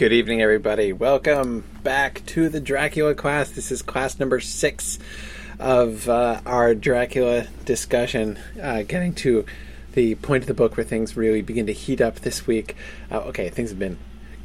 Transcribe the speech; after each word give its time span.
Good 0.00 0.14
evening, 0.14 0.40
everybody. 0.40 0.94
Welcome 0.94 1.62
back 1.82 2.24
to 2.28 2.48
the 2.48 2.58
Dracula 2.58 3.14
class. 3.14 3.50
This 3.50 3.70
is 3.70 3.82
class 3.82 4.18
number 4.18 4.40
six 4.40 4.98
of 5.58 6.08
uh, 6.08 6.40
our 6.46 6.74
Dracula 6.74 7.48
discussion, 7.66 8.38
uh, 8.62 8.80
getting 8.84 9.12
to 9.16 9.44
the 9.92 10.14
point 10.14 10.42
of 10.42 10.46
the 10.46 10.54
book 10.54 10.78
where 10.78 10.84
things 10.84 11.18
really 11.18 11.42
begin 11.42 11.66
to 11.66 11.74
heat 11.74 12.00
up 12.00 12.20
this 12.20 12.46
week. 12.46 12.76
Uh, 13.12 13.18
okay, 13.24 13.50
things 13.50 13.68
have 13.68 13.78
been 13.78 13.98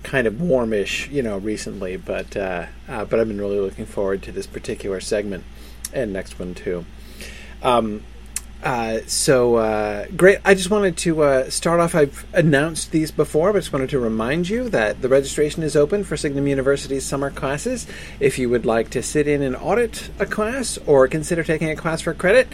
kind 0.03 0.27
of 0.27 0.41
warmish, 0.41 1.07
you 1.07 1.23
know, 1.23 1.37
recently, 1.37 1.95
but 1.95 2.35
uh, 2.35 2.65
uh, 2.89 3.05
but 3.05 3.21
I've 3.21 3.29
been 3.29 3.39
really 3.39 3.61
looking 3.61 3.85
forward 3.85 4.23
to 4.23 4.33
this 4.33 4.47
particular 4.47 4.99
segment 4.99 5.45
and 5.93 6.11
next 6.11 6.37
one 6.37 6.53
too. 6.53 6.83
Um, 7.63 8.03
uh, 8.65 9.01
so 9.05 9.57
uh, 9.57 10.07
great! 10.17 10.39
I 10.43 10.55
just 10.55 10.71
wanted 10.71 10.97
to 10.97 11.21
uh, 11.21 11.49
start 11.51 11.79
off. 11.79 11.93
I've 11.93 12.25
announced 12.33 12.91
these 12.91 13.11
before, 13.11 13.53
but 13.53 13.59
just 13.59 13.71
wanted 13.71 13.91
to 13.91 13.99
remind 13.99 14.49
you 14.49 14.69
that 14.69 15.03
the 15.03 15.07
registration 15.07 15.61
is 15.61 15.75
open 15.75 16.03
for 16.03 16.17
Signum 16.17 16.47
University's 16.47 17.05
summer 17.05 17.29
classes. 17.29 17.85
If 18.19 18.39
you 18.39 18.49
would 18.49 18.65
like 18.65 18.89
to 18.89 19.03
sit 19.03 19.27
in 19.27 19.43
and 19.43 19.55
audit 19.55 20.09
a 20.17 20.25
class 20.25 20.79
or 20.87 21.07
consider 21.07 21.43
taking 21.43 21.69
a 21.69 21.75
class 21.75 22.01
for 22.01 22.15
credit, 22.15 22.47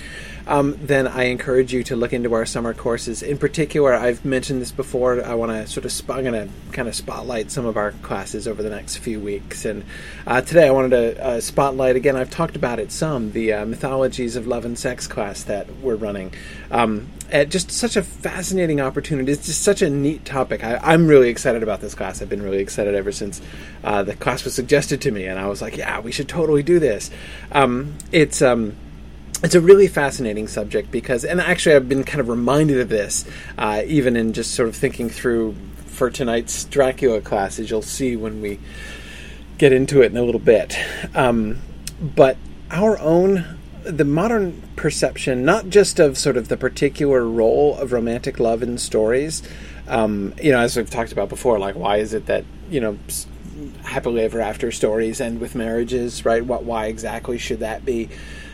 um, 0.52 0.78
then 0.82 1.08
I 1.08 1.24
encourage 1.24 1.74
you 1.74 1.82
to 1.86 1.96
look 1.96 2.12
into 2.12 2.34
our 2.34 2.46
summer 2.46 2.74
courses. 2.74 3.24
In 3.24 3.38
particular, 3.38 3.94
I've 3.94 4.26
mentioned 4.26 4.62
this 4.62 4.74
before. 4.74 5.24
I 5.24 5.34
want 5.34 5.54
to 5.54 5.66
sort 5.66 5.86
of 5.86 5.94
sp- 5.96 6.12
I'm 6.12 6.26
going 6.26 6.50
to 6.50 6.54
kind 6.74 6.90
of 6.90 6.96
spotlight 6.96 7.50
some 7.52 7.66
of 7.66 7.78
our 7.78 7.94
classes 8.04 8.50
over 8.50 8.62
the 8.62 8.70
next 8.70 8.98
few 8.98 9.22
weeks. 9.22 9.64
And 9.64 9.86
uh, 10.28 10.42
today, 10.42 10.68
I 10.68 10.72
wanted 10.72 10.90
to 10.90 11.26
uh, 11.26 11.40
spotlight 11.40 11.96
again. 11.96 12.18
I've 12.18 12.30
talked 12.30 12.58
about 12.58 12.80
it 12.80 12.92
some 12.92 13.32
the 13.32 13.54
uh, 13.54 13.66
mythologies 13.66 14.36
of 14.36 14.46
love 14.46 14.66
and 14.66 14.78
sex 14.78 15.08
class 15.08 15.44
that 15.44 15.74
we're 15.78 15.96
running. 15.96 16.34
Um, 16.70 17.08
just 17.48 17.72
such 17.72 17.96
a 17.96 18.04
fascinating 18.04 18.82
opportunity. 18.82 19.32
It's 19.32 19.46
just 19.46 19.62
such 19.62 19.82
a 19.82 19.90
neat 19.90 20.26
topic. 20.26 20.66
I, 20.66 20.94
am 20.94 21.08
really 21.08 21.30
excited 21.30 21.64
about 21.64 21.80
this 21.80 21.96
class. 21.96 22.22
I've 22.22 22.28
been 22.28 22.44
really 22.44 22.60
excited 22.60 22.94
ever 22.94 23.14
since 23.14 23.42
uh, 23.86 24.04
the 24.04 24.16
class 24.18 24.44
was 24.44 24.54
suggested 24.54 25.00
to 25.04 25.12
me, 25.12 25.28
and 25.28 25.40
I 25.40 25.48
was 25.48 25.62
like, 25.62 25.78
"Yeah, 25.78 26.02
we 26.02 26.12
should 26.12 26.28
totally 26.28 26.62
do 26.62 26.78
this." 26.78 27.10
Um, 27.54 27.96
it's 28.12 28.42
um, 28.42 28.76
it's 29.44 29.56
a 29.56 29.62
really 29.62 29.88
fascinating 29.88 30.48
subject 30.48 30.92
because, 30.92 31.26
and 31.26 31.42
actually, 31.42 31.76
I've 31.76 31.90
been 31.90 32.04
kind 32.04 32.20
of 32.20 32.30
reminded 32.30 32.80
of 32.80 32.90
this, 32.90 33.26
uh, 33.58 33.82
even 33.86 34.16
in 34.16 34.34
just 34.34 34.54
sort 34.54 34.70
of 34.70 34.76
thinking 34.76 35.10
through 35.10 35.56
for 35.86 36.10
tonight's 36.10 36.64
Dracula 36.66 37.22
class, 37.22 37.60
as 37.60 37.70
you'll 37.70 37.82
see 37.82 38.16
when 38.16 38.42
we 38.42 38.60
get 39.58 39.72
into 39.74 40.02
it 40.02 40.12
in 40.12 40.18
a 40.18 40.24
little 40.24 40.40
bit. 40.40 40.78
Um, 41.16 41.60
but 42.00 42.38
our 42.72 42.98
own, 43.00 43.58
the 43.84 44.06
modern 44.06 44.62
perception, 44.76 45.44
not 45.46 45.70
just 45.70 46.00
of 46.00 46.18
sort 46.18 46.38
of 46.38 46.48
the 46.48 46.58
particular 46.58 47.28
role 47.28 47.78
of 47.78 47.92
romantic 47.92 48.40
love 48.40 48.64
in 48.64 48.78
stories, 48.78 49.44
um, 49.88 50.34
you 50.42 50.52
know, 50.52 50.60
as 50.60 50.78
we've 50.78 50.90
talked 50.90 51.12
about 51.12 51.30
before, 51.30 51.60
like 51.60 51.76
why 51.76 51.98
is 51.98 52.14
it 52.14 52.28
that, 52.28 52.46
you 52.70 52.80
know, 52.80 52.98
happily 53.84 54.22
ever 54.22 54.40
after 54.40 54.72
stories 54.72 55.20
end 55.20 55.40
with 55.40 55.54
marriages, 55.56 56.26
right? 56.26 56.46
What, 56.46 56.64
why 56.64 56.88
exactly 56.88 57.38
should 57.38 57.60
that 57.60 57.86
be? 57.86 58.10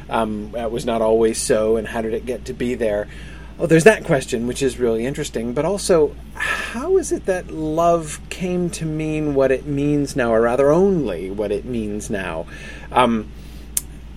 Um, 0.10 0.52
was 0.52 0.86
not 0.86 1.02
always 1.02 1.42
so, 1.42 1.78
and 1.78 1.88
how 1.88 2.02
did 2.02 2.14
it 2.14 2.26
get 2.26 2.46
to 2.46 2.54
be 2.54 2.76
there? 2.76 3.08
Oh, 3.60 3.66
there's 3.66 3.86
that 3.86 4.04
question, 4.04 4.46
which 4.46 4.62
is 4.62 4.78
really 4.78 5.04
interesting, 5.06 5.54
but 5.54 5.66
also, 5.66 6.16
how 6.36 6.98
is 6.98 7.12
it 7.12 7.26
that 7.26 7.50
love 7.50 8.20
came 8.30 8.70
to 8.72 8.86
mean 8.86 9.34
what 9.34 9.52
it 9.52 9.66
means 9.66 10.16
now, 10.16 10.32
or 10.32 10.42
rather, 10.42 10.72
only 10.72 11.32
what 11.32 11.52
it 11.52 11.66
means 11.66 12.10
now? 12.10 12.46
Um, 12.92 13.32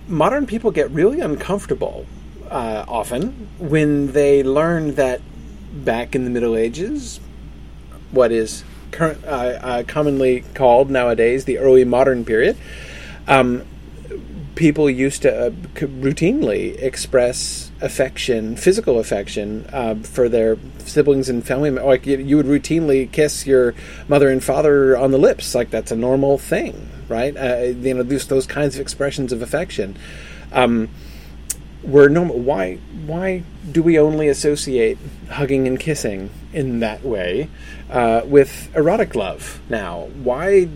modern 0.07 0.45
people 0.45 0.69
get 0.69 0.91
really 0.91 1.21
uncomfortable 1.21 2.05
uh, 2.51 2.85
often 2.87 3.47
when 3.57 4.11
they 4.11 4.43
learn 4.43 4.95
that 4.95 5.21
back 5.73 6.13
in 6.13 6.23
the 6.23 6.29
Middle 6.29 6.55
Ages, 6.55 7.19
what 8.11 8.31
is 8.31 8.63
current, 8.91 9.23
uh, 9.25 9.27
uh, 9.27 9.83
commonly 9.87 10.43
called 10.53 10.91
nowadays 10.91 11.45
the 11.45 11.57
early 11.57 11.85
modern 11.85 12.25
period, 12.25 12.57
um, 13.27 13.65
people 14.55 14.89
used 14.89 15.21
to 15.23 15.47
uh, 15.47 15.49
routinely 15.49 16.81
express 16.81 17.71
affection, 17.81 18.55
physical 18.55 18.99
affection, 18.99 19.65
uh, 19.71 19.95
for 19.95 20.29
their 20.29 20.57
siblings 20.79 21.29
and 21.29 21.45
family. 21.45 21.71
Like 21.71 22.05
you, 22.05 22.37
would 22.37 22.45
routinely 22.45 23.11
kiss 23.11 23.45
your 23.45 23.73
mother 24.07 24.29
and 24.29 24.43
father 24.43 24.97
on 24.97 25.11
the 25.11 25.17
lips, 25.17 25.55
like 25.55 25.69
that's 25.69 25.91
a 25.91 25.95
normal 25.95 26.37
thing, 26.37 26.89
right? 27.07 27.35
Uh, 27.35 27.57
you 27.57 27.93
know, 27.93 28.03
those 28.03 28.27
those 28.27 28.47
kinds 28.47 28.75
of 28.75 28.81
expressions 28.81 29.31
of 29.31 29.41
affection 29.41 29.97
um, 30.51 30.89
were 31.83 32.09
normal. 32.09 32.39
Why 32.39 32.75
why 33.05 33.43
do 33.71 33.81
we 33.81 33.97
only 33.97 34.27
associate 34.27 34.97
hugging 35.29 35.67
and 35.67 35.79
kissing 35.79 36.29
in 36.53 36.81
that 36.81 37.03
way 37.03 37.49
uh, 37.89 38.21
with 38.25 38.73
erotic 38.75 39.15
love 39.15 39.61
now? 39.69 40.09
Why? 40.23 40.69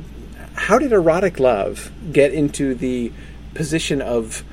How 0.56 0.80
did 0.80 0.94
erotic 0.94 1.38
love 1.38 1.92
get 2.13 2.34
into 2.34 2.75
the 2.75 3.12
position 3.56 4.02
of 4.02 4.44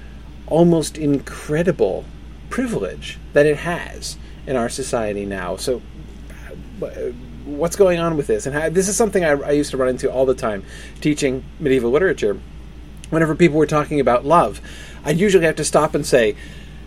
almost 0.46 0.96
incredible 0.96 2.04
privilege 2.48 3.18
that 3.32 3.46
it 3.46 3.58
has 3.58 4.16
in 4.46 4.56
our 4.56 4.68
society 4.68 5.26
now. 5.26 5.56
So, 5.56 5.80
what's 7.44 7.76
going 7.76 7.98
on 7.98 8.16
with 8.16 8.26
this? 8.26 8.46
And 8.46 8.54
how, 8.54 8.68
this 8.68 8.88
is 8.88 8.96
something 8.96 9.24
I, 9.24 9.30
I, 9.30 9.50
used 9.52 9.70
to 9.72 9.76
run 9.76 9.88
into 9.88 10.10
all 10.10 10.26
the 10.26 10.34
time 10.34 10.64
teaching 11.00 11.44
medieval 11.58 11.90
literature. 11.90 12.40
Whenever 13.10 13.34
people 13.34 13.58
were 13.58 13.66
talking 13.66 14.00
about 14.00 14.24
love, 14.24 14.60
I'd 15.04 15.18
usually 15.18 15.44
have 15.44 15.56
to 15.56 15.64
stop 15.64 15.94
and 15.94 16.06
say, 16.06 16.36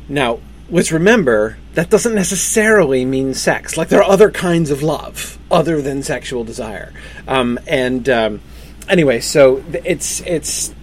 now, 0.09 0.40
let's 0.70 0.92
remember 0.92 1.58
that 1.74 1.90
doesn't 1.90 2.16
necessarily 2.16 3.06
mean 3.06 3.34
sex. 3.34 3.78
Like, 3.78 3.90
there 3.90 4.00
are 4.02 4.09
other 4.09 4.32
kinds 4.32 4.72
of 4.72 4.82
love 4.82 5.38
other 5.52 5.82
than 5.82 6.02
sexual 6.03 6.44
desire. 6.44 6.94
Um, 7.28 7.59
and 7.68 8.08
um, 8.09 8.42
anyway, 8.90 9.20
so 9.20 9.64
it's, 9.72 10.22
it's, 10.22 10.74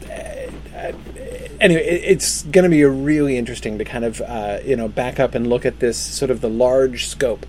anyway, 1.63 1.85
it's 1.87 2.43
going 2.43 2.65
to 2.65 2.71
be 2.71 2.85
really 2.85 3.39
interesting 3.39 3.79
to 3.79 3.85
kind 3.85 4.05
of 4.05 4.21
uh, 4.21 4.59
you 4.65 4.77
know 4.77 4.89
back 4.89 5.19
up 5.19 5.35
and 5.35 5.47
look 5.47 5.65
at 5.65 5.79
this 5.79 5.97
sort 5.97 6.31
of 6.31 6.41
the 6.41 6.51
large 6.51 7.07
scope 7.07 7.47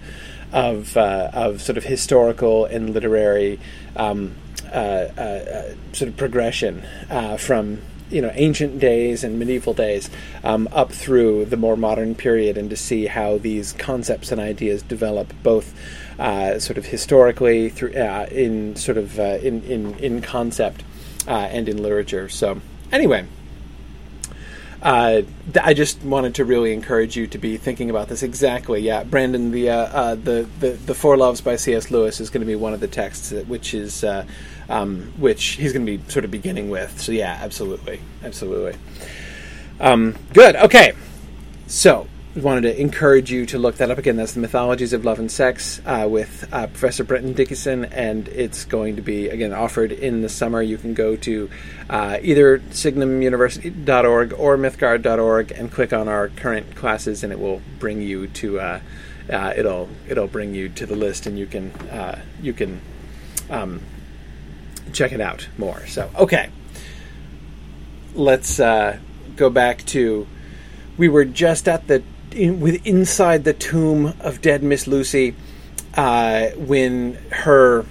of 0.53 0.95
uh, 0.95 1.31
of 1.33 1.61
sort 1.61 1.77
of 1.77 1.83
historical 1.83 2.65
and 2.65 2.91
literary 2.91 3.59
um, 3.95 4.35
uh, 4.71 4.75
uh 5.17 5.73
sort 5.91 6.09
of 6.09 6.15
progression 6.15 6.83
uh, 7.09 7.35
from 7.37 7.81
you 8.09 8.21
know 8.21 8.31
ancient 8.35 8.79
days 8.79 9.23
and 9.23 9.39
medieval 9.39 9.73
days 9.73 10.09
um, 10.43 10.69
up 10.71 10.91
through 10.91 11.45
the 11.45 11.57
more 11.57 11.75
modern 11.75 12.13
period, 12.13 12.57
and 12.57 12.69
to 12.69 12.77
see 12.77 13.07
how 13.07 13.37
these 13.39 13.73
concepts 13.73 14.31
and 14.31 14.39
ideas 14.39 14.81
develop 14.83 15.33
both. 15.41 15.73
Uh, 16.19 16.59
sort 16.59 16.77
of 16.77 16.85
historically, 16.85 17.69
through 17.69 17.89
in 17.89 18.75
sort 18.75 18.99
of 18.99 19.17
in, 19.17 19.63
in 19.63 19.95
in 19.95 20.21
concept 20.21 20.83
and 21.25 21.67
in 21.67 21.81
literature. 21.81 22.29
So, 22.29 22.61
anyway, 22.91 23.25
uh, 24.83 25.21
I 25.61 25.73
just 25.73 26.03
wanted 26.03 26.35
to 26.35 26.45
really 26.45 26.73
encourage 26.73 27.15
you 27.15 27.25
to 27.27 27.37
be 27.37 27.55
thinking 27.55 27.89
about 27.89 28.09
this 28.09 28.21
exactly. 28.21 28.81
Yeah, 28.81 29.05
Brandon, 29.05 29.51
the 29.51 29.69
uh, 29.69 29.75
uh, 29.77 30.15
the, 30.15 30.47
the 30.59 30.71
the 30.71 30.93
Four 30.93 31.15
Loves 31.15 31.39
by 31.39 31.55
C.S. 31.55 31.89
Lewis 31.89 32.19
is 32.19 32.29
going 32.29 32.41
to 32.41 32.45
be 32.45 32.55
one 32.55 32.73
of 32.73 32.81
the 32.81 32.87
texts, 32.87 33.31
which 33.31 33.73
is 33.73 34.03
uh, 34.03 34.25
um, 34.67 35.13
which 35.17 35.43
he's 35.51 35.71
going 35.71 35.85
to 35.85 35.97
be 35.97 36.11
sort 36.11 36.25
of 36.25 36.31
beginning 36.31 36.69
with. 36.69 36.99
So 36.99 37.13
yeah, 37.13 37.39
absolutely, 37.41 38.01
absolutely. 38.23 38.77
Um, 39.79 40.17
good. 40.33 40.57
Okay, 40.57 40.91
so 41.67 42.07
wanted 42.41 42.61
to 42.61 42.81
encourage 42.81 43.31
you 43.31 43.45
to 43.47 43.59
look 43.59 43.75
that 43.75 43.91
up 43.91 43.99
again. 43.99 44.15
That's 44.15 44.33
the 44.33 44.39
Mythologies 44.39 44.91
of 44.91 45.05
Love 45.05 45.19
and 45.19 45.31
Sex 45.31 45.79
uh, 45.85 46.07
with 46.09 46.47
uh, 46.51 46.65
Professor 46.67 47.03
Brenton 47.03 47.35
Dickieson, 47.35 47.87
and 47.91 48.27
it's 48.29 48.65
going 48.65 48.95
to 48.95 49.03
be 49.03 49.29
again 49.29 49.53
offered 49.53 49.91
in 49.91 50.21
the 50.21 50.29
summer. 50.29 50.61
You 50.61 50.77
can 50.77 50.95
go 50.95 51.15
to 51.15 51.49
uh, 51.89 52.17
either 52.21 52.59
signumuniversity.org 52.59 54.33
or 54.33 54.57
mythgard.org 54.57 55.51
and 55.51 55.71
click 55.71 55.93
on 55.93 56.07
our 56.07 56.29
current 56.29 56.75
classes, 56.75 57.23
and 57.23 57.31
it 57.31 57.39
will 57.39 57.61
bring 57.77 58.01
you 58.01 58.25
to 58.27 58.59
uh, 58.59 58.79
uh, 59.29 59.53
it'll 59.55 59.89
it'll 60.07 60.27
bring 60.27 60.55
you 60.55 60.69
to 60.69 60.87
the 60.87 60.95
list, 60.95 61.27
and 61.27 61.37
you 61.37 61.45
can 61.45 61.71
uh, 61.91 62.19
you 62.41 62.53
can 62.53 62.81
um, 63.51 63.79
check 64.91 65.11
it 65.11 65.21
out 65.21 65.47
more. 65.59 65.85
So 65.85 66.09
okay, 66.15 66.49
let's 68.15 68.57
go 68.57 69.49
back 69.51 69.85
to 69.85 70.27
we 70.97 71.07
were 71.09 71.25
just 71.25 71.67
at 71.67 71.87
the 71.87 72.03
in, 72.33 72.59
with 72.59 72.85
inside 72.85 73.43
the 73.43 73.53
tomb 73.53 74.13
of 74.19 74.41
dead 74.41 74.63
Miss 74.63 74.87
Lucy 74.87 75.35
uh, 75.95 76.49
when 76.49 77.15
her 77.31 77.85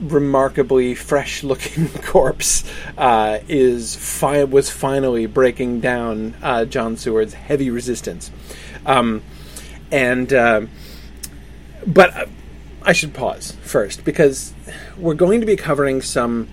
remarkably 0.00 0.94
fresh 0.94 1.42
looking 1.42 1.88
corpse 2.02 2.64
uh, 2.98 3.38
is 3.48 3.96
fi- 3.96 4.44
was 4.44 4.70
finally 4.70 5.26
breaking 5.26 5.80
down 5.80 6.34
uh, 6.42 6.64
John 6.64 6.96
Seward's 6.96 7.34
heavy 7.34 7.70
resistance. 7.70 8.30
Um, 8.84 9.22
and 9.90 10.32
uh, 10.32 10.62
but 11.86 12.16
uh, 12.16 12.26
I 12.82 12.92
should 12.92 13.14
pause 13.14 13.56
first 13.62 14.04
because 14.04 14.52
we're 14.96 15.14
going 15.14 15.40
to 15.40 15.46
be 15.46 15.56
covering 15.56 16.02
some 16.02 16.48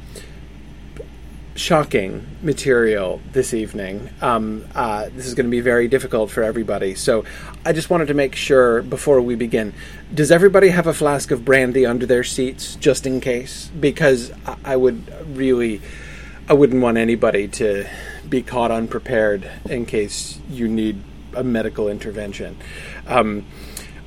shocking 1.56 2.26
material 2.42 3.22
this 3.32 3.54
evening. 3.54 4.10
Um, 4.22 4.66
uh, 4.74 5.10
this 5.14 5.28
is 5.28 5.36
going 5.36 5.46
to 5.46 5.52
be 5.52 5.62
very 5.62 5.88
difficult 5.88 6.32
for 6.32 6.44
everybody. 6.44 6.96
So 6.96 7.26
I 7.66 7.74
just 7.74 7.90
wanted 7.90 8.08
to 8.08 8.14
make 8.14 8.36
sure 8.36 8.82
before 8.82 9.22
we 9.22 9.36
begin 9.36 9.74
does 10.14 10.32
everybody 10.32 10.70
have 10.70 10.88
a 10.88 10.94
flask 10.94 11.32
of 11.32 11.44
brandy 11.44 11.86
under 11.86 12.06
their 12.06 12.24
seats 12.24 12.76
just 12.76 13.06
in 13.06 13.20
case? 13.22 13.70
Because 13.80 14.32
I, 14.46 14.58
I 14.66 14.76
would 14.76 15.36
really, 15.36 15.82
I 16.48 16.54
wouldn't 16.54 16.82
want 16.82 16.98
anybody 16.98 17.48
to 17.50 17.88
be 18.28 18.42
caught 18.42 18.72
unprepared 18.72 19.50
in 19.66 19.86
case 19.86 20.40
you 20.50 20.68
need 20.68 21.02
a 21.36 21.44
medical 21.44 21.90
intervention. 21.90 22.58
Um, 23.08 23.46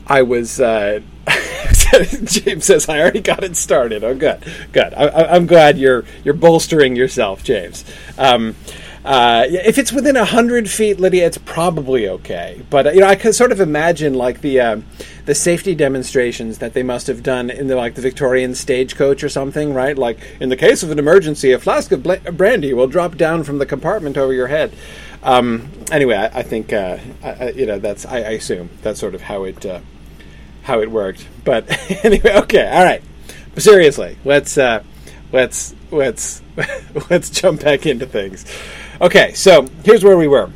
I 0.06 0.22
was. 0.22 0.60
Uh, 0.60 1.00
James 2.24 2.64
says, 2.64 2.88
"I 2.88 3.00
already 3.00 3.20
got 3.20 3.44
it 3.44 3.56
started." 3.56 4.04
Oh, 4.04 4.14
good, 4.14 4.42
good. 4.72 4.94
I, 4.94 5.36
am 5.36 5.46
glad 5.46 5.78
you're 5.78 6.04
you're 6.24 6.34
bolstering 6.34 6.96
yourself, 6.96 7.44
James. 7.44 7.84
Um, 8.18 8.56
uh, 9.04 9.46
if 9.48 9.78
it's 9.78 9.92
within 9.92 10.16
hundred 10.16 10.68
feet, 10.68 10.98
Lydia, 10.98 11.26
it's 11.26 11.38
probably 11.38 12.08
okay. 12.08 12.60
But 12.70 12.88
uh, 12.88 12.90
you 12.90 13.00
know, 13.00 13.06
I 13.06 13.14
can 13.14 13.32
sort 13.32 13.52
of 13.52 13.60
imagine 13.60 14.14
like 14.14 14.40
the 14.40 14.60
uh, 14.60 14.80
the 15.26 15.34
safety 15.34 15.76
demonstrations 15.76 16.58
that 16.58 16.74
they 16.74 16.82
must 16.82 17.06
have 17.06 17.22
done 17.22 17.48
in 17.48 17.68
the 17.68 17.76
like 17.76 17.94
the 17.94 18.00
Victorian 18.00 18.54
stagecoach 18.54 19.22
or 19.22 19.28
something, 19.28 19.72
right? 19.72 19.96
Like 19.96 20.18
in 20.40 20.48
the 20.48 20.56
case 20.56 20.82
of 20.82 20.90
an 20.90 20.98
emergency, 20.98 21.52
a 21.52 21.58
flask 21.60 21.92
of 21.92 22.02
brandy 22.36 22.74
will 22.74 22.88
drop 22.88 23.16
down 23.16 23.44
from 23.44 23.58
the 23.58 23.66
compartment 23.66 24.16
over 24.16 24.32
your 24.32 24.48
head. 24.48 24.74
Um, 25.22 25.70
anyway, 25.92 26.16
I, 26.16 26.40
I 26.40 26.42
think 26.42 26.72
uh, 26.72 26.98
I, 27.22 27.50
you 27.50 27.66
know 27.66 27.78
that's 27.78 28.06
I, 28.06 28.18
I, 28.18 28.30
assume 28.30 28.70
that's 28.82 28.98
sort 28.98 29.14
of 29.14 29.22
how 29.22 29.44
it 29.44 29.64
uh, 29.64 29.80
how 30.66 30.80
it 30.80 30.90
worked. 30.90 31.26
But 31.44 31.64
anyway, 32.04 32.32
okay, 32.42 32.68
all 32.68 32.84
right. 32.84 33.02
Seriously, 33.56 34.18
let's 34.24 34.58
uh, 34.58 34.82
let's 35.32 35.74
let's 35.90 36.42
let's 37.10 37.30
jump 37.30 37.62
back 37.62 37.86
into 37.86 38.04
things. 38.04 38.44
Okay, 39.00 39.32
so 39.32 39.66
here's 39.84 40.04
where 40.04 40.18
we 40.18 40.28
were. 40.28 40.50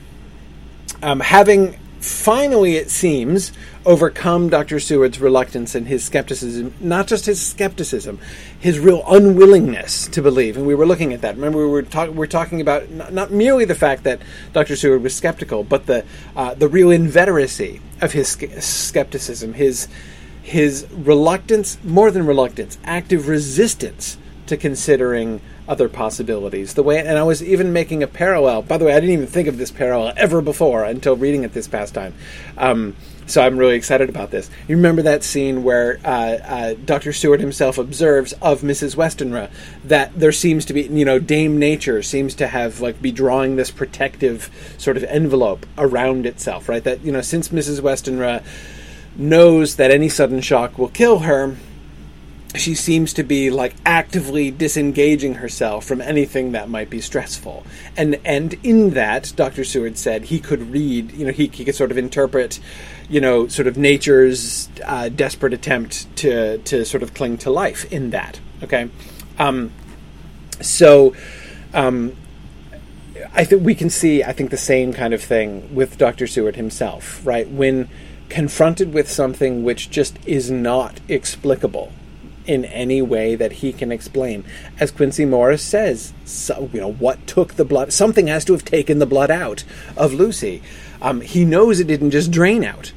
Um, 1.03 1.21
having 1.21 1.79
finally, 2.01 2.77
it 2.77 2.91
seems, 2.91 3.53
overcome 3.85 4.49
Dr. 4.49 4.81
Seward's 4.81 5.21
reluctance 5.21 5.75
and 5.75 5.87
his 5.87 6.05
skepticism, 6.05 6.75
not 6.81 7.07
just 7.07 7.27
his 7.27 7.45
skepticism, 7.45 8.19
his 8.59 8.79
real 8.79 9.03
unwillingness 9.09 10.07
to 10.09 10.23
believe. 10.23 10.57
And 10.57 10.67
we 10.67 10.75
were 10.75 10.87
looking 10.87 11.13
at 11.13 11.21
that. 11.23 11.37
Remember, 11.37 11.59
we 11.59 11.71
were, 11.71 11.83
talk- 11.83 12.11
we 12.11 12.17
were 12.17 12.27
talking 12.27 12.61
about 12.61 12.91
not, 12.91 13.13
not, 13.13 13.31
merely 13.31 13.65
the 13.65 13.75
fact 13.75 14.05
that 14.05 14.21
Dr. 14.53 14.77
Seward 14.77 15.03
was 15.03 15.15
skeptical, 15.15 15.65
but 15.65 15.87
the, 15.87 16.05
uh, 16.37 16.55
the 16.55 16.69
real 16.69 16.89
inveteracy 16.89 17.81
of 18.01 18.13
his 18.13 18.29
skepticism, 18.61 19.55
his, 19.55 19.89
his 20.43 20.87
reluctance, 20.91 21.79
more 21.85 22.11
than 22.11 22.27
reluctance, 22.27 22.79
active 22.85 23.29
resistance 23.29 24.17
to 24.51 24.57
considering 24.57 25.41
other 25.69 25.89
possibilities. 25.89 26.75
The 26.75 26.83
way, 26.83 26.99
and 26.99 27.17
I 27.17 27.23
was 27.23 27.43
even 27.43 27.73
making 27.73 28.03
a 28.03 28.09
parallel. 28.09 28.63
By 28.63 28.79
the 28.79 28.85
way, 28.85 28.93
I 28.93 29.01
didn't 29.01 29.15
even 29.15 29.27
think 29.27 29.49
of 29.49 29.59
this 29.59 29.71
parallel 29.71 30.13
ever 30.17 30.43
before 30.43 30.85
until 30.85 31.17
reading 31.17 31.45
it 31.45 31.53
this 31.53 31.69
past 31.69 31.95
time. 31.95 32.15
Um, 32.59 32.97
so 33.27 33.41
I'm 33.43 33.57
really 33.57 33.77
excited 33.77 34.09
about 34.09 34.33
this. 34.33 34.51
You 34.67 34.75
remember 34.75 35.03
that 35.03 35.23
scene 35.23 35.63
where 35.63 36.01
uh, 36.05 36.09
uh, 36.09 36.75
Dr. 36.85 37.13
Seward 37.13 37.41
himself 37.41 37.79
observes 37.79 38.33
of 38.43 38.63
Mrs. 38.63 38.97
Westenra 38.97 39.51
that 39.85 40.19
there 40.19 40.33
seems 40.33 40.65
to 40.65 40.73
be, 40.73 40.83
you 40.83 41.05
know, 41.05 41.21
Dame 41.21 41.57
Nature 41.57 42.03
seems 42.03 42.35
to 42.35 42.49
have 42.49 42.81
like 42.81 43.01
be 43.01 43.13
drawing 43.13 43.55
this 43.55 43.71
protective 43.71 44.51
sort 44.79 44.97
of 44.97 45.05
envelope 45.05 45.65
around 45.79 46.27
itself, 46.27 46.69
right? 46.69 46.83
That 46.83 47.05
you 47.05 47.13
know, 47.13 47.21
since 47.21 47.51
Mrs. 47.51 47.81
Westenra 47.81 48.43
knows 49.17 49.77
that 49.77 49.93
any 49.93 50.09
sudden 50.09 50.41
shock 50.41 50.77
will 50.77 50.89
kill 50.89 51.21
her, 51.21 51.55
she 52.57 52.75
seems 52.75 53.13
to 53.15 53.23
be 53.23 53.51
like 53.51 53.75
actively 53.87 54.51
disengaging 54.51 55.35
herself 55.35 55.85
from 55.85 56.01
anything 56.01 56.53
that 56.53 56.69
might 56.69 56.91
be 56.91 57.01
stressful. 57.01 57.65
And 57.97 58.21
and 58.25 58.55
in 58.63 58.91
that 58.91 59.33
dr 59.37 59.65
seward 59.65 59.97
said 59.97 60.25
he 60.25 60.39
could 60.39 60.71
read 60.71 61.13
you 61.13 61.27
know 61.27 61.33
he, 61.33 61.47
he 61.49 61.65
could 61.65 61.75
sort 61.75 61.91
of 61.91 61.99
interpret 61.99 62.61
you 63.09 63.21
know 63.21 63.49
sort 63.49 63.67
of 63.67 63.77
nature's 63.77 64.69
uh, 64.85 65.09
desperate 65.09 65.53
attempt 65.53 66.15
to 66.17 66.59
to 66.59 66.85
sort 66.85 67.03
of 67.03 67.13
cling 67.13 67.37
to 67.39 67.51
life 67.51 67.91
in 67.93 68.11
that 68.11 68.41
okay? 68.63 68.89
Um, 69.39 69.73
so 70.61 71.15
um, 71.75 72.17
i 73.35 73.45
think 73.45 73.65
we 73.65 73.75
can 73.75 73.91
see 73.91 74.23
i 74.23 74.33
think 74.33 74.51
the 74.51 74.57
same 74.57 74.93
kind 74.93 75.15
of 75.15 75.23
thing 75.23 75.75
with 75.75 75.99
dr 75.99 76.27
seward 76.27 76.57
himself 76.57 77.21
right? 77.27 77.49
When 77.49 77.89
confronted 78.29 78.93
with 78.95 79.11
something 79.11 79.65
which 79.65 79.91
just 79.91 80.17
is 80.25 80.51
not 80.51 81.01
explicable 81.09 81.93
in 82.51 82.65
any 82.65 83.01
way 83.01 83.37
that 83.37 83.53
he 83.53 83.73
can 83.73 83.93
explain. 83.93 84.45
As 84.81 84.91
Quincey 84.91 85.25
Morris 85.25 85.63
says, 85.63 86.13
so, 86.25 86.69
you 86.73 86.81
know, 86.81 86.93
what 86.93 87.27
took 87.27 87.55
the 87.55 87.65
blood? 87.65 87.93
Something 87.93 88.27
has 88.27 88.45
to 88.47 88.53
have 88.53 88.65
taken 88.65 88.99
the 88.99 89.07
blood 89.07 89.31
out 89.31 89.65
of 89.97 90.13
Lucy. 90.13 90.63
Um, 91.01 91.21
he 91.21 91.45
knows 91.45 91.79
it 91.79 91.87
didn't 91.87 92.11
just 92.11 92.31
drain 92.31 92.65
out, 92.65 92.93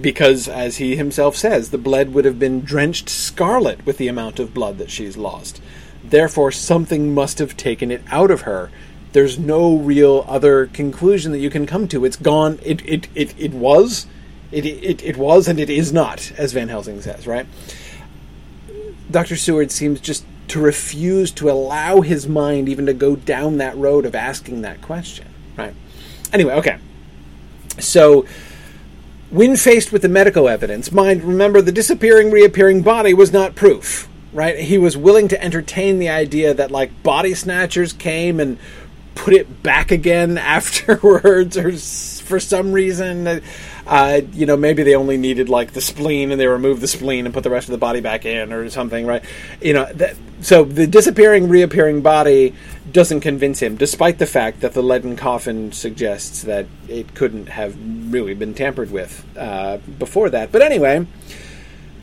because, 0.00 0.48
as 0.48 0.78
he 0.78 0.96
himself 0.96 1.36
says, 1.36 1.70
the 1.70 1.78
blood 1.78 2.08
would 2.10 2.24
have 2.24 2.38
been 2.38 2.62
drenched 2.62 3.08
scarlet 3.08 3.84
with 3.84 3.98
the 3.98 4.08
amount 4.08 4.40
of 4.40 4.54
blood 4.54 4.78
that 4.78 4.90
she's 4.90 5.16
lost. 5.16 5.60
Therefore, 6.02 6.50
something 6.52 7.14
must 7.14 7.38
have 7.38 7.56
taken 7.56 7.90
it 7.90 8.02
out 8.10 8.30
of 8.30 8.42
her. 8.42 8.70
There's 9.12 9.38
no 9.38 9.76
real 9.76 10.24
other 10.26 10.66
conclusion 10.66 11.32
that 11.32 11.38
you 11.38 11.50
can 11.50 11.66
come 11.66 11.86
to. 11.88 12.04
It's 12.04 12.16
gone. 12.16 12.58
It 12.62 12.82
it 12.84 13.08
it, 13.14 13.34
it 13.38 13.52
was. 13.52 14.06
It, 14.52 14.64
it, 14.64 15.02
it 15.02 15.16
was 15.16 15.48
and 15.48 15.58
it 15.58 15.68
is 15.68 15.92
not, 15.92 16.30
as 16.38 16.52
Van 16.52 16.68
Helsing 16.68 17.00
says, 17.02 17.26
right? 17.26 17.46
Dr. 19.10 19.36
Seward 19.36 19.70
seems 19.70 20.00
just 20.00 20.24
to 20.48 20.60
refuse 20.60 21.30
to 21.32 21.50
allow 21.50 22.00
his 22.00 22.28
mind 22.28 22.68
even 22.68 22.86
to 22.86 22.94
go 22.94 23.16
down 23.16 23.58
that 23.58 23.76
road 23.76 24.04
of 24.04 24.14
asking 24.14 24.62
that 24.62 24.80
question, 24.80 25.28
right? 25.56 25.74
Anyway, 26.32 26.54
okay. 26.54 26.78
So, 27.78 28.26
when 29.30 29.56
faced 29.56 29.92
with 29.92 30.02
the 30.02 30.08
medical 30.08 30.48
evidence, 30.48 30.92
mind, 30.92 31.24
remember 31.24 31.60
the 31.60 31.72
disappearing, 31.72 32.30
reappearing 32.30 32.82
body 32.82 33.12
was 33.12 33.32
not 33.32 33.54
proof, 33.54 34.08
right? 34.32 34.58
He 34.58 34.78
was 34.78 34.96
willing 34.96 35.28
to 35.28 35.42
entertain 35.42 35.98
the 35.98 36.08
idea 36.08 36.54
that, 36.54 36.70
like, 36.70 37.02
body 37.02 37.34
snatchers 37.34 37.92
came 37.92 38.38
and 38.38 38.58
put 39.14 39.34
it 39.34 39.62
back 39.62 39.90
again 39.90 40.38
afterwards, 40.38 41.56
or 41.56 41.72
for 42.24 42.38
some 42.38 42.72
reason. 42.72 43.42
Uh, 43.86 44.20
you 44.32 44.46
know, 44.46 44.56
maybe 44.56 44.82
they 44.82 44.96
only 44.96 45.16
needed 45.16 45.48
like 45.48 45.72
the 45.72 45.80
spleen 45.80 46.32
and 46.32 46.40
they 46.40 46.46
removed 46.48 46.80
the 46.80 46.88
spleen 46.88 47.24
and 47.24 47.32
put 47.32 47.44
the 47.44 47.50
rest 47.50 47.68
of 47.68 47.72
the 47.72 47.78
body 47.78 48.00
back 48.00 48.24
in 48.24 48.52
or 48.52 48.68
something, 48.68 49.06
right? 49.06 49.24
You 49.60 49.74
know, 49.74 49.92
that, 49.92 50.16
so 50.40 50.64
the 50.64 50.88
disappearing, 50.88 51.48
reappearing 51.48 52.02
body 52.02 52.52
doesn't 52.90 53.20
convince 53.20 53.60
him, 53.60 53.76
despite 53.76 54.18
the 54.18 54.26
fact 54.26 54.60
that 54.60 54.72
the 54.72 54.82
leaden 54.82 55.14
coffin 55.14 55.70
suggests 55.70 56.42
that 56.42 56.66
it 56.88 57.14
couldn't 57.14 57.48
have 57.48 57.76
really 58.12 58.34
been 58.34 58.54
tampered 58.54 58.90
with 58.90 59.24
uh, 59.36 59.76
before 59.98 60.30
that. 60.30 60.50
But 60.50 60.62
anyway, 60.62 61.06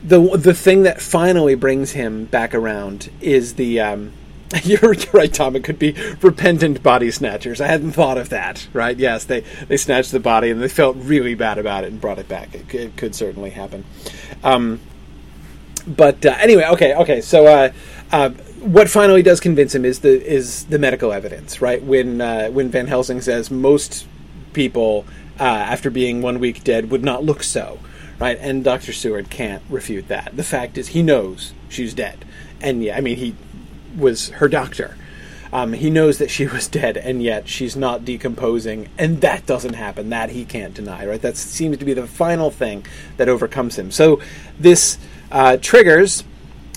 the 0.02 0.36
the 0.36 0.54
thing 0.54 0.84
that 0.84 1.02
finally 1.02 1.54
brings 1.54 1.92
him 1.92 2.24
back 2.24 2.54
around 2.54 3.10
is 3.20 3.54
the. 3.54 3.80
Um, 3.80 4.12
You're, 4.62 4.92
you're, 4.92 5.12
right, 5.12 5.32
Tom. 5.32 5.56
It 5.56 5.64
could 5.64 5.78
be 5.78 5.96
repentant 6.22 6.82
body 6.82 7.10
snatchers. 7.10 7.60
I 7.60 7.66
hadn't 7.66 7.92
thought 7.92 8.18
of 8.18 8.28
that. 8.28 8.68
Right? 8.72 8.96
Yes, 8.96 9.24
they 9.24 9.40
they 9.68 9.76
snatched 9.76 10.12
the 10.12 10.20
body 10.20 10.50
and 10.50 10.62
they 10.62 10.68
felt 10.68 10.96
really 10.96 11.34
bad 11.34 11.58
about 11.58 11.84
it 11.84 11.88
and 11.88 12.00
brought 12.00 12.18
it 12.18 12.28
back. 12.28 12.54
It, 12.54 12.72
it 12.74 12.96
could 12.96 13.14
certainly 13.14 13.50
happen. 13.50 13.84
Um, 14.44 14.80
but 15.86 16.24
uh, 16.24 16.36
anyway, 16.38 16.66
okay, 16.72 16.94
okay. 16.94 17.20
So 17.20 17.46
uh, 17.46 17.72
uh, 18.12 18.30
what 18.60 18.88
finally 18.88 19.22
does 19.22 19.40
convince 19.40 19.74
him 19.74 19.84
is 19.84 20.00
the 20.00 20.24
is 20.24 20.66
the 20.66 20.78
medical 20.78 21.12
evidence. 21.12 21.60
Right? 21.60 21.82
When 21.82 22.20
uh, 22.20 22.48
when 22.48 22.70
Van 22.70 22.86
Helsing 22.86 23.20
says 23.22 23.50
most 23.50 24.06
people 24.52 25.04
uh, 25.40 25.42
after 25.42 25.90
being 25.90 26.22
one 26.22 26.38
week 26.38 26.62
dead 26.62 26.90
would 26.90 27.02
not 27.02 27.24
look 27.24 27.42
so. 27.42 27.80
Right? 28.20 28.38
And 28.40 28.62
Dr. 28.62 28.92
Seward 28.92 29.28
can't 29.28 29.62
refute 29.68 30.06
that. 30.06 30.36
The 30.36 30.44
fact 30.44 30.78
is, 30.78 30.88
he 30.88 31.02
knows 31.02 31.52
she's 31.68 31.92
dead. 31.92 32.24
And 32.60 32.82
yeah, 32.84 32.96
I 32.96 33.00
mean, 33.00 33.16
he 33.16 33.34
was 33.96 34.30
her 34.30 34.48
doctor. 34.48 34.96
Um, 35.52 35.72
he 35.72 35.88
knows 35.88 36.18
that 36.18 36.30
she 36.30 36.46
was 36.48 36.68
dead, 36.68 36.96
and 36.96 37.22
yet 37.22 37.48
she's 37.48 37.76
not 37.76 38.04
decomposing, 38.04 38.88
and 38.98 39.20
that 39.20 39.46
doesn't 39.46 39.74
happen. 39.74 40.10
That 40.10 40.30
he 40.30 40.44
can't 40.44 40.74
deny, 40.74 41.06
right? 41.06 41.22
That 41.22 41.36
seems 41.36 41.78
to 41.78 41.84
be 41.84 41.94
the 41.94 42.06
final 42.06 42.50
thing 42.50 42.84
that 43.16 43.28
overcomes 43.28 43.78
him. 43.78 43.90
So 43.90 44.20
this 44.58 44.98
uh, 45.30 45.56
triggers 45.58 46.24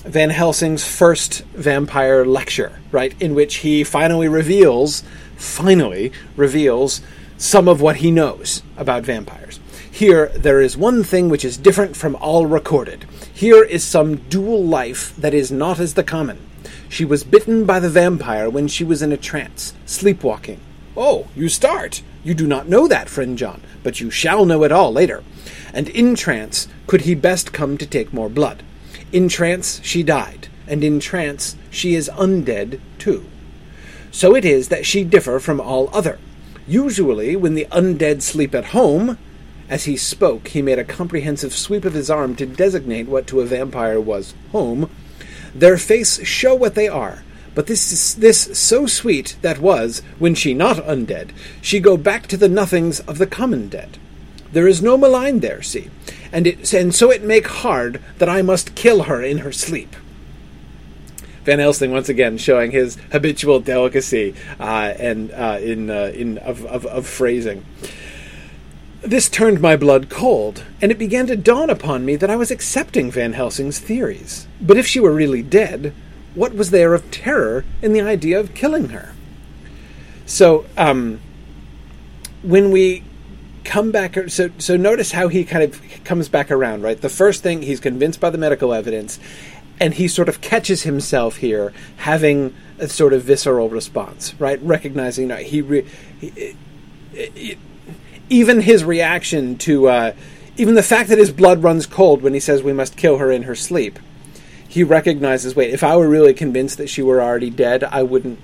Van 0.04 0.30
Helsing's 0.30 0.86
first 0.86 1.42
vampire 1.54 2.24
lecture, 2.24 2.80
right, 2.92 3.14
in 3.20 3.34
which 3.34 3.56
he 3.56 3.84
finally 3.84 4.28
reveals, 4.28 5.02
finally 5.36 6.12
reveals 6.36 7.02
some 7.36 7.68
of 7.68 7.80
what 7.80 7.96
he 7.96 8.10
knows 8.10 8.62
about 8.76 9.02
vampires. 9.02 9.60
Here, 9.90 10.28
there 10.36 10.60
is 10.60 10.76
one 10.76 11.02
thing 11.02 11.28
which 11.28 11.44
is 11.44 11.56
different 11.56 11.96
from 11.96 12.14
all 12.16 12.46
recorded. 12.46 13.04
Here 13.34 13.64
is 13.64 13.82
some 13.82 14.16
dual 14.16 14.64
life 14.64 15.14
that 15.16 15.34
is 15.34 15.50
not 15.50 15.80
as 15.80 15.94
the 15.94 16.04
common. 16.04 16.38
She 16.88 17.04
was 17.04 17.24
bitten 17.24 17.64
by 17.64 17.80
the 17.80 17.90
vampire 17.90 18.48
when 18.48 18.68
she 18.68 18.84
was 18.84 19.02
in 19.02 19.12
a 19.12 19.16
trance, 19.16 19.74
sleepwalking. 19.86 20.60
Oh, 20.96 21.28
you 21.36 21.48
start. 21.48 22.02
You 22.24 22.34
do 22.34 22.46
not 22.46 22.68
know 22.68 22.88
that, 22.88 23.08
friend 23.08 23.38
John, 23.38 23.62
but 23.82 24.00
you 24.00 24.10
shall 24.10 24.44
know 24.44 24.64
it 24.64 24.72
all 24.72 24.92
later. 24.92 25.22
And 25.72 25.88
in 25.90 26.14
trance 26.14 26.66
could 26.86 27.02
he 27.02 27.14
best 27.14 27.52
come 27.52 27.78
to 27.78 27.86
take 27.86 28.12
more 28.12 28.28
blood. 28.28 28.62
In 29.12 29.28
trance 29.28 29.80
she 29.84 30.02
died, 30.02 30.48
and 30.66 30.82
in 30.82 30.98
trance 30.98 31.56
she 31.70 31.94
is 31.94 32.10
undead 32.14 32.80
too. 32.98 33.24
so 34.10 34.34
it 34.34 34.44
is 34.44 34.68
that 34.68 34.86
she 34.86 35.04
differ 35.04 35.38
from 35.38 35.60
all 35.60 35.90
other. 35.92 36.18
Usually, 36.66 37.36
when 37.36 37.54
the 37.54 37.66
undead 37.70 38.22
sleep 38.22 38.54
at 38.54 38.66
home, 38.66 39.18
as 39.68 39.84
he 39.84 39.96
spoke, 39.96 40.48
he 40.48 40.62
made 40.62 40.78
a 40.78 40.84
comprehensive 40.84 41.52
sweep 41.52 41.84
of 41.84 41.94
his 41.94 42.10
arm 42.10 42.34
to 42.36 42.46
designate 42.46 43.06
what 43.06 43.26
to 43.28 43.40
a 43.40 43.46
vampire 43.46 44.00
was 44.00 44.34
home. 44.52 44.90
Their 45.54 45.78
face 45.78 46.24
show 46.26 46.54
what 46.54 46.74
they 46.74 46.88
are, 46.88 47.24
but 47.54 47.66
this 47.66 47.92
is 47.92 48.14
this 48.16 48.58
so 48.58 48.86
sweet 48.86 49.36
that 49.42 49.58
was, 49.58 50.02
when 50.18 50.34
she 50.34 50.54
not 50.54 50.76
undead, 50.78 51.30
she 51.60 51.80
go 51.80 51.96
back 51.96 52.26
to 52.28 52.36
the 52.36 52.48
nothings 52.48 53.00
of 53.00 53.18
the 53.18 53.26
common 53.26 53.68
dead. 53.68 53.98
There 54.52 54.68
is 54.68 54.80
no 54.82 54.96
malign 54.96 55.40
there, 55.40 55.62
see, 55.62 55.90
and 56.32 56.46
it 56.46 56.72
and 56.72 56.94
so 56.94 57.10
it 57.10 57.22
make 57.22 57.46
hard 57.48 58.00
that 58.18 58.28
I 58.28 58.42
must 58.42 58.74
kill 58.74 59.04
her 59.04 59.22
in 59.22 59.38
her 59.38 59.52
sleep. 59.52 59.94
Van 61.44 61.58
Helsing 61.58 61.90
once 61.90 62.08
again 62.08 62.38
showing 62.38 62.70
his 62.70 62.96
habitual 63.10 63.60
delicacy 63.60 64.34
uh, 64.60 64.94
and 64.98 65.30
uh, 65.32 65.58
in 65.60 65.90
uh, 65.90 66.12
in 66.14 66.38
of, 66.38 66.64
of, 66.66 66.86
of 66.86 67.06
phrasing. 67.06 67.64
This 69.02 69.28
turned 69.28 69.60
my 69.60 69.76
blood 69.76 70.08
cold, 70.08 70.64
and 70.82 70.90
it 70.90 70.98
began 70.98 71.28
to 71.28 71.36
dawn 71.36 71.70
upon 71.70 72.04
me 72.04 72.16
that 72.16 72.30
I 72.30 72.36
was 72.36 72.50
accepting 72.50 73.12
Van 73.12 73.32
Helsing's 73.32 73.78
theories. 73.78 74.48
But 74.60 74.76
if 74.76 74.86
she 74.86 74.98
were 74.98 75.12
really 75.12 75.42
dead, 75.42 75.94
what 76.34 76.54
was 76.54 76.70
there 76.70 76.94
of 76.94 77.10
terror 77.10 77.64
in 77.80 77.92
the 77.92 78.00
idea 78.00 78.40
of 78.40 78.54
killing 78.54 78.88
her? 78.88 79.14
So, 80.26 80.66
um, 80.76 81.20
when 82.42 82.72
we 82.72 83.04
come 83.64 83.92
back, 83.92 84.16
so 84.28 84.50
so 84.58 84.76
notice 84.76 85.12
how 85.12 85.28
he 85.28 85.44
kind 85.44 85.62
of 85.62 85.80
comes 86.04 86.28
back 86.28 86.50
around, 86.50 86.82
right? 86.82 87.00
The 87.00 87.08
first 87.08 87.42
thing 87.42 87.62
he's 87.62 87.80
convinced 87.80 88.20
by 88.20 88.30
the 88.30 88.38
medical 88.38 88.74
evidence, 88.74 89.20
and 89.78 89.94
he 89.94 90.08
sort 90.08 90.28
of 90.28 90.40
catches 90.40 90.82
himself 90.82 91.36
here 91.36 91.72
having 91.98 92.54
a 92.78 92.88
sort 92.88 93.12
of 93.12 93.22
visceral 93.22 93.68
response, 93.68 94.34
right? 94.40 94.60
Recognizing 94.60 95.28
that 95.28 95.42
he, 95.42 95.62
re, 95.62 95.86
he, 96.20 96.54
he 97.12 97.58
even 98.30 98.60
his 98.60 98.84
reaction 98.84 99.56
to 99.58 99.88
uh, 99.88 100.12
even 100.56 100.74
the 100.74 100.82
fact 100.82 101.08
that 101.08 101.18
his 101.18 101.30
blood 101.30 101.62
runs 101.62 101.86
cold 101.86 102.22
when 102.22 102.34
he 102.34 102.40
says 102.40 102.62
we 102.62 102.72
must 102.72 102.96
kill 102.96 103.18
her 103.18 103.30
in 103.30 103.44
her 103.44 103.54
sleep. 103.54 103.98
He 104.68 104.84
recognizes, 104.84 105.56
wait, 105.56 105.72
if 105.72 105.82
I 105.82 105.96
were 105.96 106.08
really 106.08 106.34
convinced 106.34 106.78
that 106.78 106.90
she 106.90 107.00
were 107.00 107.22
already 107.22 107.48
dead, 107.48 107.84
I 107.84 108.02
wouldn't 108.02 108.38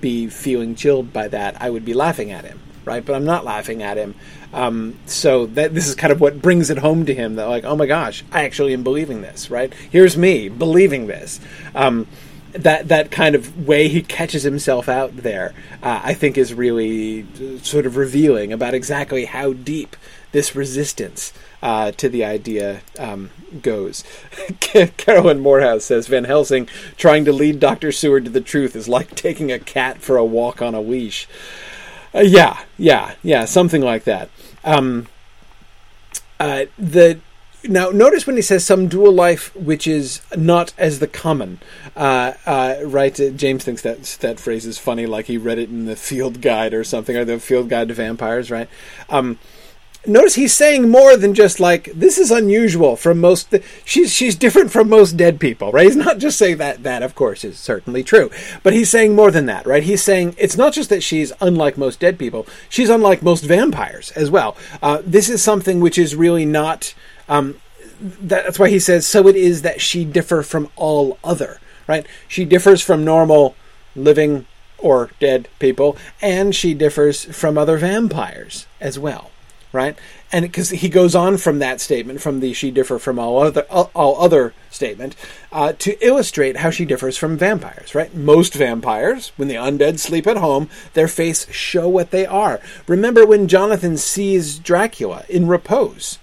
be 0.00 0.26
feeling 0.26 0.74
chilled 0.74 1.12
by 1.12 1.28
that. 1.28 1.60
I 1.60 1.70
would 1.70 1.84
be 1.84 1.94
laughing 1.94 2.32
at 2.32 2.44
him, 2.44 2.60
right? 2.84 3.04
But 3.04 3.14
I'm 3.14 3.24
not 3.24 3.44
laughing 3.44 3.82
at 3.82 3.96
him. 3.96 4.14
Um, 4.52 4.98
so 5.06 5.46
that 5.46 5.74
this 5.74 5.86
is 5.86 5.94
kind 5.94 6.10
of 6.10 6.20
what 6.20 6.40
brings 6.40 6.70
it 6.70 6.78
home 6.78 7.04
to 7.06 7.14
him 7.14 7.36
that 7.36 7.44
like, 7.44 7.64
oh 7.64 7.76
my 7.76 7.86
gosh, 7.86 8.24
I 8.32 8.44
actually 8.44 8.72
am 8.72 8.82
believing 8.82 9.20
this, 9.20 9.50
right? 9.50 9.72
Here's 9.90 10.16
me 10.16 10.48
believing 10.48 11.06
this. 11.06 11.38
Um, 11.74 12.06
that 12.52 12.88
that 12.88 13.10
kind 13.10 13.34
of 13.34 13.66
way 13.66 13.88
he 13.88 14.02
catches 14.02 14.42
himself 14.42 14.88
out 14.88 15.16
there, 15.16 15.54
uh, 15.82 16.00
I 16.02 16.14
think, 16.14 16.38
is 16.38 16.54
really 16.54 17.26
sort 17.62 17.86
of 17.86 17.96
revealing 17.96 18.52
about 18.52 18.74
exactly 18.74 19.26
how 19.26 19.52
deep 19.52 19.96
this 20.32 20.54
resistance 20.54 21.32
uh, 21.62 21.90
to 21.92 22.08
the 22.08 22.24
idea 22.24 22.80
um, 22.98 23.30
goes. 23.62 24.04
Carolyn 24.60 25.40
Morehouse 25.40 25.84
says 25.84 26.06
Van 26.06 26.24
Helsing 26.24 26.68
trying 26.96 27.24
to 27.24 27.32
lead 27.32 27.60
Doctor 27.60 27.92
Seward 27.92 28.24
to 28.24 28.30
the 28.30 28.40
truth 28.40 28.76
is 28.76 28.88
like 28.88 29.14
taking 29.14 29.50
a 29.50 29.58
cat 29.58 29.98
for 29.98 30.16
a 30.16 30.24
walk 30.24 30.62
on 30.62 30.74
a 30.74 30.80
leash. 30.80 31.28
Uh, 32.14 32.20
yeah, 32.20 32.62
yeah, 32.76 33.14
yeah, 33.22 33.44
something 33.44 33.82
like 33.82 34.04
that. 34.04 34.30
Um, 34.64 35.06
uh, 36.40 36.66
the 36.78 37.20
now, 37.68 37.90
notice 37.90 38.26
when 38.26 38.36
he 38.36 38.42
says 38.42 38.64
some 38.64 38.88
dual 38.88 39.12
life 39.12 39.54
which 39.54 39.86
is 39.86 40.22
not 40.36 40.72
as 40.78 40.98
the 40.98 41.06
common, 41.06 41.60
uh, 41.96 42.32
uh, 42.46 42.76
right? 42.84 43.18
Uh, 43.18 43.30
James 43.30 43.64
thinks 43.64 43.82
that 43.82 44.02
that 44.20 44.40
phrase 44.40 44.66
is 44.66 44.78
funny, 44.78 45.06
like 45.06 45.26
he 45.26 45.36
read 45.36 45.58
it 45.58 45.68
in 45.68 45.84
the 45.84 45.96
Field 45.96 46.40
Guide 46.40 46.74
or 46.74 46.82
something, 46.84 47.16
or 47.16 47.24
the 47.24 47.38
Field 47.38 47.68
Guide 47.68 47.88
to 47.88 47.94
Vampires, 47.94 48.50
right? 48.50 48.68
Um, 49.10 49.38
notice 50.06 50.34
he's 50.34 50.54
saying 50.54 50.88
more 50.88 51.16
than 51.16 51.34
just 51.34 51.60
like 51.60 51.90
this 51.94 52.18
is 52.18 52.30
unusual 52.30 52.96
from 52.96 53.20
most. 53.20 53.54
she's 53.84 54.12
she's 54.12 54.34
different 54.34 54.70
from 54.70 54.88
most 54.88 55.16
dead 55.16 55.38
people, 55.38 55.70
right? 55.72 55.86
He's 55.86 55.96
not 55.96 56.18
just 56.18 56.38
saying 56.38 56.58
that. 56.58 56.82
That 56.82 57.02
of 57.02 57.14
course 57.14 57.44
is 57.44 57.58
certainly 57.58 58.02
true, 58.02 58.30
but 58.62 58.72
he's 58.72 58.90
saying 58.90 59.14
more 59.14 59.30
than 59.30 59.46
that, 59.46 59.66
right? 59.66 59.82
He's 59.82 60.02
saying 60.02 60.34
it's 60.38 60.56
not 60.56 60.72
just 60.72 60.90
that 60.90 61.02
she's 61.02 61.32
unlike 61.40 61.76
most 61.76 62.00
dead 62.00 62.18
people; 62.18 62.46
she's 62.68 62.88
unlike 62.90 63.22
most 63.22 63.44
vampires 63.44 64.10
as 64.12 64.30
well. 64.30 64.56
Uh, 64.82 65.02
this 65.04 65.28
is 65.28 65.42
something 65.42 65.80
which 65.80 65.98
is 65.98 66.16
really 66.16 66.46
not. 66.46 66.94
Um, 67.28 67.56
that's 68.00 68.58
why 68.58 68.68
he 68.68 68.78
says, 68.78 69.06
so 69.06 69.26
it 69.26 69.36
is 69.36 69.62
that 69.62 69.80
she 69.80 70.04
differ 70.04 70.42
from 70.42 70.68
all 70.76 71.18
other, 71.24 71.60
right? 71.86 72.06
She 72.28 72.44
differs 72.44 72.80
from 72.82 73.04
normal 73.04 73.56
living 73.96 74.46
or 74.78 75.10
dead 75.18 75.48
people, 75.58 75.96
and 76.22 76.54
she 76.54 76.74
differs 76.74 77.24
from 77.24 77.58
other 77.58 77.76
vampires 77.76 78.66
as 78.80 78.98
well, 78.98 79.32
right? 79.72 79.98
And 80.30 80.44
because 80.44 80.70
he 80.70 80.88
goes 80.88 81.16
on 81.16 81.38
from 81.38 81.58
that 81.58 81.80
statement, 81.80 82.20
from 82.20 82.38
the 82.38 82.52
she 82.52 82.70
differ 82.70 83.00
from 83.00 83.18
all 83.18 83.42
other 83.42 83.62
all 83.62 84.20
other 84.20 84.54
statement, 84.70 85.16
uh, 85.50 85.72
to 85.78 86.06
illustrate 86.06 86.58
how 86.58 86.70
she 86.70 86.84
differs 86.84 87.16
from 87.16 87.36
vampires, 87.36 87.94
right? 87.94 88.14
Most 88.14 88.54
vampires, 88.54 89.32
when 89.36 89.48
the 89.48 89.56
undead 89.56 89.98
sleep 89.98 90.28
at 90.28 90.36
home, 90.36 90.68
their 90.94 91.08
face 91.08 91.50
show 91.50 91.88
what 91.88 92.12
they 92.12 92.26
are. 92.26 92.60
Remember 92.86 93.26
when 93.26 93.48
Jonathan 93.48 93.96
sees 93.96 94.58
Dracula 94.60 95.24
in 95.28 95.48
repose 95.48 96.18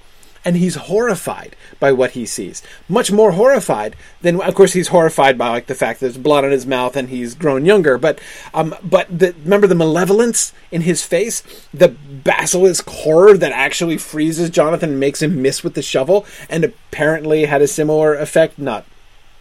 and 0.45 0.55
he's 0.55 0.75
horrified 0.75 1.55
by 1.79 1.91
what 1.91 2.11
he 2.11 2.25
sees. 2.25 2.61
Much 2.87 3.11
more 3.11 3.31
horrified 3.31 3.95
than, 4.21 4.39
of 4.39 4.53
course, 4.53 4.73
he's 4.73 4.89
horrified 4.89 5.37
by 5.37 5.49
like 5.49 5.65
the 5.65 5.75
fact 5.75 5.99
that 5.99 6.05
there's 6.05 6.17
blood 6.17 6.45
on 6.45 6.51
his 6.51 6.67
mouth 6.67 6.95
and 6.95 7.09
he's 7.09 7.33
grown 7.33 7.65
younger. 7.65 7.97
But, 7.97 8.21
um, 8.53 8.75
but 8.83 9.07
the, 9.09 9.33
remember 9.43 9.65
the 9.65 9.75
malevolence 9.75 10.53
in 10.71 10.81
his 10.81 11.03
face, 11.03 11.41
the 11.73 11.89
basilisk 11.89 12.87
horror 12.87 13.35
that 13.35 13.51
actually 13.51 13.97
freezes 13.97 14.51
Jonathan 14.51 14.91
and 14.91 14.99
makes 14.99 15.21
him 15.21 15.41
miss 15.41 15.63
with 15.63 15.73
the 15.73 15.81
shovel, 15.81 16.25
and 16.49 16.63
apparently 16.63 17.45
had 17.45 17.63
a 17.63 17.67
similar 17.67 18.13
effect. 18.13 18.59
Not 18.59 18.85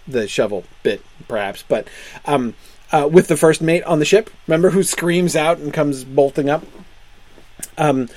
the 0.09 0.27
shovel 0.27 0.65
bit, 0.83 1.03
perhaps, 1.29 1.65
but 1.69 1.87
um, 2.25 2.55
uh, 2.93 3.09
with 3.11 3.29
the 3.29 3.37
first 3.37 3.61
mate 3.61 3.83
on 3.85 3.99
the 3.99 4.05
ship. 4.05 4.31
Remember 4.47 4.71
who 4.71 4.83
screams 4.83 5.37
out 5.37 5.59
and 5.59 5.73
comes 5.73 6.05
bolting 6.05 6.49
up. 6.49 6.65
Um, 7.77 8.09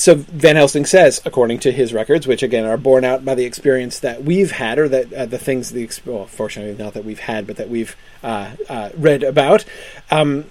so 0.00 0.14
Van 0.14 0.56
Helsing 0.56 0.86
says, 0.86 1.20
according 1.26 1.58
to 1.58 1.72
his 1.72 1.92
records, 1.92 2.26
which 2.26 2.42
again 2.42 2.64
are 2.64 2.78
borne 2.78 3.04
out 3.04 3.22
by 3.22 3.34
the 3.34 3.44
experience 3.44 3.98
that 4.00 4.24
we've 4.24 4.52
had, 4.52 4.78
or 4.78 4.88
that 4.88 5.12
uh, 5.12 5.26
the 5.26 5.36
things, 5.36 5.72
the 5.72 5.90
well, 6.06 6.24
fortunately 6.24 6.82
not 6.82 6.94
that 6.94 7.04
we've 7.04 7.20
had, 7.20 7.46
but 7.46 7.56
that 7.56 7.68
we've 7.68 7.94
uh, 8.22 8.52
uh, 8.66 8.88
read 8.96 9.22
about, 9.22 9.66
um, 10.10 10.46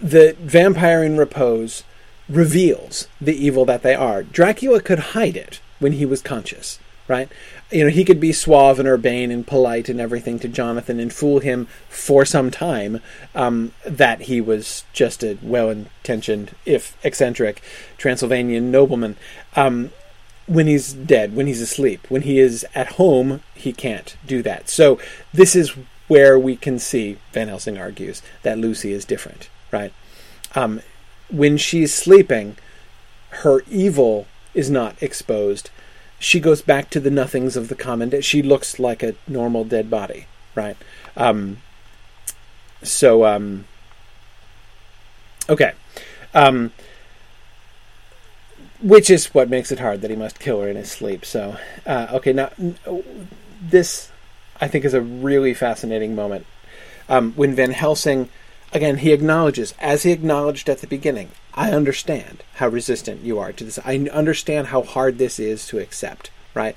the 0.00 0.34
vampire 0.40 1.04
in 1.04 1.18
repose 1.18 1.84
reveals 2.30 3.08
the 3.20 3.36
evil 3.36 3.66
that 3.66 3.82
they 3.82 3.94
are. 3.94 4.22
Dracula 4.22 4.80
could 4.80 5.00
hide 5.00 5.36
it 5.36 5.60
when 5.78 5.92
he 5.92 6.06
was 6.06 6.22
conscious, 6.22 6.78
right? 7.08 7.28
you 7.70 7.82
know, 7.82 7.90
he 7.90 8.04
could 8.04 8.20
be 8.20 8.32
suave 8.32 8.78
and 8.78 8.86
urbane 8.86 9.30
and 9.30 9.46
polite 9.46 9.88
and 9.88 10.00
everything 10.00 10.38
to 10.38 10.48
Jonathan 10.48 11.00
and 11.00 11.12
fool 11.12 11.40
him 11.40 11.66
for 11.88 12.24
some 12.24 12.50
time 12.50 13.00
um, 13.34 13.72
that 13.84 14.22
he 14.22 14.40
was 14.40 14.84
just 14.92 15.24
a 15.24 15.36
well 15.42 15.68
intentioned, 15.68 16.54
if 16.64 16.96
eccentric, 17.04 17.60
Transylvanian 17.98 18.70
nobleman. 18.70 19.16
Um, 19.56 19.90
when 20.46 20.68
he's 20.68 20.92
dead, 20.92 21.34
when 21.34 21.48
he's 21.48 21.60
asleep, 21.60 22.06
when 22.08 22.22
he 22.22 22.38
is 22.38 22.64
at 22.72 22.92
home, 22.92 23.42
he 23.52 23.72
can't 23.72 24.16
do 24.24 24.42
that. 24.42 24.68
So, 24.68 25.00
this 25.34 25.56
is 25.56 25.74
where 26.06 26.38
we 26.38 26.54
can 26.54 26.78
see, 26.78 27.18
Van 27.32 27.48
Helsing 27.48 27.76
argues, 27.76 28.22
that 28.44 28.58
Lucy 28.58 28.92
is 28.92 29.04
different, 29.04 29.48
right? 29.72 29.92
Um, 30.54 30.82
when 31.28 31.56
she's 31.56 31.92
sleeping, 31.92 32.56
her 33.30 33.62
evil 33.68 34.28
is 34.54 34.70
not 34.70 35.02
exposed 35.02 35.70
she 36.18 36.40
goes 36.40 36.62
back 36.62 36.90
to 36.90 37.00
the 37.00 37.10
nothings 37.10 37.56
of 37.56 37.68
the 37.68 37.74
common. 37.74 38.20
She 38.22 38.42
looks 38.42 38.78
like 38.78 39.02
a 39.02 39.14
normal 39.28 39.64
dead 39.64 39.90
body, 39.90 40.26
right? 40.54 40.76
Um, 41.16 41.58
so, 42.82 43.24
um, 43.24 43.66
okay. 45.48 45.72
Um, 46.34 46.72
which 48.82 49.08
is 49.08 49.34
what 49.34 49.48
makes 49.48 49.72
it 49.72 49.78
hard 49.78 50.02
that 50.02 50.10
he 50.10 50.16
must 50.16 50.38
kill 50.38 50.60
her 50.60 50.68
in 50.68 50.76
his 50.76 50.92
sleep. 50.92 51.24
So, 51.24 51.56
uh, 51.86 52.08
okay, 52.12 52.32
now 52.32 52.50
this 53.60 54.10
I 54.60 54.68
think 54.68 54.84
is 54.84 54.94
a 54.94 55.00
really 55.00 55.54
fascinating 55.54 56.14
moment 56.14 56.46
um, 57.08 57.32
when 57.32 57.54
Van 57.54 57.70
Helsing, 57.70 58.28
again, 58.72 58.98
he 58.98 59.12
acknowledges, 59.12 59.74
as 59.78 60.02
he 60.02 60.12
acknowledged 60.12 60.68
at 60.68 60.78
the 60.78 60.86
beginning, 60.86 61.30
I 61.56 61.70
understand 61.70 62.42
how 62.56 62.68
resistant 62.68 63.22
you 63.22 63.38
are 63.38 63.52
to 63.52 63.64
this. 63.64 63.78
I 63.84 63.96
understand 64.12 64.68
how 64.68 64.82
hard 64.82 65.18
this 65.18 65.38
is 65.38 65.66
to 65.68 65.78
accept, 65.78 66.30
right? 66.54 66.76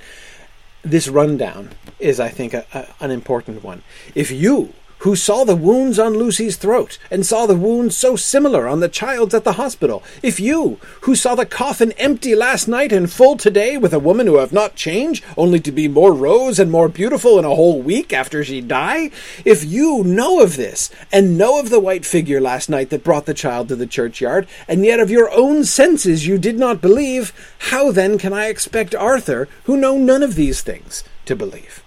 This 0.83 1.09
rundown 1.09 1.71
is, 1.99 2.19
I 2.19 2.29
think, 2.29 2.53
a, 2.53 2.65
a, 2.73 2.87
an 3.01 3.11
important 3.11 3.63
one. 3.63 3.83
If 4.15 4.31
you 4.31 4.73
who 4.99 5.15
saw 5.15 5.43
the 5.43 5.55
wounds 5.55 5.97
on 5.97 6.13
Lucy's 6.13 6.57
throat, 6.57 6.97
and 7.09 7.25
saw 7.25 7.45
the 7.45 7.55
wounds 7.55 7.95
so 7.95 8.15
similar 8.15 8.67
on 8.67 8.79
the 8.79 8.89
child's 8.89 9.33
at 9.33 9.43
the 9.43 9.53
hospital, 9.53 10.03
if 10.21 10.39
you, 10.39 10.79
who 11.01 11.15
saw 11.15 11.35
the 11.35 11.45
coffin 11.45 11.91
empty 11.93 12.35
last 12.35 12.67
night 12.67 12.91
and 12.91 13.11
full 13.11 13.37
today 13.37 13.77
with 13.77 13.93
a 13.93 13.99
woman 13.99 14.27
who 14.27 14.37
have 14.37 14.53
not 14.53 14.75
changed, 14.75 15.23
only 15.37 15.59
to 15.59 15.71
be 15.71 15.87
more 15.87 16.13
rose 16.13 16.59
and 16.59 16.69
more 16.69 16.89
beautiful 16.89 17.39
in 17.39 17.45
a 17.45 17.55
whole 17.55 17.81
week 17.81 18.11
after 18.11 18.43
she 18.43 18.61
die, 18.61 19.09
if 19.45 19.63
you 19.63 20.03
know 20.03 20.41
of 20.41 20.55
this, 20.55 20.89
and 21.11 21.37
know 21.37 21.59
of 21.59 21.69
the 21.69 21.79
white 21.79 22.05
figure 22.05 22.41
last 22.41 22.69
night 22.69 22.89
that 22.89 23.03
brought 23.03 23.25
the 23.25 23.33
child 23.33 23.67
to 23.67 23.75
the 23.75 23.87
churchyard, 23.87 24.47
and 24.67 24.85
yet 24.85 24.99
of 24.99 25.09
your 25.09 25.31
own 25.31 25.63
senses 25.63 26.27
you 26.27 26.37
did 26.37 26.57
not 26.57 26.81
believe, 26.81 27.33
how 27.59 27.91
then 27.91 28.17
can 28.17 28.33
I 28.33 28.47
expect 28.47 28.93
Arthur, 28.93 29.47
who 29.63 29.77
know 29.77 29.97
none 29.97 30.23
of 30.23 30.35
these 30.35 30.61
things, 30.61 31.03
to 31.25 31.35
believe? 31.35 31.83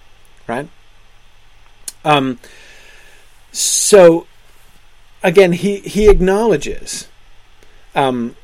Right? 0.47 0.67
Um, 2.05 2.39
so 3.53 4.27
again, 5.23 5.53
he 5.53 5.77
he 5.77 6.09
acknowledges. 6.09 7.07
Um, 7.95 8.35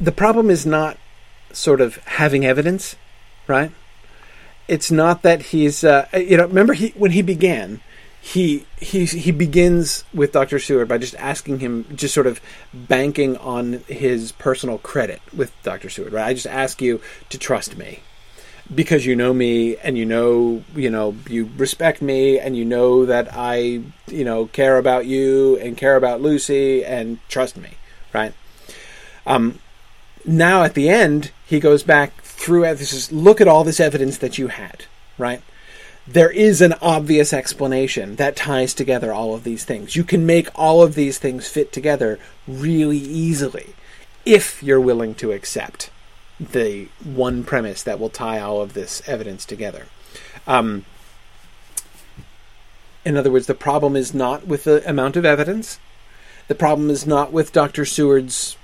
the 0.00 0.12
problem 0.12 0.50
is 0.50 0.66
not 0.66 0.98
sort 1.52 1.80
of 1.80 1.96
having 2.04 2.44
evidence, 2.44 2.96
right? 3.46 3.70
It's 4.68 4.90
not 4.90 5.22
that 5.22 5.42
he's 5.42 5.82
uh, 5.82 6.06
you 6.12 6.36
know 6.36 6.46
remember 6.46 6.74
he 6.74 6.88
when 6.90 7.12
he 7.12 7.22
began 7.22 7.80
he 8.20 8.66
he 8.76 9.06
he 9.06 9.30
begins 9.30 10.04
with 10.12 10.32
Dr. 10.32 10.58
Seward 10.58 10.88
by 10.88 10.98
just 10.98 11.14
asking 11.16 11.60
him, 11.60 11.86
just 11.94 12.14
sort 12.14 12.26
of 12.26 12.40
banking 12.74 13.36
on 13.36 13.84
his 13.86 14.32
personal 14.32 14.78
credit 14.78 15.20
with 15.34 15.52
Dr. 15.62 15.88
Seward. 15.88 16.12
Right? 16.12 16.26
I 16.26 16.34
just 16.34 16.46
ask 16.46 16.82
you 16.82 17.00
to 17.30 17.38
trust 17.38 17.76
me 17.78 18.00
because 18.74 19.04
you 19.04 19.16
know 19.16 19.32
me 19.32 19.76
and 19.78 19.98
you 19.98 20.06
know 20.06 20.62
you 20.74 20.90
know 20.90 21.16
you 21.28 21.50
respect 21.56 22.00
me 22.00 22.38
and 22.38 22.56
you 22.56 22.64
know 22.64 23.04
that 23.06 23.28
I 23.32 23.82
you 24.06 24.24
know 24.24 24.46
care 24.46 24.78
about 24.78 25.06
you 25.06 25.56
and 25.58 25.76
care 25.76 25.96
about 25.96 26.20
Lucy 26.20 26.84
and 26.84 27.18
trust 27.28 27.56
me, 27.56 27.70
right? 28.12 28.32
Um, 29.26 29.58
now 30.24 30.62
at 30.62 30.74
the 30.74 30.88
end 30.88 31.32
he 31.46 31.60
goes 31.60 31.82
back 31.82 32.22
through 32.22 32.62
this 32.62 32.92
is 32.92 33.12
look 33.12 33.40
at 33.40 33.48
all 33.48 33.64
this 33.64 33.80
evidence 33.80 34.18
that 34.18 34.38
you 34.38 34.48
had, 34.48 34.84
right? 35.18 35.42
There 36.06 36.30
is 36.30 36.60
an 36.60 36.74
obvious 36.80 37.32
explanation 37.32 38.16
that 38.16 38.34
ties 38.34 38.74
together 38.74 39.12
all 39.12 39.34
of 39.34 39.44
these 39.44 39.64
things. 39.64 39.94
You 39.94 40.02
can 40.02 40.26
make 40.26 40.48
all 40.54 40.82
of 40.82 40.94
these 40.94 41.18
things 41.18 41.46
fit 41.46 41.72
together 41.72 42.18
really 42.48 42.98
easily 42.98 43.74
if 44.24 44.62
you're 44.62 44.80
willing 44.80 45.14
to 45.16 45.32
accept 45.32 45.90
the 46.40 46.88
one 47.04 47.44
premise 47.44 47.82
that 47.82 48.00
will 48.00 48.08
tie 48.08 48.40
all 48.40 48.62
of 48.62 48.72
this 48.72 49.02
evidence 49.06 49.44
together. 49.44 49.86
Um, 50.46 50.86
in 53.04 53.16
other 53.16 53.30
words, 53.30 53.46
the 53.46 53.54
problem 53.54 53.94
is 53.94 54.14
not 54.14 54.46
with 54.46 54.64
the 54.64 54.88
amount 54.88 55.16
of 55.16 55.24
evidence. 55.24 55.78
The 56.48 56.54
problem 56.54 56.90
is 56.90 57.06
not 57.06 57.32
with 57.32 57.52
Dr. 57.52 57.84
Seward's 57.84 58.56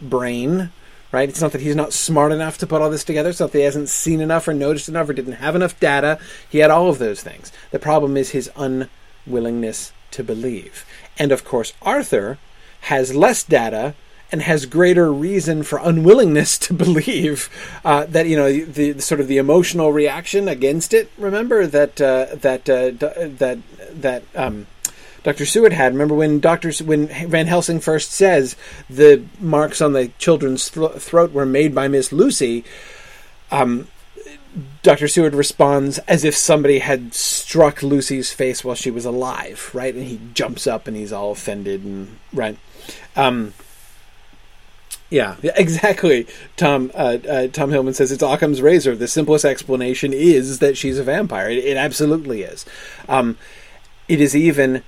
brain, 0.00 0.70
right? 1.12 1.28
It's 1.28 1.40
not 1.40 1.52
that 1.52 1.60
he's 1.60 1.76
not 1.76 1.92
smart 1.92 2.32
enough 2.32 2.58
to 2.58 2.66
put 2.66 2.80
all 2.80 2.90
this 2.90 3.04
together. 3.04 3.30
It's 3.30 3.40
not 3.40 3.52
that 3.52 3.58
he 3.58 3.64
hasn't 3.64 3.88
seen 3.88 4.20
enough 4.20 4.48
or 4.48 4.54
noticed 4.54 4.88
enough 4.88 5.08
or 5.08 5.12
didn't 5.12 5.34
have 5.34 5.56
enough 5.56 5.78
data. 5.78 6.18
He 6.48 6.58
had 6.58 6.70
all 6.70 6.88
of 6.88 6.98
those 6.98 7.22
things. 7.22 7.52
The 7.70 7.78
problem 7.78 8.16
is 8.16 8.30
his 8.30 8.50
unwillingness 8.56 9.92
to 10.12 10.24
believe. 10.24 10.84
And 11.18 11.32
of 11.32 11.44
course, 11.44 11.72
Arthur 11.82 12.38
has 12.82 13.14
less 13.14 13.42
data 13.42 13.94
and 14.32 14.42
has 14.42 14.66
greater 14.66 15.12
reason 15.12 15.62
for 15.62 15.78
unwillingness 15.82 16.58
to 16.58 16.74
believe 16.84 17.48
uh, 17.84 18.06
that 18.06 18.26
you 18.26 18.36
know 18.36 18.52
the, 18.52 18.92
the, 18.92 19.02
sort 19.02 19.20
of 19.20 19.28
the 19.28 19.38
emotional 19.38 19.92
reaction 19.92 20.48
against 20.48 20.92
it. 20.94 21.10
Remember 21.18 21.66
that 21.66 22.00
uh, 22.00 22.26
that 22.34 22.68
uh, 22.68 22.90
that 22.90 23.58
that 23.92 24.22
um, 24.34 24.66
Dr. 25.22 25.44
Seward 25.44 25.72
had. 25.72 25.92
Remember 25.92 26.14
when 26.14 26.38
Dr. 26.38 26.72
when 26.84 27.08
Van 27.08 27.46
Helsing 27.46 27.80
first 27.80 28.12
says 28.12 28.54
the 28.88 29.24
marks 29.40 29.80
on 29.80 29.92
the 29.92 30.08
children's 30.18 30.68
throat 30.68 31.32
were 31.32 31.46
made 31.46 31.74
by 31.74 31.88
Miss 31.88 32.12
Lucy. 32.12 32.64
Um, 33.50 33.88
Dr. 34.82 35.08
Seward 35.08 35.34
responds 35.34 35.98
as 36.06 36.24
if 36.24 36.36
somebody 36.36 36.78
had 36.78 37.12
struck 37.12 37.82
Lucy's 37.82 38.32
face 38.32 38.64
while 38.64 38.76
she 38.76 38.90
was 38.90 39.04
alive, 39.04 39.70
right? 39.74 39.94
And 39.94 40.04
he 40.04 40.20
jumps 40.32 40.66
up 40.66 40.86
and 40.86 40.96
he's 40.96 41.12
all 41.12 41.32
offended 41.32 41.84
and 41.84 42.18
right. 42.32 42.56
Um, 43.16 43.52
yeah, 45.10 45.36
exactly. 45.42 46.26
Tom 46.56 46.90
uh, 46.94 47.18
uh, 47.28 47.46
Tom 47.48 47.70
Hillman 47.70 47.94
says 47.94 48.12
it's 48.12 48.22
Occam's 48.22 48.62
razor. 48.62 48.96
The 48.96 49.08
simplest 49.08 49.44
explanation 49.44 50.12
is 50.12 50.58
that 50.58 50.76
she's 50.76 50.98
a 50.98 51.04
vampire. 51.04 51.48
It, 51.48 51.64
it 51.64 51.76
absolutely 51.76 52.42
is. 52.42 52.64
Um, 53.08 53.38
it 54.08 54.20
is 54.20 54.34
even 54.36 54.82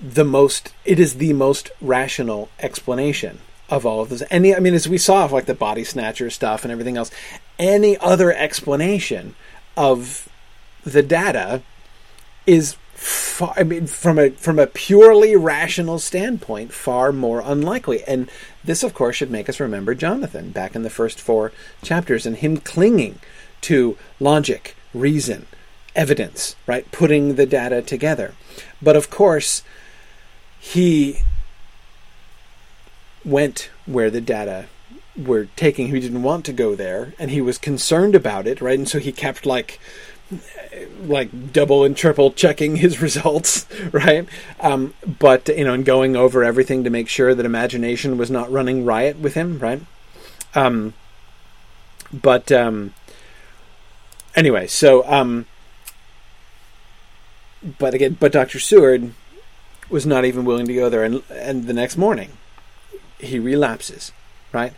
the 0.00 0.24
most. 0.24 0.72
It 0.84 0.98
is 0.98 1.14
the 1.14 1.32
most 1.32 1.70
rational 1.80 2.48
explanation 2.60 3.40
of 3.70 3.86
all 3.86 4.00
of 4.00 4.10
this. 4.10 4.22
Any, 4.30 4.54
I 4.54 4.60
mean, 4.60 4.74
as 4.74 4.88
we 4.88 4.98
saw, 4.98 5.24
like 5.26 5.46
the 5.46 5.54
body 5.54 5.84
snatcher 5.84 6.30
stuff 6.30 6.64
and 6.64 6.72
everything 6.72 6.96
else, 6.96 7.10
any 7.58 7.96
other 7.98 8.32
explanation 8.32 9.34
of 9.76 10.28
the 10.84 11.02
data 11.02 11.62
is 12.46 12.76
far, 13.04 13.52
I 13.56 13.64
mean, 13.64 13.86
from 13.86 14.18
a 14.18 14.30
from 14.30 14.58
a 14.58 14.66
purely 14.66 15.36
rational 15.36 15.98
standpoint, 15.98 16.72
far 16.72 17.12
more 17.12 17.42
unlikely. 17.44 18.02
And 18.04 18.30
this, 18.64 18.82
of 18.82 18.94
course, 18.94 19.16
should 19.16 19.30
make 19.30 19.48
us 19.48 19.60
remember 19.60 19.94
Jonathan 19.94 20.50
back 20.50 20.74
in 20.74 20.82
the 20.82 20.90
first 20.90 21.20
four 21.20 21.52
chapters 21.82 22.24
and 22.24 22.36
him 22.36 22.56
clinging 22.56 23.18
to 23.62 23.98
logic, 24.18 24.74
reason, 24.94 25.46
evidence, 25.94 26.56
right? 26.66 26.90
Putting 26.92 27.34
the 27.34 27.46
data 27.46 27.82
together. 27.82 28.34
But 28.80 28.96
of 28.96 29.10
course, 29.10 29.62
he 30.58 31.20
went 33.24 33.70
where 33.84 34.10
the 34.10 34.20
data 34.22 34.66
were 35.16 35.48
taking. 35.56 35.88
He 35.88 36.00
didn't 36.00 36.22
want 36.22 36.46
to 36.46 36.52
go 36.52 36.74
there, 36.74 37.12
and 37.18 37.30
he 37.30 37.42
was 37.42 37.58
concerned 37.58 38.14
about 38.14 38.46
it, 38.46 38.62
right? 38.62 38.78
And 38.78 38.88
so 38.88 38.98
he 38.98 39.12
kept 39.12 39.44
like 39.44 39.78
like 41.02 41.52
double 41.52 41.84
and 41.84 41.96
triple 41.96 42.32
checking 42.32 42.76
his 42.76 43.00
results, 43.02 43.66
right? 43.92 44.26
Um, 44.60 44.94
but 45.18 45.48
you 45.48 45.64
know, 45.64 45.74
and 45.74 45.84
going 45.84 46.16
over 46.16 46.42
everything 46.44 46.84
to 46.84 46.90
make 46.90 47.08
sure 47.08 47.34
that 47.34 47.46
imagination 47.46 48.16
was 48.16 48.30
not 48.30 48.50
running 48.50 48.84
riot 48.84 49.18
with 49.18 49.34
him, 49.34 49.58
right? 49.58 49.82
Um, 50.54 50.94
but 52.12 52.50
um, 52.52 52.94
anyway, 54.34 54.66
so 54.66 55.04
um, 55.06 55.46
but 57.78 57.94
again, 57.94 58.16
but 58.18 58.32
Doctor 58.32 58.58
Seward 58.58 59.12
was 59.90 60.06
not 60.06 60.24
even 60.24 60.44
willing 60.44 60.66
to 60.66 60.74
go 60.74 60.88
there, 60.88 61.04
and 61.04 61.22
and 61.30 61.66
the 61.66 61.72
next 61.72 61.96
morning 61.96 62.32
he 63.18 63.38
relapses, 63.38 64.12
right? 64.52 64.72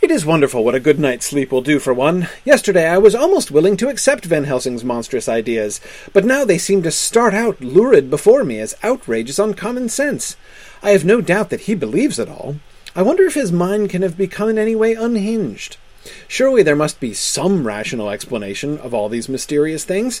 It 0.00 0.10
is 0.10 0.26
wonderful 0.26 0.64
what 0.64 0.74
a 0.74 0.80
good 0.80 0.98
night's 0.98 1.26
sleep 1.26 1.52
will 1.52 1.62
do 1.62 1.78
for 1.78 1.94
one. 1.94 2.28
Yesterday 2.44 2.88
I 2.88 2.98
was 2.98 3.14
almost 3.14 3.50
willing 3.50 3.76
to 3.78 3.88
accept 3.88 4.24
Van 4.24 4.44
Helsing's 4.44 4.82
monstrous 4.82 5.28
ideas, 5.28 5.80
but 6.12 6.24
now 6.24 6.44
they 6.44 6.58
seem 6.58 6.82
to 6.82 6.90
start 6.90 7.34
out 7.34 7.60
lurid 7.60 8.10
before 8.10 8.44
me 8.44 8.58
as 8.58 8.74
outrages 8.82 9.38
on 9.38 9.54
common 9.54 9.88
sense. 9.88 10.36
I 10.82 10.90
have 10.90 11.04
no 11.04 11.20
doubt 11.20 11.50
that 11.50 11.62
he 11.62 11.74
believes 11.74 12.18
it 12.18 12.28
all. 12.28 12.56
I 12.94 13.02
wonder 13.02 13.24
if 13.24 13.34
his 13.34 13.52
mind 13.52 13.90
can 13.90 14.02
have 14.02 14.18
become 14.18 14.48
in 14.48 14.58
any 14.58 14.74
way 14.74 14.94
unhinged. 14.94 15.76
Surely 16.26 16.62
there 16.62 16.76
must 16.76 16.98
be 16.98 17.14
some 17.14 17.66
rational 17.66 18.10
explanation 18.10 18.78
of 18.78 18.92
all 18.92 19.08
these 19.08 19.28
mysterious 19.28 19.84
things. 19.84 20.20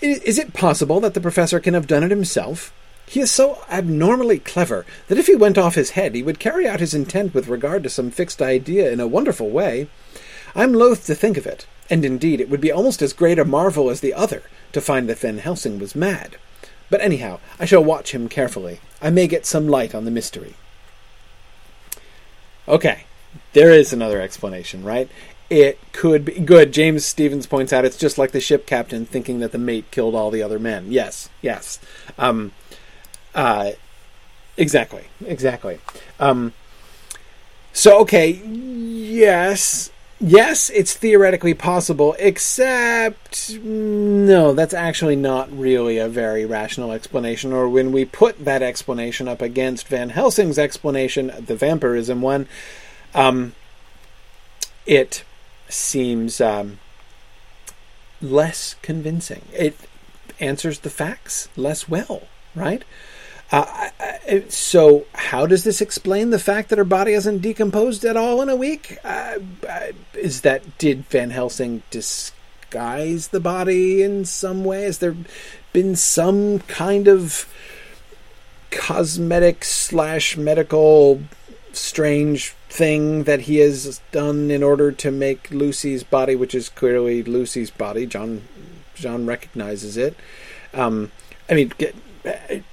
Is 0.00 0.38
it 0.38 0.54
possible 0.54 1.00
that 1.00 1.14
the 1.14 1.20
professor 1.20 1.58
can 1.58 1.74
have 1.74 1.88
done 1.88 2.04
it 2.04 2.10
himself? 2.10 2.72
He 3.08 3.20
is 3.20 3.30
so 3.30 3.64
abnormally 3.70 4.38
clever 4.38 4.84
that 5.06 5.16
if 5.16 5.26
he 5.28 5.34
went 5.34 5.56
off 5.56 5.76
his 5.76 5.90
head, 5.90 6.14
he 6.14 6.22
would 6.22 6.38
carry 6.38 6.68
out 6.68 6.80
his 6.80 6.92
intent 6.92 7.32
with 7.32 7.48
regard 7.48 7.82
to 7.84 7.88
some 7.88 8.10
fixed 8.10 8.42
idea 8.42 8.92
in 8.92 9.00
a 9.00 9.06
wonderful 9.06 9.48
way. 9.48 9.88
I'm 10.54 10.74
loath 10.74 11.06
to 11.06 11.14
think 11.14 11.38
of 11.38 11.46
it, 11.46 11.66
and 11.88 12.04
indeed 12.04 12.38
it 12.38 12.50
would 12.50 12.60
be 12.60 12.70
almost 12.70 13.00
as 13.00 13.14
great 13.14 13.38
a 13.38 13.46
marvel 13.46 13.88
as 13.88 14.00
the 14.00 14.12
other 14.12 14.42
to 14.72 14.82
find 14.82 15.08
that 15.08 15.20
Van 15.20 15.38
Helsing 15.38 15.78
was 15.78 15.94
mad. 15.94 16.36
But 16.90 17.00
anyhow, 17.00 17.40
I 17.58 17.64
shall 17.64 17.82
watch 17.82 18.12
him 18.12 18.28
carefully. 18.28 18.80
I 19.00 19.08
may 19.08 19.26
get 19.26 19.46
some 19.46 19.68
light 19.68 19.94
on 19.94 20.04
the 20.04 20.10
mystery. 20.10 20.54
Okay, 22.66 23.04
there 23.54 23.70
is 23.70 23.92
another 23.92 24.20
explanation, 24.20 24.84
right? 24.84 25.08
It 25.48 25.78
could 25.92 26.26
be 26.26 26.40
good. 26.40 26.72
James 26.72 27.06
Stevens 27.06 27.46
points 27.46 27.72
out 27.72 27.86
it's 27.86 27.96
just 27.96 28.18
like 28.18 28.32
the 28.32 28.40
ship 28.40 28.66
captain 28.66 29.06
thinking 29.06 29.40
that 29.40 29.52
the 29.52 29.58
mate 29.58 29.90
killed 29.90 30.14
all 30.14 30.30
the 30.30 30.42
other 30.42 30.58
men. 30.58 30.92
Yes, 30.92 31.30
yes. 31.40 31.78
Um, 32.18 32.52
uh, 33.34 33.72
exactly, 34.56 35.04
exactly. 35.24 35.78
Um, 36.18 36.52
so 37.72 38.00
okay, 38.00 38.30
yes, 38.30 39.90
yes, 40.20 40.70
it's 40.70 40.94
theoretically 40.94 41.54
possible, 41.54 42.16
except 42.18 43.54
no, 43.54 44.52
that's 44.52 44.74
actually 44.74 45.16
not 45.16 45.50
really 45.56 45.98
a 45.98 46.08
very 46.08 46.44
rational 46.44 46.92
explanation. 46.92 47.52
Or 47.52 47.68
when 47.68 47.92
we 47.92 48.04
put 48.04 48.44
that 48.44 48.62
explanation 48.62 49.28
up 49.28 49.40
against 49.42 49.88
Van 49.88 50.10
Helsing's 50.10 50.58
explanation, 50.58 51.32
the 51.46 51.56
vampirism 51.56 52.20
one, 52.20 52.48
um, 53.14 53.54
it 54.86 55.24
seems 55.68 56.40
um, 56.40 56.78
less 58.20 58.74
convincing. 58.82 59.42
It 59.52 59.76
answers 60.40 60.80
the 60.80 60.90
facts 60.90 61.48
less 61.56 61.88
well, 61.88 62.22
right? 62.54 62.82
Uh, 63.50 63.88
so, 64.48 65.06
how 65.14 65.46
does 65.46 65.64
this 65.64 65.80
explain 65.80 66.30
the 66.30 66.38
fact 66.38 66.68
that 66.68 66.78
her 66.78 66.84
body 66.84 67.12
hasn't 67.12 67.40
decomposed 67.40 68.04
at 68.04 68.16
all 68.16 68.42
in 68.42 68.48
a 68.50 68.56
week? 68.56 68.98
Uh, 69.02 69.38
uh, 69.66 69.86
is 70.14 70.42
that 70.42 70.76
did 70.76 71.06
Van 71.06 71.30
Helsing 71.30 71.82
disguise 71.90 73.28
the 73.28 73.40
body 73.40 74.02
in 74.02 74.26
some 74.26 74.64
way? 74.64 74.82
Has 74.82 74.98
there 74.98 75.16
been 75.72 75.96
some 75.96 76.58
kind 76.60 77.08
of 77.08 77.50
cosmetic 78.70 79.64
slash 79.64 80.36
medical 80.36 81.22
strange 81.72 82.50
thing 82.68 83.24
that 83.24 83.42
he 83.42 83.56
has 83.56 84.00
done 84.12 84.50
in 84.50 84.62
order 84.62 84.92
to 84.92 85.10
make 85.10 85.50
Lucy's 85.50 86.02
body, 86.02 86.36
which 86.36 86.54
is 86.54 86.68
clearly 86.68 87.22
Lucy's 87.22 87.70
body? 87.70 88.04
John 88.04 88.46
John 88.94 89.24
recognizes 89.24 89.96
it. 89.96 90.16
Um, 90.74 91.12
I 91.48 91.54
mean, 91.54 91.72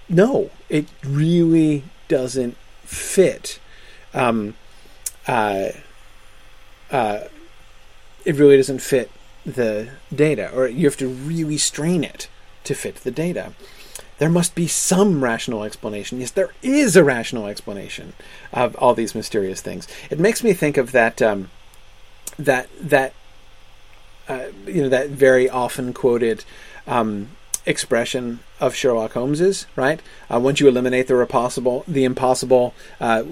no, 0.09 0.49
it 0.69 0.87
really 1.03 1.83
doesn't 2.07 2.57
fit. 2.83 3.59
Um, 4.13 4.55
uh, 5.27 5.69
uh, 6.91 7.19
it 8.23 8.35
really 8.35 8.57
doesn't 8.57 8.79
fit 8.79 9.11
the 9.45 9.89
data, 10.13 10.51
or 10.51 10.67
you 10.67 10.85
have 10.85 10.97
to 10.97 11.07
really 11.07 11.57
strain 11.57 12.03
it 12.03 12.27
to 12.63 12.73
fit 12.73 12.97
the 12.97 13.11
data. 13.11 13.53
There 14.17 14.29
must 14.29 14.55
be 14.55 14.67
some 14.67 15.23
rational 15.23 15.63
explanation. 15.63 16.19
Yes, 16.19 16.31
there 16.31 16.53
is 16.63 16.95
a 16.95 17.03
rational 17.03 17.47
explanation 17.47 18.13
of 18.53 18.75
all 18.77 18.93
these 18.93 19.13
mysterious 19.13 19.61
things. 19.61 19.87
It 20.09 20.19
makes 20.19 20.43
me 20.43 20.53
think 20.53 20.77
of 20.77 20.91
that 20.93 21.21
um, 21.21 21.49
that 22.39 22.69
that 22.79 23.13
uh, 24.27 24.45
you 24.65 24.83
know 24.83 24.89
that 24.89 25.09
very 25.09 25.49
often 25.49 25.93
quoted 25.93 26.45
um, 26.87 27.29
expression 27.65 28.39
of 28.59 28.75
Sherlock 28.75 29.13
Holmes's, 29.13 29.65
right? 29.75 30.01
Uh, 30.33 30.39
once 30.39 30.59
you 30.59 30.67
eliminate 30.67 31.07
the 31.07 31.19
impossible, 31.19 31.83
the 31.87 32.03
impossible, 32.03 32.73
uh, 32.99 33.23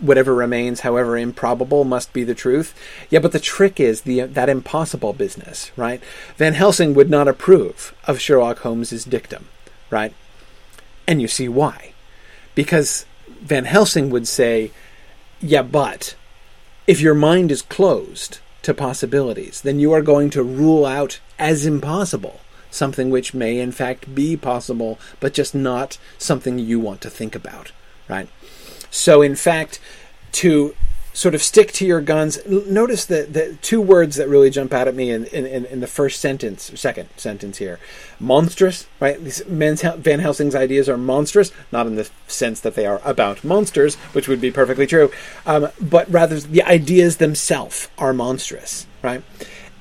whatever 0.00 0.34
remains, 0.34 0.80
however 0.80 1.18
improbable, 1.18 1.84
must 1.84 2.12
be 2.12 2.24
the 2.24 2.34
truth. 2.34 2.74
Yeah, 3.10 3.18
but 3.18 3.32
the 3.32 3.40
trick 3.40 3.78
is 3.80 4.02
the 4.02 4.20
that 4.22 4.48
impossible 4.48 5.12
business, 5.12 5.70
right? 5.76 6.02
Van 6.36 6.54
Helsing 6.54 6.94
would 6.94 7.10
not 7.10 7.28
approve 7.28 7.94
of 8.06 8.20
Sherlock 8.20 8.60
Holmes's 8.60 9.04
dictum, 9.04 9.48
right? 9.90 10.14
And 11.06 11.20
you 11.20 11.28
see 11.28 11.48
why? 11.48 11.92
Because 12.54 13.06
Van 13.40 13.64
Helsing 13.64 14.10
would 14.10 14.26
say, 14.26 14.70
yeah, 15.40 15.62
but 15.62 16.16
if 16.86 17.00
your 17.00 17.14
mind 17.14 17.50
is 17.50 17.62
closed 17.62 18.38
to 18.62 18.74
possibilities, 18.74 19.60
then 19.60 19.78
you 19.78 19.92
are 19.92 20.02
going 20.02 20.30
to 20.30 20.42
rule 20.42 20.84
out 20.84 21.20
as 21.38 21.64
impossible 21.66 22.40
something 22.70 23.10
which 23.10 23.34
may 23.34 23.58
in 23.58 23.72
fact 23.72 24.14
be 24.14 24.36
possible, 24.36 24.98
but 25.20 25.34
just 25.34 25.54
not 25.54 25.98
something 26.18 26.58
you 26.58 26.78
want 26.78 27.00
to 27.02 27.10
think 27.10 27.34
about, 27.34 27.72
right? 28.08 28.28
So, 28.90 29.22
in 29.22 29.34
fact, 29.34 29.80
to 30.32 30.74
sort 31.18 31.34
of 31.34 31.42
stick 31.42 31.72
to 31.72 31.84
your 31.84 32.00
guns, 32.00 32.38
notice 32.46 33.04
the, 33.04 33.22
the 33.22 33.58
two 33.60 33.80
words 33.80 34.14
that 34.14 34.28
really 34.28 34.50
jump 34.50 34.72
out 34.72 34.86
at 34.86 34.94
me 34.94 35.10
in, 35.10 35.24
in, 35.24 35.64
in 35.64 35.80
the 35.80 35.86
first 35.88 36.20
sentence, 36.20 36.70
second 36.76 37.08
sentence 37.16 37.58
here. 37.58 37.80
Monstrous, 38.20 38.86
right? 39.00 39.22
These 39.24 39.40
Van 39.40 40.20
Helsing's 40.20 40.54
ideas 40.54 40.88
are 40.88 40.96
monstrous, 40.96 41.50
not 41.72 41.88
in 41.88 41.96
the 41.96 42.08
sense 42.28 42.60
that 42.60 42.76
they 42.76 42.86
are 42.86 43.00
about 43.04 43.42
monsters, 43.42 43.96
which 44.12 44.28
would 44.28 44.40
be 44.40 44.52
perfectly 44.52 44.86
true, 44.86 45.10
um, 45.44 45.68
but 45.80 46.08
rather 46.08 46.38
the 46.38 46.62
ideas 46.62 47.16
themselves 47.16 47.88
are 47.98 48.12
monstrous, 48.12 48.86
right? 49.02 49.24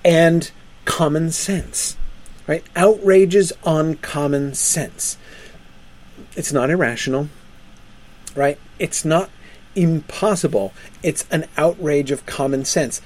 And 0.04 0.50
common 0.86 1.32
sense 1.32 1.97
right? 2.48 2.64
Outrages 2.76 3.54
on 3.64 3.96
common 3.96 4.54
sense. 4.54 5.18
It's 6.36 6.54
not 6.54 6.70
irrational, 6.70 7.30
right? 8.36 8.58
It's 8.80 9.04
not 9.04 9.30
impossible. 9.76 10.74
It's 11.04 11.26
an 11.30 11.46
outrage 11.58 12.12
of 12.12 12.26
common 12.26 12.66
sense. 12.66 13.02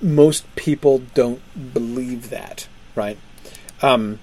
Most 0.00 0.54
people 0.54 1.02
don't 1.14 1.74
believe 1.74 2.30
that, 2.30 2.68
right? 2.94 3.18
Um, 3.82 4.20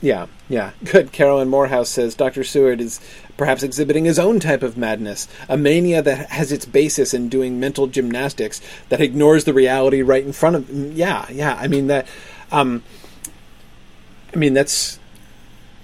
yeah, 0.00 0.26
yeah. 0.48 0.72
Good. 0.84 1.12
Carolyn 1.12 1.48
Morehouse 1.48 1.88
says 1.88 2.14
Dr. 2.14 2.44
Seward 2.44 2.80
is 2.80 3.00
perhaps 3.36 3.62
exhibiting 3.62 4.04
his 4.04 4.18
own 4.18 4.40
type 4.40 4.62
of 4.62 4.76
madness, 4.76 5.28
a 5.48 5.56
mania 5.56 6.02
that 6.02 6.30
has 6.30 6.52
its 6.52 6.64
basis 6.64 7.14
in 7.14 7.28
doing 7.28 7.60
mental 7.60 7.86
gymnastics 7.86 8.60
that 8.88 9.00
ignores 9.00 9.44
the 9.44 9.54
reality 9.54 10.02
right 10.02 10.24
in 10.24 10.32
front 10.32 10.56
of. 10.56 10.70
Yeah, 10.70 11.26
yeah. 11.30 11.54
I 11.54 11.68
mean 11.68 11.86
that. 11.88 12.06
Um, 12.50 12.82
I 14.32 14.36
mean 14.36 14.54
that's 14.54 14.98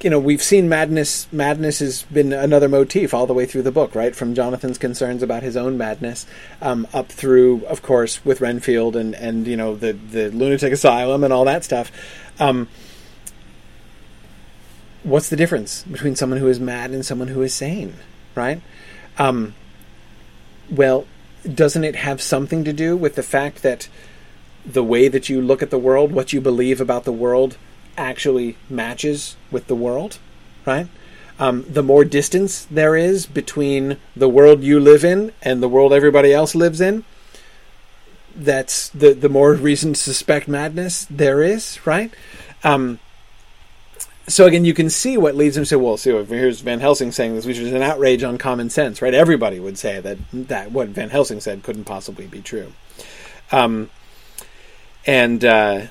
you 0.02 0.10
know 0.10 0.18
we've 0.18 0.42
seen 0.42 0.68
madness 0.68 1.26
madness 1.32 1.78
has 1.78 2.02
been 2.04 2.32
another 2.32 2.68
motif 2.68 3.14
all 3.14 3.26
the 3.26 3.32
way 3.32 3.46
through 3.46 3.62
the 3.62 3.72
book 3.72 3.94
right 3.94 4.14
from 4.14 4.34
jonathan's 4.34 4.76
concerns 4.76 5.22
about 5.22 5.42
his 5.42 5.56
own 5.56 5.78
madness 5.78 6.26
um, 6.60 6.86
up 6.92 7.08
through 7.08 7.64
of 7.66 7.80
course 7.80 8.22
with 8.24 8.40
renfield 8.42 8.96
and 8.96 9.14
and 9.14 9.46
you 9.46 9.56
know 9.56 9.74
the 9.74 9.92
the 9.92 10.30
lunatic 10.30 10.72
asylum 10.72 11.24
and 11.24 11.32
all 11.32 11.44
that 11.46 11.64
stuff 11.64 11.90
um, 12.38 12.68
what's 15.04 15.28
the 15.28 15.36
difference 15.36 15.82
between 15.84 16.16
someone 16.16 16.40
who 16.40 16.48
is 16.48 16.58
mad 16.58 16.90
and 16.90 17.06
someone 17.06 17.28
who 17.28 17.42
is 17.42 17.54
sane, 17.54 17.94
right? 18.34 18.60
Um, 19.18 19.54
well, 20.70 21.06
doesn't 21.52 21.84
it 21.84 21.94
have 21.94 22.20
something 22.20 22.64
to 22.64 22.72
do 22.72 22.96
with 22.96 23.14
the 23.14 23.22
fact 23.22 23.62
that 23.62 23.88
the 24.64 24.82
way 24.82 25.08
that 25.08 25.28
you 25.28 25.40
look 25.40 25.62
at 25.62 25.70
the 25.70 25.78
world, 25.78 26.10
what 26.10 26.32
you 26.32 26.40
believe 26.40 26.80
about 26.80 27.04
the 27.04 27.12
world, 27.12 27.56
actually 27.96 28.56
matches 28.68 29.36
with 29.50 29.66
the 29.66 29.74
world, 29.74 30.18
right? 30.66 30.88
Um, 31.38 31.64
the 31.68 31.82
more 31.82 32.04
distance 32.04 32.64
there 32.70 32.96
is 32.96 33.26
between 33.26 33.98
the 34.16 34.28
world 34.28 34.62
you 34.62 34.80
live 34.80 35.04
in 35.04 35.32
and 35.42 35.62
the 35.62 35.68
world 35.68 35.92
everybody 35.92 36.32
else 36.32 36.54
lives 36.54 36.80
in, 36.80 37.04
that's 38.36 38.88
the 38.88 39.12
the 39.12 39.28
more 39.28 39.54
reason 39.54 39.92
to 39.92 40.00
suspect 40.00 40.48
madness 40.48 41.06
there 41.10 41.42
is, 41.42 41.84
right? 41.86 42.12
Um, 42.64 42.98
so 44.26 44.46
again, 44.46 44.64
you 44.64 44.72
can 44.72 44.88
see 44.88 45.18
what 45.18 45.34
leads 45.34 45.56
him 45.56 45.64
to 45.64 45.78
well, 45.78 45.96
see, 45.96 46.10
here's 46.10 46.60
Van 46.60 46.80
Helsing 46.80 47.12
saying 47.12 47.34
this, 47.34 47.44
which 47.44 47.58
is 47.58 47.72
an 47.72 47.82
outrage 47.82 48.22
on 48.22 48.38
common 48.38 48.70
sense, 48.70 49.02
right? 49.02 49.12
Everybody 49.12 49.60
would 49.60 49.78
say 49.78 50.00
that 50.00 50.18
that 50.32 50.72
what 50.72 50.88
Van 50.88 51.10
Helsing 51.10 51.40
said 51.40 51.62
couldn't 51.62 51.84
possibly 51.84 52.26
be 52.26 52.40
true, 52.40 52.72
um, 53.52 53.90
and 55.06 55.44
uh, 55.44 55.82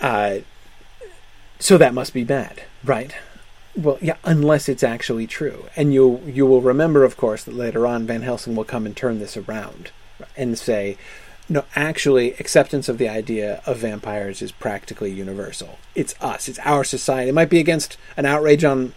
uh, 0.00 0.38
so 1.58 1.78
that 1.78 1.94
must 1.94 2.12
be 2.12 2.24
bad, 2.24 2.64
right? 2.84 3.14
Well, 3.74 3.98
yeah, 4.02 4.16
unless 4.24 4.68
it's 4.68 4.82
actually 4.82 5.26
true, 5.26 5.66
and 5.74 5.94
you 5.94 6.20
you 6.26 6.44
will 6.44 6.60
remember, 6.60 7.04
of 7.04 7.16
course, 7.16 7.44
that 7.44 7.54
later 7.54 7.86
on 7.86 8.06
Van 8.06 8.22
Helsing 8.22 8.54
will 8.54 8.64
come 8.64 8.84
and 8.84 8.96
turn 8.96 9.20
this 9.20 9.38
around 9.38 9.90
and 10.36 10.58
say, 10.58 10.98
no, 11.50 11.64
actually, 11.74 12.34
acceptance 12.34 12.88
of 12.88 12.98
the 12.98 13.08
idea 13.08 13.60
of 13.66 13.78
vampires 13.78 14.40
is 14.40 14.52
practically 14.52 15.10
universal. 15.10 15.80
It's 15.96 16.14
us, 16.20 16.48
it's 16.48 16.60
our 16.60 16.84
society. 16.84 17.30
It 17.30 17.34
might 17.34 17.50
be 17.50 17.58
against 17.58 17.96
an 18.16 18.24
outrage 18.24 18.62
on 18.62 18.94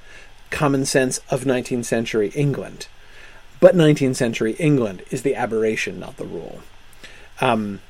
common 0.51 0.85
sense 0.85 1.19
of 1.31 1.45
19th 1.45 1.85
century 1.85 2.31
England, 2.35 2.85
but 3.59 3.75
19th 3.75 4.17
century 4.17 4.51
England 4.59 5.01
is 5.09 5.23
the 5.23 5.33
aberration, 5.33 5.99
not 5.99 6.17
the 6.17 6.25
rule. 6.25 6.59
Um, 7.41 7.81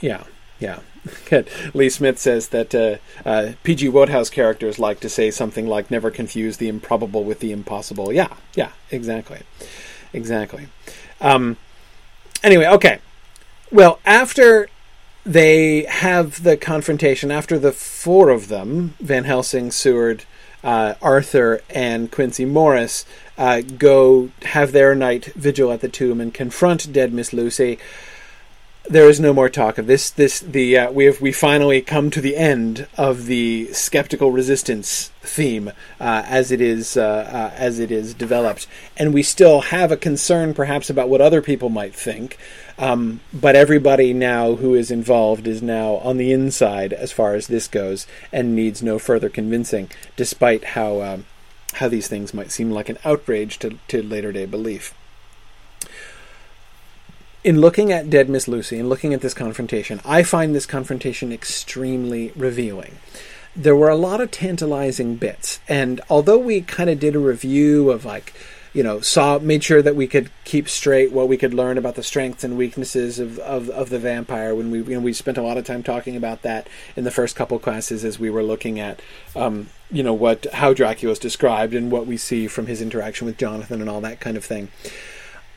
yeah, 0.00 0.22
yeah. 0.60 0.78
Good. 1.28 1.50
Lee 1.74 1.90
Smith 1.90 2.20
says 2.20 2.50
that 2.50 2.72
uh, 2.72 2.98
uh, 3.28 3.54
P.G. 3.64 3.88
Wodehouse 3.88 4.30
characters 4.30 4.78
like 4.78 5.00
to 5.00 5.08
say 5.08 5.32
something 5.32 5.66
like 5.66 5.90
"never 5.90 6.12
confuse 6.12 6.58
the 6.58 6.68
improbable 6.68 7.24
with 7.24 7.40
the 7.40 7.50
impossible." 7.50 8.12
Yeah, 8.12 8.32
yeah, 8.54 8.70
exactly, 8.92 9.40
exactly. 10.12 10.68
Um, 11.20 11.56
Anyway, 12.42 12.66
okay. 12.66 12.98
Well, 13.70 14.00
after 14.04 14.68
they 15.24 15.84
have 15.84 16.42
the 16.42 16.56
confrontation, 16.56 17.30
after 17.30 17.58
the 17.58 17.72
four 17.72 18.30
of 18.30 18.48
them, 18.48 18.94
Van 19.00 19.24
Helsing, 19.24 19.70
Seward, 19.70 20.24
uh, 20.64 20.94
Arthur, 21.00 21.60
and 21.70 22.10
Quincey 22.10 22.44
Morris, 22.44 23.06
uh, 23.38 23.60
go 23.60 24.30
have 24.42 24.72
their 24.72 24.94
night 24.94 25.26
vigil 25.34 25.72
at 25.72 25.80
the 25.80 25.88
tomb 25.88 26.20
and 26.20 26.34
confront 26.34 26.92
dead 26.92 27.12
Miss 27.12 27.32
Lucy, 27.32 27.78
there 28.84 29.08
is 29.08 29.20
no 29.20 29.32
more 29.32 29.48
talk 29.48 29.78
of 29.78 29.86
this. 29.86 30.10
This 30.10 30.40
the 30.40 30.76
uh, 30.76 30.90
we 30.90 31.04
have 31.04 31.20
we 31.20 31.32
finally 31.32 31.80
come 31.80 32.10
to 32.10 32.20
the 32.20 32.36
end 32.36 32.86
of 32.96 33.26
the 33.26 33.72
skeptical 33.72 34.32
resistance 34.32 35.12
theme 35.20 35.68
uh, 36.00 36.22
as 36.26 36.50
it 36.50 36.60
is 36.60 36.96
uh, 36.96 37.00
uh, 37.02 37.54
as 37.56 37.78
it 37.78 37.90
is 37.90 38.14
developed, 38.14 38.66
and 38.96 39.14
we 39.14 39.22
still 39.22 39.62
have 39.62 39.92
a 39.92 39.96
concern 39.96 40.52
perhaps 40.52 40.90
about 40.90 41.08
what 41.08 41.20
other 41.20 41.40
people 41.40 41.68
might 41.68 41.94
think. 41.94 42.38
Um, 42.78 43.20
but 43.32 43.54
everybody 43.54 44.12
now 44.12 44.56
who 44.56 44.74
is 44.74 44.90
involved 44.90 45.46
is 45.46 45.62
now 45.62 45.96
on 45.96 46.16
the 46.16 46.32
inside 46.32 46.92
as 46.92 47.12
far 47.12 47.34
as 47.34 47.46
this 47.46 47.68
goes, 47.68 48.06
and 48.32 48.56
needs 48.56 48.82
no 48.82 48.98
further 48.98 49.28
convincing, 49.28 49.90
despite 50.16 50.64
how 50.64 51.02
um, 51.02 51.26
how 51.74 51.88
these 51.88 52.08
things 52.08 52.34
might 52.34 52.50
seem 52.50 52.70
like 52.70 52.88
an 52.88 52.98
outrage 53.04 53.58
to, 53.60 53.78
to 53.88 54.02
later 54.02 54.32
day 54.32 54.46
belief. 54.46 54.94
In 57.44 57.60
looking 57.60 57.90
at 57.90 58.10
Dead 58.10 58.28
Miss 58.28 58.46
Lucy 58.46 58.78
and 58.78 58.88
looking 58.88 59.12
at 59.12 59.20
this 59.20 59.34
confrontation, 59.34 60.00
I 60.04 60.22
find 60.22 60.54
this 60.54 60.66
confrontation 60.66 61.32
extremely 61.32 62.32
revealing. 62.36 62.98
There 63.54 63.76
were 63.76 63.90
a 63.90 63.96
lot 63.96 64.20
of 64.20 64.30
tantalizing 64.30 65.16
bits, 65.16 65.60
and 65.68 66.00
although 66.08 66.38
we 66.38 66.62
kind 66.62 66.88
of 66.88 66.98
did 66.98 67.14
a 67.14 67.18
review 67.18 67.90
of 67.90 68.04
like, 68.04 68.32
you 68.72 68.82
know, 68.82 69.00
saw 69.00 69.38
made 69.38 69.62
sure 69.62 69.82
that 69.82 69.96
we 69.96 70.06
could 70.06 70.30
keep 70.44 70.68
straight 70.68 71.12
what 71.12 71.28
we 71.28 71.36
could 71.36 71.52
learn 71.52 71.76
about 71.76 71.94
the 71.94 72.02
strengths 72.02 72.44
and 72.44 72.56
weaknesses 72.56 73.18
of, 73.18 73.38
of, 73.40 73.68
of 73.68 73.90
the 73.90 73.98
vampire 73.98 74.54
when 74.54 74.70
we 74.70 74.78
you 74.78 74.94
know 74.94 75.00
we 75.00 75.12
spent 75.12 75.36
a 75.36 75.42
lot 75.42 75.58
of 75.58 75.66
time 75.66 75.82
talking 75.82 76.16
about 76.16 76.40
that 76.42 76.66
in 76.96 77.04
the 77.04 77.10
first 77.10 77.36
couple 77.36 77.58
classes 77.58 78.04
as 78.04 78.18
we 78.18 78.30
were 78.30 78.42
looking 78.42 78.80
at 78.80 79.02
um, 79.36 79.68
you 79.90 80.02
know 80.02 80.14
what 80.14 80.46
how 80.54 80.72
Dracula 80.72 81.12
is 81.12 81.18
described 81.18 81.74
and 81.74 81.92
what 81.92 82.06
we 82.06 82.16
see 82.16 82.46
from 82.46 82.66
his 82.66 82.80
interaction 82.80 83.26
with 83.26 83.36
Jonathan 83.36 83.82
and 83.82 83.90
all 83.90 84.00
that 84.00 84.20
kind 84.20 84.38
of 84.38 84.44
thing. 84.46 84.68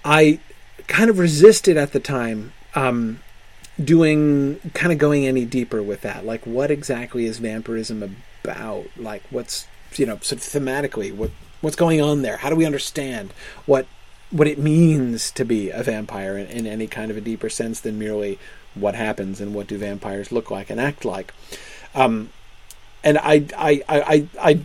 I 0.04 0.40
kind 0.88 1.10
of 1.10 1.20
resisted 1.20 1.78
at 1.78 1.92
the 1.92 2.00
time 2.00 2.54
um, 2.76 3.20
doing 3.84 4.60
kind 4.74 4.92
of 4.92 4.98
going 4.98 5.26
any 5.26 5.46
deeper 5.46 5.82
with 5.82 6.02
that. 6.02 6.26
Like, 6.26 6.46
what 6.46 6.72
exactly 6.72 7.26
is 7.26 7.40
vampirism 7.40 8.18
about? 8.44 8.86
Like, 8.98 9.24
what's 9.30 9.68
you 10.00 10.06
know, 10.06 10.18
sort 10.22 10.42
of 10.42 10.48
thematically, 10.48 11.14
what 11.14 11.32
what's 11.62 11.76
going 11.76 12.02
on 12.02 12.22
there? 12.22 12.38
How 12.38 12.50
do 12.50 12.56
we 12.56 12.66
understand 12.66 13.34
what 13.66 13.88
what 14.32 14.48
it 14.48 14.58
means 14.58 15.32
to 15.32 15.46
be 15.46 15.70
a 15.70 15.84
vampire 15.84 16.38
in, 16.38 16.48
in 16.48 16.68
any 16.68 16.88
kind 16.88 17.12
of 17.12 17.18
a 17.18 17.22
deeper 17.22 17.50
sense 17.50 17.80
than 17.80 17.98
merely 17.98 18.40
what 18.74 18.96
happens 18.96 19.40
and 19.40 19.54
what 19.54 19.68
do 19.68 19.78
vampires 19.78 20.32
look 20.32 20.52
like 20.52 20.70
and 20.70 20.80
act 20.80 21.06
like? 21.06 21.34
Um, 21.94 22.30
and 23.04 23.18
I, 23.20 23.46
I, 23.56 23.84
I, 23.88 24.02
I, 24.02 24.28
I 24.42 24.60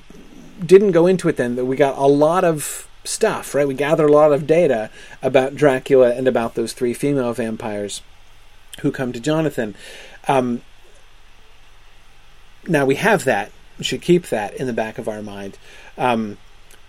didn't 0.64 0.92
go 0.92 1.06
into 1.06 1.28
it 1.28 1.36
then. 1.36 1.56
That 1.56 1.66
we 1.66 1.76
got 1.76 1.96
a 1.96 2.06
lot 2.06 2.42
of 2.42 2.88
stuff, 3.10 3.54
right? 3.54 3.68
We 3.68 3.74
gather 3.74 4.06
a 4.06 4.12
lot 4.12 4.32
of 4.32 4.46
data 4.46 4.90
about 5.22 5.54
Dracula 5.54 6.14
and 6.14 6.26
about 6.26 6.54
those 6.54 6.72
three 6.72 6.94
female 6.94 7.32
vampires 7.32 8.02
who 8.80 8.90
come 8.90 9.12
to 9.12 9.20
Jonathan. 9.20 9.74
Um, 10.28 10.62
now 12.66 12.84
we 12.84 12.94
have 12.96 13.24
that. 13.24 13.52
We 13.78 13.84
should 13.84 14.02
keep 14.02 14.26
that 14.26 14.54
in 14.54 14.66
the 14.66 14.72
back 14.72 14.98
of 14.98 15.08
our 15.08 15.22
mind. 15.22 15.58
Um, 15.98 16.38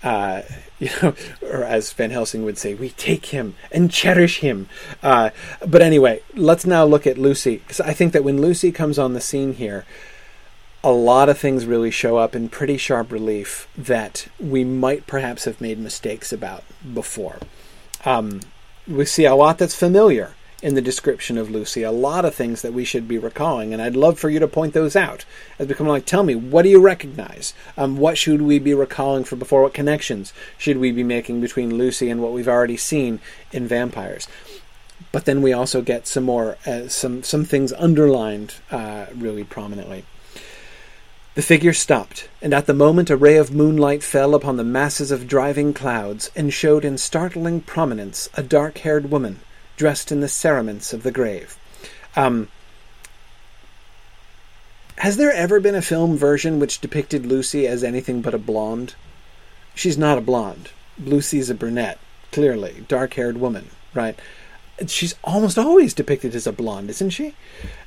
uh, 0.03 0.41
you 0.79 0.89
know, 1.01 1.13
or 1.41 1.63
as 1.63 1.91
Van 1.93 2.11
Helsing 2.11 2.43
would 2.43 2.57
say, 2.57 2.73
we 2.73 2.89
take 2.89 3.27
him 3.27 3.55
and 3.71 3.91
cherish 3.91 4.39
him. 4.39 4.67
Uh, 5.03 5.29
but 5.65 5.81
anyway, 5.81 6.21
let's 6.35 6.65
now 6.65 6.85
look 6.85 7.05
at 7.05 7.17
Lucy. 7.17 7.57
Because 7.57 7.79
I 7.79 7.93
think 7.93 8.13
that 8.13 8.23
when 8.23 8.41
Lucy 8.41 8.71
comes 8.71 8.97
on 8.97 9.13
the 9.13 9.21
scene 9.21 9.53
here, 9.53 9.85
a 10.83 10.91
lot 10.91 11.29
of 11.29 11.37
things 11.37 11.65
really 11.65 11.91
show 11.91 12.17
up 12.17 12.35
in 12.35 12.49
pretty 12.49 12.77
sharp 12.77 13.11
relief 13.11 13.67
that 13.77 14.27
we 14.39 14.63
might 14.63 15.05
perhaps 15.05 15.45
have 15.45 15.61
made 15.61 15.77
mistakes 15.77 16.33
about 16.33 16.63
before. 16.93 17.37
Um, 18.03 18.41
we 18.87 19.05
see 19.05 19.25
a 19.25 19.35
lot 19.35 19.59
that's 19.59 19.75
familiar 19.75 20.33
in 20.61 20.75
the 20.75 20.81
description 20.81 21.37
of 21.37 21.49
Lucy, 21.49 21.81
a 21.83 21.91
lot 21.91 22.23
of 22.23 22.35
things 22.35 22.61
that 22.61 22.73
we 22.73 22.85
should 22.85 23.07
be 23.07 23.17
recalling, 23.17 23.73
and 23.73 23.81
I'd 23.81 23.95
love 23.95 24.19
for 24.19 24.29
you 24.29 24.39
to 24.39 24.47
point 24.47 24.73
those 24.73 24.95
out. 24.95 25.25
As 25.57 25.67
become 25.67 25.87
like, 25.87 26.05
tell 26.05 26.23
me, 26.23 26.35
what 26.35 26.61
do 26.63 26.69
you 26.69 26.79
recognize? 26.79 27.53
Um, 27.77 27.97
what 27.97 28.17
should 28.17 28.41
we 28.43 28.59
be 28.59 28.73
recalling 28.73 29.23
for 29.23 29.35
before? 29.35 29.63
What 29.63 29.73
connections 29.73 30.33
should 30.57 30.77
we 30.77 30.91
be 30.91 31.03
making 31.03 31.41
between 31.41 31.77
Lucy 31.77 32.09
and 32.09 32.21
what 32.21 32.31
we've 32.31 32.47
already 32.47 32.77
seen 32.77 33.19
in 33.51 33.67
vampires? 33.67 34.27
But 35.11 35.25
then 35.25 35.41
we 35.41 35.51
also 35.51 35.81
get 35.81 36.05
some 36.05 36.23
more, 36.23 36.57
uh, 36.65 36.87
some 36.87 37.23
some 37.23 37.43
things 37.43 37.73
underlined 37.73 38.55
uh, 38.69 39.07
really 39.15 39.43
prominently. 39.43 40.05
The 41.33 41.41
figure 41.41 41.71
stopped, 41.71 42.27
and 42.41 42.53
at 42.53 42.65
the 42.65 42.73
moment 42.73 43.09
a 43.09 43.15
ray 43.15 43.37
of 43.37 43.53
moonlight 43.53 44.03
fell 44.03 44.35
upon 44.35 44.57
the 44.57 44.65
masses 44.65 45.11
of 45.11 45.29
driving 45.29 45.73
clouds 45.73 46.29
and 46.35 46.53
showed 46.53 46.83
in 46.83 46.97
startling 46.97 47.61
prominence 47.61 48.27
a 48.33 48.43
dark 48.43 48.79
haired 48.79 49.09
woman 49.09 49.39
dressed 49.77 50.11
in 50.11 50.19
the 50.19 50.27
cerements 50.27 50.91
of 50.91 51.03
the 51.03 51.11
grave. 51.11 51.57
Um, 52.17 52.49
has 54.97 55.15
there 55.15 55.31
ever 55.31 55.61
been 55.61 55.73
a 55.73 55.81
film 55.81 56.17
version 56.17 56.59
which 56.59 56.81
depicted 56.81 57.25
Lucy 57.25 57.65
as 57.65 57.81
anything 57.81 58.21
but 58.21 58.33
a 58.33 58.37
blonde? 58.37 58.95
She's 59.73 59.97
not 59.97 60.17
a 60.17 60.21
blonde. 60.21 60.71
Lucy's 61.01 61.49
a 61.49 61.55
brunette, 61.55 61.97
clearly, 62.33 62.83
dark 62.89 63.13
haired 63.13 63.37
woman, 63.37 63.69
right? 63.93 64.19
She's 64.85 65.15
almost 65.23 65.57
always 65.57 65.93
depicted 65.93 66.35
as 66.35 66.45
a 66.45 66.51
blonde, 66.51 66.89
isn't 66.89 67.11
she? 67.11 67.35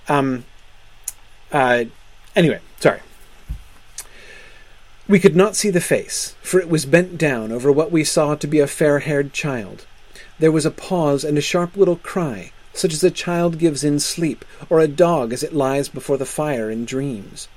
Um, 0.09 0.47
uh, 1.53 1.85
anyway. 2.35 2.61
We 5.07 5.21
could 5.21 5.37
not 5.37 5.55
see 5.55 5.69
the 5.69 5.83
face, 5.83 6.35
for 6.41 6.59
it 6.59 6.71
was 6.71 6.87
bent 6.87 7.19
down 7.19 7.53
over 7.53 7.71
what 7.71 7.93
we 7.93 8.05
saw 8.05 8.37
to 8.37 8.47
be 8.47 8.59
a 8.59 8.67
fair 8.67 9.01
haired 9.01 9.35
child. 9.35 9.85
There 10.39 10.51
was 10.51 10.65
a 10.65 10.71
pause 10.71 11.25
and 11.25 11.37
a 11.37 11.43
sharp 11.43 11.77
little 11.77 11.97
cry, 11.97 12.53
such 12.73 12.95
as 12.95 13.05
a 13.05 13.11
child 13.11 13.59
gives 13.59 13.85
in 13.85 14.01
sleep, 14.01 14.47
or 14.71 14.81
a 14.81 14.89
dog 14.89 15.35
as 15.35 15.43
it 15.43 15.53
lies 15.53 15.91
before 15.91 16.17
the 16.17 16.25
fire 16.25 16.71
in 16.71 16.87
dreams. 16.87 17.49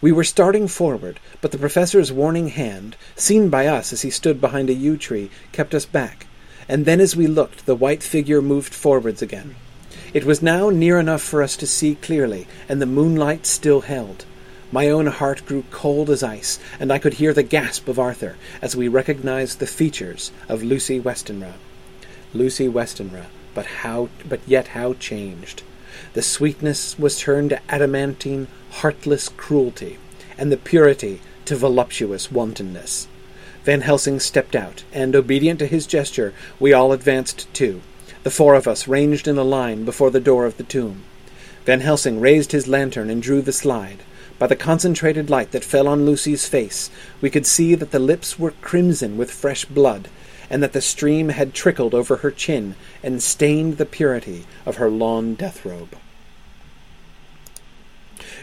We 0.00 0.12
were 0.12 0.22
starting 0.22 0.68
forward, 0.68 1.18
but 1.40 1.50
the 1.50 1.58
professor's 1.58 2.12
warning 2.12 2.50
hand, 2.50 2.96
seen 3.16 3.48
by 3.48 3.66
us 3.66 3.92
as 3.92 4.02
he 4.02 4.10
stood 4.10 4.40
behind 4.40 4.70
a 4.70 4.74
yew 4.74 4.96
tree, 4.96 5.30
kept 5.50 5.74
us 5.74 5.86
back, 5.86 6.28
and 6.68 6.84
then 6.84 7.00
as 7.00 7.16
we 7.16 7.26
looked, 7.26 7.66
the 7.66 7.74
white 7.74 8.04
figure 8.04 8.40
moved 8.40 8.72
forwards 8.72 9.20
again. 9.20 9.56
It 10.12 10.24
was 10.24 10.42
now 10.42 10.70
near 10.70 11.00
enough 11.00 11.22
for 11.22 11.42
us 11.42 11.56
to 11.56 11.66
see 11.66 11.96
clearly, 11.96 12.46
and 12.68 12.80
the 12.80 12.86
moonlight 12.86 13.46
still 13.46 13.80
held. 13.80 14.26
My 14.72 14.88
own 14.88 15.06
heart 15.06 15.44
grew 15.46 15.64
cold 15.70 16.10
as 16.10 16.22
ice, 16.22 16.58
and 16.80 16.92
I 16.92 16.98
could 16.98 17.14
hear 17.14 17.32
the 17.32 17.42
gasp 17.42 17.88
of 17.88 17.98
Arthur 17.98 18.36
as 18.62 18.74
we 18.74 18.88
recognized 18.88 19.58
the 19.58 19.66
features 19.66 20.32
of 20.48 20.62
Lucy 20.62 21.00
Westenra. 21.00 21.54
Lucy 22.32 22.68
Westenra, 22.68 23.26
but 23.54 23.66
how 23.66 24.08
but 24.28 24.40
yet 24.46 24.68
how 24.68 24.94
changed. 24.94 25.62
The 26.14 26.22
sweetness 26.22 26.98
was 26.98 27.20
turned 27.20 27.50
to 27.50 27.60
adamantine, 27.68 28.48
heartless 28.70 29.28
cruelty, 29.28 29.98
and 30.36 30.50
the 30.50 30.56
purity 30.56 31.20
to 31.44 31.56
voluptuous 31.56 32.32
wantonness. 32.32 33.06
Van 33.64 33.82
Helsing 33.82 34.20
stepped 34.20 34.56
out, 34.56 34.84
and, 34.92 35.14
obedient 35.14 35.58
to 35.60 35.66
his 35.66 35.86
gesture, 35.86 36.34
we 36.58 36.72
all 36.72 36.92
advanced 36.92 37.52
too. 37.54 37.80
The 38.24 38.30
four 38.30 38.54
of 38.54 38.66
us 38.66 38.88
ranged 38.88 39.28
in 39.28 39.38
a 39.38 39.44
line 39.44 39.84
before 39.84 40.10
the 40.10 40.20
door 40.20 40.46
of 40.46 40.56
the 40.56 40.64
tomb. 40.64 41.04
Van 41.64 41.80
Helsing 41.80 42.20
raised 42.20 42.52
his 42.52 42.68
lantern 42.68 43.08
and 43.08 43.22
drew 43.22 43.40
the 43.40 43.52
slide. 43.52 44.02
By 44.38 44.46
the 44.46 44.56
concentrated 44.56 45.30
light 45.30 45.52
that 45.52 45.64
fell 45.64 45.86
on 45.86 46.04
Lucy's 46.04 46.48
face, 46.48 46.90
we 47.20 47.30
could 47.30 47.46
see 47.46 47.74
that 47.74 47.92
the 47.92 47.98
lips 47.98 48.38
were 48.38 48.52
crimson 48.60 49.16
with 49.16 49.30
fresh 49.30 49.64
blood, 49.64 50.08
and 50.50 50.62
that 50.62 50.72
the 50.72 50.80
stream 50.80 51.30
had 51.30 51.54
trickled 51.54 51.94
over 51.94 52.16
her 52.16 52.30
chin 52.30 52.74
and 53.02 53.22
stained 53.22 53.78
the 53.78 53.86
purity 53.86 54.44
of 54.66 54.76
her 54.76 54.90
lawn 54.90 55.34
death 55.34 55.64
robe. 55.64 55.96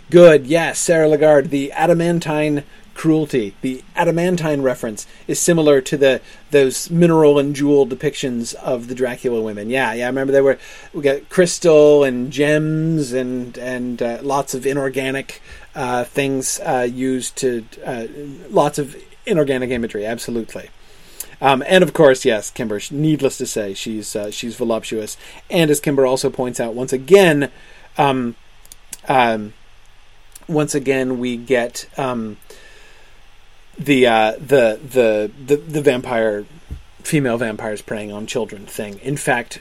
Good, 0.09 0.47
yes, 0.47 0.79
Sarah 0.79 1.07
Lagarde, 1.07 1.49
the 1.49 1.71
adamantine 1.71 2.63
cruelty. 2.93 3.55
The 3.61 3.83
adamantine 3.95 4.61
reference 4.61 5.07
is 5.27 5.39
similar 5.39 5.81
to 5.81 5.97
the 5.97 6.21
those 6.51 6.89
mineral 6.89 7.39
and 7.39 7.55
jewel 7.55 7.87
depictions 7.87 8.53
of 8.55 8.87
the 8.87 8.95
Dracula 8.95 9.41
women. 9.41 9.69
Yeah, 9.69 9.93
yeah. 9.93 10.05
I 10.05 10.07
remember 10.07 10.33
there 10.33 10.43
were 10.43 10.59
we 10.93 11.01
got 11.01 11.29
crystal 11.29 12.03
and 12.03 12.31
gems 12.31 13.13
and 13.13 13.57
and 13.57 14.01
uh, 14.01 14.19
lots 14.21 14.53
of 14.53 14.65
inorganic 14.65 15.41
uh, 15.75 16.03
things 16.03 16.59
uh, 16.59 16.87
used 16.91 17.35
to 17.37 17.65
uh, 17.85 18.07
lots 18.49 18.77
of 18.77 18.95
inorganic 19.25 19.69
imagery. 19.69 20.05
Absolutely. 20.05 20.69
Um, 21.39 21.63
and 21.65 21.83
of 21.83 21.93
course, 21.93 22.23
yes, 22.23 22.51
Kimber. 22.51 22.79
Needless 22.91 23.37
to 23.39 23.45
say, 23.47 23.73
she's 23.73 24.15
uh, 24.15 24.29
she's 24.29 24.55
voluptuous, 24.55 25.17
and 25.49 25.71
as 25.71 25.79
Kimber 25.79 26.05
also 26.05 26.29
points 26.29 26.59
out, 26.59 26.75
once 26.75 26.93
again, 26.93 27.51
um, 27.97 28.35
um, 29.07 29.53
once 30.47 30.75
again, 30.75 31.17
we 31.17 31.37
get 31.37 31.89
um, 31.97 32.37
the, 33.77 34.05
uh, 34.05 34.31
the 34.33 34.79
the 34.83 35.31
the 35.43 35.55
the 35.55 35.81
vampire 35.81 36.45
female 36.99 37.37
vampires 37.37 37.81
preying 37.81 38.11
on 38.11 38.27
children 38.27 38.67
thing. 38.67 38.99
In 38.99 39.17
fact, 39.17 39.59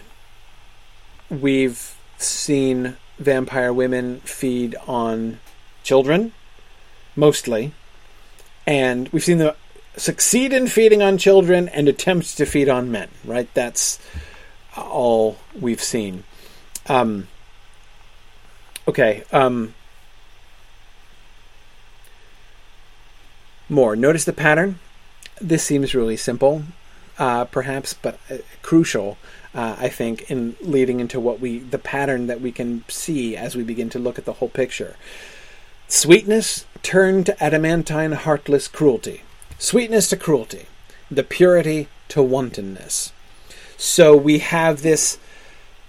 we've 1.31 1.97
seen 2.19 2.97
vampire 3.19 3.73
women 3.73 4.21
feed 4.21 4.77
on 4.87 5.39
children, 5.83 6.33
mostly, 7.17 7.73
and 8.67 9.09
we've 9.09 9.25
seen 9.25 9.39
them 9.39 9.55
succeed 9.97 10.53
in 10.53 10.67
feeding 10.67 11.03
on 11.03 11.19
children 11.19 11.69
and 11.69 11.89
attempt 11.89 12.37
to 12.37 12.47
feed 12.47 12.69
on 12.69 12.91
men. 12.91 13.09
Right? 13.25 13.53
That's 13.55 13.99
all 14.77 15.39
we've 15.59 15.83
seen. 15.83 16.25
Um, 16.89 17.29
okay. 18.87 19.25
Um, 19.33 19.75
more. 23.69 23.97
Notice 23.97 24.25
the 24.25 24.33
pattern. 24.33 24.79
This 25.41 25.63
seems 25.63 25.95
really 25.95 26.17
simple, 26.17 26.65
uh, 27.19 27.45
perhaps, 27.47 27.95
but 27.95 28.19
uh, 28.31 28.39
crucial. 28.63 29.17
Uh, 29.55 29.77
I 29.79 29.89
think 29.89 30.31
in 30.31 30.57
leading 30.61 31.01
into 31.01 31.19
what 31.19 31.41
we 31.41 31.59
the 31.59 31.79
pattern 31.79 32.27
that 32.29 32.41
we 32.41 32.53
can 32.53 32.85
see 32.89 33.37
as 33.37 33.57
we 33.57 33.63
begin 33.63 33.91
to 33.91 33.99
look 33.99 34.19
at 34.19 34.25
the 34.25 34.35
whole 34.35 34.49
picture. 34.49 34.97
Sweetness 35.93 36.67
turned 36.85 37.27
to 37.27 37.43
adamantine, 37.43 38.13
heartless 38.13 38.69
cruelty. 38.69 39.23
Sweetness 39.59 40.09
to 40.11 40.17
cruelty. 40.17 40.67
The 41.11 41.25
purity 41.25 41.89
to 42.11 42.23
wantonness. 42.23 43.13
So 43.77 44.17
we 44.17 44.39
have 44.39 44.83
this 44.83 45.19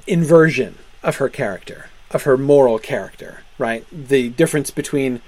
inversion 0.08 0.80
of 1.04 1.18
her 1.18 1.30
character, 1.30 1.92
of 2.10 2.24
her 2.24 2.36
moral 2.36 2.80
character, 2.80 3.44
right? 3.60 3.86
The 3.92 4.30
difference 4.30 4.72
between 4.72 5.22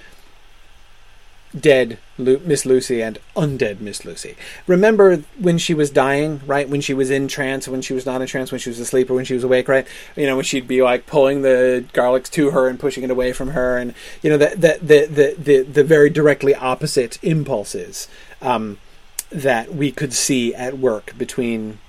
dead 1.58 1.98
Lu- 2.18 2.42
Miss 2.46 2.66
Lucy 2.66 3.02
and 3.02 3.20
undead 3.36 3.80
Miss 3.80 4.06
Lucy. 4.06 4.36
Remember 4.68 5.18
when 5.38 5.58
she 5.58 5.74
was 5.74 5.90
dying, 5.90 6.42
right? 6.46 6.68
When 6.68 6.82
she 6.82 6.94
was 6.94 7.10
in 7.10 7.28
trance, 7.28 7.68
when 7.68 7.82
she 7.82 7.94
was 7.94 8.06
not 8.06 8.22
in 8.22 8.28
trance, 8.28 8.52
when 8.52 8.60
she 8.60 8.70
was 8.70 8.80
asleep 8.80 9.10
or 9.10 9.14
when 9.14 9.26
she 9.26 9.34
was 9.34 9.44
awake, 9.44 9.68
right? 9.68 9.88
You 10.16 10.26
know, 10.26 10.36
when 10.36 10.46
she'd 10.46 10.68
be 10.68 10.82
like 10.82 11.06
pulling 11.06 11.42
the 11.42 11.86
garlics 11.94 12.30
to 12.32 12.52
her 12.52 12.68
and 12.68 12.80
pushing 12.80 13.04
it 13.04 13.12
away 13.12 13.34
from 13.34 13.52
her, 13.52 13.78
and 13.78 13.94
you 14.22 14.30
know 14.30 14.38
that 14.38 14.62
the, 14.62 14.80
the 14.82 15.06
the 15.06 15.36
the 15.38 15.62
the 15.64 15.84
very 15.84 16.10
directly 16.10 16.56
opposite 16.56 17.24
impulses 17.24 18.08
um, 18.42 18.80
that 19.32 19.74
we 19.74 19.92
could 19.92 20.14
see 20.14 20.54
at 20.54 20.78
work 20.78 21.18
between 21.18 21.80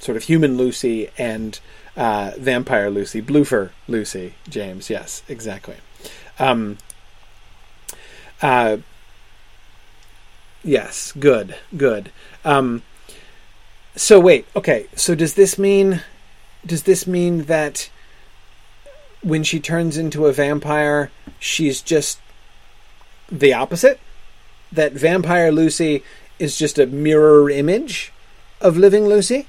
sort 0.00 0.16
of 0.16 0.24
human 0.24 0.56
Lucy 0.56 1.10
and 1.16 1.60
uh, 1.96 2.32
vampire 2.38 2.90
Lucy, 2.90 3.20
Bloofer 3.20 3.70
Lucy, 3.86 4.34
James. 4.48 4.90
Yes, 4.90 5.22
exactly. 5.28 5.76
Um, 6.38 6.78
uh, 8.40 8.78
yes, 10.64 11.12
good, 11.12 11.56
good. 11.76 12.10
Um, 12.44 12.82
so 13.96 14.18
wait, 14.18 14.46
okay. 14.56 14.86
So 14.94 15.14
does 15.14 15.34
this 15.34 15.58
mean? 15.58 16.02
Does 16.64 16.84
this 16.84 17.06
mean 17.06 17.44
that 17.44 17.90
when 19.22 19.42
she 19.42 19.60
turns 19.60 19.96
into 19.96 20.26
a 20.26 20.32
vampire, 20.32 21.10
she's 21.38 21.80
just 21.80 22.20
the 23.30 23.52
opposite? 23.52 24.00
That 24.70 24.92
vampire 24.92 25.52
Lucy 25.52 26.02
is 26.38 26.56
just 26.56 26.78
a 26.78 26.86
mirror 26.86 27.50
image 27.50 28.12
of 28.60 28.76
living 28.76 29.06
Lucy? 29.06 29.46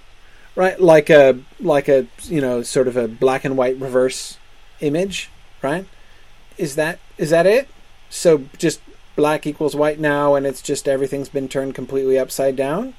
right? 0.56 0.80
Like 0.80 1.10
a 1.10 1.40
like 1.60 1.88
a 1.88 2.08
you 2.24 2.42
know 2.42 2.62
sort 2.62 2.88
of 2.88 2.98
a 2.98 3.08
black 3.08 3.46
and 3.46 3.58
white 3.58 3.78
reverse 3.78 4.38
image, 4.80 5.30
right? 5.62 5.86
Is 6.58 6.76
that 6.76 7.00
is 7.18 7.30
that 7.32 7.46
it? 7.46 7.68
So 8.10 8.44
just 8.58 8.80
black 9.16 9.46
equals 9.46 9.76
white 9.76 10.00
now, 10.00 10.36
and 10.36 10.46
it's 10.46 10.62
just 10.62 10.88
everything's 10.88 11.30
been 11.30 11.48
turned 11.48 11.76
completely 11.76 12.18
upside 12.18 12.56
down. 12.56 12.94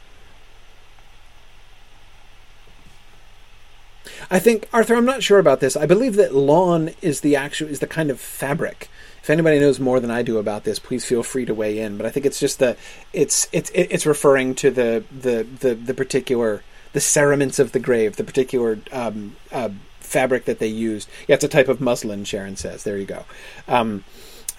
I 4.30 4.38
think 4.38 4.68
Arthur, 4.72 4.94
I'm 4.94 5.04
not 5.04 5.22
sure 5.22 5.38
about 5.38 5.60
this. 5.60 5.76
I 5.76 5.86
believe 5.86 6.16
that 6.16 6.34
lawn 6.34 6.90
is 7.02 7.20
the 7.20 7.36
actual 7.36 7.68
is 7.68 7.80
the 7.80 7.86
kind 7.86 8.10
of 8.10 8.20
fabric. 8.20 8.88
If 9.22 9.30
anybody 9.30 9.58
knows 9.58 9.80
more 9.80 10.00
than 10.00 10.10
I 10.10 10.22
do 10.22 10.38
about 10.38 10.64
this, 10.64 10.78
please 10.78 11.04
feel 11.04 11.22
free 11.22 11.44
to 11.46 11.54
weigh 11.54 11.78
in. 11.78 11.96
But 11.96 12.06
I 12.06 12.10
think 12.10 12.26
it's 12.26 12.40
just 12.40 12.58
the 12.58 12.76
it's 13.12 13.48
it's 13.52 13.70
it's 13.74 14.06
referring 14.06 14.54
to 14.56 14.70
the 14.70 15.04
the 15.10 15.46
the, 15.60 15.74
the 15.74 15.94
particular 15.94 16.62
the 16.92 17.00
cerements 17.00 17.58
of 17.58 17.72
the 17.72 17.80
grave, 17.80 18.16
the 18.16 18.24
particular 18.24 18.78
um, 18.92 19.36
uh, 19.50 19.70
fabric 20.00 20.44
that 20.44 20.58
they 20.58 20.68
used. 20.68 21.08
Yeah, 21.26 21.34
it's 21.34 21.44
a 21.44 21.48
type 21.48 21.68
of 21.68 21.80
muslin. 21.80 22.24
Sharon 22.24 22.56
says. 22.56 22.84
There 22.84 22.98
you 22.98 23.06
go. 23.06 23.24
Um, 23.66 24.04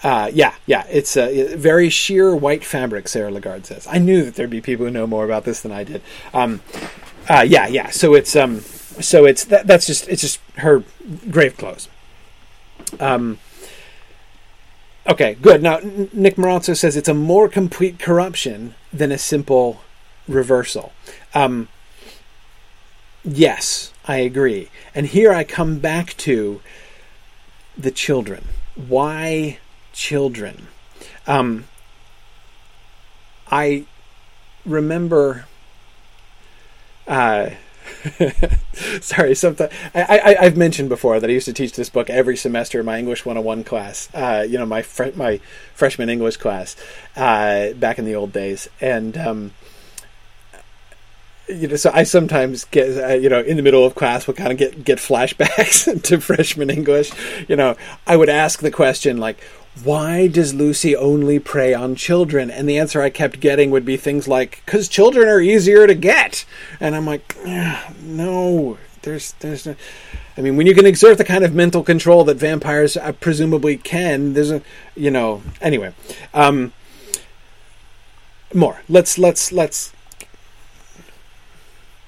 uh, 0.06 0.30
yeah, 0.32 0.54
yeah, 0.66 0.86
it's 0.88 1.16
a 1.16 1.56
very 1.56 1.88
sheer 1.90 2.34
white 2.34 2.64
fabric. 2.64 3.08
Sarah 3.08 3.30
Lagarde 3.30 3.66
says. 3.66 3.86
I 3.90 3.98
knew 3.98 4.24
that 4.24 4.34
there'd 4.36 4.50
be 4.50 4.60
people 4.60 4.86
who 4.86 4.92
know 4.92 5.06
more 5.06 5.24
about 5.24 5.44
this 5.44 5.60
than 5.60 5.72
I 5.72 5.84
did. 5.84 6.02
Um, 6.32 6.60
uh, 7.28 7.44
yeah, 7.46 7.66
yeah. 7.66 7.90
So 7.90 8.14
it's 8.14 8.36
um, 8.36 8.60
so 8.60 9.24
it's 9.24 9.44
that, 9.46 9.66
that's 9.66 9.86
just 9.86 10.08
it's 10.08 10.22
just 10.22 10.40
her 10.58 10.84
grave 11.30 11.56
clothes. 11.56 11.88
Um, 13.00 13.38
okay, 15.08 15.34
good. 15.34 15.62
Now 15.62 15.80
Nick 16.12 16.36
Morazzo 16.36 16.76
says 16.76 16.96
it's 16.96 17.08
a 17.08 17.14
more 17.14 17.48
complete 17.48 17.98
corruption 17.98 18.74
than 18.92 19.10
a 19.10 19.18
simple 19.18 19.80
reversal. 20.28 20.92
Um, 21.34 21.68
Yes, 23.26 23.92
I 24.04 24.18
agree. 24.18 24.68
And 24.94 25.06
here 25.06 25.32
I 25.32 25.42
come 25.42 25.80
back 25.80 26.16
to 26.18 26.60
the 27.76 27.90
children. 27.90 28.44
Why 28.76 29.58
children? 29.96 30.68
Um, 31.26 31.64
I 33.50 33.86
remember. 34.64 35.46
Uh, 37.08 37.50
sorry, 39.00 39.34
something 39.34 39.68
I, 39.94 40.36
have 40.40 40.56
mentioned 40.56 40.88
before 40.88 41.20
that 41.20 41.30
I 41.30 41.32
used 41.32 41.46
to 41.46 41.52
teach 41.52 41.72
this 41.72 41.88
book 41.88 42.10
every 42.10 42.36
semester 42.36 42.80
in 42.80 42.86
my 42.86 42.98
English 42.98 43.24
101 43.24 43.64
class. 43.64 44.08
Uh, 44.12 44.44
you 44.48 44.58
know, 44.58 44.66
my 44.66 44.82
fr- 44.82 45.14
my 45.14 45.40
freshman 45.74 46.08
English 46.08 46.36
class 46.36 46.76
uh, 47.16 47.72
back 47.74 47.98
in 47.98 48.04
the 48.04 48.14
old 48.14 48.32
days, 48.32 48.68
and 48.80 49.16
um, 49.16 49.52
you 51.48 51.68
know, 51.68 51.76
so 51.76 51.90
I 51.92 52.02
sometimes 52.02 52.64
get, 52.64 52.98
uh, 52.98 53.14
you 53.14 53.28
know, 53.28 53.40
in 53.40 53.56
the 53.56 53.62
middle 53.62 53.84
of 53.84 53.94
class, 53.94 54.26
would 54.26 54.36
kind 54.36 54.52
of 54.52 54.58
get 54.58 54.84
get 54.84 54.98
flashbacks 54.98 56.02
to 56.04 56.20
freshman 56.20 56.70
English. 56.70 57.12
You 57.48 57.56
know, 57.56 57.76
I 58.06 58.16
would 58.16 58.28
ask 58.28 58.60
the 58.60 58.70
question 58.70 59.18
like, 59.18 59.38
"Why 59.84 60.26
does 60.26 60.54
Lucy 60.54 60.96
only 60.96 61.38
prey 61.38 61.72
on 61.74 61.94
children?" 61.94 62.50
And 62.50 62.68
the 62.68 62.78
answer 62.78 63.00
I 63.00 63.10
kept 63.10 63.40
getting 63.40 63.70
would 63.70 63.84
be 63.84 63.96
things 63.96 64.26
like, 64.26 64.62
"Because 64.64 64.88
children 64.88 65.28
are 65.28 65.40
easier 65.40 65.86
to 65.86 65.94
get." 65.94 66.44
And 66.80 66.96
I'm 66.96 67.06
like, 67.06 67.36
"No, 68.02 68.78
there's 69.02 69.32
there's." 69.40 69.66
No. 69.66 69.76
I 70.38 70.42
mean, 70.42 70.56
when 70.56 70.66
you 70.66 70.74
can 70.74 70.84
exert 70.84 71.16
the 71.16 71.24
kind 71.24 71.44
of 71.44 71.54
mental 71.54 71.82
control 71.82 72.22
that 72.24 72.36
vampires 72.36 72.96
uh, 72.96 73.12
presumably 73.12 73.78
can, 73.78 74.34
there's 74.34 74.50
a, 74.50 74.60
you 74.94 75.10
know, 75.10 75.42
anyway. 75.62 75.94
Um, 76.34 76.74
more. 78.52 78.82
Let's 78.88 79.18
let's 79.18 79.50
let's 79.50 79.92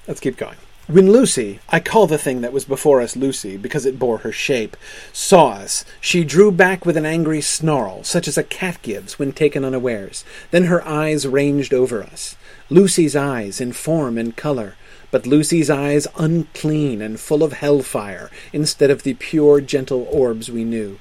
Let's 0.09 0.21
keep 0.21 0.37
going. 0.37 0.55
When 0.87 1.11
Lucy, 1.11 1.59
I 1.69 1.79
call 1.79 2.07
the 2.07 2.17
thing 2.17 2.41
that 2.41 2.51
was 2.51 2.65
before 2.65 2.99
us 2.99 3.15
Lucy 3.15 3.57
because 3.57 3.85
it 3.85 3.99
bore 3.99 4.17
her 4.17 4.31
shape, 4.31 4.75
saw 5.13 5.49
us, 5.49 5.85
she 6.01 6.23
drew 6.23 6.51
back 6.51 6.83
with 6.83 6.97
an 6.97 7.05
angry 7.05 7.41
snarl, 7.41 8.03
such 8.03 8.27
as 8.27 8.35
a 8.35 8.43
cat 8.43 8.81
gives 8.81 9.19
when 9.19 9.33
taken 9.33 9.63
unawares. 9.63 10.25
Then 10.49 10.63
her 10.63 10.83
eyes 10.83 11.27
ranged 11.27 11.75
over 11.75 12.01
us. 12.01 12.35
Lucy's 12.71 13.15
eyes 13.15 13.61
in 13.61 13.71
form 13.71 14.17
and 14.17 14.35
color, 14.35 14.77
but 15.11 15.27
Lucy's 15.27 15.69
eyes 15.69 16.07
unclean 16.17 17.03
and 17.03 17.19
full 17.19 17.43
of 17.43 17.53
hellfire 17.53 18.31
instead 18.51 18.89
of 18.89 19.03
the 19.03 19.13
pure, 19.13 19.61
gentle 19.61 20.07
orbs 20.09 20.49
we 20.49 20.63
knew. 20.63 20.97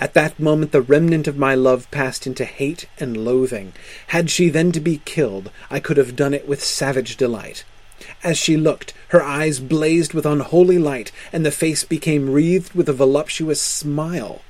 At 0.00 0.14
that 0.14 0.40
moment 0.40 0.72
the 0.72 0.82
remnant 0.82 1.28
of 1.28 1.38
my 1.38 1.54
love 1.54 1.88
passed 1.92 2.26
into 2.26 2.44
hate 2.44 2.88
and 2.98 3.16
loathing. 3.16 3.72
Had 4.08 4.30
she 4.30 4.48
then 4.48 4.72
to 4.72 4.80
be 4.80 5.00
killed, 5.04 5.52
I 5.70 5.78
could 5.78 5.96
have 5.96 6.16
done 6.16 6.34
it 6.34 6.48
with 6.48 6.64
savage 6.64 7.16
delight. 7.16 7.62
As 8.22 8.38
she 8.38 8.56
looked, 8.56 8.94
her 9.08 9.22
eyes 9.22 9.60
blazed 9.60 10.14
with 10.14 10.24
unholy 10.24 10.78
light, 10.78 11.10
and 11.32 11.44
the 11.44 11.50
face 11.50 11.84
became 11.84 12.30
wreathed 12.30 12.72
with 12.74 12.88
a 12.88 12.92
voluptuous 12.92 13.60
smile. 13.60 14.42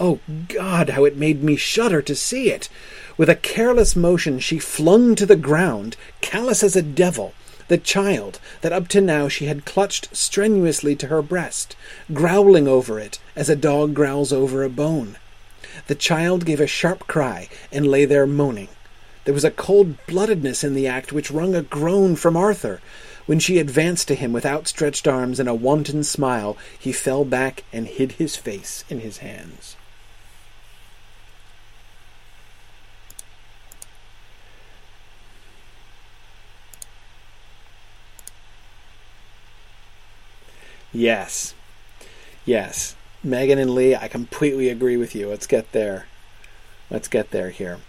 Oh 0.00 0.20
God, 0.48 0.90
how 0.90 1.04
it 1.04 1.16
made 1.16 1.42
me 1.42 1.56
shudder 1.56 2.02
to 2.02 2.16
see 2.16 2.50
it! 2.50 2.68
With 3.16 3.28
a 3.28 3.36
careless 3.36 3.94
motion 3.94 4.40
she 4.40 4.58
flung 4.58 5.14
to 5.14 5.26
the 5.26 5.36
ground, 5.36 5.96
callous 6.20 6.62
as 6.62 6.74
a 6.74 6.82
devil, 6.82 7.34
the 7.68 7.78
child 7.78 8.40
that 8.60 8.72
up 8.72 8.88
to 8.88 9.00
now 9.00 9.28
she 9.28 9.46
had 9.46 9.64
clutched 9.64 10.14
strenuously 10.16 10.96
to 10.96 11.06
her 11.06 11.22
breast, 11.22 11.76
growling 12.12 12.66
over 12.66 12.98
it 12.98 13.18
as 13.36 13.48
a 13.48 13.56
dog 13.56 13.94
growls 13.94 14.32
over 14.32 14.62
a 14.62 14.68
bone. 14.68 15.16
The 15.86 15.94
child 15.94 16.44
gave 16.44 16.60
a 16.60 16.66
sharp 16.66 17.06
cry 17.06 17.48
and 17.70 17.86
lay 17.86 18.04
there 18.04 18.26
moaning. 18.26 18.68
There 19.24 19.34
was 19.34 19.44
a 19.44 19.50
cold 19.50 19.96
bloodedness 20.06 20.62
in 20.62 20.74
the 20.74 20.86
act 20.86 21.12
which 21.12 21.30
wrung 21.30 21.54
a 21.54 21.62
groan 21.62 22.14
from 22.14 22.36
Arthur. 22.36 22.80
When 23.26 23.38
she 23.38 23.58
advanced 23.58 24.06
to 24.08 24.14
him 24.14 24.34
with 24.34 24.44
outstretched 24.44 25.08
arms 25.08 25.40
and 25.40 25.48
a 25.48 25.54
wanton 25.54 26.04
smile, 26.04 26.58
he 26.78 26.92
fell 26.92 27.24
back 27.24 27.64
and 27.72 27.86
hid 27.86 28.12
his 28.12 28.36
face 28.36 28.84
in 28.90 29.00
his 29.00 29.18
hands. 29.18 29.76
Yes. 40.92 41.54
Yes. 42.44 42.94
Megan 43.22 43.58
and 43.58 43.74
Lee, 43.74 43.96
I 43.96 44.06
completely 44.06 44.68
agree 44.68 44.98
with 44.98 45.14
you. 45.14 45.28
Let's 45.28 45.46
get 45.46 45.72
there. 45.72 46.06
Let's 46.90 47.08
get 47.08 47.30
there 47.30 47.50
here. 47.50 47.80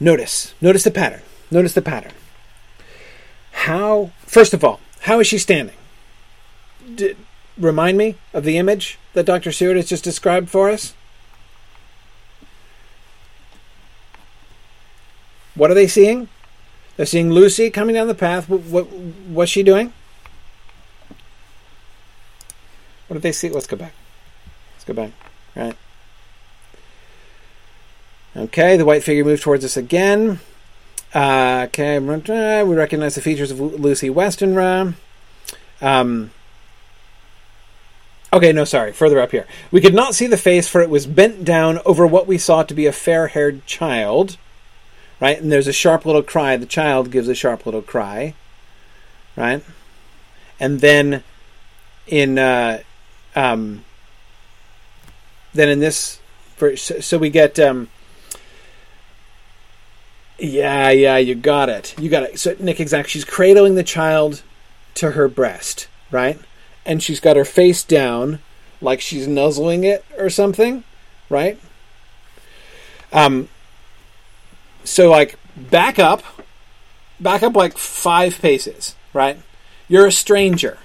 Notice. 0.00 0.54
Notice 0.60 0.84
the 0.84 0.90
pattern. 0.90 1.22
Notice 1.50 1.74
the 1.74 1.82
pattern. 1.82 2.12
How, 3.52 4.10
first 4.18 4.52
of 4.52 4.64
all, 4.64 4.80
how 5.02 5.20
is 5.20 5.26
she 5.26 5.38
standing? 5.38 5.76
D- 6.94 7.16
remind 7.56 7.96
me 7.96 8.16
of 8.32 8.44
the 8.44 8.58
image 8.58 8.98
that 9.14 9.26
Dr. 9.26 9.52
Seward 9.52 9.76
has 9.76 9.88
just 9.88 10.04
described 10.04 10.50
for 10.50 10.70
us? 10.70 10.94
What 15.54 15.70
are 15.70 15.74
they 15.74 15.86
seeing? 15.86 16.28
They're 16.96 17.06
seeing 17.06 17.30
Lucy 17.30 17.70
coming 17.70 17.94
down 17.94 18.08
the 18.08 18.14
path. 18.14 18.48
What, 18.48 18.62
what 18.62 18.92
what's 18.92 19.50
she 19.50 19.62
doing? 19.62 19.92
What 23.06 23.14
did 23.14 23.22
they 23.22 23.32
see? 23.32 23.48
Let's 23.48 23.66
go 23.66 23.76
back. 23.76 23.92
Let's 24.74 24.84
go 24.84 24.94
back. 24.94 25.12
Right. 25.54 25.76
Okay, 28.36 28.76
the 28.76 28.84
white 28.84 29.04
figure 29.04 29.24
moves 29.24 29.42
towards 29.42 29.64
us 29.64 29.76
again. 29.76 30.40
Uh, 31.14 31.66
okay, 31.68 31.98
we 31.98 32.74
recognize 32.74 33.14
the 33.14 33.20
features 33.20 33.50
of 33.50 33.60
Lucy 33.60 34.08
Westenra. 34.08 34.94
Um, 35.80 36.30
Okay, 38.34 38.52
no, 38.52 38.64
sorry. 38.64 38.92
Further 38.92 39.20
up 39.20 39.30
here. 39.30 39.46
We 39.70 39.80
could 39.80 39.94
not 39.94 40.16
see 40.16 40.26
the 40.26 40.36
face, 40.36 40.66
for 40.66 40.80
it 40.80 40.90
was 40.90 41.06
bent 41.06 41.44
down 41.44 41.78
over 41.86 42.04
what 42.04 42.26
we 42.26 42.36
saw 42.36 42.64
to 42.64 42.74
be 42.74 42.84
a 42.86 42.92
fair 42.92 43.28
haired 43.28 43.64
child. 43.64 44.36
Right? 45.20 45.40
And 45.40 45.52
there's 45.52 45.68
a 45.68 45.72
sharp 45.72 46.04
little 46.04 46.22
cry. 46.22 46.56
The 46.56 46.66
child 46.66 47.12
gives 47.12 47.28
a 47.28 47.34
sharp 47.36 47.64
little 47.64 47.80
cry. 47.80 48.34
Right? 49.36 49.62
And 50.58 50.80
then 50.80 51.22
in. 52.08 52.36
Uh, 52.36 52.82
um, 53.36 53.84
then 55.52 55.68
in 55.68 55.78
this. 55.78 56.18
For, 56.56 56.76
so, 56.76 56.98
so 56.98 57.18
we 57.18 57.30
get. 57.30 57.60
Um, 57.60 57.88
yeah, 60.38 60.90
yeah, 60.90 61.16
you 61.16 61.34
got 61.34 61.68
it. 61.68 61.94
You 61.98 62.08
got 62.08 62.24
it. 62.24 62.38
So, 62.38 62.56
Nick, 62.58 62.80
exactly. 62.80 63.10
She's 63.10 63.24
cradling 63.24 63.74
the 63.74 63.82
child 63.82 64.42
to 64.94 65.12
her 65.12 65.28
breast, 65.28 65.88
right? 66.10 66.38
And 66.84 67.02
she's 67.02 67.20
got 67.20 67.36
her 67.36 67.44
face 67.44 67.84
down, 67.84 68.40
like 68.80 69.00
she's 69.00 69.26
nuzzling 69.26 69.84
it 69.84 70.04
or 70.18 70.30
something, 70.30 70.84
right? 71.28 71.58
Um. 73.12 73.48
So, 74.82 75.08
like, 75.08 75.38
back 75.56 75.98
up, 75.98 76.22
back 77.18 77.42
up 77.42 77.56
like 77.56 77.78
five 77.78 78.40
paces, 78.40 78.96
right? 79.12 79.38
You're 79.88 80.06
a 80.06 80.12
stranger, 80.12 80.78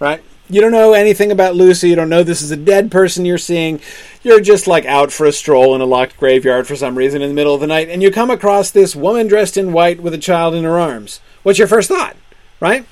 right? 0.00 0.22
You 0.48 0.60
don't 0.60 0.72
know 0.72 0.92
anything 0.92 1.32
about 1.32 1.56
Lucy. 1.56 1.88
You 1.88 1.96
don't 1.96 2.08
know 2.08 2.22
this 2.22 2.42
is 2.42 2.52
a 2.52 2.56
dead 2.56 2.90
person 2.90 3.24
you're 3.24 3.38
seeing. 3.38 3.80
You're 4.22 4.40
just 4.40 4.66
like 4.66 4.84
out 4.84 5.12
for 5.12 5.26
a 5.26 5.32
stroll 5.32 5.74
in 5.74 5.80
a 5.80 5.86
locked 5.86 6.16
graveyard 6.16 6.66
for 6.66 6.76
some 6.76 6.96
reason 6.96 7.20
in 7.22 7.28
the 7.28 7.34
middle 7.34 7.54
of 7.54 7.60
the 7.60 7.66
night, 7.66 7.88
and 7.88 8.02
you 8.02 8.10
come 8.10 8.30
across 8.30 8.70
this 8.70 8.94
woman 8.94 9.26
dressed 9.26 9.56
in 9.56 9.72
white 9.72 10.00
with 10.00 10.14
a 10.14 10.18
child 10.18 10.54
in 10.54 10.64
her 10.64 10.78
arms. 10.78 11.20
What's 11.42 11.58
your 11.58 11.68
first 11.68 11.88
thought? 11.88 12.16
Right? 12.60 12.86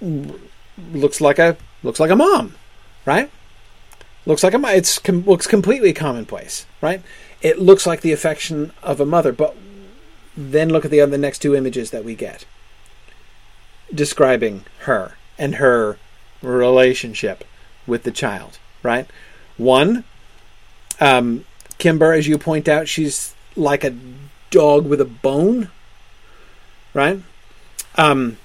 Looks 0.00 1.20
like 1.20 1.38
a 1.38 1.56
looks 1.82 2.00
like 2.00 2.10
a 2.10 2.16
mom, 2.16 2.54
right? 3.06 3.30
Looks 4.26 4.42
like 4.42 4.54
a 4.54 4.58
mom. 4.58 4.72
It's 4.72 4.98
com- 4.98 5.24
looks 5.24 5.46
completely 5.46 5.92
commonplace, 5.92 6.66
right? 6.80 7.02
It 7.40 7.58
looks 7.60 7.86
like 7.86 8.00
the 8.00 8.12
affection 8.12 8.72
of 8.82 9.00
a 9.00 9.06
mother, 9.06 9.32
but 9.32 9.56
then 10.36 10.70
look 10.70 10.84
at 10.84 10.90
the 10.90 11.00
other 11.00 11.18
next 11.18 11.40
two 11.40 11.54
images 11.54 11.90
that 11.90 12.04
we 12.04 12.14
get 12.14 12.44
describing 13.94 14.64
her 14.80 15.16
and 15.38 15.56
her 15.56 15.98
relationship 16.42 17.44
with 17.86 18.02
the 18.02 18.10
child, 18.10 18.58
right? 18.82 19.06
One, 19.56 20.04
um, 21.00 21.44
Kimber, 21.78 22.12
as 22.12 22.28
you 22.28 22.38
point 22.38 22.68
out, 22.68 22.88
she's 22.88 23.34
like 23.56 23.84
a 23.84 23.94
dog 24.50 24.86
with 24.86 25.00
a 25.00 25.06
bone, 25.06 25.68
right? 26.94 27.20
Um, 27.96 28.38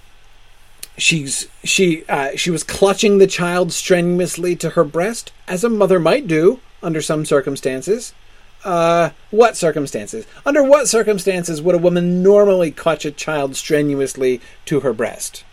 she's 0.97 1.47
she 1.63 2.03
uh, 2.09 2.31
she 2.35 2.49
was 2.49 2.63
clutching 2.63 3.17
the 3.17 3.27
child 3.27 3.71
strenuously 3.71 4.55
to 4.57 4.71
her 4.71 4.83
breast, 4.83 5.31
as 5.47 5.63
a 5.63 5.69
mother 5.69 5.99
might 5.99 6.27
do 6.27 6.59
under 6.81 7.01
some 7.01 7.25
circumstances. 7.25 8.13
Uh, 8.63 9.11
what 9.29 9.55
circumstances? 9.55 10.25
Under 10.45 10.63
what 10.63 10.87
circumstances 10.87 11.61
would 11.61 11.75
a 11.75 11.79
woman 11.79 12.23
normally 12.23 12.71
clutch 12.71 13.05
a 13.05 13.11
child 13.11 13.55
strenuously 13.55 14.41
to 14.65 14.81
her 14.81 14.93
breast? 14.93 15.43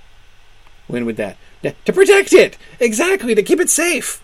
When 0.87 1.05
would 1.07 1.16
that? 1.16 1.37
To 1.62 1.93
protect 1.93 2.32
it! 2.32 2.59
Exactly, 2.78 3.35
to 3.35 3.43
keep 3.43 3.61
it 3.61 3.70
safe. 3.70 4.22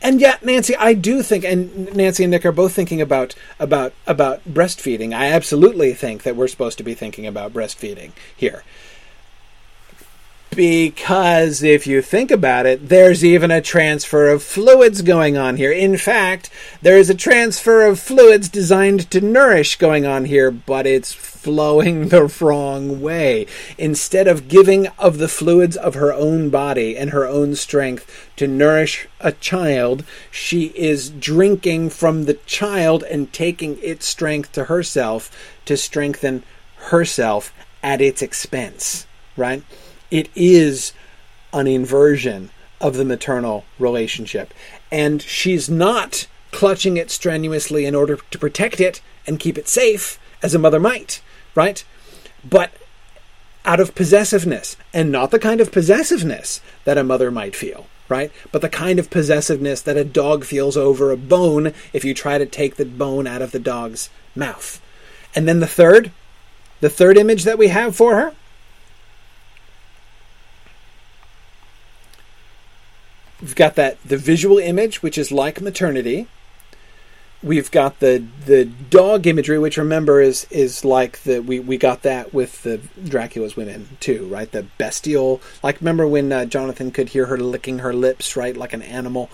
And 0.00 0.20
yet, 0.20 0.44
Nancy, 0.44 0.76
I 0.76 0.94
do 0.94 1.22
think, 1.22 1.44
and 1.44 1.94
Nancy 1.94 2.24
and 2.24 2.30
Nick 2.30 2.46
are 2.46 2.52
both 2.52 2.72
thinking 2.72 3.00
about 3.00 3.34
about 3.58 3.92
about 4.06 4.46
breastfeeding. 4.48 5.14
I 5.14 5.28
absolutely 5.28 5.92
think 5.94 6.22
that 6.22 6.36
we're 6.36 6.48
supposed 6.48 6.78
to 6.78 6.84
be 6.84 6.94
thinking 6.94 7.26
about 7.26 7.52
breastfeeding 7.52 8.12
here. 8.36 8.64
Because 10.58 11.62
if 11.62 11.86
you 11.86 12.02
think 12.02 12.32
about 12.32 12.66
it, 12.66 12.88
there's 12.88 13.24
even 13.24 13.52
a 13.52 13.60
transfer 13.60 14.26
of 14.26 14.42
fluids 14.42 15.02
going 15.02 15.36
on 15.38 15.56
here. 15.56 15.70
In 15.70 15.96
fact, 15.96 16.50
there 16.82 16.98
is 16.98 17.08
a 17.08 17.14
transfer 17.14 17.86
of 17.86 18.00
fluids 18.00 18.48
designed 18.48 19.08
to 19.12 19.20
nourish 19.20 19.76
going 19.76 20.04
on 20.04 20.24
here, 20.24 20.50
but 20.50 20.84
it's 20.84 21.12
flowing 21.12 22.08
the 22.08 22.24
wrong 22.40 23.00
way. 23.00 23.46
Instead 23.78 24.26
of 24.26 24.48
giving 24.48 24.88
of 24.98 25.18
the 25.18 25.28
fluids 25.28 25.76
of 25.76 25.94
her 25.94 26.12
own 26.12 26.50
body 26.50 26.96
and 26.96 27.10
her 27.10 27.24
own 27.24 27.54
strength 27.54 28.28
to 28.34 28.48
nourish 28.48 29.06
a 29.20 29.30
child, 29.30 30.02
she 30.28 30.72
is 30.74 31.08
drinking 31.08 31.90
from 31.90 32.24
the 32.24 32.34
child 32.34 33.04
and 33.04 33.32
taking 33.32 33.78
its 33.80 34.06
strength 34.06 34.50
to 34.50 34.64
herself 34.64 35.30
to 35.66 35.76
strengthen 35.76 36.42
herself 36.88 37.54
at 37.80 38.00
its 38.00 38.22
expense, 38.22 39.06
right? 39.36 39.62
It 40.10 40.28
is 40.34 40.92
an 41.52 41.66
inversion 41.66 42.50
of 42.80 42.96
the 42.96 43.04
maternal 43.04 43.64
relationship. 43.78 44.54
And 44.90 45.20
she's 45.20 45.68
not 45.68 46.26
clutching 46.52 46.96
it 46.96 47.10
strenuously 47.10 47.84
in 47.84 47.94
order 47.94 48.16
to 48.16 48.38
protect 48.38 48.80
it 48.80 49.00
and 49.26 49.40
keep 49.40 49.58
it 49.58 49.68
safe, 49.68 50.18
as 50.42 50.54
a 50.54 50.58
mother 50.58 50.80
might, 50.80 51.20
right? 51.54 51.84
But 52.48 52.70
out 53.64 53.80
of 53.80 53.94
possessiveness, 53.94 54.76
and 54.94 55.12
not 55.12 55.30
the 55.30 55.38
kind 55.38 55.60
of 55.60 55.72
possessiveness 55.72 56.60
that 56.84 56.96
a 56.96 57.04
mother 57.04 57.30
might 57.30 57.54
feel, 57.54 57.86
right? 58.08 58.32
But 58.50 58.62
the 58.62 58.68
kind 58.68 58.98
of 58.98 59.10
possessiveness 59.10 59.82
that 59.82 59.96
a 59.96 60.04
dog 60.04 60.44
feels 60.44 60.76
over 60.76 61.10
a 61.10 61.16
bone 61.16 61.74
if 61.92 62.04
you 62.04 62.14
try 62.14 62.38
to 62.38 62.46
take 62.46 62.76
the 62.76 62.86
bone 62.86 63.26
out 63.26 63.42
of 63.42 63.52
the 63.52 63.58
dog's 63.58 64.08
mouth. 64.34 64.80
And 65.34 65.46
then 65.46 65.60
the 65.60 65.66
third, 65.66 66.12
the 66.80 66.88
third 66.88 67.18
image 67.18 67.44
that 67.44 67.58
we 67.58 67.68
have 67.68 67.94
for 67.94 68.14
her 68.16 68.34
we've 73.40 73.54
got 73.54 73.74
that 73.76 74.02
the 74.04 74.16
visual 74.16 74.58
image, 74.58 75.02
which 75.02 75.18
is 75.18 75.32
like 75.32 75.60
maternity. 75.60 76.26
We've 77.42 77.70
got 77.70 78.00
the 78.00 78.24
the 78.46 78.64
dog 78.64 79.26
imagery, 79.26 79.58
which 79.58 79.76
remember 79.76 80.20
is 80.20 80.46
is 80.50 80.84
like 80.84 81.22
the 81.22 81.40
we, 81.40 81.60
we 81.60 81.76
got 81.76 82.02
that 82.02 82.34
with 82.34 82.62
the 82.62 82.78
Dracula's 83.02 83.56
women 83.56 83.96
too, 84.00 84.26
right? 84.26 84.50
The 84.50 84.64
bestial, 84.76 85.40
like 85.62 85.80
remember 85.80 86.06
when 86.06 86.32
uh, 86.32 86.46
Jonathan 86.46 86.90
could 86.90 87.10
hear 87.10 87.26
her 87.26 87.38
licking 87.38 87.78
her 87.78 87.92
lips, 87.92 88.36
right, 88.36 88.56
like 88.56 88.72
an 88.72 88.82
animal. 88.82 89.30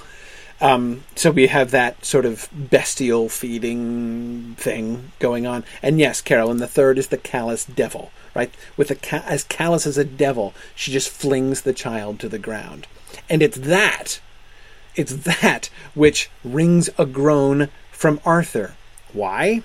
Um, 0.60 1.02
so 1.16 1.30
we 1.30 1.48
have 1.48 1.72
that 1.72 2.04
sort 2.04 2.24
of 2.24 2.48
bestial 2.52 3.28
feeding 3.28 4.54
thing 4.56 5.12
going 5.18 5.46
on. 5.46 5.64
And 5.82 5.98
yes, 5.98 6.20
Carolyn, 6.20 6.58
the 6.58 6.68
third 6.68 6.96
is 6.96 7.08
the 7.08 7.16
callous 7.18 7.64
devil, 7.64 8.12
right? 8.34 8.54
With 8.76 8.90
a 8.90 8.94
ca- 8.94 9.24
as 9.26 9.44
callous 9.44 9.86
as 9.86 9.98
a 9.98 10.04
devil, 10.04 10.54
she 10.74 10.92
just 10.92 11.10
flings 11.10 11.62
the 11.62 11.72
child 11.72 12.20
to 12.20 12.28
the 12.28 12.38
ground. 12.38 12.86
And 13.28 13.42
it's 13.42 13.56
that, 13.56 14.20
it's 14.96 15.14
that 15.24 15.70
which 15.94 16.30
wrings 16.44 16.90
a 16.98 17.06
groan 17.06 17.68
from 17.90 18.20
Arthur. 18.24 18.74
Why? 19.12 19.62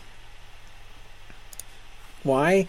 Why? 2.24 2.68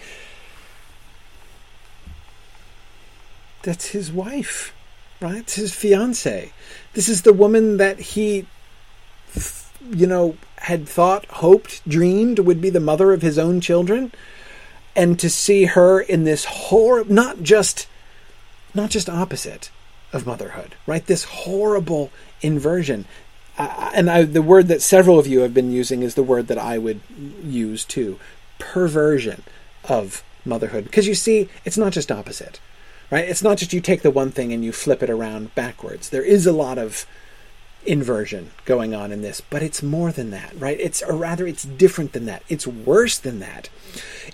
That's 3.63 3.89
his 3.89 4.11
wife, 4.11 4.75
right? 5.21 5.39
It's 5.39 5.55
his 5.55 5.75
fiance. 5.75 6.53
This 6.95 7.09
is 7.09 7.23
the 7.23 7.33
woman 7.33 7.77
that 7.77 8.01
he, 8.01 8.47
you 9.91 10.07
know, 10.07 10.37
had 10.57 10.89
thought, 10.89 11.27
hoped, 11.27 11.87
dreamed 11.89 12.39
would 12.41 12.61
be 12.61 12.71
the 12.71 12.81
mother 12.81 13.13
of 13.13 13.23
his 13.23 13.39
own 13.39 13.61
children. 13.61 14.13
And 14.97 15.19
to 15.21 15.31
see 15.31 15.67
her 15.67 16.01
in 16.01 16.25
this 16.25 16.45
horrible, 16.47 17.13
not 17.13 17.43
just, 17.43 17.87
not 18.75 18.91
just 18.91 19.09
opposite, 19.09 19.71
of 20.13 20.27
motherhood, 20.27 20.75
right? 20.87 21.05
This 21.07 21.25
horrible 21.25 22.11
inversion. 22.41 23.05
Uh, 23.59 23.91
and 23.95 24.11
I, 24.11 24.23
the 24.25 24.43
word 24.43 24.69
that 24.69 24.83
several 24.83 25.19
of 25.19 25.27
you 25.27 25.41
have 25.41 25.55
been 25.55 25.73
using 25.73 26.03
is 26.03 26.15
the 26.15 26.23
word 26.23 26.47
that 26.49 26.59
I 26.59 26.79
would 26.79 27.01
use 27.43 27.85
too 27.85 28.19
perversion 28.59 29.43
of 29.89 30.23
motherhood. 30.45 30.85
Because 30.85 31.07
you 31.07 31.15
see, 31.15 31.49
it's 31.65 31.79
not 31.79 31.93
just 31.93 32.13
opposite, 32.13 32.61
right? 33.11 33.29
It's 33.29 33.43
not 33.43 33.59
just 33.59 33.73
you 33.73 33.81
take 33.81 34.03
the 34.03 34.11
one 34.11 34.31
thing 34.31 34.53
and 34.53 34.65
you 34.65 34.73
flip 34.73 35.03
it 35.03 35.11
around 35.11 35.55
backwards. 35.55 36.11
There 36.11 36.23
is 36.23 36.47
a 36.47 36.53
lot 36.53 36.79
of 36.79 37.07
inversion 37.85 38.51
going 38.65 38.95
on 38.95 39.13
in 39.13 39.23
this, 39.23 39.41
but 39.41 39.63
it's 39.63 39.83
more 39.83 40.13
than 40.13 40.31
that, 40.31 40.53
right? 40.59 40.79
It's 40.81 41.03
or 41.03 41.15
rather 41.15 41.47
it's 41.47 41.65
different 41.65 42.13
than 42.13 42.27
that. 42.27 42.43
It's 42.49 42.67
worse 42.67 43.19
than 43.19 43.41
that. 43.41 43.69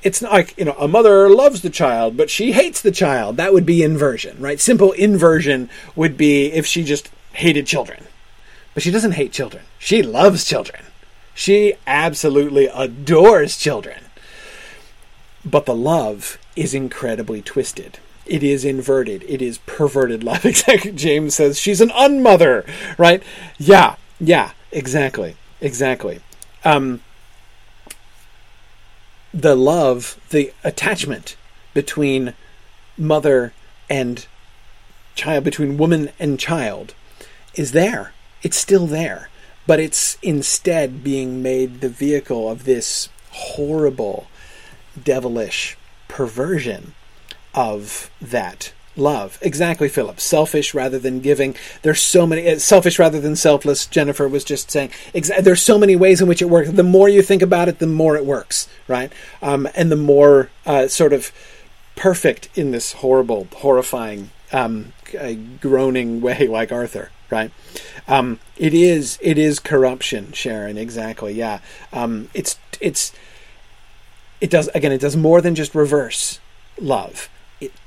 It's 0.02 0.20
not 0.20 0.32
like, 0.32 0.56
you 0.58 0.64
know, 0.64 0.76
a 0.78 0.88
mother 0.88 1.28
loves 1.28 1.62
the 1.62 1.70
child, 1.70 2.16
but 2.16 2.30
she 2.30 2.52
hates 2.52 2.80
the 2.80 2.90
child. 2.90 3.36
That 3.36 3.52
would 3.52 3.66
be 3.66 3.82
inversion, 3.82 4.36
right? 4.40 4.60
Simple 4.60 4.92
inversion 4.92 5.70
would 5.94 6.16
be 6.16 6.52
if 6.52 6.66
she 6.66 6.84
just 6.84 7.10
hated 7.32 7.66
children. 7.66 8.04
But 8.74 8.82
she 8.82 8.90
doesn't 8.90 9.12
hate 9.12 9.32
children. 9.32 9.64
She 9.78 10.02
loves 10.02 10.44
children. 10.44 10.82
She 11.34 11.74
absolutely 11.86 12.66
adores 12.66 13.56
children. 13.56 14.04
But 15.44 15.66
the 15.66 15.74
love 15.74 16.38
is 16.56 16.74
incredibly 16.74 17.40
twisted 17.40 17.98
it 18.26 18.42
is 18.42 18.64
inverted. 18.64 19.24
It 19.28 19.42
is 19.42 19.58
perverted 19.58 20.22
love. 20.24 20.44
Exactly. 20.56 20.92
James 20.92 21.34
says 21.34 21.58
she's 21.58 21.80
an 21.80 21.92
unmother, 21.94 22.64
right? 22.98 23.22
Yeah, 23.58 23.96
yeah, 24.20 24.52
exactly, 24.72 25.36
exactly. 25.60 26.20
Um, 26.64 27.00
the 29.32 29.54
love, 29.54 30.18
the 30.30 30.52
attachment 30.64 31.36
between 31.74 32.34
mother 32.96 33.52
and 33.90 34.26
child, 35.14 35.44
between 35.44 35.76
woman 35.76 36.10
and 36.18 36.38
child, 36.38 36.94
is 37.54 37.72
there, 37.72 38.12
it's 38.42 38.56
still 38.56 38.86
there, 38.86 39.28
but 39.66 39.80
it's 39.80 40.16
instead 40.22 41.04
being 41.04 41.42
made 41.42 41.80
the 41.80 41.88
vehicle 41.88 42.50
of 42.50 42.64
this 42.64 43.08
horrible, 43.30 44.28
devilish 45.02 45.76
perversion 46.08 46.94
of 47.56 48.10
that 48.20 48.72
love. 48.96 49.38
Exactly, 49.42 49.88
Philip. 49.88 50.20
Selfish 50.20 50.74
rather 50.74 50.98
than 50.98 51.20
giving. 51.20 51.54
There's 51.82 52.00
so 52.00 52.26
many. 52.26 52.48
Uh, 52.48 52.58
selfish 52.58 52.98
rather 52.98 53.20
than 53.20 53.36
selfless. 53.36 53.86
Jennifer 53.86 54.28
was 54.28 54.44
just 54.44 54.70
saying. 54.70 54.90
Exa- 55.14 55.42
there's 55.42 55.62
so 55.62 55.78
many 55.78 55.96
ways 55.96 56.20
in 56.20 56.28
which 56.28 56.42
it 56.42 56.50
works. 56.50 56.70
The 56.70 56.82
more 56.82 57.08
you 57.08 57.22
think 57.22 57.42
about 57.42 57.68
it, 57.68 57.78
the 57.78 57.86
more 57.86 58.16
it 58.16 58.24
works, 58.24 58.68
right? 58.88 59.12
Um, 59.42 59.68
and 59.74 59.90
the 59.90 59.96
more 59.96 60.50
uh, 60.64 60.88
sort 60.88 61.12
of 61.12 61.32
perfect 61.94 62.48
in 62.54 62.70
this 62.70 62.92
horrible, 62.94 63.48
horrifying, 63.56 64.30
um, 64.52 64.92
groaning 65.60 66.20
way, 66.22 66.46
like 66.46 66.72
Arthur, 66.72 67.10
right? 67.30 67.50
Um, 68.08 68.38
it 68.56 68.74
is. 68.74 69.18
It 69.20 69.38
is 69.38 69.58
corruption, 69.60 70.32
Sharon. 70.32 70.78
Exactly. 70.78 71.32
Yeah. 71.34 71.60
Um, 71.92 72.28
it's. 72.34 72.58
It's. 72.80 73.12
It 74.40 74.50
does 74.50 74.68
again. 74.74 74.92
It 74.92 75.00
does 75.00 75.16
more 75.16 75.40
than 75.40 75.54
just 75.54 75.74
reverse 75.74 76.40
love 76.78 77.30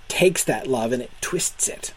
takes 0.09 0.43
that 0.43 0.67
love 0.67 0.91
and 0.91 1.01
it 1.01 1.11
twists 1.21 1.69
it. 1.69 1.93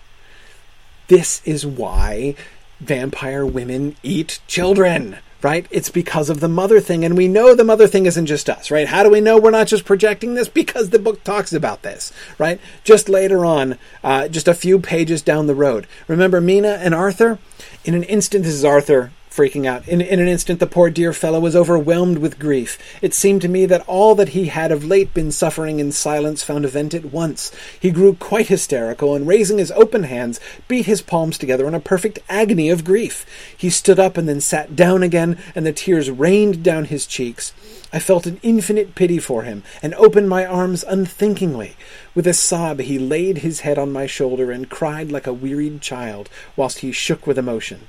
This 1.08 1.42
is 1.44 1.66
why 1.66 2.36
vampire 2.78 3.44
women 3.44 3.96
eat 4.02 4.40
children, 4.46 5.18
right? 5.42 5.66
It's 5.70 5.88
because 5.88 6.30
of 6.30 6.40
the 6.40 6.48
mother 6.48 6.80
thing. 6.80 7.04
And 7.04 7.16
we 7.16 7.26
know 7.26 7.54
the 7.54 7.64
mother 7.64 7.88
thing 7.88 8.06
isn't 8.06 8.26
just 8.26 8.48
us, 8.48 8.70
right? 8.70 8.86
How 8.86 9.02
do 9.02 9.10
we 9.10 9.20
know 9.20 9.38
we're 9.38 9.50
not 9.50 9.66
just 9.66 9.84
projecting 9.84 10.34
this? 10.34 10.48
Because 10.48 10.90
the 10.90 10.98
book 10.98 11.24
talks 11.24 11.52
about 11.52 11.82
this, 11.82 12.12
right? 12.38 12.60
Just 12.84 13.08
later 13.08 13.44
on, 13.44 13.78
uh, 14.04 14.28
just 14.28 14.48
a 14.48 14.54
few 14.54 14.78
pages 14.78 15.22
down 15.22 15.46
the 15.46 15.54
road. 15.54 15.86
Remember 16.06 16.40
Mina 16.40 16.78
and 16.80 16.94
Arthur? 16.94 17.38
In 17.84 17.94
an 17.94 18.04
instant, 18.04 18.44
this 18.44 18.54
is 18.54 18.64
Arthur 18.64 19.10
freaking 19.32 19.64
out. 19.64 19.88
In, 19.88 20.02
in 20.02 20.20
an 20.20 20.28
instant, 20.28 20.60
the 20.60 20.66
poor 20.66 20.90
dear 20.90 21.14
fellow 21.14 21.40
was 21.40 21.56
overwhelmed 21.56 22.18
with 22.18 22.38
grief. 22.38 22.78
It 23.00 23.14
seemed 23.14 23.40
to 23.42 23.48
me 23.48 23.64
that 23.66 23.84
all 23.88 24.14
that 24.16 24.30
he 24.30 24.48
had 24.48 24.70
of 24.70 24.84
late 24.84 25.14
been 25.14 25.32
suffering 25.32 25.80
in 25.80 25.90
silence 25.90 26.42
found 26.42 26.66
a 26.66 26.68
vent 26.68 26.92
at 26.92 27.06
once. 27.06 27.50
He 27.80 27.90
grew 27.90 28.14
quite 28.14 28.48
hysterical, 28.48 29.14
and 29.14 29.26
raising 29.26 29.56
his 29.56 29.70
open 29.72 30.02
hands, 30.02 30.38
beat 30.68 30.84
his 30.84 31.00
palms 31.00 31.38
together 31.38 31.66
in 31.66 31.74
a 31.74 31.80
perfect 31.80 32.18
agony 32.28 32.68
of 32.68 32.84
grief. 32.84 33.24
He 33.56 33.70
stood 33.70 33.98
up 33.98 34.18
and 34.18 34.28
then 34.28 34.40
sat 34.40 34.76
down 34.76 35.02
again, 35.02 35.38
and 35.54 35.64
the 35.64 35.72
tears 35.72 36.10
rained 36.10 36.62
down 36.62 36.84
his 36.84 37.06
cheeks. 37.06 37.54
I 37.90 38.00
felt 38.00 38.26
an 38.26 38.38
infinite 38.42 38.94
pity 38.94 39.18
for 39.18 39.44
him, 39.44 39.62
and 39.82 39.94
opened 39.94 40.28
my 40.28 40.44
arms 40.44 40.84
unthinkingly. 40.84 41.76
With 42.14 42.26
a 42.26 42.34
sob, 42.34 42.80
he 42.80 42.98
laid 42.98 43.38
his 43.38 43.60
head 43.60 43.78
on 43.78 43.92
my 43.92 44.06
shoulder 44.06 44.50
and 44.50 44.68
cried 44.68 45.10
like 45.10 45.26
a 45.26 45.32
wearied 45.32 45.80
child, 45.80 46.28
whilst 46.54 46.80
he 46.80 46.92
shook 46.92 47.26
with 47.26 47.38
emotion. 47.38 47.88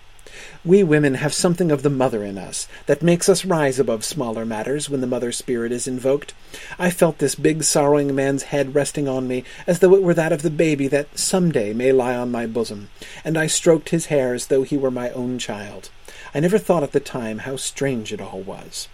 We 0.66 0.82
women 0.82 1.16
have 1.16 1.34
something 1.34 1.72
of 1.72 1.84
the 1.84 1.90
mother 1.90 2.24
in 2.24 2.38
us 2.38 2.70
that 2.86 3.02
makes 3.02 3.28
us 3.28 3.44
rise 3.44 3.80
above 3.80 4.06
smaller 4.06 4.46
matters 4.46 4.90
when 4.90 5.02
the 5.02 5.08
mother 5.08 5.34
spirit 5.34 5.74
is 5.74 5.88
invoked. 5.88 6.34
I 6.80 6.90
felt 6.90 7.18
this 7.18 7.36
big 7.36 7.64
sorrowing 7.64 8.16
man's 8.16 8.44
head 8.44 8.74
resting 8.74 9.06
on 9.10 9.28
me 9.28 9.44
as 9.68 9.80
though 9.80 9.94
it 9.94 10.02
were 10.02 10.14
that 10.14 10.32
of 10.32 10.42
the 10.42 10.50
baby 10.50 10.88
that 10.88 11.20
some 11.20 11.52
day 11.52 11.74
may 11.74 11.92
lie 11.92 12.16
on 12.16 12.32
my 12.32 12.46
bosom, 12.48 12.90
and 13.26 13.38
I 13.38 13.46
stroked 13.48 13.90
his 13.90 14.06
hair 14.06 14.34
as 14.34 14.48
though 14.48 14.64
he 14.64 14.78
were 14.78 14.92
my 14.92 15.10
own 15.10 15.38
child. 15.38 15.90
I 16.34 16.40
never 16.40 16.58
thought 16.58 16.84
at 16.84 16.94
the 16.94 17.02
time 17.02 17.40
how 17.40 17.58
strange 17.58 18.14
it 18.14 18.22
all 18.22 18.40
was. 18.40 18.88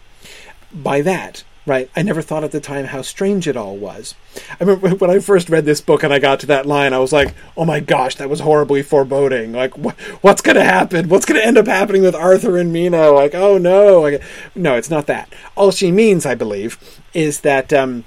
By 0.74 1.02
that, 1.02 1.44
right? 1.70 1.90
I 1.96 2.02
never 2.02 2.24
thought 2.24 2.44
at 2.44 2.52
the 2.52 2.60
time 2.60 2.86
how 2.86 3.04
strange 3.04 3.48
it 3.48 3.56
all 3.56 3.78
was. 3.78 4.16
I 4.60 4.64
remember 4.64 4.90
when 4.96 5.12
I 5.12 5.20
first 5.20 5.50
read 5.50 5.66
this 5.66 5.82
book 5.82 6.04
and 6.04 6.12
I 6.12 6.18
got 6.20 6.40
to 6.42 6.48
that 6.48 6.66
line, 6.66 6.94
I 6.94 6.98
was 6.98 7.14
like, 7.14 7.36
"Oh 7.56 7.64
my 7.64 7.80
gosh, 7.80 8.16
that 8.16 8.30
was 8.30 8.40
horribly 8.40 8.82
foreboding! 8.82 9.54
Like, 9.54 9.76
wh- 9.76 10.24
what's 10.24 10.42
going 10.42 10.56
to 10.56 10.64
happen? 10.64 11.08
What's 11.08 11.26
going 11.26 11.40
to 11.40 11.46
end 11.46 11.58
up 11.58 11.68
happening 11.68 12.02
with 12.02 12.16
Arthur 12.16 12.58
and 12.58 12.74
Mina? 12.74 13.12
Like, 13.12 13.36
oh 13.36 13.58
no, 13.58 14.02
like, 14.02 14.22
no, 14.56 14.76
it's 14.76 14.90
not 14.90 15.06
that. 15.06 15.32
All 15.56 15.72
she 15.72 15.92
means, 15.92 16.26
I 16.26 16.36
believe, 16.36 17.02
is 17.14 17.42
that 17.42 17.72
um, 17.72 18.04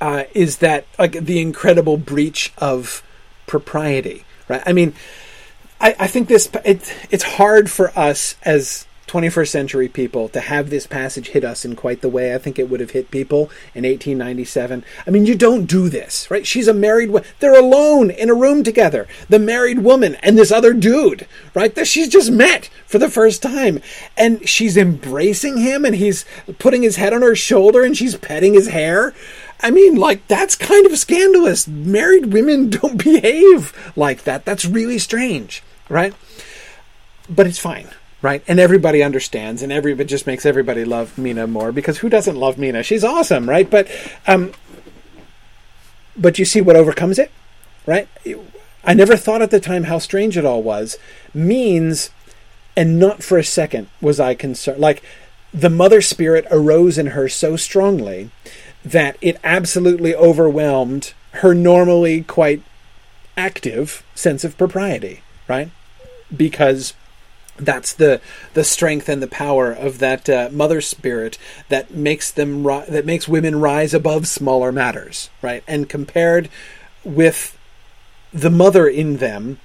uh, 0.00 0.24
is 0.34 0.58
that 0.58 0.86
like 0.98 1.12
the 1.12 1.40
incredible 1.40 1.98
breach 1.98 2.52
of 2.58 3.02
propriety, 3.46 4.24
right? 4.48 4.62
I 4.64 4.72
mean, 4.72 4.94
I, 5.78 5.94
I 5.98 6.06
think 6.06 6.28
this 6.28 6.48
it, 6.64 6.94
it's 7.10 7.24
hard 7.24 7.70
for 7.70 7.96
us 7.98 8.36
as 8.42 8.86
21st 9.12 9.48
century 9.48 9.88
people 9.88 10.26
to 10.30 10.40
have 10.40 10.70
this 10.70 10.86
passage 10.86 11.28
hit 11.28 11.44
us 11.44 11.66
in 11.66 11.76
quite 11.76 12.00
the 12.00 12.08
way 12.08 12.34
I 12.34 12.38
think 12.38 12.58
it 12.58 12.70
would 12.70 12.80
have 12.80 12.92
hit 12.92 13.10
people 13.10 13.50
in 13.74 13.84
1897. 13.84 14.82
I 15.06 15.10
mean, 15.10 15.26
you 15.26 15.34
don't 15.34 15.66
do 15.66 15.90
this, 15.90 16.30
right? 16.30 16.46
She's 16.46 16.66
a 16.66 16.72
married 16.72 17.10
woman. 17.10 17.28
They're 17.38 17.58
alone 17.58 18.10
in 18.10 18.30
a 18.30 18.34
room 18.34 18.64
together. 18.64 19.06
The 19.28 19.38
married 19.38 19.80
woman 19.80 20.14
and 20.22 20.38
this 20.38 20.50
other 20.50 20.72
dude, 20.72 21.26
right? 21.52 21.74
That 21.74 21.88
she's 21.88 22.08
just 22.08 22.30
met 22.30 22.70
for 22.86 22.96
the 22.96 23.10
first 23.10 23.42
time. 23.42 23.82
And 24.16 24.48
she's 24.48 24.78
embracing 24.78 25.58
him 25.58 25.84
and 25.84 25.96
he's 25.96 26.24
putting 26.58 26.82
his 26.82 26.96
head 26.96 27.12
on 27.12 27.20
her 27.20 27.36
shoulder 27.36 27.84
and 27.84 27.94
she's 27.94 28.16
petting 28.16 28.54
his 28.54 28.68
hair. 28.68 29.12
I 29.60 29.70
mean, 29.70 29.96
like, 29.96 30.26
that's 30.26 30.56
kind 30.56 30.86
of 30.86 30.96
scandalous. 30.96 31.68
Married 31.68 32.32
women 32.32 32.70
don't 32.70 33.04
behave 33.04 33.92
like 33.94 34.24
that. 34.24 34.46
That's 34.46 34.64
really 34.64 34.98
strange, 34.98 35.62
right? 35.90 36.14
But 37.28 37.46
it's 37.46 37.58
fine 37.58 37.90
right? 38.22 38.42
And 38.46 38.60
everybody 38.60 39.02
understands, 39.02 39.62
and 39.62 39.72
everybody 39.72 40.08
just 40.08 40.26
makes 40.26 40.46
everybody 40.46 40.84
love 40.84 41.18
Mina 41.18 41.46
more 41.46 41.72
because 41.72 41.98
who 41.98 42.08
doesn't 42.08 42.36
love 42.36 42.56
Mina? 42.56 42.82
She's 42.82 43.04
awesome, 43.04 43.50
right? 43.50 43.68
But, 43.68 43.88
um, 44.26 44.52
but 46.16 46.38
you 46.38 46.44
see 46.44 46.60
what 46.60 46.76
overcomes 46.76 47.18
it, 47.18 47.32
right? 47.84 48.08
I 48.84 48.94
never 48.94 49.16
thought 49.16 49.42
at 49.42 49.50
the 49.50 49.60
time 49.60 49.84
how 49.84 49.98
strange 49.98 50.36
it 50.36 50.44
all 50.44 50.62
was. 50.62 50.96
Means, 51.34 52.10
and 52.76 52.98
not 52.98 53.22
for 53.22 53.38
a 53.38 53.44
second 53.44 53.88
was 54.00 54.20
I 54.20 54.34
concerned. 54.34 54.80
Like 54.80 55.02
the 55.52 55.70
mother 55.70 56.00
spirit 56.00 56.46
arose 56.50 56.98
in 56.98 57.08
her 57.08 57.28
so 57.28 57.56
strongly 57.56 58.30
that 58.84 59.16
it 59.20 59.38
absolutely 59.44 60.14
overwhelmed 60.14 61.12
her 61.34 61.54
normally 61.54 62.22
quite 62.22 62.62
active 63.36 64.04
sense 64.14 64.44
of 64.44 64.58
propriety, 64.58 65.22
right? 65.48 65.70
Because 66.34 66.94
that's 67.64 67.92
the 67.94 68.20
the 68.54 68.64
strength 68.64 69.08
and 69.08 69.22
the 69.22 69.26
power 69.28 69.72
of 69.72 69.98
that 69.98 70.28
uh, 70.28 70.48
mother 70.52 70.80
spirit 70.80 71.38
that 71.68 71.92
makes 71.92 72.30
them 72.30 72.66
ri- 72.66 72.84
that 72.88 73.06
makes 73.06 73.28
women 73.28 73.60
rise 73.60 73.94
above 73.94 74.26
smaller 74.26 74.72
matters 74.72 75.30
right? 75.40 75.62
And 75.66 75.88
compared 75.88 76.48
with 77.04 77.56
the 78.32 78.50
mother 78.50 78.86
in 78.88 79.18
them 79.18 79.58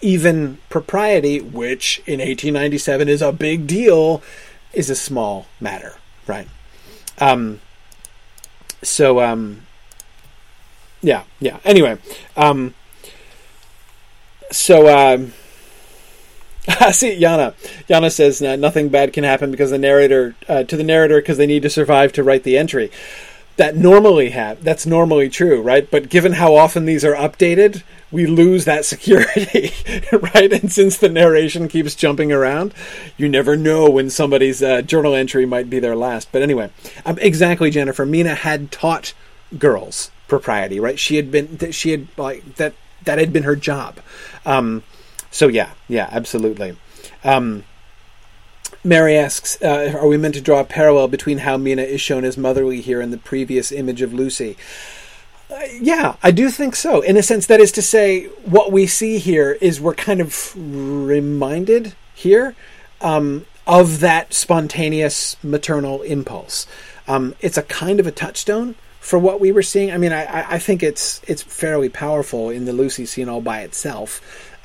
even 0.00 0.58
propriety 0.68 1.40
which 1.40 1.98
in 2.06 2.20
1897 2.20 3.08
is 3.08 3.22
a 3.22 3.32
big 3.32 3.66
deal 3.66 4.22
is 4.72 4.88
a 4.88 4.96
small 4.96 5.46
matter 5.60 5.96
right? 6.26 6.48
Um 7.18 7.60
so 8.82 9.20
um 9.20 9.66
yeah 11.02 11.24
yeah. 11.40 11.58
Anyway 11.64 11.98
um 12.36 12.74
so 14.50 14.88
um 14.88 15.32
I 16.80 16.90
see, 16.90 17.18
Yana. 17.18 17.54
Yana 17.88 18.12
says 18.12 18.40
nothing 18.42 18.88
bad 18.88 19.12
can 19.12 19.24
happen 19.24 19.50
because 19.50 19.70
the 19.70 19.78
narrator 19.78 20.34
uh, 20.48 20.64
to 20.64 20.76
the 20.76 20.84
narrator 20.84 21.20
because 21.20 21.38
they 21.38 21.46
need 21.46 21.62
to 21.62 21.70
survive 21.70 22.12
to 22.14 22.22
write 22.22 22.42
the 22.42 22.58
entry. 22.58 22.90
That 23.56 23.76
normally 23.76 24.30
that's 24.30 24.86
normally 24.86 25.28
true, 25.28 25.60
right? 25.60 25.90
But 25.90 26.08
given 26.08 26.32
how 26.32 26.54
often 26.54 26.86
these 26.86 27.04
are 27.04 27.14
updated, 27.14 27.82
we 28.10 28.26
lose 28.26 28.64
that 28.64 28.84
security, 28.86 29.72
right? 30.12 30.52
And 30.52 30.72
since 30.72 30.96
the 30.96 31.08
narration 31.08 31.68
keeps 31.68 31.94
jumping 31.94 32.32
around, 32.32 32.74
you 33.16 33.28
never 33.28 33.56
know 33.56 33.88
when 33.90 34.08
somebody's 34.08 34.62
uh, 34.62 34.82
journal 34.82 35.14
entry 35.14 35.46
might 35.46 35.68
be 35.68 35.78
their 35.78 35.96
last. 35.96 36.30
But 36.32 36.42
anyway, 36.42 36.70
um, 37.04 37.18
exactly, 37.20 37.70
Jennifer. 37.70 38.06
Mina 38.06 38.34
had 38.34 38.70
taught 38.70 39.12
girls 39.58 40.10
propriety, 40.28 40.78
right? 40.80 40.98
She 40.98 41.16
had 41.16 41.30
been 41.30 41.72
she 41.72 41.90
had 41.90 42.08
like 42.16 42.56
that 42.56 42.74
that 43.04 43.18
had 43.18 43.32
been 43.32 43.42
her 43.44 43.56
job. 43.56 43.98
Um, 44.44 44.82
so 45.30 45.48
yeah, 45.48 45.70
yeah, 45.88 46.08
absolutely. 46.10 46.76
Um, 47.24 47.64
Mary 48.82 49.16
asks, 49.16 49.60
uh, 49.62 49.92
"Are 49.94 50.08
we 50.08 50.16
meant 50.16 50.34
to 50.34 50.40
draw 50.40 50.60
a 50.60 50.64
parallel 50.64 51.08
between 51.08 51.38
how 51.38 51.56
Mina 51.56 51.82
is 51.82 52.00
shown 52.00 52.24
as 52.24 52.36
motherly 52.36 52.80
here 52.80 53.00
and 53.00 53.12
the 53.12 53.18
previous 53.18 53.72
image 53.72 54.02
of 54.02 54.12
Lucy?" 54.12 54.56
Uh, 55.50 55.58
yeah, 55.80 56.14
I 56.22 56.30
do 56.30 56.48
think 56.48 56.76
so. 56.76 57.00
In 57.00 57.16
a 57.16 57.22
sense, 57.22 57.46
that 57.46 57.60
is 57.60 57.72
to 57.72 57.82
say, 57.82 58.26
what 58.44 58.70
we 58.70 58.86
see 58.86 59.18
here 59.18 59.58
is 59.60 59.80
we're 59.80 59.94
kind 59.94 60.20
of 60.20 60.54
reminded 60.56 61.94
here 62.14 62.54
um, 63.00 63.46
of 63.66 64.00
that 64.00 64.32
spontaneous 64.32 65.36
maternal 65.42 66.02
impulse. 66.02 66.66
Um, 67.08 67.34
it's 67.40 67.58
a 67.58 67.62
kind 67.62 67.98
of 67.98 68.06
a 68.06 68.12
touchstone 68.12 68.76
for 69.00 69.18
what 69.18 69.40
we 69.40 69.50
were 69.50 69.62
seeing. 69.62 69.90
I 69.90 69.96
mean, 69.96 70.12
I, 70.12 70.54
I 70.54 70.58
think 70.58 70.82
it's 70.82 71.20
it's 71.26 71.42
fairly 71.42 71.88
powerful 71.88 72.50
in 72.50 72.64
the 72.64 72.72
Lucy 72.72 73.04
scene 73.06 73.28
all 73.28 73.40
by 73.40 73.62
itself 73.62 74.20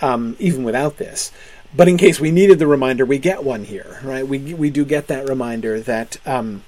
um, 0.06 0.36
even 0.40 0.64
without 0.64 0.98
this. 0.98 1.32
But 1.76 1.88
in 1.88 1.98
case 1.98 2.20
we 2.20 2.32
needed 2.32 2.60
the 2.60 2.68
reminder, 2.68 3.06
we 3.06 3.18
get 3.18 3.44
one 3.44 3.64
here, 3.66 4.00
right? 4.04 4.26
We 4.26 4.54
we 4.54 4.70
do 4.70 4.86
get 4.86 5.08
that 5.08 5.28
reminder 5.28 5.80
that 5.82 6.18
um, 6.26 6.64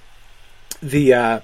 the 0.81 1.13
uh, 1.13 1.39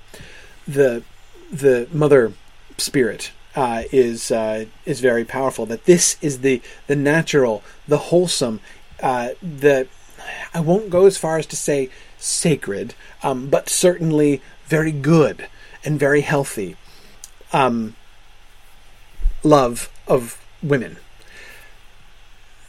the 0.67 1.03
the 1.51 1.87
mother 1.93 2.33
spirit 2.77 3.31
uh, 3.55 3.83
is 3.91 4.31
uh, 4.31 4.65
is 4.85 4.99
very 4.99 5.23
powerful. 5.23 5.65
That 5.65 5.85
this 5.85 6.17
is 6.21 6.39
the 6.39 6.61
the 6.87 6.95
natural, 6.95 7.63
the 7.87 8.09
wholesome, 8.09 8.59
uh, 9.01 9.29
the 9.41 9.87
I 10.53 10.59
won't 10.59 10.89
go 10.89 11.05
as 11.05 11.17
far 11.17 11.37
as 11.37 11.45
to 11.47 11.55
say 11.55 11.89
sacred, 12.17 12.95
um, 13.21 13.47
but 13.49 13.69
certainly 13.69 14.41
very 14.65 14.91
good 14.91 15.47
and 15.85 15.99
very 15.99 16.21
healthy 16.21 16.75
um, 17.53 17.95
love 19.43 19.89
of 20.07 20.41
women. 20.61 20.97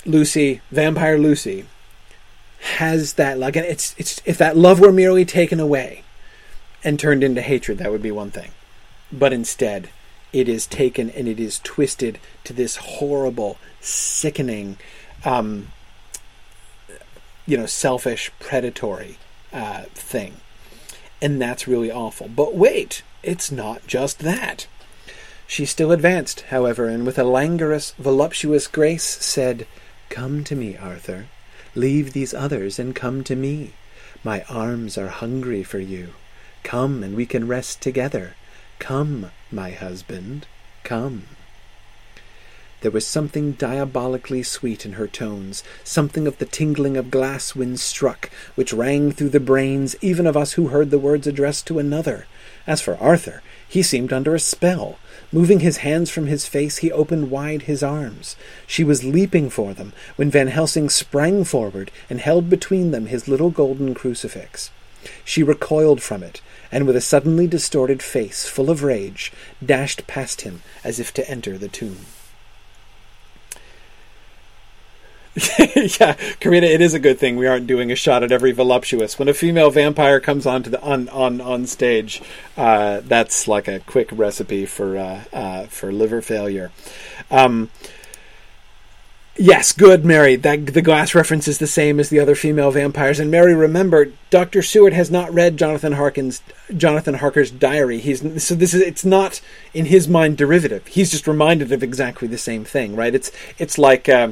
Lucy, 0.04 0.60
Vampire 0.70 1.18
Lucy, 1.18 1.66
has 2.60 3.14
that 3.14 3.38
like 3.38 3.56
it's 3.56 3.94
it's 3.98 4.22
if 4.24 4.38
that 4.38 4.56
love 4.56 4.80
were 4.80 4.92
merely 4.92 5.24
taken 5.24 5.60
away 5.60 6.02
and 6.82 6.98
turned 6.98 7.24
into 7.24 7.42
hatred, 7.42 7.78
that 7.78 7.90
would 7.90 8.02
be 8.02 8.10
one 8.10 8.30
thing. 8.30 8.50
But 9.12 9.32
instead, 9.32 9.90
it 10.32 10.48
is 10.48 10.66
taken 10.66 11.10
and 11.10 11.28
it 11.28 11.38
is 11.38 11.60
twisted 11.60 12.18
to 12.44 12.52
this 12.52 12.76
horrible, 12.76 13.56
sickening, 13.80 14.76
um, 15.24 15.68
you 17.46 17.56
know, 17.56 17.66
selfish, 17.66 18.30
predatory 18.40 19.18
uh, 19.52 19.84
thing. 19.94 20.34
And 21.22 21.40
that's 21.40 21.68
really 21.68 21.90
awful. 21.90 22.28
But 22.28 22.54
wait, 22.54 23.02
it's 23.22 23.50
not 23.50 23.86
just 23.86 24.18
that. 24.20 24.66
She 25.46 25.64
still 25.64 25.92
advanced, 25.92 26.40
however, 26.48 26.88
and 26.88 27.06
with 27.06 27.18
a 27.18 27.24
languorous, 27.24 27.92
voluptuous 27.92 28.66
grace 28.66 29.04
said, 29.04 29.66
Come 30.14 30.44
to 30.44 30.54
me, 30.54 30.76
Arthur. 30.76 31.26
Leave 31.74 32.12
these 32.12 32.32
others 32.32 32.78
and 32.78 32.94
come 32.94 33.24
to 33.24 33.34
me. 33.34 33.72
My 34.22 34.44
arms 34.48 34.96
are 34.96 35.08
hungry 35.08 35.64
for 35.64 35.80
you. 35.80 36.10
Come 36.62 37.02
and 37.02 37.16
we 37.16 37.26
can 37.26 37.48
rest 37.48 37.82
together. 37.82 38.36
Come, 38.78 39.32
my 39.50 39.72
husband, 39.72 40.46
come. 40.84 41.24
There 42.82 42.92
was 42.92 43.04
something 43.04 43.54
diabolically 43.54 44.44
sweet 44.44 44.86
in 44.86 44.92
her 44.92 45.08
tones, 45.08 45.64
something 45.82 46.28
of 46.28 46.38
the 46.38 46.46
tingling 46.46 46.96
of 46.96 47.10
glass 47.10 47.56
when 47.56 47.76
struck, 47.76 48.30
which 48.54 48.72
rang 48.72 49.10
through 49.10 49.30
the 49.30 49.40
brains 49.40 49.96
even 50.00 50.28
of 50.28 50.36
us 50.36 50.52
who 50.52 50.68
heard 50.68 50.92
the 50.92 50.98
words 51.00 51.26
addressed 51.26 51.66
to 51.66 51.80
another. 51.80 52.26
As 52.68 52.80
for 52.80 52.96
Arthur, 52.98 53.42
he 53.68 53.82
seemed 53.82 54.12
under 54.12 54.36
a 54.36 54.38
spell. 54.38 55.00
Moving 55.34 55.58
his 55.58 55.78
hands 55.78 56.10
from 56.10 56.28
his 56.28 56.46
face, 56.46 56.76
he 56.76 56.92
opened 56.92 57.28
wide 57.28 57.62
his 57.62 57.82
arms. 57.82 58.36
She 58.68 58.84
was 58.84 59.02
leaping 59.02 59.50
for 59.50 59.74
them 59.74 59.92
when 60.14 60.30
Van 60.30 60.46
Helsing 60.46 60.88
sprang 60.88 61.42
forward 61.42 61.90
and 62.08 62.20
held 62.20 62.48
between 62.48 62.92
them 62.92 63.06
his 63.06 63.26
little 63.26 63.50
golden 63.50 63.94
crucifix. 63.94 64.70
She 65.24 65.42
recoiled 65.42 66.00
from 66.00 66.22
it, 66.22 66.40
and 66.70 66.86
with 66.86 66.94
a 66.94 67.00
suddenly 67.00 67.48
distorted 67.48 68.00
face 68.00 68.46
full 68.46 68.70
of 68.70 68.84
rage, 68.84 69.32
dashed 69.62 70.06
past 70.06 70.42
him 70.42 70.62
as 70.84 71.00
if 71.00 71.12
to 71.14 71.28
enter 71.28 71.58
the 71.58 71.66
tomb. 71.66 72.06
yeah, 75.58 76.12
Karina, 76.38 76.66
it 76.66 76.80
is 76.80 76.94
a 76.94 77.00
good 77.00 77.18
thing 77.18 77.36
we 77.36 77.48
aren't 77.48 77.66
doing 77.66 77.90
a 77.90 77.96
shot 77.96 78.22
at 78.22 78.30
every 78.30 78.52
voluptuous. 78.52 79.18
When 79.18 79.28
a 79.28 79.34
female 79.34 79.70
vampire 79.70 80.20
comes 80.20 80.46
onto 80.46 80.70
the 80.70 80.80
on 80.80 81.08
on 81.08 81.40
on 81.40 81.66
stage, 81.66 82.22
uh, 82.56 83.00
that's 83.02 83.48
like 83.48 83.66
a 83.66 83.80
quick 83.80 84.10
recipe 84.12 84.64
for 84.64 84.96
uh, 84.96 85.24
uh, 85.32 85.64
for 85.64 85.90
liver 85.90 86.22
failure. 86.22 86.70
Um, 87.32 87.70
yes, 89.36 89.72
good, 89.72 90.04
Mary. 90.04 90.36
That 90.36 90.66
the 90.66 90.82
glass 90.82 91.16
reference 91.16 91.48
is 91.48 91.58
the 91.58 91.66
same 91.66 91.98
as 91.98 92.10
the 92.10 92.20
other 92.20 92.36
female 92.36 92.70
vampires. 92.70 93.18
And 93.18 93.28
Mary, 93.28 93.56
remember, 93.56 94.12
Doctor 94.30 94.62
Seward 94.62 94.92
has 94.92 95.10
not 95.10 95.34
read 95.34 95.56
Jonathan 95.56 95.94
Harkin's 95.94 96.42
Jonathan 96.76 97.14
Harker's 97.14 97.50
diary. 97.50 97.98
He's 97.98 98.20
so 98.44 98.54
this 98.54 98.72
is 98.72 98.82
it's 98.82 99.04
not 99.04 99.40
in 99.72 99.86
his 99.86 100.06
mind 100.06 100.36
derivative. 100.36 100.86
He's 100.86 101.10
just 101.10 101.26
reminded 101.26 101.72
of 101.72 101.82
exactly 101.82 102.28
the 102.28 102.38
same 102.38 102.64
thing, 102.64 102.94
right? 102.94 103.16
It's 103.16 103.32
it's 103.58 103.78
like. 103.78 104.08
Uh, 104.08 104.30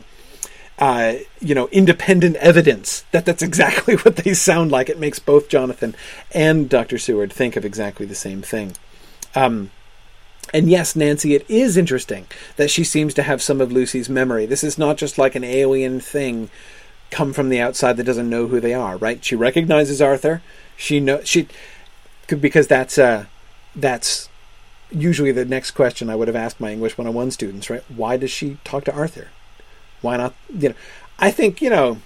uh, 0.83 1.15
you 1.39 1.55
know, 1.55 1.69
independent 1.69 2.35
evidence 2.39 3.05
that 3.13 3.25
that's 3.25 3.41
exactly 3.41 3.95
what 3.99 4.17
they 4.17 4.35
sound 4.35 4.73
like. 4.73 4.89
It 4.89 4.99
makes 4.99 5.21
both 5.21 5.49
Jonathan 5.49 5.95
and 6.33 6.69
Dr. 6.69 6.99
Seward 6.99 7.33
think 7.33 7.55
of 7.55 7.65
exactly 7.65 8.05
the 8.05 8.17
same 8.17 8.43
thing. 8.43 8.73
Um, 9.37 9.71
and 10.53 10.69
yes, 10.69 10.97
Nancy, 10.97 11.37
it 11.37 11.49
is 11.49 11.77
interesting 11.77 12.27
that 12.57 12.69
she 12.69 12.83
seems 12.83 13.15
to 13.15 13.23
have 13.23 13.41
some 13.41 13.61
of 13.61 13.71
Lucy's 13.71 14.09
memory. 14.09 14.45
This 14.45 14.65
is 14.65 14.77
not 14.77 14.97
just 14.97 15.19
like 15.19 15.37
an 15.37 15.45
alien 15.45 16.01
thing 16.01 16.51
come 17.13 17.33
from 17.33 17.49
the 17.49 17.61
outside 17.61 17.97
that 17.97 18.05
doesn't 18.05 18.29
know 18.29 18.49
who 18.49 18.59
they 18.59 18.75
are, 18.75 18.97
right? 18.97 19.25
She 19.25 19.37
recognizes 19.37 20.03
Arthur. 20.03 20.43
She 20.77 20.99
know 20.99 21.23
she 21.23 21.47
because 22.27 22.67
that's 22.67 22.99
uh 22.99 23.27
that's 23.77 24.29
usually 24.91 25.31
the 25.31 25.45
next 25.45 25.71
question 25.71 26.11
I 26.11 26.17
would 26.17 26.27
have 26.27 26.37
asked 26.37 26.59
my 26.59 26.73
English 26.73 26.99
101 26.99 27.31
students, 27.31 27.71
right? 27.71 27.85
Why 27.89 28.17
does 28.17 28.33
she 28.33 28.59
talk 28.65 28.85
to 28.87 28.93
Arthur? 28.93 29.29
Why 30.03 30.17
not? 30.17 30.35
You 30.57 30.71
know, 30.71 30.75
I 31.19 31.31
think 31.31 31.63
you 31.63 31.71
know 31.71 31.99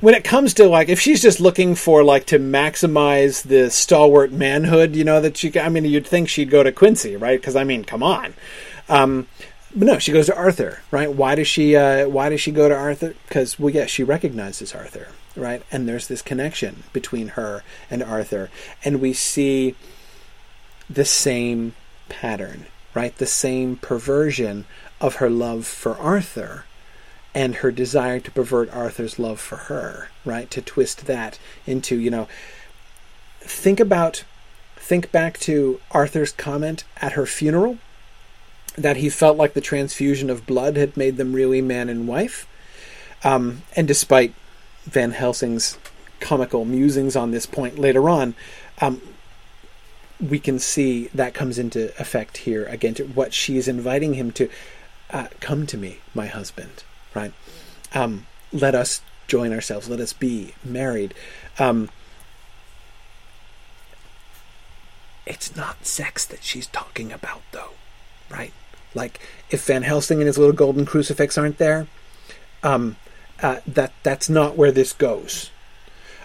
when 0.00 0.14
it 0.14 0.24
comes 0.24 0.54
to 0.54 0.68
like 0.68 0.88
if 0.88 1.00
she's 1.00 1.22
just 1.22 1.40
looking 1.40 1.74
for 1.74 2.04
like 2.04 2.26
to 2.26 2.38
maximize 2.38 3.42
the 3.42 3.70
stalwart 3.70 4.32
manhood, 4.32 4.94
you 4.94 5.04
know 5.04 5.20
that 5.20 5.36
she. 5.36 5.58
I 5.58 5.68
mean, 5.68 5.84
you'd 5.84 6.06
think 6.06 6.28
she'd 6.28 6.50
go 6.50 6.62
to 6.62 6.72
Quincey, 6.72 7.16
right? 7.16 7.40
Because 7.40 7.56
I 7.56 7.64
mean, 7.64 7.84
come 7.84 8.02
on. 8.02 8.34
Um, 8.88 9.26
but 9.74 9.86
no, 9.86 9.98
she 9.98 10.12
goes 10.12 10.26
to 10.26 10.36
Arthur, 10.36 10.80
right? 10.90 11.12
Why 11.12 11.34
does 11.34 11.48
she? 11.48 11.74
Uh, 11.74 12.08
why 12.08 12.28
does 12.28 12.40
she 12.40 12.52
go 12.52 12.68
to 12.68 12.76
Arthur? 12.76 13.14
Because 13.26 13.58
well, 13.58 13.74
yeah, 13.74 13.86
she 13.86 14.04
recognizes 14.04 14.74
Arthur, 14.74 15.08
right? 15.36 15.62
And 15.70 15.88
there's 15.88 16.06
this 16.06 16.22
connection 16.22 16.84
between 16.92 17.28
her 17.28 17.64
and 17.90 18.02
Arthur, 18.02 18.50
and 18.84 19.00
we 19.00 19.12
see 19.12 19.74
the 20.88 21.04
same 21.04 21.74
pattern, 22.08 22.66
right? 22.94 23.16
The 23.16 23.26
same 23.26 23.76
perversion 23.76 24.64
of 25.00 25.16
her 25.16 25.28
love 25.28 25.66
for 25.66 25.96
Arthur 25.98 26.64
and 27.38 27.54
her 27.54 27.70
desire 27.70 28.18
to 28.18 28.32
pervert 28.32 28.68
Arthur's 28.74 29.16
love 29.16 29.38
for 29.38 29.54
her, 29.54 30.08
right? 30.24 30.50
To 30.50 30.60
twist 30.60 31.06
that 31.06 31.38
into, 31.68 31.96
you 31.96 32.10
know, 32.10 32.26
think 33.38 33.78
about, 33.78 34.24
think 34.74 35.12
back 35.12 35.38
to 35.38 35.80
Arthur's 35.92 36.32
comment 36.32 36.82
at 36.96 37.12
her 37.12 37.26
funeral 37.26 37.78
that 38.76 38.96
he 38.96 39.08
felt 39.08 39.36
like 39.36 39.54
the 39.54 39.60
transfusion 39.60 40.30
of 40.30 40.48
blood 40.48 40.76
had 40.76 40.96
made 40.96 41.16
them 41.16 41.32
really 41.32 41.62
man 41.62 41.88
and 41.88 42.08
wife. 42.08 42.48
Um, 43.22 43.62
and 43.76 43.86
despite 43.86 44.34
Van 44.82 45.12
Helsing's 45.12 45.78
comical 46.18 46.64
musings 46.64 47.14
on 47.14 47.30
this 47.30 47.46
point 47.46 47.78
later 47.78 48.08
on, 48.08 48.34
um, 48.80 49.00
we 50.20 50.40
can 50.40 50.58
see 50.58 51.06
that 51.14 51.34
comes 51.34 51.56
into 51.56 51.96
effect 52.00 52.38
here 52.38 52.64
again 52.64 52.94
to 52.94 53.04
what 53.04 53.32
she's 53.32 53.68
inviting 53.68 54.14
him 54.14 54.32
to 54.32 54.50
uh, 55.12 55.28
come 55.38 55.68
to 55.68 55.78
me, 55.78 55.98
my 56.16 56.26
husband 56.26 56.82
right? 57.18 57.32
Um, 57.94 58.26
let 58.52 58.74
us 58.74 59.02
join 59.26 59.52
ourselves. 59.52 59.88
Let 59.88 60.00
us 60.00 60.12
be 60.12 60.54
married. 60.64 61.14
Um, 61.58 61.90
it's 65.26 65.54
not 65.56 65.84
sex 65.84 66.24
that 66.26 66.42
she's 66.42 66.66
talking 66.68 67.12
about, 67.12 67.42
though, 67.52 67.72
right? 68.30 68.52
Like 68.94 69.20
if 69.50 69.66
Van 69.66 69.82
Helsing 69.82 70.18
and 70.18 70.26
his 70.26 70.38
little 70.38 70.54
golden 70.54 70.86
crucifix 70.86 71.36
aren't 71.36 71.58
there, 71.58 71.86
um, 72.62 72.96
uh, 73.42 73.60
that 73.66 73.92
that's 74.02 74.28
not 74.28 74.56
where 74.56 74.72
this 74.72 74.92
goes. 74.92 75.50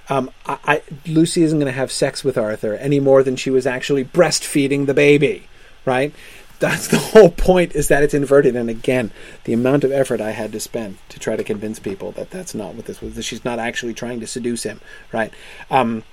Um, 0.10 0.32
I, 0.46 0.58
I, 0.66 0.82
Lucy 1.06 1.44
isn't 1.44 1.60
going 1.60 1.72
to 1.72 1.78
have 1.78 1.92
sex 1.92 2.24
with 2.24 2.38
Arthur 2.38 2.76
any 2.76 3.00
more 3.00 3.24
than 3.24 3.36
she 3.36 3.50
was 3.50 3.66
actually 3.66 4.04
breastfeeding 4.04 4.86
the 4.86 4.94
baby, 4.94 5.48
right? 5.86 6.14
That's 6.60 6.88
the 6.88 6.98
whole 6.98 7.30
point 7.30 7.76
is 7.76 7.88
that 7.90 8.04
it's 8.04 8.14
inverted. 8.14 8.56
And 8.56 8.70
again 8.70 9.12
the 9.44 9.54
amount 9.54 9.84
of 9.84 9.92
effort 9.92 10.22
i 10.22 10.32
had 10.32 10.52
to 10.52 10.60
spend 10.60 10.98
to 11.10 11.20
try 11.20 11.36
to 11.36 11.44
convince 11.44 11.80
people 11.80 12.12
that 12.14 12.30
that's 12.30 12.56
not 12.56 12.76
what 12.76 12.86
this 12.86 13.02
was 13.02 13.16
that 13.16 13.24
she's 13.24 13.46
not 13.46 13.60
actually 13.60 13.94
trying 13.94 14.20
to 14.20 14.28
seduce 14.28 14.64
him 14.64 14.80
right? 15.12 15.34
Um 15.70 16.04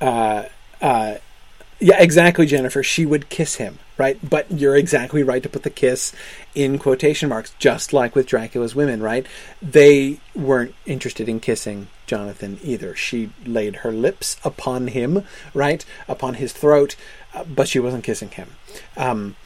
uh 0.00 0.44
uh 0.80 1.14
yeah 1.78 2.00
exactly 2.00 2.46
jennifer. 2.46 2.82
She 2.82 3.06
would 3.06 3.28
kiss 3.28 3.56
him 3.56 3.78
right? 3.98 4.18
But 4.28 4.50
you're 4.50 4.76
exactly 4.76 5.22
right 5.22 5.42
to 5.42 5.48
put 5.48 5.62
the 5.62 5.70
kiss 5.70 6.12
in 6.54 6.78
quotation 6.78 7.28
marks 7.28 7.52
just 7.58 7.92
like 7.92 8.14
with 8.14 8.26
dracula's 8.26 8.74
women 8.74 9.02
right? 9.02 9.26
They 9.60 10.20
weren't 10.34 10.74
interested 10.86 11.28
in 11.28 11.40
kissing 11.40 11.88
jonathan 12.06 12.58
either. 12.62 12.94
She 12.96 13.30
laid 13.46 13.76
her 13.76 13.92
lips 13.92 14.38
upon 14.44 14.88
him 14.88 15.24
right 15.54 15.84
upon 16.08 16.34
his 16.34 16.52
throat 16.52 16.96
uh, 17.32 17.44
but 17.44 17.68
she 17.68 17.78
wasn't 17.78 18.04
kissing 18.04 18.30
him. 18.30 18.50
Um, 18.96 19.36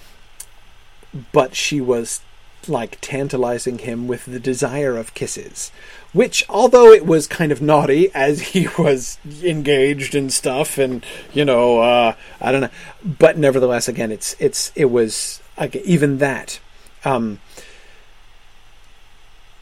but 1.32 1.54
she 1.54 1.80
was 1.80 2.20
like 2.68 2.98
tantalizing 3.00 3.78
him 3.78 4.08
with 4.08 4.24
the 4.24 4.40
desire 4.40 4.96
of 4.96 5.14
kisses, 5.14 5.70
which, 6.12 6.44
although 6.48 6.92
it 6.92 7.06
was 7.06 7.26
kind 7.26 7.52
of 7.52 7.60
naughty 7.60 8.10
as 8.14 8.40
he 8.40 8.68
was 8.78 9.18
engaged 9.42 10.14
and 10.14 10.32
stuff, 10.32 10.78
and 10.78 11.04
you 11.32 11.44
know, 11.44 11.80
uh, 11.80 12.14
I 12.40 12.52
don't 12.52 12.62
know, 12.62 12.70
but 13.04 13.38
nevertheless, 13.38 13.88
again, 13.88 14.10
it's 14.10 14.36
it's 14.38 14.72
it 14.74 14.86
was 14.86 15.40
again, 15.56 15.82
even 15.84 16.18
that. 16.18 16.60
Um, 17.04 17.40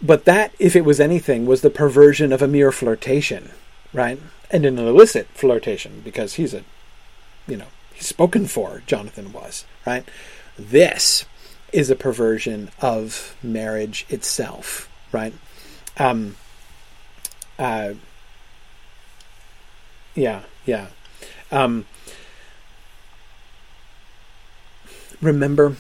but 0.01 0.25
that, 0.25 0.53
if 0.59 0.75
it 0.75 0.85
was 0.85 0.99
anything, 1.01 1.47
was 1.47 1.61
the 1.61 1.71
perversion 1.71 2.33
of 2.33 2.43
a 2.43 2.49
mere 2.49 2.73
flirtation, 2.73 3.51
right? 3.93 4.19
And 4.51 4.67
an 4.67 4.79
illicit 4.79 5.29
flirtation, 5.29 6.03
because 6.05 6.35
he's 6.35 6.53
a, 6.53 6.65
you 7.47 7.57
know, 7.57 7.69
spoken 8.03 8.47
for, 8.47 8.83
Jonathan 8.87 9.33
was, 9.33 9.65
right? 9.87 10.05
This 10.59 11.25
is 11.73 11.91
a 11.91 11.97
perversion 11.97 12.71
of 12.81 13.35
marriage 13.43 14.07
itself, 14.09 14.91
right? 15.11 15.33
Um, 15.97 16.37
uh, 17.59 17.95
yeah, 20.15 20.43
yeah. 20.67 20.89
Um, 21.51 21.87
remember, 25.21 25.77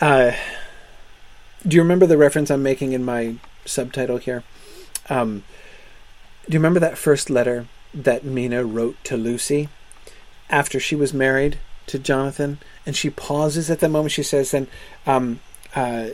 uh, 0.00 0.32
do 1.66 1.76
you 1.76 1.82
remember 1.82 2.06
the 2.06 2.18
reference 2.18 2.50
I'm 2.50 2.62
making 2.62 2.92
in 2.92 3.04
my 3.04 3.36
subtitle 3.64 4.18
here? 4.18 4.42
Um, 5.08 5.44
do 6.46 6.54
you 6.54 6.58
remember 6.58 6.80
that 6.80 6.98
first 6.98 7.30
letter 7.30 7.66
that 7.92 8.24
Mina 8.24 8.64
wrote 8.64 8.96
to 9.04 9.16
Lucy 9.16 9.68
after 10.50 10.78
she 10.78 10.94
was 10.94 11.12
married 11.12 11.58
to 11.86 11.98
Jonathan? 11.98 12.58
And 12.86 12.96
she 12.96 13.10
pauses 13.10 13.70
at 13.70 13.80
the 13.80 13.88
moment. 13.88 14.12
She 14.12 14.22
says, 14.22 14.50
"Then, 14.50 14.68
um, 15.06 15.40
uh, 15.74 16.08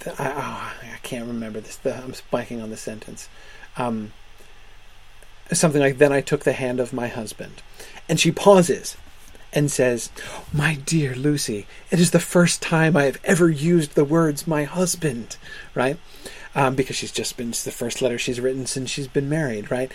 the, 0.00 0.22
I, 0.22 0.32
oh, 0.32 0.92
I 0.94 0.98
can't 1.02 1.26
remember 1.26 1.60
this. 1.60 1.76
The, 1.76 1.96
I'm 1.96 2.12
blanking 2.12 2.62
on 2.62 2.70
the 2.70 2.76
sentence. 2.76 3.28
Um, 3.76 4.12
something 5.52 5.80
like, 5.80 5.98
"Then 5.98 6.12
I 6.12 6.20
took 6.20 6.44
the 6.44 6.52
hand 6.52 6.80
of 6.80 6.92
my 6.92 7.08
husband," 7.08 7.62
and 8.08 8.18
she 8.18 8.32
pauses 8.32 8.96
and 9.56 9.72
says, 9.72 10.10
My 10.52 10.74
dear 10.74 11.14
Lucy, 11.14 11.66
it 11.90 11.98
is 11.98 12.10
the 12.10 12.20
first 12.20 12.60
time 12.60 12.96
I 12.96 13.04
have 13.04 13.18
ever 13.24 13.48
used 13.48 13.94
the 13.94 14.04
words 14.04 14.46
my 14.46 14.64
husband, 14.64 15.38
right? 15.74 15.96
Um, 16.54 16.74
because 16.74 16.96
she's 16.96 17.10
just 17.10 17.36
been, 17.38 17.50
the 17.50 17.72
first 17.72 18.02
letter 18.02 18.18
she's 18.18 18.38
written 18.38 18.66
since 18.66 18.90
she's 18.90 19.08
been 19.08 19.30
married, 19.30 19.70
right? 19.70 19.90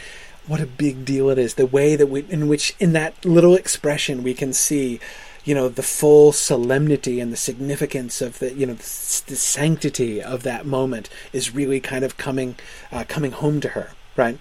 What 0.52 0.60
a 0.60 0.66
big 0.66 1.06
deal 1.06 1.30
it 1.30 1.38
is. 1.38 1.54
The 1.54 1.66
way 1.66 1.96
that 1.96 2.08
we, 2.08 2.26
in 2.28 2.50
which, 2.50 2.76
in 2.78 2.92
that 2.92 3.24
little 3.24 3.56
expression, 3.56 4.22
we 4.22 4.34
can 4.34 4.52
see, 4.52 5.00
you 5.46 5.56
know, 5.56 5.70
the 5.70 5.82
full 5.82 6.34
solemnity 6.34 7.22
and 7.22 7.32
the 7.32 7.38
significance 7.38 8.22
of 8.22 8.40
the, 8.40 8.54
you 8.54 8.66
know, 8.66 8.74
the, 8.74 9.24
the 9.28 9.38
sanctity 9.38 10.22
of 10.22 10.44
that 10.44 10.66
moment 10.66 11.10
is 11.32 11.56
really 11.56 11.80
kind 11.80 12.04
of 12.04 12.18
coming, 12.18 12.58
uh, 12.92 13.06
coming 13.08 13.32
home 13.32 13.62
to 13.62 13.70
her, 13.70 13.92
right? 14.18 14.40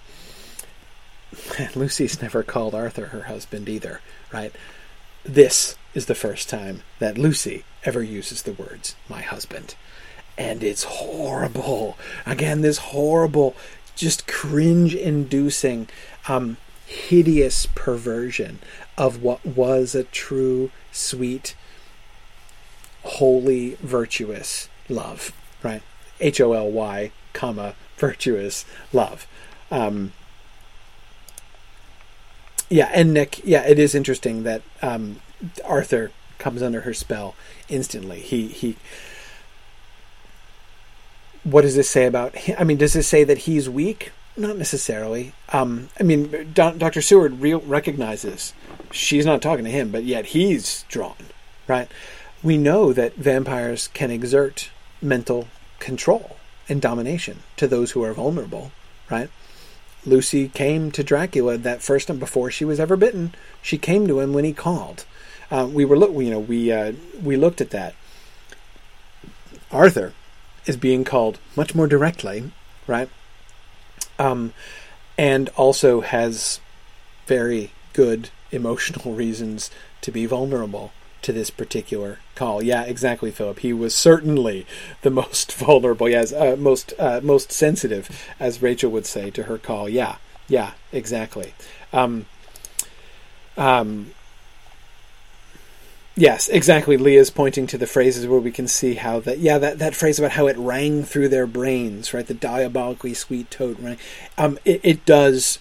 Lucy's 1.75 2.21
never 2.21 2.43
called 2.43 2.75
Arthur 2.75 3.05
her 3.05 3.23
husband 3.23 3.69
either, 3.69 4.01
right? 4.33 4.53
This 5.23 5.77
is 5.93 6.07
the 6.07 6.13
first 6.13 6.49
time 6.49 6.81
that 6.99 7.17
Lucy 7.17 7.63
ever 7.85 8.03
uses 8.03 8.41
the 8.41 8.51
words 8.51 8.97
my 9.07 9.21
husband. 9.21 9.75
And 10.37 10.61
it's 10.61 10.83
horrible. 10.83 11.97
Again, 12.25 12.61
this 12.61 12.79
horrible, 12.79 13.55
just 14.01 14.27
cringe 14.27 14.95
inducing, 14.95 15.87
um, 16.27 16.57
hideous 16.85 17.67
perversion 17.67 18.59
of 18.97 19.21
what 19.21 19.45
was 19.45 19.95
a 19.95 20.03
true, 20.03 20.71
sweet, 20.91 21.55
holy, 23.03 23.75
virtuous 23.75 24.67
love, 24.89 25.31
right? 25.63 25.83
H 26.19 26.41
O 26.41 26.53
L 26.53 26.69
Y, 26.69 27.11
comma, 27.33 27.75
virtuous 27.97 28.65
love. 28.91 29.27
Um, 29.69 30.11
yeah, 32.69 32.89
and 32.93 33.13
Nick, 33.13 33.39
yeah, 33.45 33.63
it 33.67 33.77
is 33.79 33.93
interesting 33.93 34.43
that 34.43 34.61
um, 34.81 35.21
Arthur 35.63 36.11
comes 36.39 36.61
under 36.61 36.81
her 36.81 36.93
spell 36.93 37.35
instantly. 37.69 38.19
He 38.19 38.47
he. 38.47 38.75
What 41.43 41.61
does 41.61 41.75
this 41.75 41.89
say 41.89 42.05
about? 42.05 42.35
him? 42.35 42.55
I 42.59 42.63
mean, 42.63 42.77
does 42.77 42.93
this 42.93 43.07
say 43.07 43.23
that 43.23 43.39
he's 43.39 43.69
weak? 43.69 44.11
Not 44.37 44.57
necessarily. 44.57 45.33
Um, 45.49 45.89
I 45.99 46.03
mean, 46.03 46.51
Doctor 46.53 47.01
Seward 47.01 47.41
recognizes 47.41 48.53
she's 48.91 49.25
not 49.25 49.41
talking 49.41 49.65
to 49.65 49.71
him, 49.71 49.91
but 49.91 50.03
yet 50.03 50.27
he's 50.27 50.83
drawn. 50.87 51.15
Right? 51.67 51.89
We 52.43 52.57
know 52.57 52.93
that 52.93 53.15
vampires 53.15 53.87
can 53.89 54.11
exert 54.11 54.69
mental 55.01 55.47
control 55.79 56.37
and 56.69 56.81
domination 56.81 57.39
to 57.57 57.67
those 57.67 57.91
who 57.91 58.03
are 58.03 58.13
vulnerable. 58.13 58.71
Right? 59.09 59.29
Lucy 60.05 60.47
came 60.47 60.91
to 60.91 61.03
Dracula 61.03 61.57
that 61.57 61.81
first 61.81 62.07
time 62.07 62.17
before 62.17 62.49
she 62.49 62.65
was 62.65 62.79
ever 62.79 62.95
bitten. 62.95 63.35
She 63.61 63.77
came 63.77 64.07
to 64.07 64.19
him 64.19 64.33
when 64.33 64.45
he 64.45 64.53
called. 64.53 65.05
Uh, 65.51 65.67
we 65.71 65.85
were 65.85 65.97
look, 65.97 66.13
you 66.13 66.31
know, 66.31 66.39
we 66.39 66.71
uh, 66.71 66.93
we 67.21 67.35
looked 67.35 67.61
at 67.61 67.71
that. 67.71 67.93
Arthur 69.71 70.13
is 70.65 70.77
being 70.77 71.03
called 71.03 71.39
much 71.55 71.73
more 71.75 71.87
directly, 71.87 72.51
right? 72.87 73.09
Um, 74.19 74.53
and 75.17 75.49
also 75.49 76.01
has 76.01 76.59
very 77.27 77.71
good 77.93 78.29
emotional 78.51 79.13
reasons 79.15 79.71
to 80.01 80.11
be 80.11 80.25
vulnerable 80.25 80.91
to 81.21 81.31
this 81.31 81.49
particular 81.49 82.19
call. 82.35 82.63
Yeah, 82.63 82.83
exactly, 82.83 83.31
Philip. 83.31 83.59
He 83.59 83.73
was 83.73 83.95
certainly 83.95 84.65
the 85.01 85.09
most 85.21 85.53
vulnerable, 85.53 86.09
yes, 86.09 86.33
uh, 86.33 86.55
most 86.57 86.93
uh, 86.97 87.21
most 87.23 87.51
sensitive, 87.51 88.09
as 88.39 88.61
Rachel 88.61 88.91
would 88.91 89.05
say, 89.05 89.29
to 89.31 89.43
her 89.43 89.57
call. 89.57 89.87
Yeah, 89.87 90.15
yeah, 90.47 90.71
exactly. 90.91 91.53
Um, 91.93 92.25
um, 93.57 94.11
yes, 96.15 96.47
exactly. 96.49 96.97
Leah's 96.97 97.29
pointing 97.29 97.67
to 97.67 97.77
the 97.77 97.87
phrases 97.87 98.27
where 98.27 98.39
we 98.39 98.51
can 98.51 98.67
see 98.67 98.95
how 98.95 99.19
that. 99.21 99.39
Yeah, 99.39 99.57
that, 99.57 99.79
that 99.79 99.95
phrase 99.95 100.19
about 100.19 100.31
how 100.31 100.47
it 100.47 100.57
rang 100.57 101.03
through 101.03 101.29
their 101.29 101.47
brains, 101.47 102.13
right? 102.13 102.25
The 102.25 102.33
diabolically 102.33 103.13
sweet 103.13 103.51
toad 103.51 103.79
rang. 103.79 103.97
Um, 104.37 104.57
it, 104.65 104.81
it 104.83 105.05
does 105.05 105.59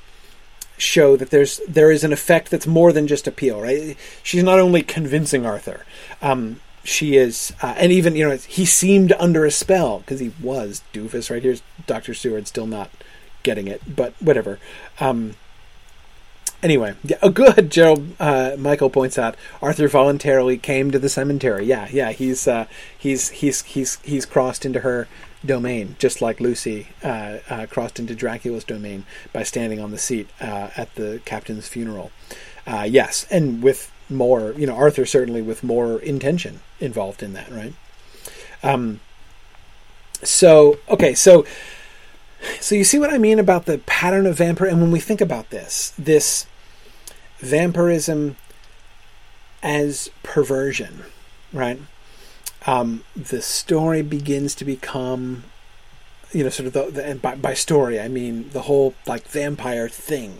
show 0.78 1.16
that 1.16 1.30
there's 1.30 1.60
there 1.68 1.90
is 1.90 2.04
an 2.04 2.12
effect 2.12 2.50
that's 2.50 2.66
more 2.66 2.92
than 2.92 3.06
just 3.06 3.26
appeal, 3.26 3.60
right? 3.60 3.96
She's 4.22 4.42
not 4.42 4.58
only 4.58 4.82
convincing 4.82 5.44
Arthur, 5.44 5.84
um, 6.22 6.60
she 6.82 7.16
is, 7.16 7.52
uh, 7.62 7.74
and 7.76 7.92
even 7.92 8.16
you 8.16 8.28
know 8.28 8.36
he 8.36 8.64
seemed 8.64 9.12
under 9.12 9.44
a 9.44 9.50
spell 9.50 10.00
because 10.00 10.20
he 10.20 10.32
was 10.42 10.82
doofus. 10.92 11.30
Right 11.30 11.42
here's 11.42 11.62
Doctor 11.86 12.14
Seward 12.14 12.46
still 12.46 12.66
not 12.66 12.90
getting 13.42 13.68
it, 13.68 13.94
but 13.94 14.14
whatever. 14.20 14.58
Um, 14.98 15.36
anyway, 16.62 16.94
yeah, 17.04 17.18
oh, 17.22 17.30
good. 17.30 17.70
Gerald 17.70 18.14
uh, 18.20 18.56
Michael 18.58 18.90
points 18.90 19.18
out 19.18 19.36
Arthur 19.62 19.88
voluntarily 19.88 20.58
came 20.58 20.90
to 20.90 20.98
the 20.98 21.08
cemetery. 21.08 21.64
Yeah, 21.66 21.88
yeah, 21.90 22.12
he's 22.12 22.46
uh, 22.46 22.66
he's 22.96 23.30
he's 23.30 23.62
he's 23.62 23.96
he's 24.02 24.26
crossed 24.26 24.64
into 24.64 24.80
her 24.80 25.08
domain, 25.44 25.96
just 25.98 26.20
like 26.20 26.40
Lucy 26.40 26.88
uh, 27.02 27.38
uh, 27.48 27.66
crossed 27.66 27.98
into 27.98 28.14
Dracula's 28.14 28.64
domain 28.64 29.04
by 29.32 29.42
standing 29.42 29.80
on 29.80 29.90
the 29.90 29.98
seat 29.98 30.28
uh, 30.40 30.70
at 30.76 30.94
the 30.94 31.20
captain's 31.24 31.68
funeral. 31.68 32.10
Uh, 32.66 32.86
yes, 32.88 33.26
and 33.30 33.62
with 33.62 33.90
more, 34.08 34.52
you 34.56 34.66
know, 34.66 34.76
Arthur 34.76 35.06
certainly 35.06 35.42
with 35.42 35.62
more 35.62 36.00
intention 36.00 36.60
involved 36.78 37.22
in 37.22 37.32
that, 37.32 37.50
right? 37.50 37.74
Um, 38.62 39.00
so 40.22 40.78
okay, 40.88 41.14
so 41.14 41.46
so 42.60 42.74
you 42.74 42.84
see 42.84 42.98
what 42.98 43.12
I 43.12 43.18
mean 43.18 43.38
about 43.38 43.66
the 43.66 43.78
pattern 43.78 44.26
of 44.26 44.36
vampire, 44.36 44.68
and 44.68 44.80
when 44.80 44.90
we 44.90 45.00
think 45.00 45.20
about 45.20 45.50
this, 45.50 45.92
this 45.98 46.46
vampirism 47.40 48.36
as 49.62 50.10
perversion, 50.22 51.04
right? 51.52 51.80
um, 52.66 53.04
the 53.16 53.40
story 53.40 54.02
begins 54.02 54.54
to 54.56 54.64
become, 54.64 55.44
you 56.32 56.44
know, 56.44 56.50
sort 56.50 56.66
of 56.66 56.72
the, 56.72 56.90
the 56.90 57.04
and 57.04 57.22
by, 57.22 57.34
by, 57.34 57.54
story 57.54 57.98
I 58.00 58.08
mean 58.08 58.50
the 58.50 58.62
whole 58.62 58.94
like 59.06 59.26
vampire 59.26 59.88
thing 59.88 60.38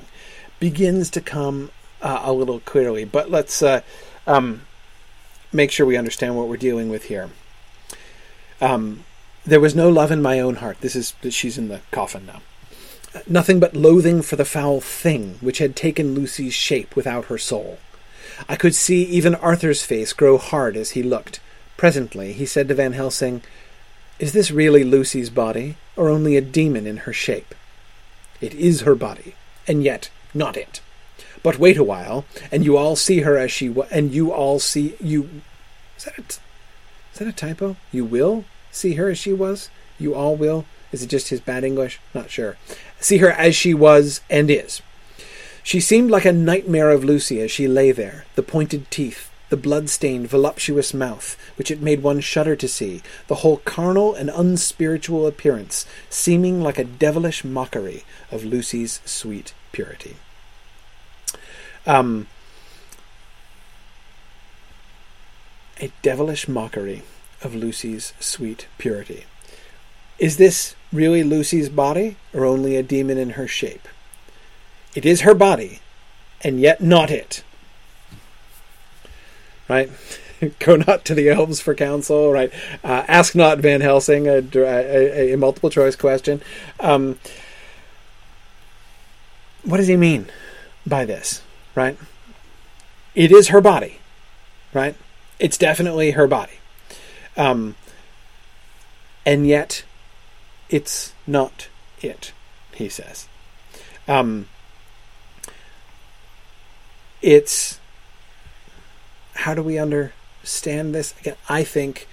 begins 0.58 1.08
to 1.10 1.20
come 1.20 1.70
uh, 2.02 2.20
a 2.22 2.32
little 2.32 2.60
clearly. 2.60 3.04
But 3.04 3.30
let's 3.30 3.62
uh, 3.62 3.80
um, 4.26 4.62
make 5.52 5.70
sure 5.70 5.86
we 5.86 5.96
understand 5.96 6.36
what 6.36 6.48
we're 6.48 6.56
dealing 6.56 6.90
with 6.90 7.04
here. 7.04 7.30
Um, 8.60 9.04
there 9.46 9.60
was 9.60 9.74
no 9.74 9.88
love 9.88 10.10
in 10.10 10.20
my 10.20 10.38
own 10.38 10.56
heart. 10.56 10.82
This 10.82 10.94
is 10.94 11.14
that 11.22 11.32
she's 11.32 11.56
in 11.56 11.68
the 11.68 11.80
coffin 11.90 12.26
now. 12.26 12.42
Nothing 13.26 13.60
but 13.60 13.74
loathing 13.74 14.22
for 14.22 14.36
the 14.36 14.44
foul 14.44 14.80
thing 14.80 15.36
which 15.40 15.58
had 15.58 15.74
taken 15.74 16.14
Lucy's 16.14 16.54
shape 16.54 16.94
without 16.94 17.26
her 17.26 17.38
soul. 17.38 17.78
I 18.48 18.56
could 18.56 18.74
see 18.74 19.02
even 19.04 19.34
Arthur's 19.34 19.82
face 19.82 20.12
grow 20.12 20.38
hard 20.38 20.76
as 20.76 20.92
he 20.92 21.02
looked 21.02 21.40
Presently 21.80 22.34
he 22.34 22.44
said 22.44 22.68
to 22.68 22.74
Van 22.74 22.92
Helsing, 22.92 23.40
Is 24.18 24.34
this 24.34 24.50
really 24.50 24.84
Lucy's 24.84 25.30
body, 25.30 25.78
or 25.96 26.10
only 26.10 26.36
a 26.36 26.42
demon 26.42 26.86
in 26.86 26.98
her 27.08 27.12
shape? 27.14 27.54
It 28.38 28.52
is 28.52 28.82
her 28.82 28.94
body, 28.94 29.34
and 29.66 29.82
yet 29.82 30.10
not 30.34 30.58
it. 30.58 30.82
But 31.42 31.58
wait 31.58 31.78
a 31.78 31.82
while, 31.82 32.26
and 32.52 32.66
you 32.66 32.76
all 32.76 32.96
see 32.96 33.20
her 33.20 33.38
as 33.38 33.50
she 33.50 33.70
was, 33.70 33.88
and 33.90 34.12
you 34.12 34.30
all 34.30 34.58
see 34.58 34.94
you. 35.00 35.30
Is 35.96 36.04
that 36.04 36.18
a, 36.18 36.20
is 36.20 36.38
that 37.14 37.28
a 37.28 37.32
typo? 37.32 37.76
You 37.92 38.04
will 38.04 38.44
see 38.70 38.96
her 38.96 39.08
as 39.08 39.16
she 39.16 39.32
was. 39.32 39.70
You 39.98 40.14
all 40.14 40.36
will. 40.36 40.66
Is 40.92 41.02
it 41.02 41.08
just 41.08 41.28
his 41.28 41.40
bad 41.40 41.64
English? 41.64 41.98
Not 42.12 42.30
sure. 42.30 42.58
See 43.00 43.18
her 43.18 43.30
as 43.30 43.56
she 43.56 43.74
was 43.74 44.20
and 44.30 44.50
is. 44.50 44.82
She 45.62 45.80
seemed 45.80 46.10
like 46.10 46.24
a 46.24 46.32
nightmare 46.32 46.90
of 46.90 47.04
Lucy 47.04 47.40
as 47.40 47.50
she 47.50 47.66
lay 47.66 47.92
there, 47.92 48.24
the 48.34 48.42
pointed 48.42 48.90
teeth, 48.90 49.30
the 49.50 49.56
blood-stained, 49.56 50.28
voluptuous 50.28 50.94
mouth, 50.94 51.36
which 51.58 51.70
it 51.70 51.82
made 51.82 52.02
one 52.02 52.20
shudder 52.20 52.56
to 52.56 52.68
see, 52.68 53.02
the 53.26 53.36
whole 53.36 53.58
carnal 53.58 54.14
and 54.14 54.30
unspiritual 54.30 55.26
appearance, 55.26 55.86
seeming 56.08 56.62
like 56.62 56.78
a 56.78 56.84
devilish 56.84 57.44
mockery 57.44 58.04
of 58.30 58.44
Lucy's 58.44 59.00
sweet 59.04 59.52
purity. 59.72 60.16
Um, 61.86 62.26
a 65.80 65.90
devilish 66.02 66.46
mockery 66.46 67.02
of 67.42 67.54
Lucy's 67.54 68.12
sweet 68.20 68.66
purity. 68.78 69.24
Is 70.20 70.36
this 70.36 70.76
really 70.92 71.24
Lucy's 71.24 71.70
body 71.70 72.16
or 72.34 72.44
only 72.44 72.76
a 72.76 72.82
demon 72.82 73.16
in 73.16 73.30
her 73.30 73.48
shape? 73.48 73.88
It 74.94 75.06
is 75.06 75.22
her 75.22 75.34
body, 75.34 75.80
and 76.42 76.60
yet 76.60 76.82
not 76.82 77.10
it. 77.10 77.42
Right? 79.66 79.90
Go 80.58 80.76
not 80.76 81.06
to 81.06 81.14
the 81.14 81.30
elves 81.30 81.60
for 81.60 81.74
counsel, 81.74 82.30
right? 82.32 82.52
Uh, 82.84 83.04
ask 83.08 83.34
not 83.34 83.58
Van 83.58 83.80
Helsing, 83.80 84.28
a, 84.28 84.42
a, 84.54 85.32
a 85.32 85.36
multiple 85.36 85.70
choice 85.70 85.96
question. 85.96 86.42
Um, 86.78 87.18
what 89.64 89.78
does 89.78 89.88
he 89.88 89.96
mean 89.96 90.26
by 90.86 91.04
this, 91.04 91.42
right? 91.74 91.96
It 93.14 93.32
is 93.32 93.48
her 93.48 93.60
body, 93.60 93.98
right? 94.74 94.96
It's 95.38 95.56
definitely 95.56 96.12
her 96.12 96.26
body. 96.26 96.58
Um, 97.36 97.76
and 99.24 99.46
yet, 99.46 99.84
it's 100.70 101.12
not 101.26 101.68
it, 102.00 102.32
he 102.72 102.88
says. 102.88 103.28
Um, 104.08 104.48
it's 107.20 107.78
how 109.34 109.54
do 109.54 109.62
we 109.62 109.78
understand 109.78 110.94
this? 110.94 111.14
Again, 111.20 111.36
I 111.48 111.64
think 111.64 112.08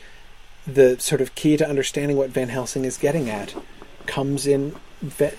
the 0.65 0.99
sort 0.99 1.21
of 1.21 1.33
key 1.35 1.55
to 1.55 1.67
understanding 1.67 2.17
what 2.17 2.29
Van 2.29 2.49
Helsing 2.49 2.83
is 2.83 2.97
getting 2.97 3.29
at 3.29 3.55
comes 4.05 4.45
in 4.45 4.75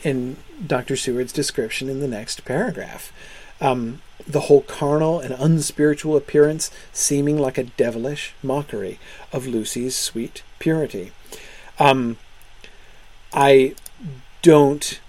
in 0.04 0.36
Dr. 0.64 0.96
Seward's 0.96 1.32
description 1.32 1.88
in 1.88 2.00
the 2.00 2.08
next 2.08 2.44
paragraph. 2.44 3.12
Um, 3.60 4.00
the 4.26 4.42
whole 4.42 4.62
carnal 4.62 5.18
and 5.18 5.34
unspiritual 5.34 6.16
appearance 6.16 6.70
seeming 6.92 7.38
like 7.38 7.58
a 7.58 7.64
devilish 7.64 8.34
mockery 8.42 8.98
of 9.32 9.46
Lucy's 9.46 9.96
sweet 9.96 10.42
purity. 10.58 11.12
Um, 11.78 12.18
I 13.32 13.74
don't 14.42 15.00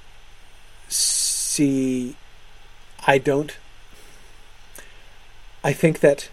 see. 0.88 2.16
I 3.08 3.18
don't. 3.18 3.58
I 5.64 5.74
think 5.74 6.00
that 6.00 6.30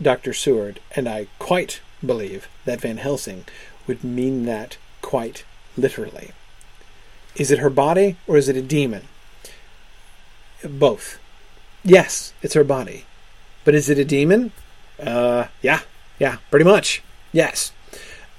Dr. 0.00 0.32
Seward, 0.32 0.80
and 0.94 1.08
I 1.08 1.28
quite 1.38 1.80
believe 2.04 2.48
that 2.64 2.80
Van 2.80 2.98
Helsing 2.98 3.44
would 3.86 4.02
mean 4.02 4.44
that 4.44 4.76
quite 5.02 5.44
literally. 5.76 6.32
Is 7.36 7.50
it 7.50 7.58
her 7.58 7.70
body 7.70 8.16
or 8.26 8.36
is 8.36 8.48
it 8.48 8.56
a 8.56 8.62
demon? 8.62 9.08
Both. 10.62 11.18
Yes, 11.82 12.32
it's 12.42 12.54
her 12.54 12.64
body. 12.64 13.04
But 13.64 13.74
is 13.74 13.90
it 13.90 13.98
a 13.98 14.04
demon? 14.04 14.52
Uh, 15.00 15.46
yeah, 15.62 15.80
yeah, 16.18 16.38
pretty 16.50 16.64
much. 16.64 17.02
Yes. 17.32 17.72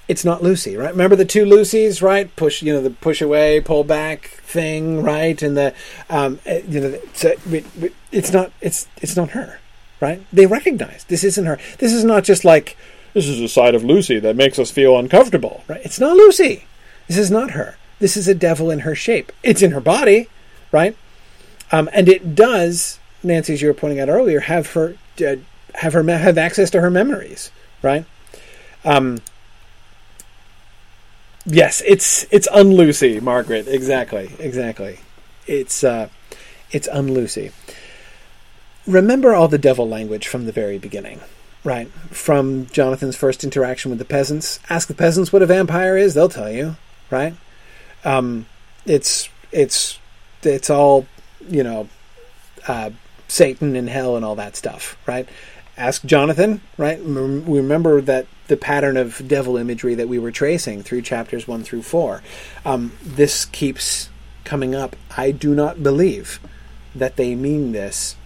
It's 0.08 0.24
not 0.24 0.42
Lucy, 0.42 0.76
right? 0.76 0.92
Remember 0.92 1.16
the 1.16 1.24
two 1.24 1.44
Lucys, 1.44 2.00
right? 2.00 2.34
Push, 2.36 2.62
you 2.62 2.72
know, 2.72 2.80
the 2.80 2.90
push 2.90 3.20
away, 3.20 3.60
pull 3.60 3.82
back 3.82 4.26
thing, 4.26 5.02
right? 5.02 5.40
And 5.42 5.56
the, 5.56 5.74
um, 6.08 6.38
eh, 6.46 6.62
you 6.68 6.80
know, 6.80 6.88
it's, 6.88 7.24
it's 8.12 8.32
not, 8.32 8.52
it's, 8.60 8.86
it's 8.98 9.16
not 9.16 9.30
her, 9.30 9.58
right? 10.00 10.24
They 10.32 10.46
recognize 10.46 11.04
this 11.04 11.24
isn't 11.24 11.46
her. 11.46 11.58
This 11.78 11.92
is 11.92 12.04
not 12.04 12.22
just 12.22 12.44
like 12.44 12.76
this 13.16 13.28
is 13.28 13.40
a 13.40 13.48
side 13.48 13.74
of 13.74 13.82
Lucy 13.82 14.18
that 14.18 14.36
makes 14.36 14.58
us 14.58 14.70
feel 14.70 14.98
uncomfortable, 14.98 15.64
right? 15.68 15.80
It's 15.82 15.98
not 15.98 16.18
Lucy. 16.18 16.66
This 17.08 17.16
is 17.16 17.30
not 17.30 17.52
her. 17.52 17.78
This 17.98 18.14
is 18.14 18.28
a 18.28 18.34
devil 18.34 18.70
in 18.70 18.80
her 18.80 18.94
shape. 18.94 19.32
It's 19.42 19.62
in 19.62 19.70
her 19.70 19.80
body, 19.80 20.28
right? 20.70 20.94
Um, 21.72 21.88
and 21.94 22.10
it 22.10 22.34
does, 22.34 22.98
Nancy, 23.22 23.54
as 23.54 23.62
you 23.62 23.68
were 23.68 23.74
pointing 23.74 24.00
out 24.00 24.10
earlier, 24.10 24.40
have 24.40 24.72
her 24.72 24.96
uh, 25.26 25.36
have 25.76 25.94
her 25.94 26.02
have 26.02 26.36
access 26.36 26.68
to 26.70 26.82
her 26.82 26.90
memories, 26.90 27.50
right? 27.80 28.04
Um, 28.84 29.22
yes, 31.46 31.82
it's 31.86 32.26
it's 32.30 32.48
unlucy, 32.52 33.20
Margaret. 33.20 33.68
Exactly, 33.68 34.30
exactly. 34.38 35.00
It's 35.46 35.84
uh, 35.84 36.08
it's 36.70 36.88
unlucy. 36.88 37.52
Remember 38.86 39.34
all 39.34 39.48
the 39.48 39.58
devil 39.58 39.88
language 39.88 40.28
from 40.28 40.46
the 40.46 40.52
very 40.52 40.78
beginning, 40.78 41.20
right? 41.64 41.88
From 42.10 42.66
Jonathan's 42.66 43.16
first 43.16 43.42
interaction 43.42 43.90
with 43.90 43.98
the 43.98 44.04
peasants. 44.04 44.60
Ask 44.70 44.88
the 44.88 44.94
peasants 44.94 45.32
what 45.32 45.42
a 45.42 45.46
vampire 45.46 45.96
is; 45.96 46.14
they'll 46.14 46.28
tell 46.28 46.50
you, 46.50 46.76
right? 47.10 47.34
Um, 48.04 48.46
it's 48.84 49.28
it's 49.52 49.98
it's 50.42 50.70
all 50.70 51.06
you 51.48 51.62
know, 51.62 51.88
uh, 52.68 52.90
Satan 53.28 53.76
and 53.76 53.88
hell 53.88 54.16
and 54.16 54.24
all 54.24 54.36
that 54.36 54.56
stuff, 54.56 54.96
right? 55.06 55.28
Ask 55.76 56.04
Jonathan, 56.04 56.60
right? 56.78 57.02
We 57.02 57.58
remember 57.58 58.00
that 58.02 58.26
the 58.48 58.56
pattern 58.56 58.96
of 58.96 59.26
devil 59.26 59.56
imagery 59.56 59.94
that 59.94 60.08
we 60.08 60.18
were 60.18 60.30
tracing 60.30 60.82
through 60.82 61.02
chapters 61.02 61.48
one 61.48 61.62
through 61.64 61.82
four. 61.82 62.22
Um, 62.64 62.92
this 63.02 63.44
keeps 63.44 64.08
coming 64.44 64.74
up. 64.74 64.96
I 65.16 65.30
do 65.32 65.54
not 65.54 65.82
believe 65.82 66.40
that 66.94 67.16
they 67.16 67.34
mean 67.34 67.72
this 67.72 68.16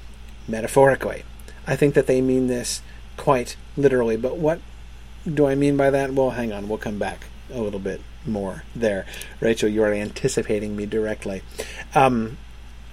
metaphorically. 0.47 1.25
I 1.67 1.77
think 1.77 1.95
that 1.95 2.07
they 2.07 2.21
mean 2.21 2.47
this 2.47 2.83
quite 3.17 3.57
literally. 3.77 4.17
But 4.17 4.37
what 4.37 4.61
do 5.27 5.47
I 5.47 5.55
mean 5.55 5.77
by 5.77 5.91
that? 5.91 6.13
Well, 6.13 6.31
hang 6.31 6.53
on, 6.53 6.69
we'll 6.69 6.79
come 6.79 6.99
back 6.99 7.27
a 7.53 7.61
little 7.61 7.81
bit 7.81 8.01
more 8.27 8.65
there. 8.75 9.07
Rachel, 9.41 9.69
you 9.69 9.83
are 9.83 9.93
anticipating 9.93 10.77
me 10.77 10.87
directly. 10.87 11.43
Um, 11.95 12.39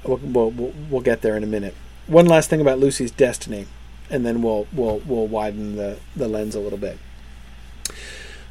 we'll, 0.04 0.18
we'll, 0.52 0.74
we'll 0.90 1.02
get 1.02 1.22
there 1.22 1.36
in 1.38 1.44
a 1.44 1.48
minute. 1.48 1.76
One 2.08 2.26
last 2.26 2.50
thing 2.50 2.62
about 2.62 2.80
Lucy's 2.80 3.12
destiny, 3.12 3.68
and 4.10 4.26
then 4.26 4.42
we'll 4.42 4.68
we'll 4.72 5.00
we'll 5.06 5.28
widen 5.28 5.76
the, 5.76 6.00
the 6.16 6.30
lens 6.30 6.56
a 6.56 6.60
little 6.62 6.78
bit. 6.78 6.98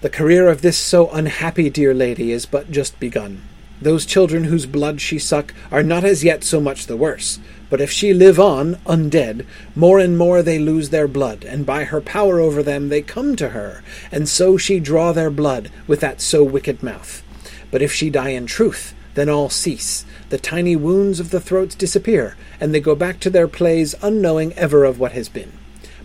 The 0.01 0.11
career 0.11 0.49
of 0.49 0.63
this 0.63 0.77
so 0.77 1.11
unhappy 1.11 1.71
dear 1.71 1.95
lady 1.95 2.33
is 2.33 2.47
but 2.47 2.71
just 2.71 3.01
begun. 3.01 3.43
Those 3.81 4.07
children 4.07 4.45
whose 4.45 4.67
blood 4.67 5.01
she 5.01 5.19
suck 5.19 5.53
are 5.71 5.83
not 5.83 6.05
as 6.05 6.25
yet 6.25 6.45
so 6.45 6.61
much 6.61 6.87
the 6.87 6.97
worse, 6.97 7.39
but 7.69 7.81
if 7.81 7.91
she 7.91 8.15
live 8.15 8.41
on, 8.41 8.77
undead, 8.87 9.45
more 9.75 9.99
and 9.99 10.17
more 10.17 10.43
they 10.43 10.59
lose 10.59 10.91
their 10.91 11.09
blood, 11.09 11.45
and 11.45 11.67
by 11.67 11.85
her 11.85 12.01
power 12.01 12.41
over 12.41 12.63
them 12.63 12.89
they 12.89 13.03
come 13.03 13.37
to 13.37 13.51
her, 13.51 13.83
and 14.11 14.29
so 14.29 14.57
she 14.57 14.81
draw 14.81 15.13
their 15.13 15.31
blood 15.31 15.71
with 15.87 16.01
that 16.01 16.21
so 16.21 16.43
wicked 16.43 16.83
mouth. 16.83 17.23
But 17.71 17.83
if 17.83 17.93
she 17.93 18.09
die 18.09 18.31
in 18.31 18.47
truth, 18.47 18.95
then 19.15 19.29
all 19.29 19.51
cease, 19.51 20.05
the 20.29 20.39
tiny 20.39 20.77
wounds 20.77 21.21
of 21.21 21.31
the 21.31 21.41
throats 21.41 21.75
disappear, 21.75 22.37
and 22.61 22.73
they 22.73 22.81
go 22.81 22.95
back 22.95 23.19
to 23.21 23.31
their 23.31 23.49
plays 23.49 23.95
unknowing 24.03 24.53
ever 24.55 24.85
of 24.85 24.99
what 24.99 25.13
has 25.13 25.29
been. 25.29 25.53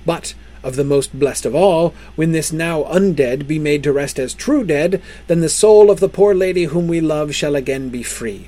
But 0.05 0.33
of 0.63 0.75
the 0.75 0.83
most 0.83 1.17
blessed 1.17 1.45
of 1.45 1.55
all, 1.55 1.93
when 2.15 2.31
this 2.31 2.51
now 2.51 2.83
undead 2.83 3.47
be 3.47 3.59
made 3.59 3.83
to 3.83 3.91
rest 3.91 4.19
as 4.19 4.33
true 4.33 4.63
dead, 4.63 5.01
then 5.27 5.41
the 5.41 5.49
soul 5.49 5.89
of 5.89 5.99
the 5.99 6.09
poor 6.09 6.33
lady 6.33 6.65
whom 6.65 6.87
we 6.87 7.01
love 7.01 7.33
shall 7.33 7.55
again 7.55 7.89
be 7.89 8.03
free. 8.03 8.47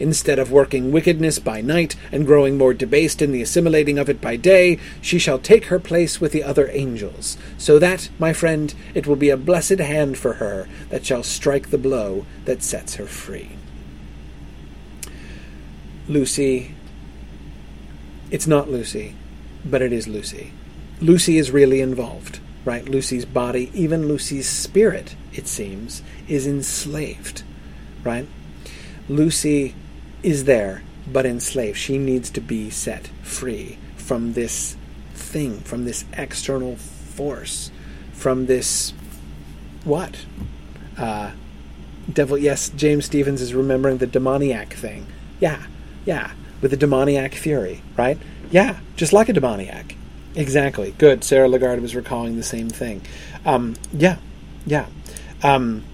Instead 0.00 0.38
of 0.38 0.50
working 0.50 0.90
wickedness 0.90 1.38
by 1.38 1.60
night 1.60 1.94
and 2.10 2.26
growing 2.26 2.58
more 2.58 2.74
debased 2.74 3.22
in 3.22 3.30
the 3.30 3.42
assimilating 3.42 3.98
of 3.98 4.08
it 4.08 4.20
by 4.20 4.36
day, 4.36 4.78
she 5.00 5.18
shall 5.18 5.38
take 5.38 5.66
her 5.66 5.78
place 5.78 6.20
with 6.20 6.32
the 6.32 6.42
other 6.42 6.68
angels, 6.72 7.38
so 7.56 7.78
that, 7.78 8.08
my 8.18 8.32
friend, 8.32 8.74
it 8.94 9.06
will 9.06 9.16
be 9.16 9.30
a 9.30 9.36
blessed 9.36 9.78
hand 9.78 10.18
for 10.18 10.34
her 10.34 10.68
that 10.90 11.06
shall 11.06 11.22
strike 11.22 11.70
the 11.70 11.78
blow 11.78 12.26
that 12.44 12.62
sets 12.62 12.96
her 12.96 13.06
free. 13.06 13.52
Lucy, 16.08 16.74
it's 18.30 18.46
not 18.46 18.68
Lucy, 18.68 19.14
but 19.64 19.80
it 19.80 19.92
is 19.92 20.08
Lucy. 20.08 20.52
Lucy 21.04 21.36
is 21.36 21.50
really 21.50 21.82
involved, 21.82 22.40
right? 22.64 22.88
Lucy's 22.88 23.26
body, 23.26 23.70
even 23.74 24.08
Lucy's 24.08 24.48
spirit, 24.48 25.14
it 25.34 25.46
seems, 25.46 26.02
is 26.28 26.46
enslaved, 26.46 27.42
right? 28.02 28.26
Lucy 29.06 29.74
is 30.22 30.44
there, 30.44 30.82
but 31.06 31.26
enslaved. 31.26 31.76
She 31.76 31.98
needs 31.98 32.30
to 32.30 32.40
be 32.40 32.70
set 32.70 33.08
free 33.22 33.76
from 33.98 34.32
this 34.32 34.78
thing, 35.12 35.60
from 35.60 35.84
this 35.84 36.06
external 36.14 36.76
force, 36.76 37.70
from 38.14 38.46
this 38.46 38.94
what? 39.84 40.24
Uh, 40.96 41.32
devil. 42.10 42.38
Yes, 42.38 42.70
James 42.70 43.04
Stevens 43.04 43.42
is 43.42 43.52
remembering 43.52 43.98
the 43.98 44.06
demoniac 44.06 44.72
thing. 44.72 45.06
Yeah, 45.38 45.66
yeah, 46.06 46.32
with 46.62 46.70
the 46.70 46.78
demoniac 46.78 47.34
fury, 47.34 47.82
right? 47.94 48.16
Yeah, 48.50 48.80
just 48.96 49.12
like 49.12 49.28
a 49.28 49.34
demoniac. 49.34 49.93
Exactly. 50.34 50.94
Good. 50.98 51.24
Sarah 51.24 51.48
Lagarde 51.48 51.80
was 51.80 51.94
recalling 51.94 52.36
the 52.36 52.42
same 52.42 52.68
thing. 52.68 53.02
Um, 53.44 53.76
yeah, 53.92 54.18
yeah. 54.66 54.86
Um, 55.42 55.84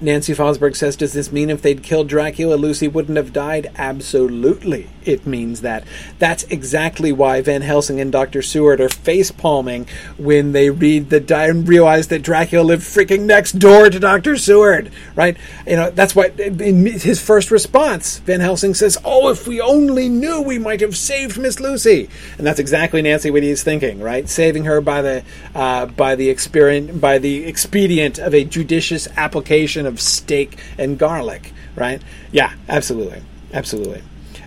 Nancy 0.00 0.34
Fosberg 0.34 0.76
says, 0.76 0.96
Does 0.96 1.12
this 1.12 1.32
mean 1.32 1.50
if 1.50 1.62
they'd 1.62 1.82
killed 1.82 2.08
Dracula, 2.08 2.54
Lucy 2.56 2.88
wouldn't 2.88 3.16
have 3.16 3.32
died? 3.32 3.70
Absolutely, 3.76 4.88
it 5.04 5.26
means 5.26 5.60
that. 5.62 5.84
That's 6.18 6.44
exactly 6.44 7.12
why 7.12 7.40
Van 7.40 7.62
Helsing 7.62 8.00
and 8.00 8.10
Dr. 8.10 8.42
Seward 8.42 8.80
are 8.80 8.88
face 8.88 9.30
palming 9.30 9.86
when 10.16 10.52
they 10.52 10.70
read 10.70 11.10
the 11.10 11.20
die 11.20 11.48
and 11.48 11.66
realize 11.68 12.08
that 12.08 12.22
Dracula 12.22 12.62
lived 12.62 12.82
freaking 12.82 13.22
next 13.22 13.52
door 13.52 13.90
to 13.90 13.98
Dr. 13.98 14.36
Seward, 14.36 14.90
right? 15.14 15.36
You 15.66 15.76
know, 15.76 15.90
that's 15.90 16.16
in 16.16 16.86
his 16.86 17.20
first 17.20 17.50
response, 17.50 18.18
Van 18.20 18.40
Helsing 18.40 18.74
says, 18.74 18.98
Oh, 19.04 19.30
if 19.30 19.46
we 19.46 19.60
only 19.60 20.08
knew, 20.08 20.40
we 20.42 20.58
might 20.58 20.80
have 20.80 20.96
saved 20.96 21.38
Miss 21.38 21.60
Lucy. 21.60 22.08
And 22.38 22.46
that's 22.46 22.58
exactly 22.58 23.02
Nancy 23.02 23.30
what 23.30 23.42
he's 23.42 23.62
thinking, 23.62 24.00
right? 24.00 24.28
Saving 24.28 24.64
her 24.64 24.80
by 24.80 25.02
the, 25.02 25.24
uh, 25.54 25.86
by 25.86 26.14
the 26.14 26.30
experience, 26.30 26.92
by 26.92 27.18
the 27.18 27.44
expedient 27.44 28.18
of 28.18 28.34
a 28.34 28.44
judicious 28.44 29.08
application 29.16 29.86
of 29.86 30.00
stake 30.00 30.58
and 30.78 30.98
garlic, 30.98 31.52
right? 31.76 32.00
Yeah, 32.32 32.52
absolutely, 32.68 33.22
absolutely. 33.52 34.02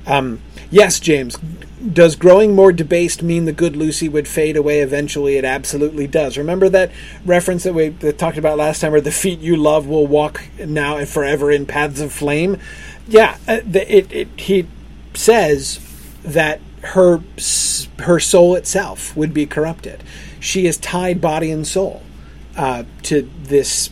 Um, 0.07 0.41
yes, 0.71 0.99
James. 0.99 1.37
Does 1.93 2.15
growing 2.15 2.55
more 2.55 2.71
debased 2.71 3.21
mean 3.21 3.45
the 3.45 3.51
good 3.51 3.75
Lucy 3.75 4.09
would 4.09 4.27
fade 4.27 4.57
away 4.57 4.79
eventually? 4.79 5.35
It 5.35 5.45
absolutely 5.45 6.07
does. 6.07 6.37
Remember 6.37 6.69
that 6.69 6.91
reference 7.23 7.63
that 7.63 7.75
we 7.75 7.89
that 7.89 8.17
talked 8.17 8.37
about 8.37 8.57
last 8.57 8.79
time, 8.81 8.91
where 8.91 9.01
the 9.01 9.11
feet 9.11 9.39
you 9.39 9.55
love 9.55 9.85
will 9.85 10.07
walk 10.07 10.41
now 10.57 10.97
and 10.97 11.07
forever 11.07 11.51
in 11.51 11.67
paths 11.67 12.01
of 12.01 12.11
flame. 12.11 12.57
Yeah, 13.07 13.37
uh, 13.47 13.59
it, 13.73 14.11
it, 14.11 14.27
he 14.39 14.67
says 15.13 15.79
that 16.23 16.61
her 16.81 17.21
her 17.99 18.19
soul 18.19 18.55
itself 18.55 19.15
would 19.15 19.33
be 19.33 19.45
corrupted. 19.45 20.03
She 20.39 20.65
is 20.65 20.77
tied 20.77 21.21
body 21.21 21.51
and 21.51 21.67
soul 21.67 22.01
uh, 22.55 22.85
to 23.03 23.29
this 23.43 23.91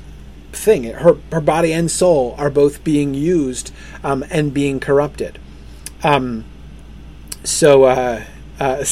thing. 0.51 0.85
Her 0.85 1.17
her 1.31 1.41
body 1.41 1.71
and 1.71 1.89
soul 1.91 2.33
are 2.39 2.49
both 2.49 2.83
being 2.83 3.13
used 3.13 3.71
um, 4.03 4.25
and 4.31 4.53
being 4.53 4.79
corrupted. 4.79 5.39
Um, 6.05 6.45
so, 7.43 7.85
uh, 7.85 8.23
uh, 8.59 8.83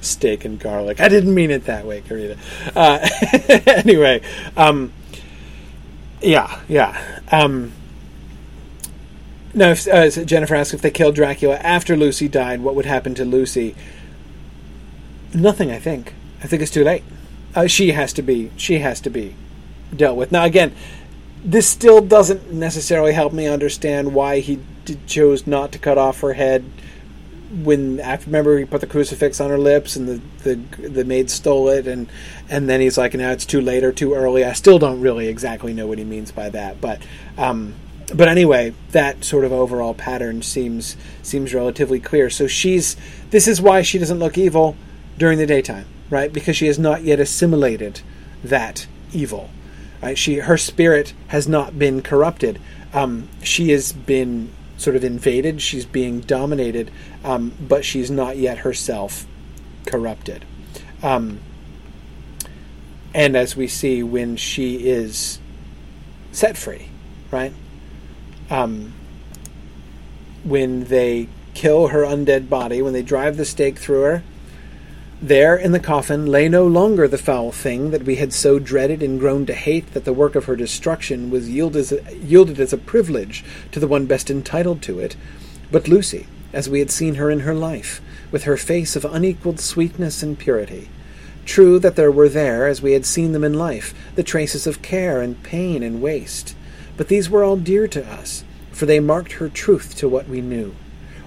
steak 0.00 0.46
and 0.46 0.58
garlic. 0.58 0.98
I 0.98 1.10
didn't 1.10 1.34
mean 1.34 1.50
it 1.50 1.66
that 1.66 1.84
way, 1.84 2.00
Karita. 2.00 2.38
Uh, 2.74 3.06
anyway, 3.66 4.22
um, 4.56 4.94
yeah, 6.22 6.60
yeah. 6.68 7.20
Um, 7.30 7.72
now, 9.52 9.72
if, 9.72 9.86
uh, 9.88 10.08
Jennifer 10.24 10.54
asked 10.54 10.72
if 10.72 10.80
they 10.80 10.90
killed 10.90 11.16
Dracula 11.16 11.56
after 11.56 11.98
Lucy 11.98 12.26
died, 12.26 12.62
what 12.62 12.74
would 12.74 12.86
happen 12.86 13.14
to 13.16 13.24
Lucy? 13.26 13.76
Nothing, 15.34 15.70
I 15.70 15.78
think. 15.78 16.14
I 16.42 16.46
think 16.46 16.62
it's 16.62 16.70
too 16.70 16.84
late. 16.84 17.04
Uh, 17.54 17.66
she 17.66 17.90
has 17.90 18.14
to 18.14 18.22
be. 18.22 18.52
She 18.56 18.78
has 18.78 19.02
to 19.02 19.10
be 19.10 19.34
dealt 19.94 20.16
with. 20.16 20.32
Now, 20.32 20.44
again, 20.44 20.74
this 21.44 21.68
still 21.68 22.00
doesn't 22.00 22.52
necessarily 22.52 23.12
help 23.12 23.32
me 23.32 23.46
understand 23.46 24.14
why 24.14 24.40
he 24.40 24.60
did, 24.84 25.06
chose 25.06 25.46
not 25.46 25.72
to 25.72 25.78
cut 25.78 25.98
off 25.98 26.20
her 26.20 26.34
head 26.34 26.64
when 27.64 27.98
after 27.98 28.26
remember 28.26 28.56
he 28.58 28.64
put 28.64 28.80
the 28.80 28.86
crucifix 28.86 29.40
on 29.40 29.50
her 29.50 29.58
lips 29.58 29.96
and 29.96 30.06
the, 30.06 30.20
the 30.44 30.88
the 30.88 31.04
maid 31.04 31.28
stole 31.28 31.68
it 31.68 31.86
and 31.86 32.08
and 32.48 32.68
then 32.68 32.80
he's 32.80 32.96
like 32.96 33.12
now 33.14 33.32
it's 33.32 33.44
too 33.44 33.60
late 33.60 33.82
or 33.82 33.92
too 33.92 34.14
early. 34.14 34.44
I 34.44 34.52
still 34.52 34.78
don't 34.78 35.00
really 35.00 35.26
exactly 35.26 35.72
know 35.72 35.86
what 35.86 35.98
he 35.98 36.04
means 36.04 36.30
by 36.30 36.48
that 36.50 36.80
but 36.80 37.02
um 37.36 37.74
but 38.14 38.28
anyway 38.28 38.72
that 38.92 39.24
sort 39.24 39.44
of 39.44 39.52
overall 39.52 39.94
pattern 39.94 40.42
seems 40.42 40.96
seems 41.22 41.52
relatively 41.52 41.98
clear. 41.98 42.30
So 42.30 42.46
she's 42.46 42.96
this 43.30 43.48
is 43.48 43.60
why 43.60 43.82
she 43.82 43.98
doesn't 43.98 44.18
look 44.18 44.38
evil 44.38 44.76
during 45.18 45.38
the 45.38 45.46
daytime 45.46 45.86
right? 46.08 46.32
Because 46.32 46.56
she 46.56 46.66
has 46.66 46.78
not 46.78 47.02
yet 47.02 47.18
assimilated 47.18 48.00
that 48.44 48.86
evil 49.12 49.50
right 50.02 50.18
she 50.18 50.36
her 50.36 50.56
spirit 50.56 51.12
has 51.28 51.48
not 51.48 51.78
been 51.78 52.02
corrupted 52.02 52.60
um, 52.92 53.28
she 53.42 53.70
has 53.70 53.92
been 53.92 54.50
sort 54.80 54.96
of 54.96 55.04
invaded. 55.04 55.60
She's 55.60 55.84
being 55.84 56.20
dominated, 56.20 56.90
um, 57.22 57.52
but 57.60 57.84
she's 57.84 58.10
not 58.10 58.36
yet 58.36 58.58
herself 58.58 59.26
corrupted. 59.86 60.44
Um, 61.02 61.40
and 63.12 63.36
as 63.36 63.56
we 63.56 63.68
see 63.68 64.02
when 64.02 64.36
she 64.36 64.88
is 64.88 65.38
set 66.32 66.56
free, 66.56 66.88
right? 67.30 67.52
Um, 68.48 68.94
when 70.44 70.84
they 70.84 71.28
kill 71.54 71.88
her 71.88 72.02
undead 72.02 72.48
body, 72.48 72.80
when 72.80 72.92
they 72.92 73.02
drive 73.02 73.36
the 73.36 73.44
stake 73.44 73.78
through 73.78 74.02
her, 74.02 74.22
there 75.22 75.54
in 75.54 75.72
the 75.72 75.78
coffin 75.78 76.24
lay 76.24 76.48
no 76.48 76.66
longer 76.66 77.06
the 77.06 77.18
foul 77.18 77.52
thing 77.52 77.90
that 77.90 78.04
we 78.04 78.16
had 78.16 78.32
so 78.32 78.58
dreaded 78.58 79.02
and 79.02 79.20
grown 79.20 79.44
to 79.44 79.52
hate 79.52 79.92
that 79.92 80.06
the 80.06 80.14
work 80.14 80.34
of 80.34 80.46
her 80.46 80.56
destruction 80.56 81.28
was 81.28 81.50
yielded 81.50 81.80
as 81.80 81.92
a, 81.92 82.16
yielded 82.16 82.58
as 82.58 82.72
a 82.72 82.78
privilege 82.78 83.44
to 83.70 83.78
the 83.78 83.86
one 83.86 84.06
best 84.06 84.30
entitled 84.30 84.80
to 84.80 84.98
it, 84.98 85.16
but 85.70 85.88
Lucy, 85.88 86.26
as 86.54 86.70
we 86.70 86.78
had 86.78 86.90
seen 86.90 87.16
her 87.16 87.30
in 87.30 87.40
her 87.40 87.54
life, 87.54 88.00
with 88.32 88.44
her 88.44 88.56
face 88.56 88.96
of 88.96 89.04
unequalled 89.04 89.60
sweetness 89.60 90.22
and 90.22 90.38
purity. 90.38 90.88
True 91.44 91.78
that 91.78 91.96
there 91.96 92.10
were 92.10 92.28
there, 92.28 92.66
as 92.66 92.80
we 92.80 92.92
had 92.92 93.04
seen 93.04 93.32
them 93.32 93.44
in 93.44 93.54
life, 93.54 93.92
the 94.14 94.22
traces 94.22 94.66
of 94.66 94.80
care 94.80 95.20
and 95.20 95.42
pain 95.42 95.82
and 95.82 96.00
waste, 96.00 96.56
but 96.96 97.08
these 97.08 97.28
were 97.28 97.44
all 97.44 97.56
dear 97.56 97.86
to 97.88 98.06
us, 98.10 98.42
for 98.72 98.86
they 98.86 99.00
marked 99.00 99.32
her 99.32 99.50
truth 99.50 99.96
to 99.96 100.08
what 100.08 100.28
we 100.28 100.40
knew. 100.40 100.74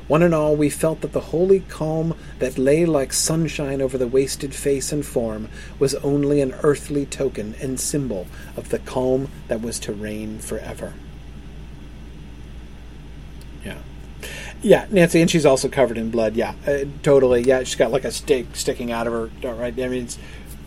One 0.08 0.22
and 0.22 0.34
all, 0.34 0.56
we 0.56 0.70
felt 0.70 1.02
that 1.02 1.14
the 1.14 1.22
holy 1.22 1.62
calm 1.62 2.16
that 2.40 2.58
lay 2.58 2.86
like 2.86 3.14
sunshine 3.14 3.82
over 3.82 3.98
the 3.98 4.08
wasted 4.08 4.54
face 4.54 4.92
and 4.92 5.06
form 5.06 5.48
was 5.80 5.96
only 5.96 6.42
an 6.42 6.54
earthly 6.62 7.06
token 7.06 7.56
and 7.62 7.80
symbol 7.80 8.28
of 8.58 8.70
the 8.70 8.80
calm 8.80 9.30
that 9.48 9.62
was 9.62 9.80
to 9.80 9.94
reign 9.94 10.40
forever. 10.40 10.94
Yeah. 13.64 13.78
Yeah, 14.62 14.88
Nancy, 14.90 15.22
and 15.22 15.32
she's 15.32 15.46
also 15.46 15.70
covered 15.70 15.98
in 15.98 16.12
blood. 16.12 16.36
Yeah, 16.36 16.56
uh, 16.68 16.80
totally. 17.02 17.42
Yeah, 17.42 17.64
she's 17.64 17.76
got 17.76 17.92
like 17.92 18.04
a 18.04 18.12
stake 18.12 18.56
sticking 18.56 18.92
out 18.92 19.08
of 19.08 19.14
her. 19.14 19.54
Right. 19.54 19.74
I 19.80 19.88
mean, 19.88 20.04
it's 20.04 20.18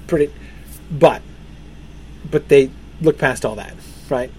pretty. 0.06 0.32
But, 0.90 1.20
but 2.30 2.48
they 2.48 2.70
look 3.02 3.18
past 3.18 3.44
all 3.44 3.56
that, 3.56 3.74
right? 4.08 4.30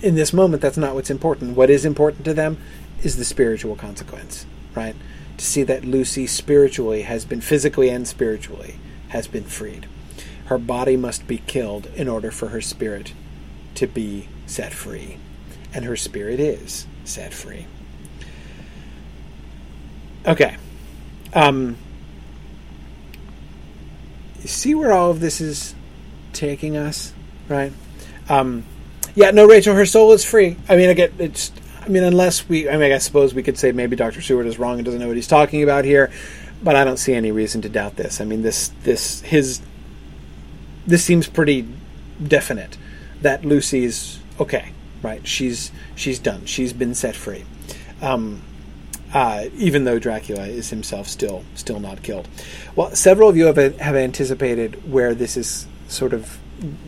In 0.00 0.14
this 0.14 0.32
moment, 0.32 0.62
that's 0.62 0.76
not 0.78 0.94
what's 0.94 1.10
important. 1.10 1.56
What 1.56 1.68
is 1.68 1.84
important 1.84 2.24
to 2.24 2.32
them 2.32 2.58
is 3.02 3.16
the 3.16 3.24
spiritual 3.24 3.76
consequence, 3.76 4.46
right? 4.74 4.96
To 5.36 5.44
see 5.44 5.62
that 5.64 5.84
Lucy 5.84 6.26
spiritually 6.26 7.02
has 7.02 7.24
been, 7.24 7.40
physically 7.40 7.88
and 7.88 8.06
spiritually, 8.06 8.76
has 9.08 9.28
been 9.28 9.44
freed. 9.44 9.86
Her 10.46 10.58
body 10.58 10.96
must 10.96 11.26
be 11.26 11.38
killed 11.38 11.86
in 11.94 12.08
order 12.08 12.30
for 12.30 12.48
her 12.48 12.60
spirit 12.60 13.12
to 13.76 13.86
be 13.86 14.28
set 14.46 14.72
free. 14.72 15.18
And 15.72 15.84
her 15.84 15.96
spirit 15.96 16.40
is 16.40 16.86
set 17.04 17.32
free. 17.34 17.66
Okay. 20.26 20.56
Um, 21.34 21.76
you 24.40 24.48
see 24.48 24.74
where 24.74 24.92
all 24.92 25.10
of 25.10 25.20
this 25.20 25.40
is 25.40 25.74
taking 26.32 26.76
us, 26.76 27.12
right? 27.48 27.72
Um, 28.28 28.64
yeah, 29.14 29.30
no, 29.30 29.46
Rachel, 29.46 29.74
her 29.74 29.86
soul 29.86 30.12
is 30.12 30.24
free. 30.24 30.56
I 30.68 30.76
mean, 30.76 30.94
get 30.94 31.12
it's 31.18 31.50
I 31.88 31.90
mean, 31.90 32.02
unless 32.02 32.46
we, 32.50 32.68
I 32.68 32.76
mean, 32.76 32.92
I 32.92 32.98
suppose 32.98 33.32
we 33.32 33.42
could 33.42 33.56
say 33.56 33.72
maybe 33.72 33.96
Dr. 33.96 34.20
Seward 34.20 34.46
is 34.46 34.58
wrong 34.58 34.76
and 34.76 34.84
doesn't 34.84 35.00
know 35.00 35.06
what 35.06 35.16
he's 35.16 35.26
talking 35.26 35.62
about 35.62 35.86
here, 35.86 36.10
but 36.62 36.76
I 36.76 36.84
don't 36.84 36.98
see 36.98 37.14
any 37.14 37.32
reason 37.32 37.62
to 37.62 37.70
doubt 37.70 37.96
this. 37.96 38.20
I 38.20 38.24
mean, 38.24 38.42
this, 38.42 38.68
this, 38.82 39.22
his, 39.22 39.62
this 40.86 41.02
seems 41.02 41.26
pretty 41.28 41.66
definite 42.22 42.76
that 43.22 43.42
Lucy's 43.42 44.20
okay, 44.38 44.72
right? 45.02 45.26
She's, 45.26 45.72
she's 45.94 46.18
done. 46.18 46.44
She's 46.44 46.74
been 46.74 46.94
set 46.94 47.16
free. 47.16 47.46
Um, 48.02 48.42
uh, 49.14 49.46
even 49.56 49.84
though 49.84 49.98
Dracula 49.98 50.42
is 50.42 50.68
himself 50.68 51.08
still 51.08 51.42
still 51.54 51.80
not 51.80 52.02
killed. 52.02 52.28
Well, 52.76 52.94
several 52.94 53.30
of 53.30 53.38
you 53.38 53.46
have 53.46 53.56
have 53.78 53.96
anticipated 53.96 54.92
where 54.92 55.14
this 55.14 55.38
is 55.38 55.66
sort 55.88 56.12
of 56.12 56.38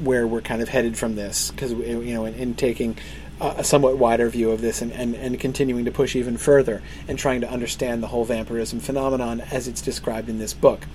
where 0.02 0.26
we're 0.26 0.42
kind 0.42 0.60
of 0.60 0.68
headed 0.68 0.98
from 0.98 1.14
this 1.14 1.50
because 1.50 1.72
you 1.72 2.12
know 2.12 2.24
in, 2.24 2.34
in, 2.34 2.54
taking 2.54 2.96
a 3.40 3.64
somewhat 3.64 3.96
wider 3.96 4.28
view 4.28 4.50
of 4.50 4.60
this 4.60 4.82
and, 4.82 4.92
and, 4.92 5.14
and 5.14 5.40
continuing 5.40 5.84
to 5.86 5.90
push 5.90 6.14
even 6.14 6.36
further 6.36 6.82
and 7.08 7.18
trying 7.18 7.40
to 7.40 7.50
understand 7.50 8.02
the 8.02 8.08
whole 8.08 8.24
vampirism 8.24 8.80
phenomenon 8.80 9.40
as 9.40 9.66
it's 9.66 9.80
described 9.80 10.28
in 10.28 10.38
this 10.38 10.52
book. 10.52 10.86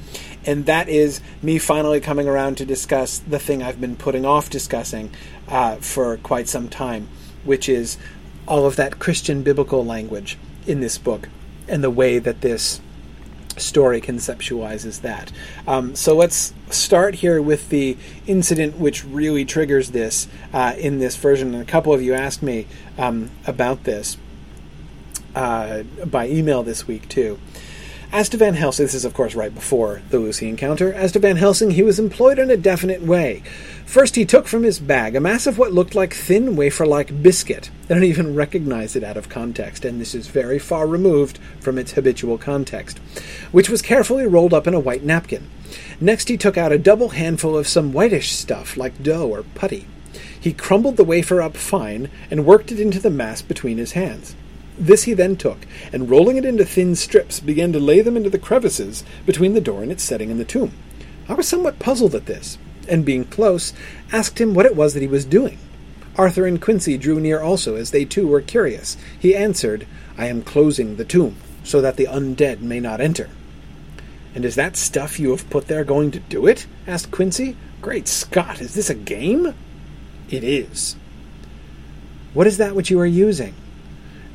And 0.46 0.66
that 0.68 0.88
is 0.88 1.22
me 1.42 1.58
finally 1.58 2.00
coming 2.00 2.28
around 2.28 2.58
to 2.58 2.66
discuss 2.66 3.18
the 3.20 3.40
thing 3.40 3.64
I've 3.64 3.82
been 3.82 3.96
putting 3.96 4.26
off 4.26 4.50
discussing 4.50 5.12
uh, 5.48 5.78
for 5.78 6.18
quite 6.18 6.48
some 6.48 6.70
time, 6.70 7.08
which 7.44 7.68
is 7.68 7.98
all 8.48 8.66
of 8.66 8.76
that 8.76 9.00
Christian 9.00 9.42
biblical 9.42 9.84
language 9.84 10.38
in 10.68 10.82
this 10.82 10.98
book 10.98 11.30
and 11.68 11.84
the 11.84 11.90
way 11.90 12.20
that 12.20 12.42
this 12.42 12.80
story 13.58 14.02
conceptualizes 14.02 15.02
that. 15.02 15.32
Um, 15.68 15.96
so 15.96 16.16
let's 16.16 16.54
start 16.70 17.16
here 17.16 17.42
with 17.42 17.70
the 17.70 17.98
incident 18.28 18.78
which 18.78 19.06
really 19.06 19.46
triggers 19.46 19.92
this 19.92 20.28
uh, 20.54 20.74
in 20.78 21.00
this 21.00 21.16
version. 21.16 21.54
And 21.54 21.64
a 21.64 21.66
couple 21.66 21.94
of 21.94 22.02
you 22.02 22.14
asked 22.14 22.44
me 22.44 22.68
um, 22.98 23.32
about 23.48 23.84
this 23.84 24.18
uh, 25.36 25.84
by 26.06 26.28
email 26.28 26.64
this 26.64 26.88
week, 26.88 27.08
too. 27.10 27.40
As 28.16 28.30
to 28.30 28.38
Van 28.38 28.54
Helsing, 28.54 28.86
this 28.86 28.94
is 28.94 29.04
of 29.04 29.14
course 29.14 29.36
right 29.36 29.54
before 29.54 30.02
the 30.10 30.20
Lucy 30.20 30.48
encounter. 30.48 30.94
As 30.94 31.12
to 31.12 31.20
Van 31.20 31.36
Helsing, 31.36 31.72
he 31.72 31.84
was 31.84 32.00
employed 32.00 32.40
in 32.40 32.50
a 32.50 32.56
definite 32.56 33.02
way. 33.02 33.44
First, 33.86 34.16
he 34.16 34.24
took 34.24 34.48
from 34.48 34.64
his 34.64 34.80
bag 34.80 35.18
a 35.18 35.20
mass 35.20 35.46
of 35.46 35.58
what 35.58 35.74
looked 35.74 35.96
like 35.96 36.14
thin 36.14 36.56
wafer 36.56 36.86
like 36.86 37.22
biscuit. 37.22 37.70
I 37.90 37.94
don't 37.94 38.06
even 38.06 38.34
recognize 38.34 38.96
it 38.96 39.04
out 39.04 39.18
of 39.18 39.28
context, 39.28 39.84
and 39.84 40.00
this 40.00 40.16
is 40.16 40.28
very 40.28 40.60
far 40.60 40.88
removed 40.88 41.40
from 41.60 41.78
its 41.78 41.92
habitual 41.92 42.38
context, 42.38 43.00
which 43.52 43.70
was 43.70 43.82
carefully 43.82 44.26
rolled 44.26 44.54
up 44.54 44.66
in 44.66 44.74
a 44.74 44.80
white 44.80 45.04
napkin. 45.04 45.50
Next, 46.00 46.30
he 46.30 46.38
took 46.38 46.58
out 46.58 46.72
a 46.72 46.78
double 46.78 47.10
handful 47.10 47.58
of 47.58 47.68
some 47.68 47.92
whitish 47.92 48.32
stuff 48.32 48.78
like 48.78 49.04
dough 49.04 49.28
or 49.28 49.44
putty. 49.56 49.88
He 50.40 50.54
crumbled 50.54 50.96
the 50.96 51.04
wafer 51.04 51.42
up 51.42 51.58
fine 51.58 52.10
and 52.32 52.46
worked 52.46 52.72
it 52.72 52.80
into 52.80 53.02
the 53.02 53.10
mass 53.10 53.42
between 53.42 53.78
his 53.78 53.92
hands. 53.92 54.38
This 54.78 55.04
he 55.04 55.14
then 55.14 55.38
took, 55.38 55.66
and 55.94 56.10
rolling 56.10 56.38
it 56.38 56.46
into 56.46 56.66
thin 56.66 56.96
strips, 56.96 57.40
began 57.40 57.72
to 57.74 57.80
lay 57.80 58.02
them 58.02 58.18
into 58.18 58.30
the 58.30 58.40
crevices 58.40 59.04
between 59.26 59.54
the 59.54 59.62
door 59.62 59.82
and 59.84 59.92
its 59.92 60.04
setting 60.04 60.30
in 60.30 60.38
the 60.38 60.46
tomb. 60.46 60.74
I 61.30 61.34
was 61.34 61.48
somewhat 61.48 61.80
puzzled 61.80 62.16
at 62.16 62.26
this. 62.26 62.58
and 62.88 63.04
being 63.04 63.26
close, 63.26 63.74
asked 64.12 64.40
him 64.40 64.54
what 64.54 64.66
it 64.68 64.76
was 64.76 64.94
that 64.94 65.02
he 65.02 65.08
was 65.08 65.26
doing. 65.26 65.58
Arthur 66.18 66.46
and 66.46 66.62
Quincey 66.62 66.98
drew 66.98 67.20
near 67.20 67.42
also, 67.42 67.76
as 67.76 67.92
they 67.92 68.06
too 68.06 68.28
were 68.28 68.42
curious. 68.42 68.96
He 69.20 69.36
answered, 69.36 69.88
I 70.18 70.28
am 70.28 70.44
closing 70.44 70.96
the 70.96 71.04
tomb, 71.04 71.38
so 71.64 71.82
that 71.82 71.98
the 71.98 72.06
undead 72.06 72.62
may 72.62 72.80
not 72.80 73.02
enter. 73.02 73.30
And 74.36 74.46
is 74.46 74.56
that 74.56 74.78
stuff 74.78 75.20
you 75.20 75.32
have 75.32 75.50
put 75.50 75.68
there 75.68 75.84
going 75.84 76.12
to 76.12 76.20
do 76.20 76.46
it? 76.46 76.68
asked 76.86 77.12
Quincey. 77.12 77.58
Great 77.82 78.08
Scott, 78.08 78.62
is 78.62 78.76
this 78.76 78.90
a 78.90 78.96
game? 78.96 79.56
It 80.30 80.44
is. 80.44 80.96
What 82.34 82.48
is 82.48 82.58
that 82.58 82.76
which 82.76 82.90
you 82.90 83.00
are 83.00 83.06
using? 83.06 83.54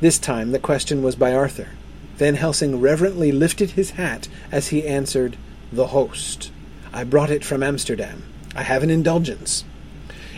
This 0.01 0.17
time 0.17 0.51
the 0.51 0.57
question 0.57 1.03
was 1.03 1.15
by 1.15 1.31
Arthur. 1.31 1.67
Van 2.15 2.33
Helsing 2.33 2.81
reverently 2.81 3.31
lifted 3.31 3.71
his 3.71 3.91
hat 3.91 4.27
as 4.51 4.69
he 4.69 4.87
answered, 4.87 5.37
The 5.71 5.87
host. 5.87 6.51
I 6.91 7.03
brought 7.03 7.29
it 7.29 7.45
from 7.45 7.61
Amsterdam. 7.61 8.23
I 8.55 8.63
have 8.63 8.81
an 8.81 8.89
indulgence. 8.89 9.63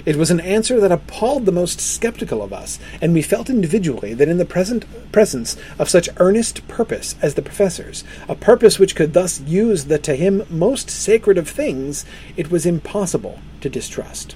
It 0.06 0.18
was 0.18 0.30
an 0.30 0.42
answer 0.42 0.82
that 0.82 0.92
appalled 0.92 1.46
the 1.46 1.54
most 1.54 1.80
skeptical 1.80 2.44
of 2.44 2.52
us, 2.52 2.78
and 3.02 3.14
we 3.14 3.22
felt 3.22 3.50
individually 3.50 4.14
that 4.14 4.28
in 4.28 4.38
the 4.38 4.44
present 4.44 4.84
presence 5.14 5.56
of 5.80 5.88
such 5.90 6.10
earnest 6.18 6.68
purpose 6.68 7.16
as 7.22 7.36
the 7.36 7.42
professor's, 7.42 8.04
a 8.28 8.36
purpose 8.36 8.80
which 8.80 8.98
could 8.98 9.14
thus 9.14 9.40
use 9.40 9.86
the 9.86 9.98
to 10.00 10.18
him 10.18 10.44
most 10.50 10.90
sacred 10.90 11.38
of 11.38 11.48
things, 11.48 12.04
it 12.36 12.52
was 12.52 12.66
impossible 12.66 13.40
to 13.62 13.70
distrust. 13.70 14.36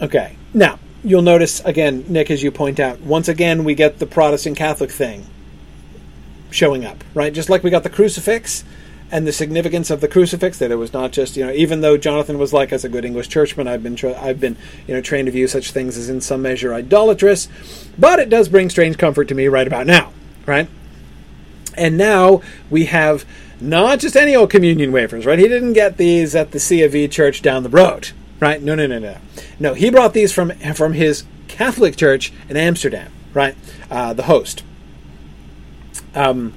Okay, 0.00 0.36
now 0.54 0.78
you'll 1.02 1.22
notice 1.22 1.60
again, 1.60 2.04
Nick, 2.08 2.30
as 2.30 2.42
you 2.42 2.50
point 2.50 2.78
out, 2.78 3.00
once 3.00 3.28
again 3.28 3.64
we 3.64 3.74
get 3.74 3.98
the 3.98 4.06
Protestant 4.06 4.56
Catholic 4.56 4.90
thing 4.90 5.26
showing 6.50 6.84
up, 6.84 7.02
right? 7.14 7.32
Just 7.32 7.50
like 7.50 7.62
we 7.62 7.70
got 7.70 7.82
the 7.82 7.90
crucifix 7.90 8.64
and 9.10 9.26
the 9.26 9.32
significance 9.32 9.90
of 9.90 10.00
the 10.00 10.08
crucifix 10.08 10.58
that 10.58 10.70
it 10.70 10.76
was 10.76 10.92
not 10.92 11.12
just 11.12 11.36
you 11.36 11.44
know 11.44 11.52
even 11.52 11.80
though 11.80 11.96
Jonathan 11.96 12.38
was 12.38 12.52
like 12.52 12.72
as 12.72 12.84
a 12.84 12.88
good 12.88 13.04
English 13.04 13.28
churchman 13.28 13.66
I've 13.66 13.82
been 13.82 13.96
tra- 13.96 14.20
I've 14.20 14.38
been 14.38 14.56
you 14.86 14.94
know 14.94 15.00
trained 15.00 15.26
to 15.26 15.32
view 15.32 15.48
such 15.48 15.72
things 15.72 15.96
as 15.96 16.08
in 16.08 16.20
some 16.20 16.42
measure 16.42 16.74
idolatrous 16.74 17.48
but 17.98 18.18
it 18.18 18.28
does 18.28 18.48
bring 18.48 18.68
strange 18.68 18.98
comfort 18.98 19.28
to 19.28 19.34
me 19.34 19.48
right 19.48 19.66
about 19.66 19.86
now 19.86 20.12
right? 20.46 20.68
And 21.74 21.96
now 21.96 22.42
we 22.70 22.86
have 22.86 23.24
not 23.60 24.00
just 24.00 24.16
any 24.16 24.36
old 24.36 24.50
communion 24.50 24.92
wafers 24.92 25.24
right? 25.24 25.38
He 25.38 25.48
didn't 25.48 25.72
get 25.72 25.96
these 25.96 26.36
at 26.36 26.50
the 26.50 26.60
C 26.60 26.82
of 26.82 26.94
E 26.94 27.08
church 27.08 27.40
down 27.40 27.62
the 27.62 27.70
road 27.70 28.10
right 28.40 28.62
no 28.62 28.74
no 28.74 28.86
no 28.86 28.98
no 28.98 29.16
no 29.58 29.74
he 29.74 29.90
brought 29.90 30.12
these 30.12 30.32
from 30.32 30.50
from 30.74 30.92
his 30.92 31.24
Catholic 31.48 31.96
church 31.96 32.32
in 32.48 32.56
Amsterdam 32.56 33.12
right 33.34 33.56
uh, 33.90 34.12
the 34.12 34.24
host 34.24 34.62
um 36.14 36.54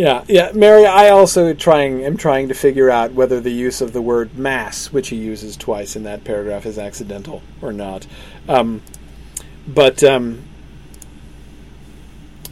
yeah, 0.00 0.24
yeah, 0.28 0.52
Mary. 0.54 0.86
I 0.86 1.10
also 1.10 1.52
trying 1.52 2.04
am 2.04 2.16
trying 2.16 2.48
to 2.48 2.54
figure 2.54 2.90
out 2.90 3.12
whether 3.12 3.38
the 3.38 3.50
use 3.50 3.80
of 3.80 3.92
the 3.92 4.00
word 4.00 4.38
mass, 4.38 4.92
which 4.92 5.08
he 5.08 5.16
uses 5.16 5.58
twice 5.58 5.96
in 5.96 6.04
that 6.04 6.24
paragraph, 6.24 6.64
is 6.64 6.78
accidental 6.78 7.42
or 7.60 7.72
not. 7.72 8.06
Um, 8.48 8.82
but 9.66 10.02
um, 10.04 10.42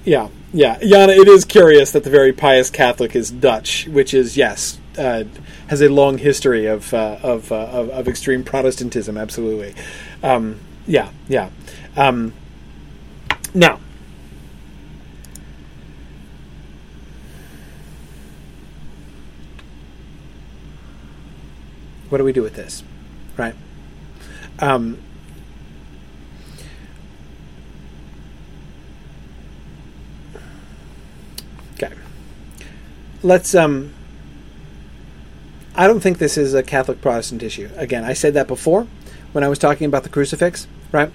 yeah, 0.05 0.29
yeah, 0.53 0.79
Jana. 0.81 1.13
It 1.13 1.27
is 1.29 1.45
curious 1.45 1.93
that 1.93 2.05
the 2.05 2.11
very 2.11 2.33
pious 2.35 2.71
Catholic 2.71 3.17
is 3.17 3.31
Dutch, 3.31 3.87
which 3.87 4.13
is 4.13 4.37
yes, 4.37 4.79
uh, 4.99 5.24
has 5.68 5.80
a 5.80 5.88
long 5.88 6.18
history 6.18 6.66
of 6.66 6.92
uh, 6.92 7.18
of, 7.22 7.51
uh, 7.53 7.57
of, 7.57 7.90
of 7.90 8.09
extreme 8.09 8.44
Protestantism. 8.44 9.16
Absolutely. 9.16 9.74
Um, 10.22 10.61
yeah, 10.86 11.11
yeah. 11.28 11.51
Um, 11.96 12.32
now 13.55 13.80
What 22.09 22.18
do 22.18 22.24
we 22.24 22.32
do 22.32 22.42
with 22.42 22.55
this? 22.55 22.82
Right? 23.36 23.55
Um, 24.61 24.99
okay. 31.74 31.92
Let's. 33.22 33.55
Um, 33.55 33.92
I 35.79 35.87
don't 35.87 36.01
think 36.01 36.18
this 36.18 36.37
is 36.37 36.55
a 36.55 36.62
Catholic 36.62 37.01
Protestant 37.01 37.43
issue. 37.43 37.70
Again, 37.76 38.03
I 38.03 38.12
said 38.12 38.35
that 38.35 38.49
before 38.49 38.89
when 39.31 39.45
I 39.45 39.49
was 39.49 39.61
talking 39.61 39.87
about 39.87 40.03
the 40.03 40.09
crucifix, 40.09 40.66
right? 40.91 41.12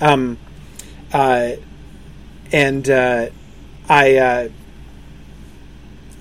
Um, 0.00 0.38
uh, 1.12 1.52
and 2.50 2.88
uh, 2.88 3.28
I. 3.88 4.16
Uh, 4.16 4.48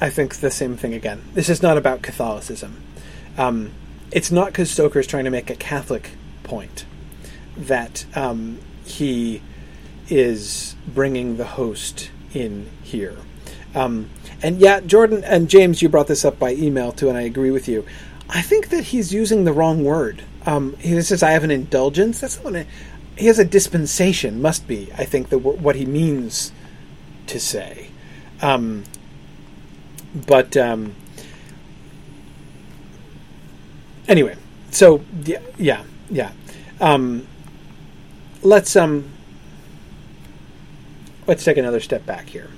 I 0.01 0.09
think 0.09 0.35
the 0.35 0.51
same 0.51 0.75
thing 0.75 0.93
again. 0.93 1.21
This 1.35 1.47
is 1.47 1.61
not 1.61 1.77
about 1.77 2.01
Catholicism. 2.01 2.83
Um, 3.37 3.71
it's 4.11 4.29
not 4.29 4.47
because 4.47 4.69
Stoker 4.69 4.99
is 4.99 5.07
trying 5.07 5.23
to 5.23 5.31
make 5.31 5.49
a 5.49 5.55
Catholic 5.55 6.11
point 6.43 6.85
that 7.55 8.05
um, 8.13 8.59
he 8.85 9.41
is 10.09 10.75
bringing 10.85 11.37
the 11.37 11.45
host 11.45 12.11
in 12.33 12.69
here. 12.83 13.15
Um, 13.75 14.09
and 14.41 14.59
yeah, 14.59 14.79
Jordan 14.79 15.23
and 15.23 15.49
James, 15.49 15.81
you 15.81 15.89
brought 15.89 16.07
this 16.07 16.25
up 16.25 16.39
by 16.39 16.53
email 16.53 16.91
too, 16.91 17.09
and 17.09 17.17
I 17.17 17.21
agree 17.21 17.51
with 17.51 17.67
you. 17.67 17.85
I 18.29 18.41
think 18.41 18.69
that 18.69 18.85
he's 18.85 19.13
using 19.13 19.43
the 19.43 19.53
wrong 19.53 19.83
word. 19.83 20.23
Um, 20.45 20.75
he 20.77 20.99
says, 21.01 21.21
"I 21.21 21.31
have 21.31 21.43
an 21.43 21.51
indulgence." 21.51 22.19
That's 22.21 22.37
not 22.37 22.53
what 22.53 22.67
he 23.17 23.27
has 23.27 23.37
a 23.39 23.45
dispensation. 23.45 24.41
Must 24.41 24.67
be, 24.67 24.89
I 24.97 25.05
think, 25.05 25.29
the 25.29 25.37
what 25.37 25.75
he 25.75 25.85
means 25.85 26.51
to 27.27 27.39
say. 27.39 27.89
Um, 28.41 28.83
but 30.27 30.55
um, 30.55 30.95
anyway, 34.07 34.35
so 34.71 35.03
yeah, 35.23 35.41
yeah, 35.57 35.83
yeah. 36.09 36.31
Um, 36.79 37.27
let's 38.41 38.75
um, 38.75 39.09
let's 41.27 41.43
take 41.43 41.57
another 41.57 41.79
step 41.79 42.05
back 42.05 42.27
here. 42.27 42.49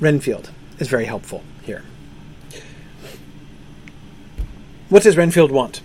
Renfield 0.00 0.50
is 0.78 0.88
very 0.88 1.04
helpful 1.04 1.42
here. 1.62 1.84
What 4.88 5.02
does 5.02 5.16
Renfield 5.16 5.50
want? 5.50 5.82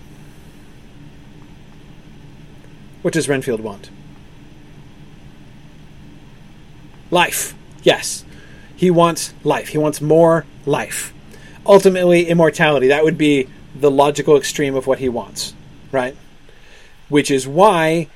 What 3.02 3.14
does 3.14 3.28
Renfield 3.28 3.60
want? 3.60 3.90
Life. 7.10 7.54
Yes. 7.82 8.24
He 8.74 8.90
wants 8.90 9.32
life. 9.44 9.68
He 9.68 9.78
wants 9.78 10.00
more 10.00 10.44
life. 10.64 11.14
Ultimately, 11.64 12.26
immortality. 12.26 12.88
That 12.88 13.04
would 13.04 13.18
be 13.18 13.48
the 13.74 13.90
logical 13.90 14.36
extreme 14.36 14.74
of 14.74 14.86
what 14.86 14.98
he 14.98 15.08
wants, 15.08 15.54
right? 15.92 16.16
Which 17.08 17.30
is 17.30 17.46
why, 17.46 18.08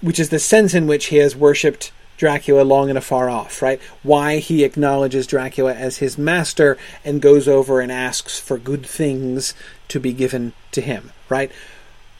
which 0.00 0.18
is 0.18 0.30
the 0.30 0.38
sense 0.38 0.72
in 0.72 0.86
which 0.86 1.06
he 1.06 1.16
has 1.16 1.36
worshipped 1.36 1.92
Dracula 2.22 2.62
long 2.62 2.88
and 2.88 2.96
afar 2.96 3.28
off, 3.28 3.60
right? 3.60 3.82
Why 4.04 4.38
he 4.38 4.62
acknowledges 4.62 5.26
Dracula 5.26 5.74
as 5.74 5.96
his 5.96 6.16
master 6.16 6.78
and 7.04 7.20
goes 7.20 7.48
over 7.48 7.80
and 7.80 7.90
asks 7.90 8.38
for 8.38 8.58
good 8.58 8.86
things 8.86 9.54
to 9.88 9.98
be 9.98 10.12
given 10.12 10.52
to 10.70 10.80
him, 10.80 11.10
right? 11.28 11.50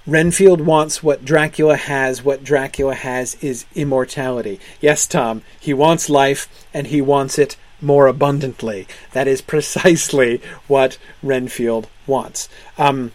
Renfield 0.04 0.62
wants 0.62 1.04
what 1.04 1.24
Dracula 1.24 1.76
has. 1.76 2.24
What 2.24 2.42
Dracula 2.42 2.96
has 2.96 3.36
is 3.36 3.64
immortality. 3.76 4.58
Yes, 4.80 5.06
Tom, 5.06 5.42
he 5.60 5.72
wants 5.72 6.10
life 6.10 6.48
and 6.74 6.88
he 6.88 7.00
wants 7.00 7.38
it 7.38 7.56
more 7.80 8.08
abundantly. 8.08 8.88
That 9.12 9.28
is 9.28 9.40
precisely 9.40 10.42
what 10.66 10.98
Renfield 11.22 11.86
wants. 12.08 12.48
Um, 12.76 13.12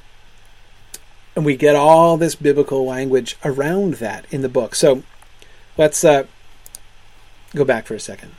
and 1.36 1.44
we 1.44 1.58
get 1.58 1.76
all 1.76 2.16
this 2.16 2.36
biblical 2.36 2.86
language 2.86 3.36
around 3.44 3.96
that 3.96 4.24
in 4.32 4.42
the 4.42 4.48
book. 4.48 4.74
So 4.74 5.04
let's 5.78 6.06
uh, 6.06 6.28
go 7.56 7.66
back 7.66 7.86
for 7.86 7.96
a 7.96 8.00
second. 8.00 8.32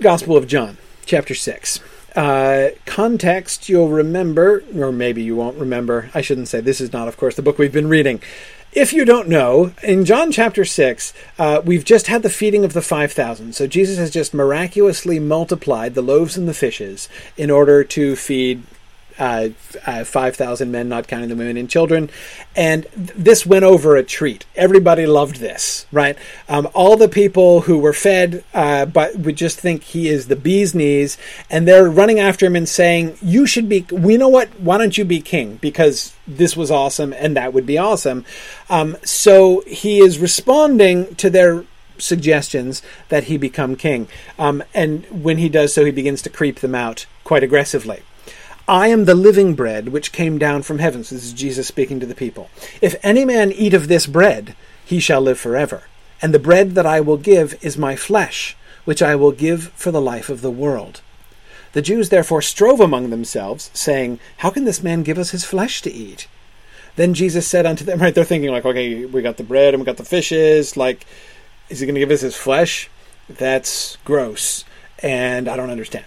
Gospel 0.00 0.36
of 0.36 0.46
John, 0.46 0.78
chapter 1.06 1.34
6. 1.34 1.80
Uh, 2.16 2.70
context, 2.84 3.68
you'll 3.68 3.88
remember, 3.88 4.64
or 4.76 4.92
maybe 4.92 5.22
you 5.22 5.36
won't 5.36 5.56
remember. 5.56 6.10
I 6.12 6.20
shouldn't 6.20 6.48
say 6.48 6.60
this 6.60 6.80
is 6.80 6.92
not, 6.92 7.08
of 7.08 7.16
course, 7.16 7.36
the 7.36 7.42
book 7.42 7.58
we've 7.58 7.72
been 7.72 7.88
reading. 7.88 8.20
If 8.72 8.92
you 8.92 9.04
don't 9.04 9.28
know, 9.28 9.72
in 9.82 10.04
John 10.04 10.32
chapter 10.32 10.64
6, 10.64 11.12
uh, 11.38 11.60
we've 11.64 11.84
just 11.84 12.06
had 12.06 12.22
the 12.22 12.30
feeding 12.30 12.64
of 12.64 12.72
the 12.72 12.82
5,000. 12.82 13.54
So 13.54 13.66
Jesus 13.66 13.98
has 13.98 14.10
just 14.10 14.34
miraculously 14.34 15.18
multiplied 15.18 15.94
the 15.94 16.02
loaves 16.02 16.36
and 16.36 16.48
the 16.48 16.54
fishes 16.54 17.08
in 17.36 17.50
order 17.50 17.84
to 17.84 18.16
feed 18.16 18.62
uh, 19.22 19.50
uh, 19.86 20.02
5,000 20.02 20.72
men, 20.72 20.88
not 20.88 21.06
counting 21.06 21.28
the 21.28 21.36
women 21.36 21.56
and 21.56 21.70
children. 21.70 22.10
And 22.56 22.88
th- 22.92 23.12
this 23.14 23.46
went 23.46 23.64
over 23.64 23.94
a 23.94 24.02
treat. 24.02 24.44
Everybody 24.56 25.06
loved 25.06 25.36
this, 25.36 25.86
right? 25.92 26.18
Um, 26.48 26.68
all 26.74 26.96
the 26.96 27.08
people 27.08 27.60
who 27.60 27.78
were 27.78 27.92
fed 27.92 28.42
uh, 28.52 28.84
but 28.86 29.14
would 29.14 29.36
just 29.36 29.60
think 29.60 29.84
he 29.84 30.08
is 30.08 30.26
the 30.26 30.34
bee's 30.34 30.74
knees, 30.74 31.18
and 31.48 31.68
they're 31.68 31.88
running 31.88 32.18
after 32.18 32.46
him 32.46 32.56
and 32.56 32.68
saying, 32.68 33.16
You 33.22 33.46
should 33.46 33.68
be, 33.68 33.86
we 33.92 34.16
know 34.16 34.28
what, 34.28 34.48
why 34.58 34.76
don't 34.76 34.98
you 34.98 35.04
be 35.04 35.20
king? 35.20 35.56
Because 35.60 36.14
this 36.26 36.56
was 36.56 36.72
awesome 36.72 37.12
and 37.12 37.36
that 37.36 37.52
would 37.52 37.66
be 37.66 37.78
awesome. 37.78 38.24
Um, 38.68 38.96
so 39.04 39.62
he 39.68 40.00
is 40.00 40.18
responding 40.18 41.14
to 41.16 41.30
their 41.30 41.64
suggestions 41.98 42.82
that 43.08 43.24
he 43.24 43.36
become 43.36 43.76
king. 43.76 44.08
Um, 44.36 44.64
and 44.74 45.06
when 45.06 45.38
he 45.38 45.48
does 45.48 45.72
so, 45.72 45.84
he 45.84 45.92
begins 45.92 46.22
to 46.22 46.30
creep 46.30 46.58
them 46.58 46.74
out 46.74 47.06
quite 47.22 47.44
aggressively. 47.44 48.02
I 48.72 48.88
am 48.88 49.04
the 49.04 49.14
living 49.14 49.54
bread 49.54 49.88
which 49.88 50.12
came 50.12 50.38
down 50.38 50.62
from 50.62 50.78
heaven. 50.78 51.04
So 51.04 51.14
this 51.14 51.24
is 51.24 51.34
Jesus 51.34 51.68
speaking 51.68 52.00
to 52.00 52.06
the 52.06 52.14
people. 52.14 52.48
If 52.80 52.96
any 53.02 53.22
man 53.26 53.52
eat 53.52 53.74
of 53.74 53.86
this 53.86 54.06
bread, 54.06 54.56
he 54.82 54.98
shall 54.98 55.20
live 55.20 55.38
forever. 55.38 55.82
And 56.22 56.32
the 56.32 56.38
bread 56.38 56.74
that 56.74 56.86
I 56.86 56.98
will 56.98 57.18
give 57.18 57.62
is 57.62 57.76
my 57.76 57.96
flesh, 57.96 58.56
which 58.86 59.02
I 59.02 59.14
will 59.14 59.30
give 59.30 59.64
for 59.74 59.90
the 59.90 60.00
life 60.00 60.30
of 60.30 60.40
the 60.40 60.50
world. 60.50 61.02
The 61.74 61.82
Jews 61.82 62.08
therefore 62.08 62.40
strove 62.40 62.80
among 62.80 63.10
themselves, 63.10 63.70
saying, 63.74 64.18
How 64.38 64.48
can 64.48 64.64
this 64.64 64.82
man 64.82 65.02
give 65.02 65.18
us 65.18 65.32
his 65.32 65.44
flesh 65.44 65.82
to 65.82 65.92
eat? 65.92 66.26
Then 66.96 67.12
Jesus 67.12 67.46
said 67.46 67.66
unto 67.66 67.84
them, 67.84 67.98
right, 68.00 68.14
they're 68.14 68.24
thinking 68.24 68.52
like, 68.52 68.64
okay, 68.64 69.04
we 69.04 69.20
got 69.20 69.36
the 69.36 69.42
bread 69.42 69.74
and 69.74 69.82
we 69.82 69.84
got 69.84 69.98
the 69.98 70.04
fishes, 70.06 70.78
like, 70.78 71.04
is 71.68 71.80
he 71.80 71.86
going 71.86 71.96
to 71.96 72.00
give 72.00 72.10
us 72.10 72.22
his 72.22 72.36
flesh? 72.36 72.88
That's 73.28 73.98
gross. 74.06 74.64
And 75.00 75.46
I 75.46 75.58
don't 75.58 75.68
understand. 75.68 76.06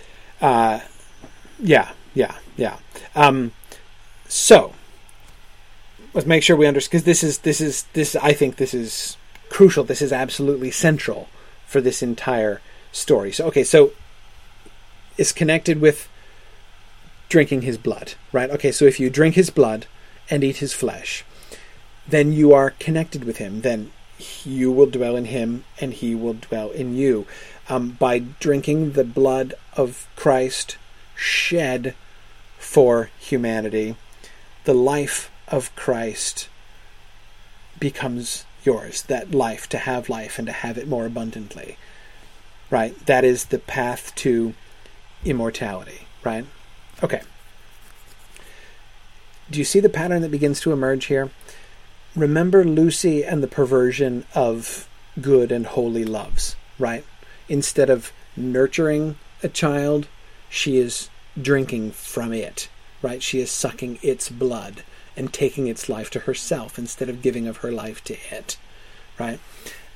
uh, 0.41 0.79
yeah, 1.59 1.91
yeah, 2.13 2.35
yeah. 2.57 2.77
Um, 3.15 3.51
so 4.27 4.73
let's 6.13 6.27
make 6.27 6.43
sure 6.43 6.55
we 6.55 6.67
understand 6.67 6.91
because 6.91 7.05
this 7.05 7.23
is 7.23 7.39
this 7.39 7.61
is 7.61 7.83
this. 7.93 8.15
I 8.15 8.33
think 8.33 8.55
this 8.55 8.73
is 8.73 9.17
crucial. 9.49 9.83
This 9.83 10.01
is 10.01 10.11
absolutely 10.11 10.71
central 10.71 11.29
for 11.65 11.81
this 11.81 12.01
entire 12.01 12.61
story. 12.91 13.31
So 13.31 13.45
okay, 13.47 13.63
so 13.63 13.91
it's 15.17 15.31
connected 15.31 15.79
with 15.79 16.09
drinking 17.29 17.61
his 17.61 17.77
blood, 17.77 18.13
right? 18.31 18.49
Okay, 18.49 18.71
so 18.71 18.85
if 18.85 18.99
you 18.99 19.09
drink 19.09 19.35
his 19.35 19.49
blood 19.49 19.85
and 20.29 20.43
eat 20.43 20.57
his 20.57 20.73
flesh, 20.73 21.23
then 22.07 22.33
you 22.33 22.53
are 22.53 22.71
connected 22.71 23.23
with 23.23 23.37
him. 23.37 23.61
Then 23.61 23.91
you 24.43 24.71
will 24.71 24.85
dwell 24.85 25.15
in 25.15 25.25
him 25.25 25.63
and 25.79 25.93
he 25.93 26.13
will 26.15 26.33
dwell 26.33 26.69
in 26.71 26.95
you 26.95 27.25
um, 27.71 27.91
by 27.91 28.19
drinking 28.19 28.91
the 28.91 29.05
blood 29.05 29.53
of 29.77 30.05
Christ 30.17 30.77
shed 31.15 31.95
for 32.57 33.09
humanity, 33.17 33.95
the 34.65 34.73
life 34.73 35.31
of 35.47 35.73
Christ 35.77 36.49
becomes 37.79 38.43
yours. 38.65 39.03
That 39.03 39.31
life, 39.31 39.69
to 39.69 39.77
have 39.77 40.09
life 40.09 40.37
and 40.37 40.47
to 40.47 40.51
have 40.51 40.77
it 40.77 40.87
more 40.87 41.05
abundantly. 41.05 41.77
Right? 42.69 42.93
That 43.05 43.23
is 43.23 43.45
the 43.45 43.59
path 43.59 44.13
to 44.15 44.53
immortality. 45.23 46.07
Right? 46.25 46.45
Okay. 47.01 47.21
Do 49.49 49.59
you 49.59 49.65
see 49.65 49.79
the 49.79 49.89
pattern 49.89 50.21
that 50.23 50.31
begins 50.31 50.59
to 50.61 50.73
emerge 50.73 51.05
here? 51.05 51.31
Remember 52.17 52.65
Lucy 52.65 53.23
and 53.23 53.41
the 53.41 53.47
perversion 53.47 54.25
of 54.35 54.89
good 55.21 55.53
and 55.53 55.65
holy 55.65 56.03
loves, 56.03 56.57
right? 56.77 57.05
Instead 57.51 57.89
of 57.89 58.13
nurturing 58.37 59.17
a 59.43 59.49
child, 59.49 60.07
she 60.49 60.77
is 60.77 61.09
drinking 61.39 61.91
from 61.91 62.31
it, 62.31 62.69
right? 63.01 63.21
She 63.21 63.41
is 63.41 63.51
sucking 63.51 63.99
its 64.01 64.29
blood 64.29 64.83
and 65.17 65.33
taking 65.33 65.67
its 65.67 65.89
life 65.89 66.09
to 66.11 66.19
herself 66.19 66.79
instead 66.79 67.09
of 67.09 67.21
giving 67.21 67.47
of 67.47 67.57
her 67.57 67.71
life 67.71 68.01
to 68.05 68.15
it, 68.31 68.57
right? 69.19 69.37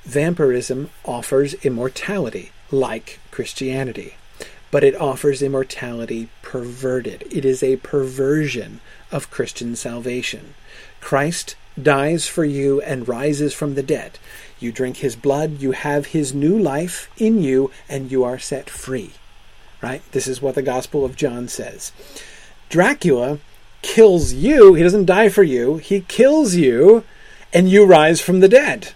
Vampirism 0.04 0.90
offers 1.06 1.54
immortality 1.64 2.52
like 2.70 3.20
Christianity, 3.30 4.16
but 4.70 4.84
it 4.84 5.00
offers 5.00 5.40
immortality 5.40 6.28
perverted. 6.42 7.24
It 7.30 7.46
is 7.46 7.62
a 7.62 7.76
perversion 7.76 8.80
of 9.10 9.30
Christian 9.30 9.76
salvation. 9.76 10.54
Christ 11.00 11.56
dies 11.80 12.28
for 12.28 12.44
you 12.44 12.82
and 12.82 13.08
rises 13.08 13.54
from 13.54 13.74
the 13.74 13.82
dead. 13.82 14.18
You 14.58 14.72
drink 14.72 14.98
his 14.98 15.16
blood, 15.16 15.60
you 15.60 15.72
have 15.72 16.06
his 16.06 16.34
new 16.34 16.58
life 16.58 17.10
in 17.18 17.42
you, 17.42 17.70
and 17.88 18.10
you 18.10 18.24
are 18.24 18.38
set 18.38 18.70
free. 18.70 19.12
Right? 19.82 20.02
This 20.12 20.26
is 20.26 20.40
what 20.40 20.54
the 20.54 20.62
Gospel 20.62 21.04
of 21.04 21.16
John 21.16 21.48
says. 21.48 21.92
Dracula 22.68 23.38
kills 23.82 24.32
you, 24.32 24.74
he 24.74 24.82
doesn't 24.82 25.04
die 25.04 25.28
for 25.28 25.42
you, 25.42 25.76
he 25.76 26.00
kills 26.00 26.54
you, 26.54 27.04
and 27.52 27.68
you 27.68 27.84
rise 27.84 28.20
from 28.20 28.40
the 28.40 28.48
dead. 28.48 28.92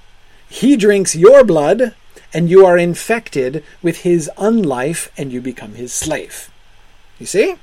He 0.49 0.77
drinks 0.77 1.15
your 1.15 1.45
blood, 1.45 1.95
and 2.33 2.51
you 2.51 2.67
are 2.67 2.79
infected 2.79 3.63
with 3.83 3.99
his 3.99 4.31
unlife, 4.37 5.11
and 5.17 5.33
you 5.33 5.41
become 5.41 5.75
his 5.75 5.93
slave. 5.93 6.51
You 7.19 7.27
see? 7.27 7.57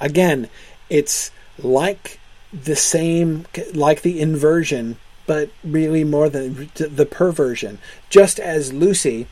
Again, 0.00 0.48
it's 0.88 1.30
like 1.58 2.20
the 2.52 2.76
same, 2.76 3.46
like 3.74 4.02
the 4.02 4.20
inversion 4.20 4.98
but 5.30 5.48
really 5.62 6.02
more 6.02 6.28
than 6.28 6.72
the 6.74 7.06
perversion. 7.06 7.78
Just 8.08 8.40
as 8.40 8.72
Lucy 8.72 9.28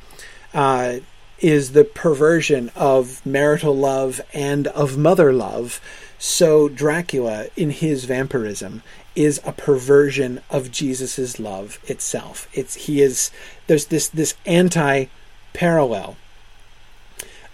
uh, 0.54 0.98
is 1.40 1.72
the 1.72 1.82
perversion 1.82 2.70
of 2.76 3.20
marital 3.26 3.74
love 3.74 4.20
and 4.32 4.68
of 4.68 4.96
mother 4.96 5.32
love, 5.32 5.80
so 6.16 6.68
Dracula, 6.68 7.48
in 7.56 7.70
his 7.70 8.04
vampirism, 8.04 8.84
is 9.16 9.40
a 9.44 9.50
perversion 9.50 10.40
of 10.50 10.70
Jesus's 10.70 11.40
love 11.40 11.80
itself. 11.88 12.48
It's 12.52 12.86
he 12.86 13.02
is 13.02 13.32
there's 13.66 13.86
this 13.86 14.06
this 14.08 14.36
anti 14.46 15.06
parallel, 15.52 16.16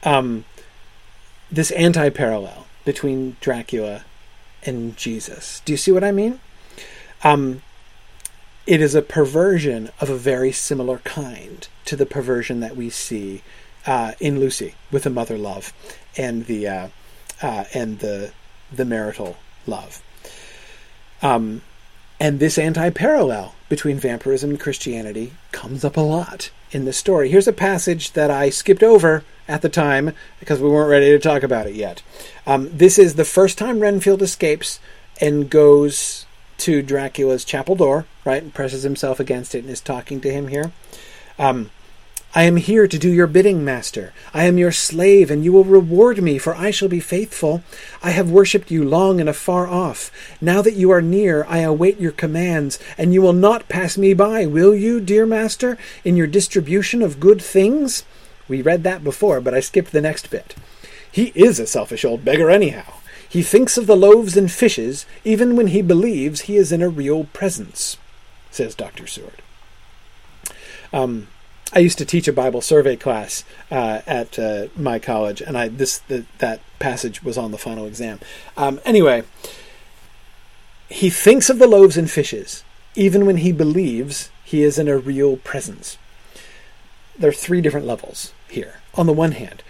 um, 0.02 0.44
this 1.50 1.70
anti 1.70 2.10
parallel 2.10 2.66
between 2.84 3.38
Dracula 3.40 4.04
and 4.64 4.98
Jesus. 4.98 5.62
Do 5.64 5.72
you 5.72 5.78
see 5.78 5.92
what 5.92 6.04
I 6.04 6.12
mean? 6.12 6.40
Um, 7.22 7.62
it 8.66 8.80
is 8.80 8.94
a 8.94 9.02
perversion 9.02 9.90
of 10.00 10.08
a 10.08 10.16
very 10.16 10.52
similar 10.52 10.98
kind 10.98 11.68
to 11.84 11.96
the 11.96 12.06
perversion 12.06 12.60
that 12.60 12.76
we 12.76 12.90
see 12.90 13.42
uh, 13.86 14.12
in 14.20 14.40
Lucy 14.40 14.74
with 14.90 15.04
the 15.04 15.10
mother 15.10 15.36
love 15.36 15.72
and 16.16 16.46
the 16.46 16.66
uh, 16.66 16.88
uh, 17.42 17.64
and 17.74 17.98
the 17.98 18.32
the 18.72 18.84
marital 18.84 19.36
love. 19.66 20.02
Um, 21.22 21.62
and 22.20 22.38
this 22.38 22.58
anti-parallel 22.58 23.54
between 23.68 23.98
vampirism 23.98 24.50
and 24.50 24.60
Christianity 24.60 25.32
comes 25.52 25.84
up 25.84 25.96
a 25.96 26.00
lot 26.00 26.50
in 26.70 26.84
this 26.84 26.96
story. 26.96 27.28
Here's 27.28 27.48
a 27.48 27.52
passage 27.52 28.12
that 28.12 28.30
I 28.30 28.50
skipped 28.50 28.82
over 28.82 29.24
at 29.48 29.62
the 29.62 29.68
time 29.68 30.12
because 30.40 30.60
we 30.60 30.68
weren't 30.68 30.90
ready 30.90 31.10
to 31.10 31.18
talk 31.18 31.42
about 31.42 31.66
it 31.66 31.74
yet. 31.74 32.02
Um, 32.46 32.70
this 32.76 32.98
is 32.98 33.14
the 33.14 33.24
first 33.24 33.58
time 33.58 33.80
Renfield 33.80 34.22
escapes 34.22 34.80
and 35.20 35.50
goes 35.50 36.26
to 36.64 36.80
Dracula's 36.80 37.44
chapel 37.44 37.76
door, 37.76 38.06
right, 38.24 38.42
and 38.42 38.54
presses 38.54 38.84
himself 38.84 39.20
against 39.20 39.54
it 39.54 39.64
and 39.64 39.70
is 39.70 39.82
talking 39.82 40.18
to 40.22 40.32
him 40.32 40.48
here. 40.48 40.72
Um, 41.38 41.70
I 42.34 42.44
am 42.44 42.56
here 42.56 42.88
to 42.88 42.98
do 42.98 43.12
your 43.12 43.26
bidding, 43.26 43.66
master. 43.66 44.14
I 44.32 44.44
am 44.44 44.56
your 44.56 44.72
slave, 44.72 45.30
and 45.30 45.44
you 45.44 45.52
will 45.52 45.64
reward 45.64 46.22
me, 46.22 46.38
for 46.38 46.54
I 46.54 46.70
shall 46.70 46.88
be 46.88 47.00
faithful. 47.00 47.62
I 48.02 48.12
have 48.12 48.30
worshipped 48.30 48.70
you 48.70 48.82
long 48.82 49.20
and 49.20 49.28
afar 49.28 49.68
off. 49.68 50.10
Now 50.40 50.62
that 50.62 50.72
you 50.72 50.90
are 50.90 51.02
near, 51.02 51.44
I 51.50 51.58
await 51.58 52.00
your 52.00 52.12
commands, 52.12 52.78
and 52.96 53.12
you 53.12 53.20
will 53.20 53.34
not 53.34 53.68
pass 53.68 53.98
me 53.98 54.14
by, 54.14 54.46
will 54.46 54.74
you, 54.74 55.00
dear 55.00 55.26
master, 55.26 55.76
in 56.02 56.16
your 56.16 56.26
distribution 56.26 57.02
of 57.02 57.20
good 57.20 57.42
things? 57.42 58.04
We 58.48 58.62
read 58.62 58.84
that 58.84 59.04
before, 59.04 59.42
but 59.42 59.52
I 59.52 59.60
skipped 59.60 59.92
the 59.92 60.00
next 60.00 60.30
bit. 60.30 60.56
He 61.12 61.30
is 61.34 61.60
a 61.60 61.66
selfish 61.66 62.06
old 62.06 62.24
beggar, 62.24 62.50
anyhow. 62.50 62.94
He 63.35 63.43
thinks 63.43 63.77
of 63.77 63.89
the 63.89 63.97
loaves 63.97 64.36
and 64.36 64.48
fishes 64.48 65.06
even 65.24 65.56
when 65.56 65.66
he 65.66 65.82
believes 65.82 66.43
he 66.43 66.56
is 66.56 66.70
in 66.70 66.81
a 66.81 66.89
real 66.89 67.24
presence, 67.24 67.97
says 68.52 68.77
Dr. 68.77 69.09
Seward. 69.09 69.43
Um, 70.93 71.27
I 71.73 71.81
used 71.81 71.98
to 71.98 72.05
teach 72.05 72.28
a 72.28 72.32
Bible 72.32 72.61
survey 72.61 72.94
class 72.94 73.43
uh, 73.73 74.02
at 74.06 74.39
uh, 74.39 74.69
my 74.77 75.01
college, 75.01 75.40
and 75.40 75.59
I 75.59 75.66
this 75.66 75.98
the, 75.98 76.27
that 76.39 76.61
passage 76.78 77.24
was 77.24 77.36
on 77.36 77.51
the 77.51 77.59
final 77.59 77.86
exam. 77.86 78.20
Um, 78.56 78.78
anyway, 78.85 79.24
he 80.89 81.11
thinks 81.11 81.51
of 81.51 81.59
the 81.59 81.66
loaves 81.66 81.97
and 81.97 82.09
fishes 82.09 82.62
even 82.94 83.27
when 83.27 83.39
he 83.39 83.51
believes 83.51 84.31
he 84.44 84.62
is 84.62 84.78
in 84.78 84.86
a 84.86 84.97
real 84.97 85.39
presence. 85.39 85.98
There 87.19 87.31
are 87.31 87.32
three 87.32 87.61
different 87.61 87.89
levels 87.89 88.32
here. 88.48 88.81
On 88.94 89.06
the 89.06 89.12
one 89.12 89.32
hand, 89.32 89.65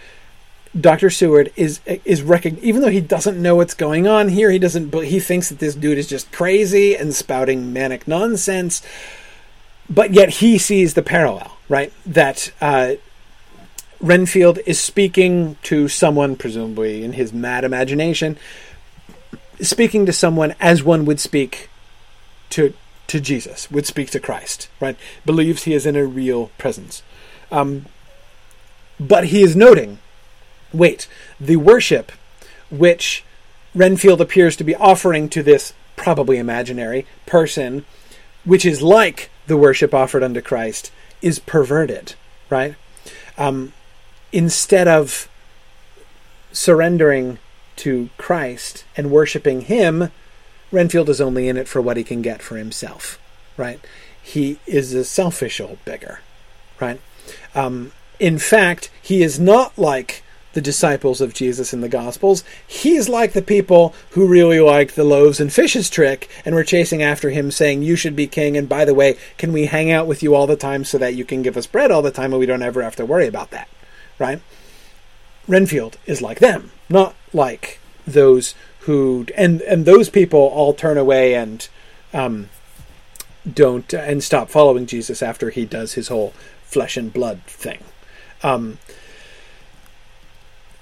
Dr. 0.79 1.09
Seward 1.09 1.53
is 1.55 1.79
is 1.85 2.21
even 2.61 2.81
though 2.81 2.89
he 2.89 2.99
doesn't 2.99 3.41
know 3.41 3.55
what's 3.55 3.73
going 3.73 4.07
on 4.07 4.29
here, 4.29 4.51
he 4.51 4.59
doesn't 4.59 4.89
but 4.89 5.05
he 5.05 5.19
thinks 5.19 5.49
that 5.49 5.59
this 5.59 5.75
dude 5.75 5.97
is 5.97 6.07
just 6.07 6.31
crazy 6.31 6.95
and 6.95 7.15
spouting 7.15 7.71
manic 7.71 8.07
nonsense. 8.07 8.81
But 9.89 10.13
yet 10.13 10.29
he 10.29 10.57
sees 10.57 10.95
the 10.95 11.03
parallel, 11.03 11.57
right? 11.69 11.93
That 12.05 12.51
uh, 12.59 12.93
Renfield 14.01 14.59
is 14.65 14.79
speaking 14.79 15.57
to 15.63 15.87
someone, 15.87 16.35
presumably 16.35 17.03
in 17.03 17.13
his 17.13 17.31
mad 17.31 17.63
imagination, 17.63 18.37
speaking 19.61 20.05
to 20.07 20.13
someone 20.13 20.55
as 20.59 20.83
one 20.83 21.05
would 21.05 21.19
speak 21.19 21.69
to 22.49 22.73
to 23.07 23.19
Jesus, 23.21 23.69
would 23.71 23.85
speak 23.85 24.09
to 24.09 24.19
Christ, 24.19 24.67
right? 24.81 24.97
Believes 25.25 25.63
he 25.63 25.73
is 25.73 25.85
in 25.85 25.95
a 25.95 26.05
real 26.05 26.47
presence. 26.57 27.03
Um, 27.51 27.85
but 28.99 29.25
he 29.25 29.43
is 29.43 29.55
noting 29.55 29.99
wait, 30.77 31.07
the 31.39 31.55
worship 31.57 32.11
which 32.69 33.23
Renfield 33.73 34.21
appears 34.21 34.55
to 34.57 34.63
be 34.63 34.75
offering 34.75 35.29
to 35.29 35.43
this 35.43 35.73
probably 35.95 36.37
imaginary 36.37 37.05
person, 37.25 37.85
which 38.43 38.65
is 38.65 38.81
like 38.81 39.29
the 39.47 39.57
worship 39.57 39.93
offered 39.93 40.23
unto 40.23 40.41
Christ, 40.41 40.91
is 41.21 41.39
perverted, 41.39 42.15
right? 42.49 42.75
Um, 43.37 43.73
instead 44.31 44.87
of 44.87 45.29
surrendering 46.51 47.39
to 47.77 48.09
Christ 48.17 48.85
and 48.95 49.11
worshiping 49.11 49.61
Him, 49.61 50.09
Renfield 50.71 51.09
is 51.09 51.21
only 51.21 51.47
in 51.47 51.57
it 51.57 51.67
for 51.67 51.81
what 51.81 51.97
he 51.97 52.03
can 52.03 52.21
get 52.21 52.41
for 52.41 52.57
himself, 52.57 53.19
right? 53.57 53.79
He 54.21 54.59
is 54.65 54.93
a 54.93 55.03
selfish 55.03 55.59
old 55.59 55.83
beggar, 55.85 56.19
right? 56.79 56.99
Um, 57.53 57.91
in 58.19 58.37
fact, 58.37 58.89
he 59.01 59.21
is 59.21 59.39
not 59.39 59.77
like 59.77 60.23
the 60.55 60.61
disciples 60.61 61.19
of 61.19 61.33
Jesus 61.33 61.73
in 61.73 61.81
the 61.81 61.89
Gospels. 61.89 62.43
He's 62.65 63.09
like 63.09 63.33
the 63.33 63.41
people 63.41 63.93
who 64.11 64.25
really 64.25 64.61
liked 64.61 64.95
the 64.95 65.03
loaves 65.03 65.41
and 65.41 65.51
fishes 65.51 65.89
trick 65.89 66.29
and 66.45 66.55
were 66.55 66.63
chasing 66.63 67.03
after 67.03 67.29
him, 67.29 67.51
saying, 67.51 67.83
You 67.83 67.97
should 67.97 68.15
be 68.15 68.25
king. 68.25 68.55
And 68.55 68.67
by 68.67 68.85
the 68.85 68.93
way, 68.93 69.17
can 69.37 69.51
we 69.51 69.65
hang 69.65 69.91
out 69.91 70.07
with 70.07 70.23
you 70.23 70.33
all 70.33 70.47
the 70.47 70.55
time 70.55 70.85
so 70.85 70.97
that 70.97 71.13
you 71.13 71.25
can 71.25 71.41
give 71.41 71.57
us 71.57 71.67
bread 71.67 71.91
all 71.91 72.01
the 72.01 72.09
time 72.09 72.31
and 72.31 72.39
we 72.39 72.45
don't 72.45 72.63
ever 72.63 72.81
have 72.81 72.95
to 72.95 73.05
worry 73.05 73.27
about 73.27 73.51
that? 73.51 73.67
Right? 74.17 74.41
Renfield 75.45 75.97
is 76.05 76.21
like 76.21 76.39
them, 76.39 76.71
not 76.89 77.15
like 77.33 77.79
those 78.07 78.55
who 78.79 79.25
and 79.35 79.61
and 79.63 79.85
those 79.85 80.09
people 80.09 80.39
all 80.39 80.73
turn 80.73 80.97
away 80.97 81.35
and 81.35 81.67
um, 82.13 82.49
don't 83.51 83.93
and 83.93 84.23
stop 84.23 84.49
following 84.49 84.85
Jesus 84.85 85.21
after 85.21 85.49
he 85.49 85.65
does 85.65 85.93
his 85.93 86.07
whole 86.07 86.33
flesh 86.63 86.95
and 86.95 87.11
blood 87.11 87.41
thing. 87.43 87.79
Um, 88.41 88.79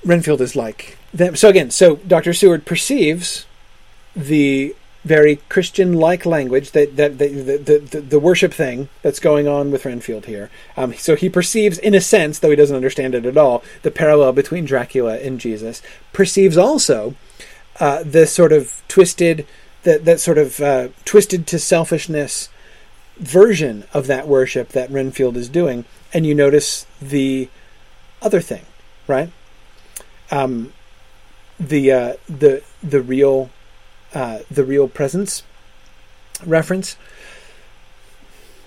Renfield 0.05 0.41
is 0.41 0.55
like 0.55 0.97
them. 1.13 1.35
So 1.35 1.49
again, 1.49 1.71
so 1.71 1.97
Dr. 1.97 2.33
Seward 2.33 2.65
perceives 2.65 3.45
the 4.15 4.75
very 5.03 5.37
Christian-like 5.49 6.25
language 6.25 6.71
that 6.71 6.95
that 6.95 7.17
the 7.17 7.27
the, 7.27 7.79
the, 7.79 8.01
the 8.01 8.19
worship 8.19 8.53
thing 8.53 8.89
that's 9.01 9.19
going 9.19 9.47
on 9.47 9.71
with 9.71 9.85
Renfield 9.85 10.25
here. 10.25 10.49
Um, 10.77 10.93
so 10.93 11.15
he 11.15 11.29
perceives, 11.29 11.77
in 11.77 11.93
a 11.93 12.01
sense, 12.01 12.39
though 12.39 12.49
he 12.49 12.55
doesn't 12.55 12.75
understand 12.75 13.15
it 13.15 13.25
at 13.25 13.37
all, 13.37 13.63
the 13.81 13.91
parallel 13.91 14.31
between 14.31 14.65
Dracula 14.65 15.17
and 15.17 15.39
Jesus. 15.39 15.81
Perceives 16.13 16.57
also 16.57 17.15
uh, 17.79 18.03
the 18.03 18.25
sort 18.25 18.53
of 18.53 18.81
twisted, 18.87 19.45
that 19.83 20.05
that 20.05 20.19
sort 20.19 20.37
of 20.37 20.59
uh, 20.61 20.87
twisted 21.05 21.47
to 21.47 21.59
selfishness 21.59 22.49
version 23.17 23.83
of 23.93 24.07
that 24.07 24.27
worship 24.27 24.69
that 24.69 24.89
Renfield 24.89 25.37
is 25.37 25.49
doing, 25.49 25.85
and 26.13 26.25
you 26.25 26.33
notice 26.33 26.85
the 27.01 27.49
other 28.21 28.41
thing, 28.41 28.65
right? 29.07 29.29
Um, 30.33 30.73
the 31.59 31.91
uh, 31.91 32.13
the 32.27 32.63
the 32.81 33.01
real 33.01 33.51
uh, 34.15 34.39
the 34.49 34.63
real 34.63 34.87
presence 34.87 35.43
reference. 36.43 36.97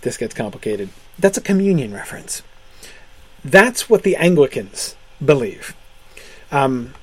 This 0.03 0.17
gets 0.17 0.33
complicated. 0.33 0.91
That's 1.19 1.37
a 1.37 1.41
communion 1.41 1.93
reference. 1.93 2.43
That's 3.45 3.91
what 3.91 4.05
the 4.05 4.15
Anglicans 4.15 4.95
believe. 5.25 5.75
Um, 6.53 6.95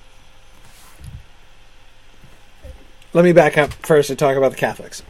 let 3.11 3.25
me 3.25 3.33
back 3.33 3.57
up 3.57 3.73
first 3.73 4.09
and 4.09 4.17
talk 4.17 4.37
about 4.37 4.51
the 4.51 4.57
Catholics. 4.57 5.03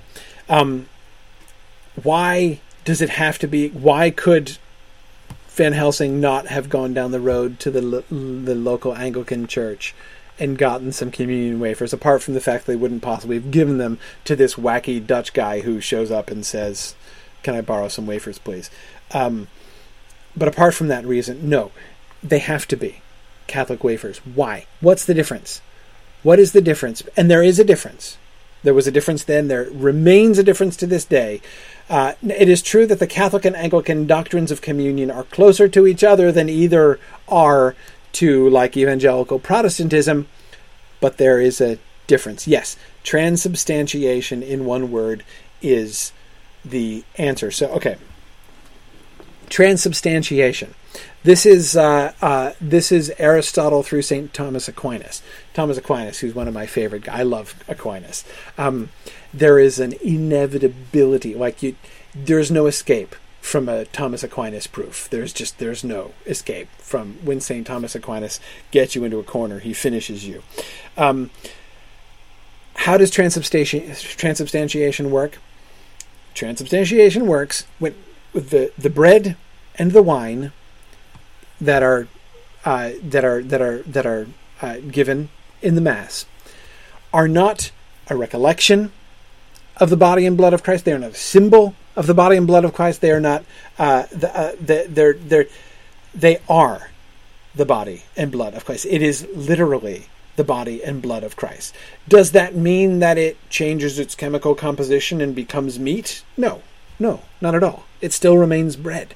Um, 0.49 0.87
why 2.01 2.59
does 2.85 3.01
it 3.01 3.09
have 3.11 3.37
to 3.37 3.47
be? 3.47 3.69
Why 3.69 4.09
could 4.09 4.57
Van 5.53 5.73
Helsing 5.73 6.19
not 6.19 6.47
have 6.47 6.69
gone 6.69 6.93
down 6.93 7.11
the 7.11 7.19
road 7.19 7.59
to 7.59 7.69
the 7.69 7.81
the 8.09 8.55
local 8.55 8.95
Anglican 8.95 9.45
church 9.47 9.93
and 10.39 10.57
gotten 10.57 10.91
some 10.91 11.11
communion 11.11 11.59
wafers? 11.59 11.93
Apart 11.93 12.23
from 12.23 12.33
the 12.33 12.41
fact 12.41 12.65
they 12.65 12.75
wouldn't 12.75 13.03
possibly 13.03 13.35
have 13.35 13.51
given 13.51 13.77
them 13.77 13.99
to 14.25 14.35
this 14.35 14.55
wacky 14.55 15.05
Dutch 15.05 15.31
guy 15.33 15.59
who 15.61 15.79
shows 15.79 16.09
up 16.09 16.31
and 16.31 16.43
says, 16.43 16.95
"Can 17.43 17.53
I 17.53 17.61
borrow 17.61 17.87
some 17.87 18.07
wafers, 18.07 18.39
please?" 18.39 18.71
Um, 19.11 19.47
but 20.35 20.47
apart 20.47 20.73
from 20.73 20.87
that 20.87 21.05
reason, 21.05 21.47
no, 21.47 21.71
they 22.23 22.39
have 22.39 22.67
to 22.69 22.75
be 22.75 23.01
Catholic 23.45 23.83
wafers. 23.83 24.19
Why? 24.19 24.65
What's 24.81 25.05
the 25.05 25.13
difference? 25.13 25.61
What 26.23 26.39
is 26.39 26.53
the 26.53 26.61
difference? 26.61 27.03
And 27.15 27.29
there 27.29 27.43
is 27.43 27.59
a 27.59 27.63
difference. 27.63 28.17
There 28.63 28.73
was 28.73 28.87
a 28.87 28.91
difference 28.91 29.23
then. 29.25 29.49
There 29.49 29.67
remains 29.71 30.39
a 30.39 30.43
difference 30.43 30.75
to 30.77 30.87
this 30.87 31.05
day. 31.05 31.41
Uh, 31.89 32.13
it 32.21 32.49
is 32.49 32.61
true 32.61 32.85
that 32.87 32.99
the 32.99 33.07
Catholic 33.07 33.45
and 33.45 33.55
Anglican 33.55 34.07
doctrines 34.07 34.51
of 34.51 34.61
communion 34.61 35.11
are 35.11 35.23
closer 35.23 35.67
to 35.67 35.85
each 35.85 36.03
other 36.03 36.31
than 36.31 36.49
either 36.49 36.99
are 37.27 37.75
to, 38.13 38.49
like, 38.49 38.77
evangelical 38.77 39.39
Protestantism, 39.39 40.27
but 41.01 41.17
there 41.17 41.41
is 41.41 41.59
a 41.59 41.77
difference. 42.07 42.47
Yes, 42.47 42.77
transubstantiation 43.03 44.41
in 44.41 44.65
one 44.65 44.91
word 44.91 45.23
is 45.61 46.13
the 46.63 47.03
answer. 47.17 47.51
So, 47.51 47.67
okay. 47.67 47.97
Transubstantiation. 49.49 50.73
This 51.23 51.45
is 51.45 51.77
uh, 51.77 52.13
uh, 52.21 52.51
this 52.59 52.91
is 52.91 53.13
Aristotle 53.17 53.81
through 53.81 54.01
Saint 54.01 54.33
Thomas 54.33 54.67
Aquinas. 54.67 55.21
Thomas 55.53 55.77
Aquinas, 55.77 56.19
who's 56.19 56.35
one 56.35 56.47
of 56.47 56.53
my 56.53 56.65
favorite. 56.65 57.07
I 57.07 57.23
love 57.23 57.55
Aquinas. 57.67 58.25
Um, 58.57 58.89
there 59.33 59.59
is 59.59 59.79
an 59.79 59.93
inevitability, 60.03 61.33
like 61.33 61.63
you, 61.63 61.75
there's 62.13 62.51
no 62.51 62.67
escape 62.67 63.15
from 63.41 63.67
a 63.67 63.85
Thomas 63.85 64.23
Aquinas 64.23 64.67
proof. 64.67 65.09
There's 65.09 65.33
just 65.33 65.59
there's 65.59 65.83
no 65.83 66.13
escape 66.25 66.69
from 66.77 67.15
when 67.23 67.41
Saint 67.41 67.67
Thomas 67.67 67.95
Aquinas 67.95 68.39
gets 68.71 68.95
you 68.95 69.03
into 69.03 69.19
a 69.19 69.23
corner. 69.23 69.59
He 69.59 69.73
finishes 69.73 70.25
you. 70.25 70.43
Um, 70.97 71.29
how 72.75 72.97
does 72.97 73.11
transubstantiation, 73.11 73.93
transubstantiation 73.95 75.11
work? 75.11 75.39
Transubstantiation 76.33 77.27
works 77.27 77.65
when 77.79 77.95
with 78.33 78.49
the 78.49 78.71
the 78.77 78.89
bread 78.89 79.35
and 79.75 79.91
the 79.91 80.03
wine 80.03 80.51
that 81.59 81.83
are 81.83 82.07
uh, 82.65 82.91
that 83.01 83.25
are 83.25 83.43
that 83.43 83.61
are 83.61 83.83
that 83.83 84.05
are 84.05 84.27
uh, 84.61 84.77
given 84.89 85.29
in 85.61 85.75
the 85.75 85.81
mass 85.81 86.25
are 87.13 87.27
not 87.27 87.71
a 88.09 88.15
recollection 88.15 88.91
of 89.77 89.89
the 89.89 89.97
body 89.97 90.25
and 90.25 90.37
blood 90.37 90.53
of 90.53 90.63
Christ. 90.63 90.85
They 90.85 90.93
are 90.93 90.99
not 90.99 91.11
a 91.11 91.15
symbol 91.15 91.75
of 91.95 92.07
the 92.07 92.13
body 92.13 92.37
and 92.37 92.47
blood 92.47 92.65
of 92.65 92.73
Christ. 92.73 93.01
They 93.01 93.11
are 93.11 93.19
not. 93.19 93.43
Uh, 93.77 94.03
the, 94.11 94.37
uh, 94.37 94.51
the, 94.59 94.85
they're, 94.89 95.13
they're, 95.13 95.47
they 96.13 96.39
are 96.47 96.91
the 97.55 97.65
body 97.65 98.03
and 98.15 98.31
blood 98.31 98.53
of 98.53 98.65
Christ. 98.65 98.85
It 98.85 99.01
is 99.01 99.27
literally 99.35 100.07
the 100.35 100.43
body 100.43 100.83
and 100.83 101.01
blood 101.01 101.23
of 101.23 101.35
Christ. 101.35 101.75
Does 102.07 102.31
that 102.31 102.55
mean 102.55 102.99
that 102.99 103.17
it 103.17 103.37
changes 103.49 103.99
its 103.99 104.15
chemical 104.15 104.55
composition 104.55 105.21
and 105.21 105.35
becomes 105.35 105.79
meat? 105.79 106.23
No, 106.37 106.63
no, 106.99 107.21
not 107.41 107.53
at 107.55 107.63
all. 107.63 107.85
It 108.01 108.13
still 108.13 108.37
remains 108.37 108.75
bread 108.75 109.13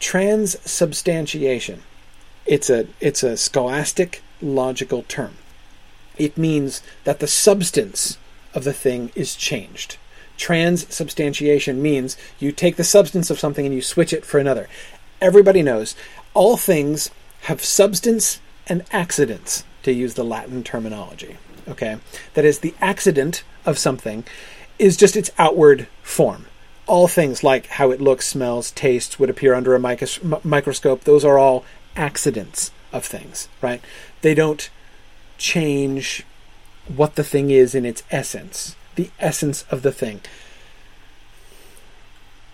transubstantiation. 0.00 1.82
It's 2.44 2.70
a 2.70 2.86
it's 3.00 3.22
a 3.22 3.36
scholastic 3.36 4.22
logical 4.40 5.02
term. 5.02 5.36
It 6.16 6.38
means 6.38 6.82
that 7.04 7.20
the 7.20 7.26
substance 7.26 8.18
of 8.56 8.64
the 8.64 8.72
thing 8.72 9.12
is 9.14 9.36
changed. 9.36 9.98
Transubstantiation 10.36 11.80
means 11.80 12.16
you 12.40 12.50
take 12.50 12.76
the 12.76 12.84
substance 12.84 13.30
of 13.30 13.38
something 13.38 13.64
and 13.64 13.74
you 13.74 13.82
switch 13.82 14.12
it 14.12 14.24
for 14.24 14.38
another. 14.38 14.68
Everybody 15.20 15.62
knows 15.62 15.94
all 16.34 16.56
things 16.56 17.10
have 17.42 17.62
substance 17.62 18.40
and 18.66 18.84
accidents, 18.90 19.64
to 19.84 19.92
use 19.92 20.14
the 20.14 20.24
Latin 20.24 20.64
terminology. 20.64 21.36
Okay? 21.68 21.98
That 22.34 22.44
is, 22.44 22.58
the 22.58 22.74
accident 22.80 23.44
of 23.64 23.78
something 23.78 24.24
is 24.78 24.96
just 24.96 25.16
its 25.16 25.30
outward 25.38 25.86
form 26.02 26.46
all 26.86 27.08
things 27.08 27.42
like 27.42 27.66
how 27.66 27.90
it 27.90 28.00
looks, 28.00 28.26
smells, 28.26 28.70
tastes, 28.70 29.18
would 29.18 29.30
appear 29.30 29.54
under 29.54 29.74
a 29.74 30.40
microscope, 30.44 31.04
those 31.04 31.24
are 31.24 31.38
all 31.38 31.64
accidents 31.96 32.70
of 32.92 33.04
things, 33.04 33.48
right? 33.60 33.82
They 34.22 34.34
don't 34.34 34.70
change 35.36 36.24
what 36.88 37.16
the 37.16 37.24
thing 37.24 37.50
is 37.50 37.74
in 37.74 37.84
its 37.84 38.02
essence, 38.10 38.76
the 38.94 39.10
essence 39.18 39.64
of 39.70 39.82
the 39.82 39.92
thing. 39.92 40.20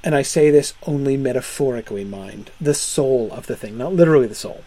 And 0.04 0.14
I 0.14 0.22
say 0.22 0.50
this 0.50 0.74
only 0.86 1.16
metaphorically, 1.16 2.04
mind, 2.04 2.50
the 2.60 2.74
soul 2.74 3.30
of 3.32 3.46
the 3.46 3.56
thing, 3.56 3.78
not 3.78 3.92
literally 3.92 4.26
the 4.26 4.34
soul. 4.34 4.64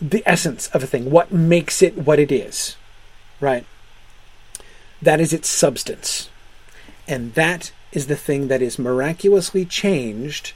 The 0.00 0.22
essence 0.24 0.68
of 0.68 0.82
a 0.82 0.86
thing, 0.86 1.10
what 1.10 1.30
makes 1.30 1.82
it 1.82 1.96
what 1.98 2.18
it 2.18 2.32
is, 2.32 2.76
right? 3.40 3.66
That 5.00 5.20
is 5.20 5.32
its 5.32 5.48
substance. 5.48 6.30
And 7.06 7.34
that 7.34 7.72
is 7.92 8.06
the 8.06 8.16
thing 8.16 8.48
that 8.48 8.62
is 8.62 8.78
miraculously 8.78 9.64
changed 9.64 10.54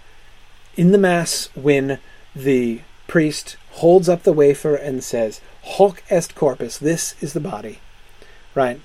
in 0.76 0.92
the 0.92 0.98
Mass 0.98 1.48
when 1.54 1.98
the 2.34 2.80
priest 3.06 3.56
holds 3.72 4.08
up 4.08 4.22
the 4.22 4.32
wafer 4.32 4.74
and 4.74 5.04
says, 5.04 5.40
Hoc 5.62 6.02
est 6.10 6.34
corpus, 6.34 6.78
this 6.78 7.14
is 7.20 7.32
the 7.34 7.40
body. 7.40 7.80
Right? 8.56 8.80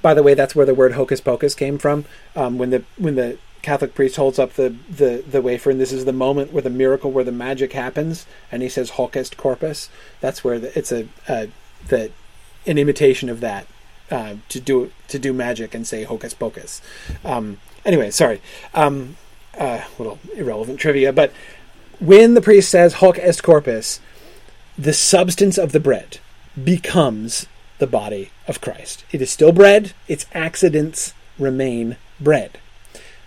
By 0.00 0.14
the 0.14 0.22
way, 0.22 0.32
that's 0.32 0.56
where 0.56 0.64
the 0.64 0.74
word 0.74 0.92
hocus 0.92 1.20
pocus 1.20 1.54
came 1.54 1.76
from. 1.76 2.06
Um, 2.34 2.56
when 2.56 2.70
the 2.70 2.84
when 2.96 3.16
the 3.16 3.36
Catholic 3.62 3.94
priest 3.94 4.16
holds 4.16 4.38
up 4.38 4.54
the, 4.54 4.74
the, 4.88 5.22
the 5.28 5.42
wafer, 5.42 5.70
and 5.70 5.78
this 5.78 5.92
is 5.92 6.06
the 6.06 6.12
moment 6.12 6.52
where 6.52 6.62
the 6.62 6.70
miracle, 6.70 7.10
where 7.10 7.24
the 7.24 7.32
magic 7.32 7.74
happens, 7.74 8.26
and 8.50 8.62
he 8.62 8.68
says 8.68 8.90
"Hoc 8.90 9.16
est 9.16 9.36
corpus." 9.36 9.90
That's 10.20 10.42
where 10.42 10.58
the, 10.58 10.78
it's 10.78 10.90
a 10.90 11.06
uh, 11.28 11.46
the 11.88 12.10
an 12.66 12.78
imitation 12.78 13.28
of 13.28 13.40
that 13.40 13.66
uh, 14.10 14.36
to 14.48 14.60
do 14.60 14.90
to 15.08 15.18
do 15.18 15.32
magic 15.32 15.74
and 15.74 15.86
say 15.86 16.04
"Hocus 16.04 16.32
pocus." 16.32 16.80
Um, 17.24 17.58
anyway, 17.84 18.10
sorry, 18.10 18.40
um, 18.72 19.16
uh, 19.58 19.82
little 19.98 20.18
irrelevant 20.34 20.80
trivia, 20.80 21.12
but 21.12 21.32
when 21.98 22.32
the 22.32 22.40
priest 22.40 22.70
says 22.70 22.94
"Hoc 22.94 23.18
est 23.18 23.42
corpus," 23.42 24.00
the 24.78 24.94
substance 24.94 25.58
of 25.58 25.72
the 25.72 25.80
bread 25.80 26.18
becomes 26.62 27.46
the 27.80 27.86
body 27.86 28.30
of 28.46 28.60
Christ. 28.60 29.04
It 29.10 29.20
is 29.20 29.30
still 29.30 29.52
bread; 29.52 29.92
its 30.06 30.26
accidents 30.32 31.12
remain 31.38 31.96
bread 32.20 32.58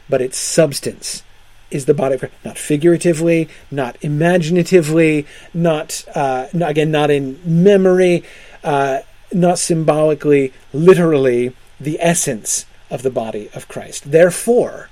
but 0.10 0.22
its 0.22 0.38
substance 0.38 1.24
is 1.72 1.86
the 1.86 1.94
body 1.94 2.16
of 2.16 2.20
Christ. 2.20 2.36
Not 2.46 2.58
figuratively, 2.58 3.50
not 3.72 3.98
imaginatively, 4.02 5.26
not, 5.54 6.06
uh, 6.14 6.48
not 6.54 6.72
again, 6.72 6.92
not 6.92 7.10
in 7.10 7.40
memory, 7.44 8.24
uh, 8.64 9.00
not 9.32 9.58
symbolically, 9.58 10.54
literally, 10.72 11.56
the 11.80 11.98
essence 12.00 12.66
of 12.92 13.02
the 13.02 13.10
body 13.10 13.50
of 13.56 13.68
Christ. 13.68 14.12
Therefore, 14.12 14.90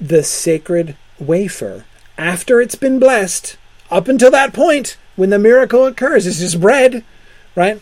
the 0.00 0.22
sacred 0.22 0.96
wafer, 1.18 1.84
after 2.16 2.60
it's 2.60 2.74
been 2.74 2.98
blessed, 2.98 3.56
up 3.90 4.08
until 4.08 4.30
that 4.30 4.54
point, 4.54 4.96
when 5.16 5.30
the 5.30 5.38
miracle 5.38 5.84
occurs, 5.84 6.26
is 6.26 6.38
just 6.38 6.60
bread, 6.60 7.04
right? 7.54 7.80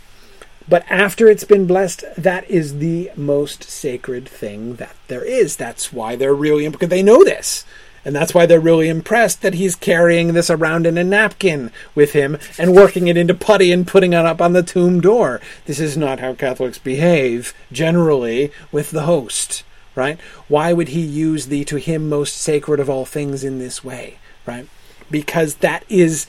But 0.68 0.84
after 0.88 1.28
it's 1.28 1.44
been 1.44 1.66
blessed, 1.66 2.04
that 2.16 2.48
is 2.48 2.78
the 2.78 3.10
most 3.16 3.64
sacred 3.64 4.28
thing 4.28 4.76
that 4.76 4.96
there 5.08 5.24
is. 5.24 5.56
That's 5.56 5.92
why 5.92 6.16
they're 6.16 6.34
really 6.34 6.68
because 6.68 6.88
they 6.88 7.02
know 7.02 7.24
this. 7.24 7.64
And 8.04 8.16
that's 8.16 8.34
why 8.34 8.46
they're 8.46 8.60
really 8.60 8.88
impressed 8.88 9.42
that 9.42 9.54
he's 9.54 9.76
carrying 9.76 10.32
this 10.32 10.50
around 10.50 10.86
in 10.86 10.98
a 10.98 11.04
napkin 11.04 11.70
with 11.94 12.12
him 12.14 12.36
and 12.58 12.74
working 12.74 13.06
it 13.06 13.16
into 13.16 13.34
putty 13.34 13.70
and 13.70 13.86
putting 13.86 14.12
it 14.12 14.26
up 14.26 14.40
on 14.40 14.54
the 14.54 14.62
tomb 14.62 15.00
door. 15.00 15.40
This 15.66 15.78
is 15.78 15.96
not 15.96 16.18
how 16.18 16.34
Catholics 16.34 16.78
behave 16.78 17.54
generally 17.70 18.50
with 18.72 18.90
the 18.90 19.02
host, 19.02 19.62
right? 19.94 20.18
Why 20.48 20.72
would 20.72 20.88
he 20.88 21.00
use 21.00 21.46
the 21.46 21.64
to 21.66 21.76
him 21.76 22.08
most 22.08 22.36
sacred 22.36 22.80
of 22.80 22.90
all 22.90 23.04
things 23.04 23.44
in 23.44 23.60
this 23.60 23.84
way, 23.84 24.18
right? 24.46 24.66
Because 25.08 25.56
that 25.56 25.84
is 25.88 26.26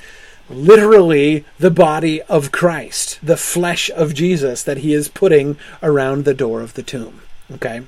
literally 0.53 1.45
the 1.59 1.71
body 1.71 2.21
of 2.23 2.51
Christ, 2.51 3.19
the 3.21 3.37
flesh 3.37 3.89
of 3.89 4.13
Jesus 4.13 4.63
that 4.63 4.77
he 4.77 4.93
is 4.93 5.07
putting 5.09 5.57
around 5.81 6.25
the 6.25 6.33
door 6.33 6.61
of 6.61 6.73
the 6.73 6.83
tomb. 6.83 7.21
Okay? 7.51 7.83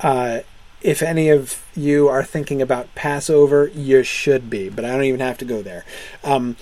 Uh, 0.00 0.40
if 0.82 1.02
any 1.02 1.28
of 1.28 1.64
you 1.76 2.08
are 2.08 2.24
thinking 2.24 2.60
about 2.60 2.94
Passover, 2.94 3.68
you 3.68 4.02
should 4.02 4.50
be, 4.50 4.68
but 4.68 4.84
I 4.84 4.90
don't 4.90 5.04
even 5.04 5.20
have 5.20 5.38
to 5.38 5.44
go 5.44 5.62
there. 5.62 5.84
Um, 6.24 6.56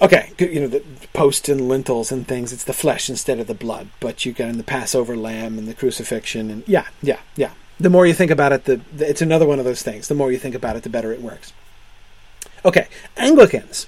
okay, 0.00 0.32
you 0.38 0.60
know, 0.60 0.68
the 0.68 0.84
post 1.12 1.48
and 1.48 1.68
lintels 1.68 2.12
and 2.12 2.28
things, 2.28 2.52
it's 2.52 2.64
the 2.64 2.72
flesh 2.72 3.08
instead 3.08 3.38
of 3.38 3.46
the 3.46 3.54
blood, 3.54 3.88
but 4.00 4.26
you 4.26 4.32
got 4.32 4.50
in 4.50 4.58
the 4.58 4.64
Passover 4.64 5.16
lamb 5.16 5.58
and 5.58 5.66
the 5.66 5.74
crucifixion, 5.74 6.50
and 6.50 6.68
yeah, 6.68 6.86
yeah, 7.02 7.20
yeah. 7.36 7.52
The 7.80 7.90
more 7.90 8.06
you 8.06 8.14
think 8.14 8.30
about 8.30 8.52
it, 8.52 8.64
the 8.64 8.80
it's 8.98 9.22
another 9.22 9.46
one 9.46 9.58
of 9.58 9.64
those 9.64 9.82
things. 9.82 10.08
The 10.08 10.14
more 10.14 10.32
you 10.32 10.38
think 10.38 10.54
about 10.54 10.76
it, 10.76 10.82
the 10.82 10.88
better 10.90 11.12
it 11.12 11.22
works. 11.22 11.52
Okay, 12.64 12.88
Anglicans 13.16 13.86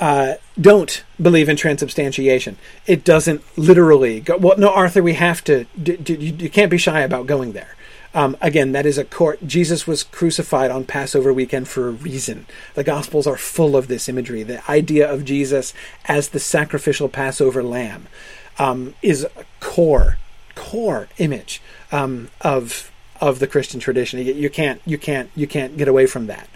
uh, 0.00 0.34
don't 0.60 1.04
believe 1.20 1.48
in 1.48 1.56
transubstantiation. 1.56 2.56
It 2.86 3.04
doesn't 3.04 3.42
literally 3.56 4.20
go. 4.20 4.36
Well, 4.36 4.58
no, 4.58 4.70
Arthur, 4.70 5.02
we 5.02 5.14
have 5.14 5.42
to. 5.44 5.66
D- 5.80 5.96
d- 5.96 6.14
you, 6.14 6.50
can't 6.50 6.70
be 6.70 6.78
shy 6.78 7.00
about 7.00 7.26
going 7.26 7.52
there. 7.52 7.74
Um, 8.14 8.36
again, 8.40 8.72
that 8.72 8.86
is 8.86 8.96
a 8.96 9.04
court. 9.04 9.46
Jesus 9.46 9.86
was 9.86 10.02
crucified 10.02 10.70
on 10.70 10.84
Passover 10.84 11.32
weekend 11.32 11.68
for 11.68 11.88
a 11.88 11.92
reason. 11.92 12.46
The 12.74 12.84
Gospels 12.84 13.26
are 13.26 13.36
full 13.36 13.76
of 13.76 13.88
this 13.88 14.08
imagery. 14.08 14.42
The 14.42 14.68
idea 14.70 15.10
of 15.10 15.24
Jesus 15.24 15.74
as 16.06 16.30
the 16.30 16.40
sacrificial 16.40 17.08
Passover 17.08 17.62
lamb 17.62 18.06
um, 18.58 18.94
is 19.02 19.24
a 19.24 19.44
core, 19.60 20.16
core 20.54 21.08
image 21.18 21.60
um, 21.92 22.30
of 22.40 22.90
of 23.20 23.40
the 23.40 23.48
Christian 23.48 23.80
tradition. 23.80 24.20
You, 24.20 24.32
you, 24.32 24.48
can't, 24.48 24.80
you 24.86 24.96
can't, 24.96 25.28
you 25.34 25.48
can't 25.48 25.76
get 25.76 25.88
away 25.88 26.06
from 26.06 26.28
that. 26.28 26.48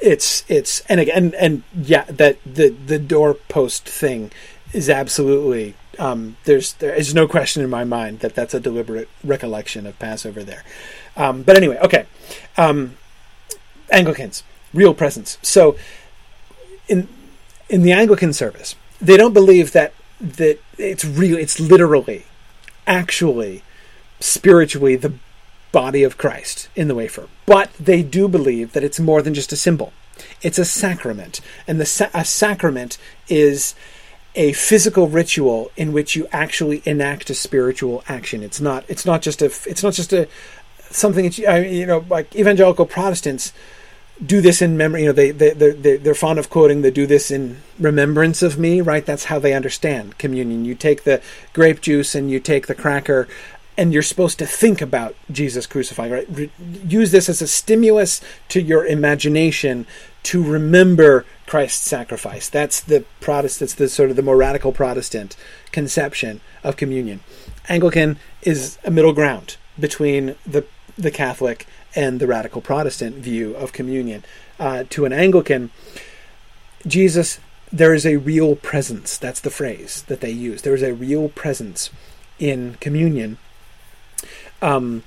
It's 0.00 0.44
it's 0.48 0.80
and 0.88 1.00
again 1.00 1.16
and, 1.16 1.34
and 1.34 1.62
yeah 1.74 2.04
that 2.04 2.38
the 2.46 2.68
the 2.68 2.98
doorpost 2.98 3.88
thing 3.88 4.30
is 4.72 4.88
absolutely 4.88 5.74
um, 5.98 6.36
there's 6.44 6.74
there 6.74 6.94
is 6.94 7.14
no 7.14 7.26
question 7.26 7.62
in 7.62 7.70
my 7.70 7.84
mind 7.84 8.20
that 8.20 8.34
that's 8.34 8.54
a 8.54 8.60
deliberate 8.60 9.08
recollection 9.24 9.86
of 9.86 9.98
Passover 9.98 10.44
there. 10.44 10.62
Um, 11.16 11.42
but 11.42 11.56
anyway, 11.56 11.78
okay, 11.82 12.06
um, 12.56 12.96
Anglicans 13.90 14.44
real 14.72 14.94
presence. 14.94 15.38
So 15.42 15.76
in 16.88 17.08
in 17.68 17.82
the 17.82 17.92
Anglican 17.92 18.32
service, 18.32 18.74
they 19.00 19.16
don't 19.16 19.34
believe 19.34 19.72
that 19.72 19.92
that 20.20 20.58
it's 20.76 21.04
real. 21.04 21.36
It's 21.36 21.60
literally, 21.60 22.24
actually, 22.86 23.62
spiritually 24.20 24.96
the 24.96 25.14
body 25.72 26.02
of 26.02 26.18
Christ 26.18 26.68
in 26.74 26.88
the 26.88 26.94
wafer. 26.94 27.28
But 27.46 27.72
they 27.74 28.02
do 28.02 28.28
believe 28.28 28.72
that 28.72 28.84
it's 28.84 29.00
more 29.00 29.22
than 29.22 29.34
just 29.34 29.52
a 29.52 29.56
symbol. 29.56 29.92
It's 30.42 30.58
a 30.58 30.64
sacrament. 30.64 31.40
And 31.66 31.80
the 31.80 31.86
sa- 31.86 32.10
a 32.14 32.24
sacrament 32.24 32.98
is 33.28 33.74
a 34.34 34.52
physical 34.52 35.08
ritual 35.08 35.70
in 35.76 35.92
which 35.92 36.14
you 36.14 36.26
actually 36.32 36.82
enact 36.84 37.30
a 37.30 37.34
spiritual 37.34 38.04
action. 38.08 38.42
It's 38.42 38.60
not 38.60 38.84
it's 38.88 39.06
not 39.06 39.22
just 39.22 39.42
a 39.42 39.46
it's 39.46 39.82
not 39.82 39.94
just 39.94 40.12
a 40.12 40.28
something 40.90 41.24
that 41.24 41.38
you, 41.38 41.46
I 41.46 41.64
you 41.64 41.86
know 41.86 42.04
like 42.08 42.34
evangelical 42.36 42.86
Protestants 42.86 43.52
do 44.24 44.40
this 44.40 44.60
in 44.60 44.76
memory. 44.76 45.02
You 45.02 45.06
know, 45.08 45.12
they 45.12 45.30
they 45.30 45.50
they 45.52 45.96
they're 45.96 46.14
fond 46.14 46.38
of 46.38 46.50
quoting. 46.50 46.82
They 46.82 46.90
do 46.90 47.06
this 47.06 47.30
in 47.30 47.58
remembrance 47.78 48.42
of 48.42 48.58
me. 48.58 48.80
Right? 48.80 49.04
That's 49.04 49.24
how 49.24 49.38
they 49.38 49.54
understand 49.54 50.18
communion. 50.18 50.64
You 50.64 50.74
take 50.74 51.04
the 51.04 51.22
grape 51.52 51.80
juice 51.80 52.14
and 52.14 52.30
you 52.30 52.40
take 52.40 52.66
the 52.66 52.74
cracker, 52.74 53.28
and 53.78 53.92
you're 53.92 54.02
supposed 54.02 54.40
to 54.40 54.46
think 54.46 54.82
about 54.82 55.14
Jesus 55.30 55.66
crucified. 55.66 56.10
Right? 56.10 56.26
Re- 56.28 56.50
use 56.84 57.12
this 57.12 57.28
as 57.28 57.40
a 57.40 57.46
stimulus 57.46 58.20
to 58.48 58.60
your 58.60 58.84
imagination 58.84 59.86
to 60.24 60.42
remember 60.42 61.24
Christ's 61.46 61.88
sacrifice. 61.88 62.48
That's 62.48 62.80
the 62.80 63.04
Protestant. 63.20 63.70
That's 63.70 63.78
the 63.78 63.88
sort 63.88 64.10
of 64.10 64.16
the 64.16 64.22
more 64.22 64.36
radical 64.36 64.72
Protestant 64.72 65.36
conception 65.70 66.40
of 66.64 66.76
communion. 66.76 67.20
Anglican 67.68 68.18
is 68.42 68.78
a 68.84 68.90
middle 68.90 69.12
ground 69.12 69.56
between 69.78 70.34
the 70.44 70.66
the 70.98 71.10
Catholic 71.12 71.64
and 71.94 72.18
the 72.18 72.26
radical 72.26 72.60
Protestant 72.60 73.16
view 73.16 73.54
of 73.54 73.72
communion. 73.72 74.24
Uh, 74.58 74.82
to 74.90 75.04
an 75.04 75.12
Anglican, 75.12 75.70
Jesus, 76.84 77.38
there 77.72 77.94
is 77.94 78.04
a 78.04 78.16
real 78.16 78.56
presence. 78.56 79.16
That's 79.16 79.40
the 79.40 79.50
phrase 79.50 80.02
that 80.08 80.20
they 80.20 80.30
use. 80.30 80.62
There 80.62 80.74
is 80.74 80.82
a 80.82 80.92
real 80.92 81.28
presence 81.28 81.90
in 82.40 82.76
communion. 82.80 83.38
Um, 84.60 85.02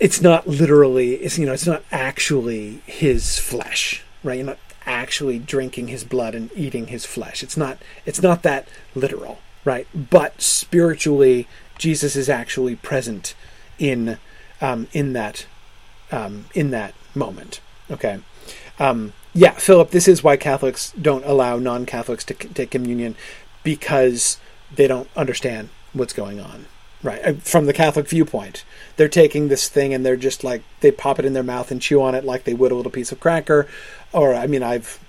it's 0.00 0.20
not 0.20 0.46
literally. 0.48 1.14
It's 1.14 1.38
you 1.38 1.46
know. 1.46 1.52
It's 1.52 1.66
not 1.66 1.84
actually 1.92 2.82
his 2.86 3.38
flesh, 3.38 4.02
right? 4.22 4.36
You're 4.36 4.46
not 4.46 4.58
actually 4.84 5.38
drinking 5.38 5.88
his 5.88 6.02
blood 6.04 6.34
and 6.34 6.50
eating 6.56 6.88
his 6.88 7.04
flesh. 7.06 7.42
It's 7.42 7.56
not. 7.56 7.78
It's 8.04 8.22
not 8.22 8.42
that 8.42 8.66
literal, 8.94 9.38
right? 9.64 9.86
But 9.94 10.42
spiritually, 10.42 11.46
Jesus 11.78 12.16
is 12.16 12.28
actually 12.28 12.76
present 12.76 13.34
in 13.78 14.18
um, 14.60 14.88
in 14.92 15.12
that 15.12 15.46
um, 16.10 16.46
in 16.54 16.70
that 16.70 16.94
moment. 17.14 17.60
Okay. 17.90 18.20
Um, 18.78 19.12
yeah, 19.34 19.52
Philip, 19.52 19.90
this 19.90 20.08
is 20.08 20.22
why 20.22 20.36
Catholics 20.36 20.92
don't 21.00 21.24
allow 21.24 21.58
non-Catholics 21.58 22.24
to 22.24 22.34
take 22.34 22.70
communion 22.70 23.16
because 23.62 24.38
they 24.74 24.86
don't 24.86 25.08
understand 25.16 25.70
what's 25.92 26.12
going 26.12 26.40
on. 26.40 26.66
Right? 27.02 27.24
Uh, 27.24 27.32
from 27.34 27.66
the 27.66 27.72
Catholic 27.72 28.08
viewpoint, 28.08 28.64
they're 28.96 29.08
taking 29.08 29.48
this 29.48 29.68
thing 29.68 29.92
and 29.92 30.04
they're 30.04 30.16
just 30.16 30.44
like 30.44 30.62
they 30.80 30.90
pop 30.90 31.18
it 31.18 31.24
in 31.24 31.32
their 31.32 31.42
mouth 31.42 31.70
and 31.70 31.80
chew 31.80 32.02
on 32.02 32.14
it 32.14 32.24
like 32.24 32.44
they 32.44 32.54
would 32.54 32.72
a 32.72 32.74
little 32.74 32.92
piece 32.92 33.12
of 33.12 33.20
cracker. 33.20 33.66
Or 34.12 34.34
I 34.34 34.46
mean, 34.46 34.62
I've 34.62 35.00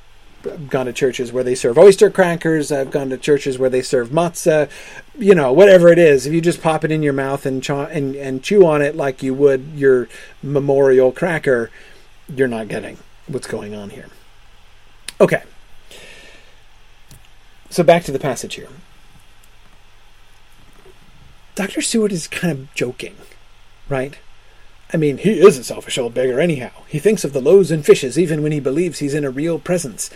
gone 0.70 0.88
to 0.88 0.94
churches 0.94 1.32
where 1.32 1.44
they 1.44 1.56
serve 1.56 1.78
oyster 1.78 2.10
crackers. 2.10 2.72
I've 2.72 2.92
gone 2.92 3.10
to 3.10 3.18
churches 3.18 3.58
where 3.58 3.70
they 3.70 3.82
serve 3.82 4.10
matzah. 4.10 4.70
You 5.18 5.36
know, 5.36 5.54
whatever 5.54 5.90
it 5.90 6.00
is, 6.00 6.26
if 6.26 6.34
you 6.34 6.42
just 6.42 6.62
pop 6.62 6.84
it 6.84 6.92
in 6.92 7.04
your 7.04 7.14
mouth 7.14 7.46
and 7.46 7.64
chaw- 7.64 7.86
and 7.86 8.16
and 8.16 8.44
chew 8.44 8.66
on 8.66 8.82
it 8.82 8.96
like 8.96 9.24
you 9.24 9.34
would 9.34 9.72
your 9.76 10.10
memorial 10.42 11.12
cracker, 11.12 11.70
you're 12.34 12.48
not 12.48 12.68
getting 12.68 12.98
what's 13.28 13.48
going 13.48 13.74
on 13.74 13.92
here. 13.92 14.08
Okay. 15.22 15.44
So 17.70 17.84
back 17.84 18.04
to 18.04 18.12
the 18.12 18.20
passage 18.20 18.56
here. 18.56 18.68
Dr. 21.56 21.82
Seward 21.82 22.12
is 22.12 22.28
kind 22.28 22.52
of 22.52 22.74
joking, 22.74 23.16
right? 23.88 24.18
I 24.94 24.98
mean, 24.98 25.18
he 25.18 25.40
is 25.40 25.58
a 25.58 25.64
selfish 25.64 25.98
old 25.98 26.14
beggar 26.14 26.40
anyhow. 26.40 26.72
He 26.88 27.00
thinks 27.00 27.24
of 27.24 27.34
the 27.34 27.42
loaves 27.42 27.72
and 27.72 27.86
fishes 27.86 28.18
even 28.18 28.44
when 28.44 28.52
he 28.52 28.60
believes 28.60 29.00
he's 29.00 29.14
in 29.14 29.26
a 29.26 29.32
real 29.32 29.60
presence. 29.60 30.10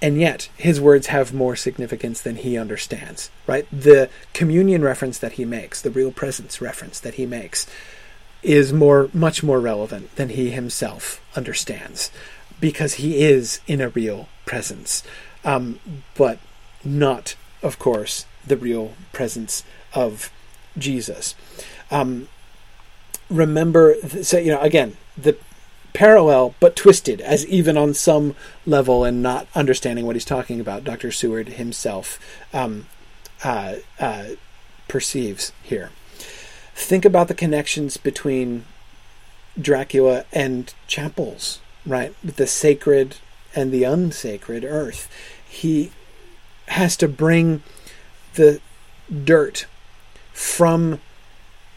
And 0.00 0.20
yet, 0.20 0.50
his 0.56 0.80
words 0.80 1.06
have 1.06 1.32
more 1.32 1.56
significance 1.56 2.20
than 2.20 2.36
he 2.36 2.58
understands, 2.58 3.30
right? 3.46 3.66
The 3.72 4.10
communion 4.34 4.82
reference 4.82 5.18
that 5.18 5.32
he 5.32 5.44
makes, 5.44 5.80
the 5.80 5.90
real 5.90 6.12
presence 6.12 6.60
reference 6.60 7.00
that 7.00 7.14
he 7.14 7.24
makes, 7.24 7.66
is 8.42 8.72
more, 8.72 9.08
much 9.14 9.42
more 9.42 9.60
relevant 9.60 10.14
than 10.16 10.30
he 10.30 10.50
himself 10.50 11.22
understands, 11.34 12.10
because 12.60 12.94
he 12.94 13.22
is 13.22 13.60
in 13.66 13.80
a 13.80 13.88
real 13.88 14.28
presence, 14.44 15.02
um, 15.44 15.80
but 16.14 16.38
not, 16.84 17.34
of 17.62 17.78
course, 17.78 18.26
the 18.46 18.56
real 18.56 18.92
presence 19.12 19.64
of 19.94 20.30
Jesus. 20.78 21.34
Um, 21.90 22.28
remember, 23.30 23.96
so 24.22 24.38
you 24.38 24.52
know, 24.52 24.60
again, 24.60 24.96
the 25.16 25.36
parallel 25.92 26.54
but 26.60 26.76
twisted, 26.76 27.20
as 27.20 27.46
even 27.46 27.76
on 27.76 27.94
some 27.94 28.34
level 28.66 29.04
and 29.04 29.22
not 29.22 29.46
understanding 29.54 30.04
what 30.04 30.14
he's 30.16 30.24
talking 30.24 30.60
about, 30.60 30.84
Dr. 30.84 31.10
Seward 31.10 31.50
himself 31.50 32.20
um, 32.52 32.86
uh, 33.42 33.76
uh, 33.98 34.24
perceives 34.88 35.52
here. 35.62 35.90
Think 36.74 37.06
about 37.06 37.28
the 37.28 37.34
connections 37.34 37.96
between 37.96 38.66
Dracula 39.58 40.26
and 40.32 40.72
chapels, 40.86 41.60
right? 41.86 42.14
The 42.22 42.46
sacred 42.46 43.16
and 43.54 43.72
the 43.72 43.84
unsacred 43.84 44.64
earth. 44.64 45.08
He 45.48 45.92
has 46.68 46.96
to 46.98 47.08
bring 47.08 47.62
the 48.34 48.60
dirt 49.24 49.66
from 50.36 51.00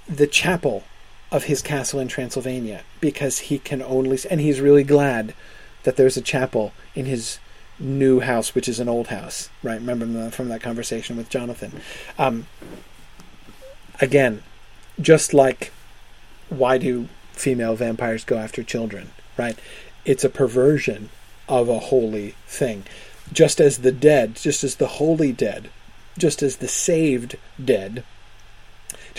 the 0.05 0.27
chapel 0.27 0.83
of 1.31 1.45
his 1.45 1.61
castle 1.61 1.97
in 1.97 2.09
Transylvania 2.09 2.83
because 2.99 3.39
he 3.39 3.57
can 3.57 3.81
only 3.81 4.19
and 4.29 4.41
he's 4.41 4.59
really 4.59 4.83
glad 4.83 5.33
that 5.83 5.95
there's 5.95 6.17
a 6.17 6.21
chapel 6.21 6.73
in 6.93 7.05
his 7.05 7.39
new 7.79 8.19
house, 8.19 8.53
which 8.53 8.67
is 8.67 8.81
an 8.81 8.89
old 8.89 9.07
house, 9.07 9.49
right? 9.63 9.79
Remember 9.79 10.29
from 10.31 10.49
that 10.49 10.61
conversation 10.61 11.15
with 11.15 11.29
Jonathan. 11.29 11.79
Um, 12.17 12.47
again, 14.01 14.43
just 14.99 15.33
like 15.33 15.71
why 16.49 16.77
do 16.77 17.07
female 17.31 17.77
vampires 17.77 18.25
go 18.25 18.37
after 18.37 18.61
children, 18.61 19.11
right? 19.37 19.57
It's 20.03 20.25
a 20.25 20.29
perversion 20.29 21.09
of 21.47 21.69
a 21.69 21.79
holy 21.79 22.35
thing. 22.45 22.83
Just 23.31 23.61
as 23.61 23.77
the 23.77 23.93
dead, 23.93 24.35
just 24.35 24.65
as 24.65 24.75
the 24.75 24.87
holy 24.87 25.31
dead, 25.31 25.69
just 26.17 26.43
as 26.43 26.57
the 26.57 26.67
saved 26.67 27.37
dead 27.63 28.03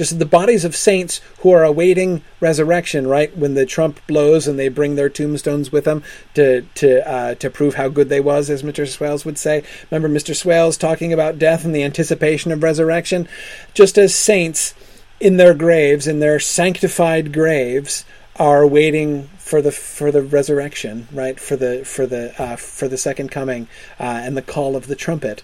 just 0.01 0.19
the 0.19 0.25
bodies 0.25 0.65
of 0.65 0.75
saints 0.75 1.21
who 1.41 1.51
are 1.51 1.63
awaiting 1.63 2.23
resurrection, 2.41 3.07
right? 3.07 3.37
When 3.37 3.53
the 3.53 3.67
trump 3.67 4.01
blows 4.07 4.49
and 4.49 4.59
they 4.59 4.69
bring 4.69 4.95
their 4.95 5.11
tombstones 5.11 5.71
with 5.71 5.85
them 5.85 6.03
to 6.33 6.63
to 6.77 7.07
uh, 7.07 7.35
to 7.35 7.51
prove 7.51 7.75
how 7.75 7.89
good 7.89 8.09
they 8.09 8.19
was, 8.19 8.49
as 8.49 8.63
Mr. 8.63 8.89
Swales 8.89 9.27
would 9.27 9.37
say. 9.37 9.63
Remember 9.91 10.09
Mr. 10.09 10.35
Swales 10.35 10.79
talking 10.79 11.13
about 11.13 11.39
death 11.39 11.67
and 11.67 11.75
the 11.75 11.83
anticipation 11.83 12.51
of 12.51 12.63
resurrection, 12.63 13.29
just 13.75 13.99
as 13.99 14.15
saints 14.15 14.73
in 15.21 15.37
their 15.37 15.53
graves, 15.53 16.07
in 16.07 16.19
their 16.19 16.41
sanctified 16.41 17.31
graves, 17.31 18.07
are 18.37 18.67
waiting 18.67 19.29
for 19.37 19.61
the 19.61 19.71
for 19.71 20.11
the 20.11 20.23
resurrection, 20.23 21.09
right? 21.13 21.39
For 21.39 21.57
the 21.57 21.85
for 21.85 22.07
the 22.07 22.33
uh, 22.43 22.57
for 22.57 22.89
the 22.89 22.97
second 22.97 23.31
coming 23.31 23.69
uh, 23.99 24.05
and 24.25 24.35
the 24.35 24.41
call 24.41 24.77
of 24.77 24.87
the 24.87 24.97
trumpet. 24.97 25.43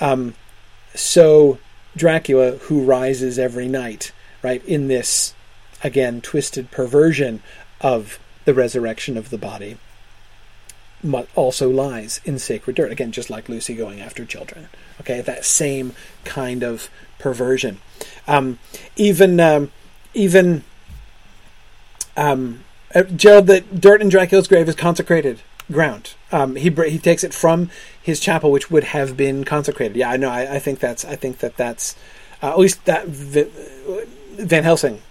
Um, 0.00 0.34
so 0.94 1.58
Dracula 1.96 2.52
who 2.52 2.82
rises 2.82 3.38
every 3.38 3.68
night, 3.68 4.12
right? 4.42 4.64
In 4.64 4.88
this, 4.88 5.34
again, 5.82 6.20
twisted 6.20 6.70
perversion 6.70 7.42
of 7.80 8.18
the 8.44 8.54
resurrection 8.54 9.16
of 9.16 9.30
the 9.30 9.38
body, 9.38 9.76
but 11.04 11.28
also 11.34 11.68
lies 11.68 12.20
in 12.24 12.38
sacred 12.38 12.76
dirt. 12.76 12.92
Again, 12.92 13.12
just 13.12 13.30
like 13.30 13.48
Lucy 13.48 13.74
going 13.74 14.00
after 14.00 14.24
children. 14.24 14.68
Okay, 15.00 15.20
that 15.20 15.44
same 15.44 15.92
kind 16.24 16.62
of 16.62 16.88
perversion. 17.18 17.80
Um, 18.26 18.58
even, 18.96 19.38
um, 19.40 19.70
even, 20.14 20.64
um, 22.16 22.64
uh, 22.94 23.02
Gerald, 23.04 23.46
the 23.46 23.60
dirt 23.60 24.00
in 24.02 24.08
Dracula's 24.08 24.48
grave 24.48 24.68
is 24.68 24.74
consecrated 24.74 25.40
ground. 25.72 26.14
Um, 26.30 26.56
he 26.56 26.70
he 26.70 26.98
takes 26.98 27.24
it 27.24 27.34
from 27.34 27.70
his 28.00 28.20
chapel, 28.20 28.50
which 28.50 28.70
would 28.70 28.84
have 28.84 29.16
been 29.16 29.44
consecrated. 29.44 29.96
Yeah, 29.96 30.10
I 30.10 30.16
know. 30.16 30.30
I, 30.30 30.58
think 30.58 30.78
that's. 30.78 31.04
I 31.04 31.16
think 31.16 31.38
that 31.38 31.56
that's 31.56 31.96
uh, 32.42 32.50
at 32.50 32.58
least 32.58 32.84
that 32.84 33.06
Van 33.06 34.64
Helsing 34.64 35.02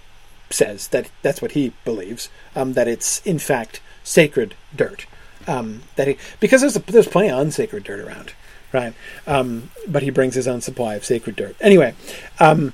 says 0.49 0.88
that 0.89 1.09
that's 1.21 1.41
what 1.41 1.51
he 1.51 1.73
believes. 1.85 2.29
Um, 2.55 2.73
that 2.73 2.88
it's 2.88 3.25
in 3.25 3.39
fact 3.39 3.81
sacred 4.03 4.55
dirt. 4.75 5.05
Um, 5.47 5.83
that 5.95 6.07
he 6.07 6.17
because 6.39 6.61
there's 6.61 6.75
a, 6.75 6.79
there's 6.79 7.07
plenty 7.07 7.29
of 7.29 7.39
unsacred 7.39 7.83
dirt 7.83 7.99
around, 7.99 8.33
right? 8.71 8.93
Um, 9.25 9.71
but 9.88 10.03
he 10.03 10.09
brings 10.09 10.35
his 10.35 10.47
own 10.47 10.61
supply 10.61 10.95
of 10.95 11.05
sacred 11.05 11.35
dirt. 11.35 11.55
Anyway, 11.61 11.95
um, 12.39 12.73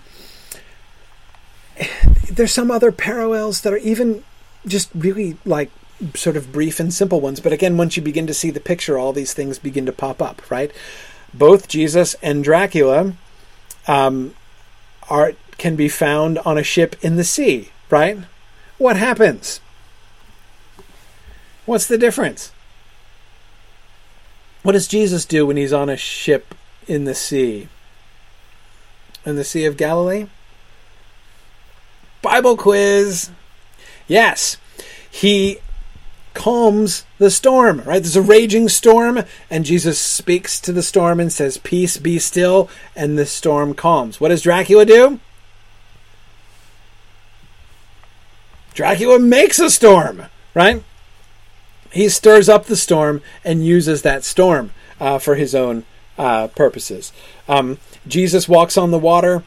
there's 2.29 2.51
some 2.51 2.71
other 2.71 2.91
parallels 2.91 3.61
that 3.61 3.73
are 3.73 3.77
even 3.77 4.23
just 4.65 4.89
really 4.93 5.37
like 5.45 5.71
sort 6.15 6.37
of 6.37 6.51
brief 6.51 6.79
and 6.79 6.93
simple 6.93 7.21
ones. 7.21 7.39
But 7.39 7.53
again, 7.53 7.77
once 7.77 7.97
you 7.97 8.03
begin 8.03 8.27
to 8.27 8.33
see 8.33 8.51
the 8.51 8.59
picture, 8.59 8.97
all 8.97 9.13
these 9.13 9.33
things 9.33 9.59
begin 9.59 9.85
to 9.85 9.91
pop 9.91 10.21
up, 10.21 10.49
right? 10.49 10.71
Both 11.33 11.67
Jesus 11.67 12.15
and 12.21 12.43
Dracula 12.43 13.13
um, 13.87 14.33
are 15.09 15.33
can 15.57 15.75
be 15.75 15.89
found 15.89 16.37
on 16.39 16.57
a 16.57 16.63
ship 16.63 16.95
in 17.01 17.15
the 17.15 17.23
sea, 17.23 17.69
right? 17.89 18.19
What 18.77 18.95
happens? 18.95 19.59
What's 21.65 21.87
the 21.87 21.97
difference? 21.97 22.51
What 24.61 24.73
does 24.73 24.87
Jesus 24.87 25.25
do 25.25 25.45
when 25.45 25.57
he's 25.57 25.73
on 25.73 25.89
a 25.89 25.97
ship 25.97 26.53
in 26.87 27.05
the 27.05 27.15
sea? 27.15 27.69
In 29.25 29.35
the 29.35 29.43
Sea 29.43 29.65
of 29.65 29.77
Galilee? 29.77 30.27
Bible 32.21 32.55
quiz. 32.55 33.31
Yes. 34.07 34.57
He 35.09 35.59
calms 36.37 37.03
the 37.17 37.31
storm, 37.31 37.81
right? 37.81 38.01
There's 38.01 38.15
a 38.15 38.21
raging 38.21 38.69
storm, 38.69 39.23
and 39.49 39.65
Jesus 39.65 39.99
speaks 39.99 40.59
to 40.61 40.71
the 40.71 40.83
storm 40.83 41.19
and 41.19 41.33
says, 41.33 41.57
Peace, 41.57 41.97
be 41.97 42.19
still, 42.19 42.69
and 42.95 43.17
the 43.17 43.25
storm 43.25 43.73
calms. 43.73 44.21
What 44.21 44.29
does 44.29 44.43
Dracula 44.43 44.85
do? 44.85 45.19
Dracula 48.75 49.17
makes 49.17 49.57
a 49.57 49.71
storm, 49.71 50.25
right? 50.53 50.83
He 51.91 52.07
stirs 52.07 52.47
up 52.47 52.65
the 52.65 52.75
storm 52.75 53.23
and 53.43 53.65
uses 53.65 54.03
that 54.03 54.23
storm 54.23 54.69
uh, 54.99 55.17
for 55.17 55.33
his 55.33 55.55
own 55.55 55.85
uh, 56.19 56.49
purposes. 56.49 57.11
Um, 57.49 57.79
Jesus 58.07 58.47
walks 58.47 58.77
on 58.77 58.91
the 58.91 58.99
water. 58.99 59.43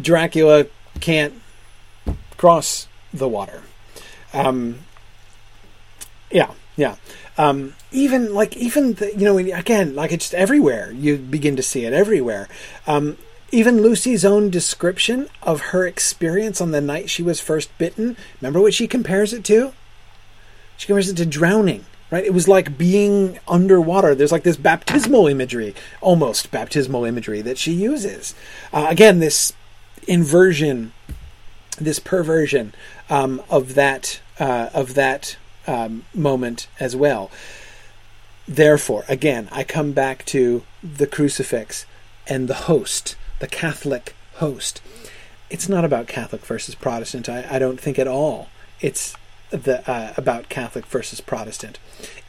Dracula 0.00 0.66
can't 0.98 1.34
cross 2.36 2.88
the 3.14 3.28
water. 3.28 3.62
Um, 4.32 4.80
yeah, 6.32 6.52
yeah. 6.76 6.96
Um, 7.38 7.74
even 7.90 8.34
like 8.34 8.56
even 8.56 8.94
the, 8.94 9.12
you 9.16 9.24
know 9.24 9.38
again 9.38 9.94
like 9.94 10.12
it's 10.12 10.34
everywhere. 10.34 10.92
You 10.92 11.16
begin 11.16 11.56
to 11.56 11.62
see 11.62 11.84
it 11.84 11.92
everywhere. 11.92 12.48
Um, 12.86 13.18
even 13.50 13.82
Lucy's 13.82 14.24
own 14.24 14.48
description 14.50 15.28
of 15.42 15.60
her 15.60 15.86
experience 15.86 16.60
on 16.60 16.70
the 16.70 16.80
night 16.80 17.10
she 17.10 17.22
was 17.22 17.40
first 17.40 17.76
bitten. 17.78 18.16
Remember 18.40 18.60
what 18.60 18.74
she 18.74 18.86
compares 18.86 19.32
it 19.32 19.44
to? 19.44 19.72
She 20.78 20.86
compares 20.86 21.10
it 21.10 21.16
to 21.16 21.26
drowning. 21.26 21.84
Right? 22.10 22.24
It 22.24 22.34
was 22.34 22.46
like 22.46 22.76
being 22.76 23.38
underwater. 23.48 24.14
There's 24.14 24.32
like 24.32 24.42
this 24.42 24.58
baptismal 24.58 25.28
imagery, 25.28 25.74
almost 26.02 26.50
baptismal 26.50 27.06
imagery 27.06 27.40
that 27.40 27.56
she 27.56 27.72
uses. 27.72 28.34
Uh, 28.70 28.86
again, 28.90 29.18
this 29.18 29.54
inversion, 30.06 30.92
this 31.78 31.98
perversion 31.98 32.74
um, 33.08 33.42
of 33.48 33.74
that 33.76 34.20
uh, 34.38 34.68
of 34.74 34.92
that 34.92 35.36
um, 35.66 36.04
moment 36.14 36.66
as 36.80 36.94
well. 36.96 37.30
Therefore, 38.48 39.04
again, 39.08 39.48
I 39.52 39.64
come 39.64 39.92
back 39.92 40.24
to 40.26 40.62
the 40.82 41.06
crucifix 41.06 41.86
and 42.26 42.48
the 42.48 42.54
host, 42.54 43.16
the 43.38 43.46
Catholic 43.46 44.14
host. 44.34 44.80
it's 45.50 45.68
not 45.68 45.84
about 45.84 46.08
Catholic 46.08 46.44
versus 46.46 46.74
Protestant. 46.74 47.28
I, 47.28 47.46
I 47.50 47.58
don't 47.58 47.78
think 47.78 47.98
at 47.98 48.08
all. 48.08 48.48
It's 48.80 49.14
the 49.50 49.88
uh, 49.88 50.14
about 50.16 50.48
Catholic 50.48 50.86
versus 50.86 51.20
Protestant. 51.20 51.78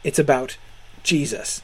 It's 0.04 0.18
about 0.18 0.58
Jesus. 1.02 1.62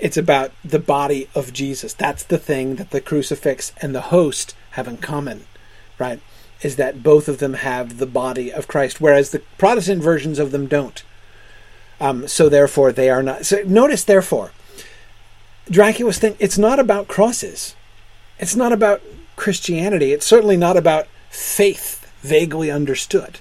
It's 0.00 0.16
about 0.16 0.50
the 0.64 0.80
body 0.80 1.28
of 1.34 1.52
Jesus. 1.52 1.94
That's 1.94 2.24
the 2.24 2.38
thing 2.38 2.74
that 2.76 2.90
the 2.90 3.00
crucifix 3.00 3.72
and 3.80 3.94
the 3.94 4.08
host 4.10 4.56
have 4.72 4.88
in 4.88 4.96
common, 4.96 5.44
right? 5.98 6.20
Is 6.62 6.76
that 6.76 7.02
both 7.02 7.28
of 7.28 7.38
them 7.38 7.54
have 7.54 7.98
the 7.98 8.06
body 8.06 8.52
of 8.52 8.68
Christ, 8.68 9.00
whereas 9.00 9.30
the 9.30 9.42
Protestant 9.58 10.02
versions 10.02 10.38
of 10.38 10.52
them 10.52 10.66
don't. 10.66 11.02
Um, 12.00 12.26
so 12.28 12.48
therefore, 12.48 12.92
they 12.92 13.10
are 13.10 13.22
not. 13.22 13.46
So 13.46 13.62
notice, 13.64 14.04
therefore, 14.04 14.52
Dracula's 15.70 16.18
thing. 16.18 16.36
It's 16.38 16.58
not 16.58 16.78
about 16.78 17.08
crosses. 17.08 17.74
It's 18.38 18.56
not 18.56 18.72
about 18.72 19.02
Christianity. 19.36 20.12
It's 20.12 20.26
certainly 20.26 20.56
not 20.56 20.76
about 20.76 21.06
faith 21.30 22.12
vaguely 22.20 22.70
understood. 22.70 23.40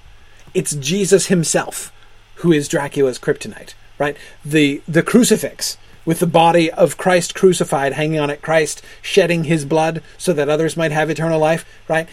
It's 0.54 0.76
Jesus 0.76 1.28
himself 1.28 1.92
who 2.36 2.52
is 2.52 2.68
Dracula's 2.68 3.20
kryptonite, 3.20 3.74
right? 3.98 4.18
The 4.44 4.82
the 4.88 5.04
crucifix 5.04 5.78
with 6.06 6.20
the 6.20 6.28
body 6.28 6.72
of 6.72 6.98
Christ 6.98 7.36
crucified 7.36 7.94
hanging 7.94 8.20
on 8.20 8.30
it, 8.30 8.42
Christ 8.42 8.82
shedding 9.02 9.44
his 9.44 9.66
blood 9.66 10.02
so 10.18 10.34
that 10.34 10.50
others 10.50 10.76
might 10.76 10.92
have 10.92 11.10
eternal 11.10 11.40
life, 11.40 11.66
right? 11.88 12.10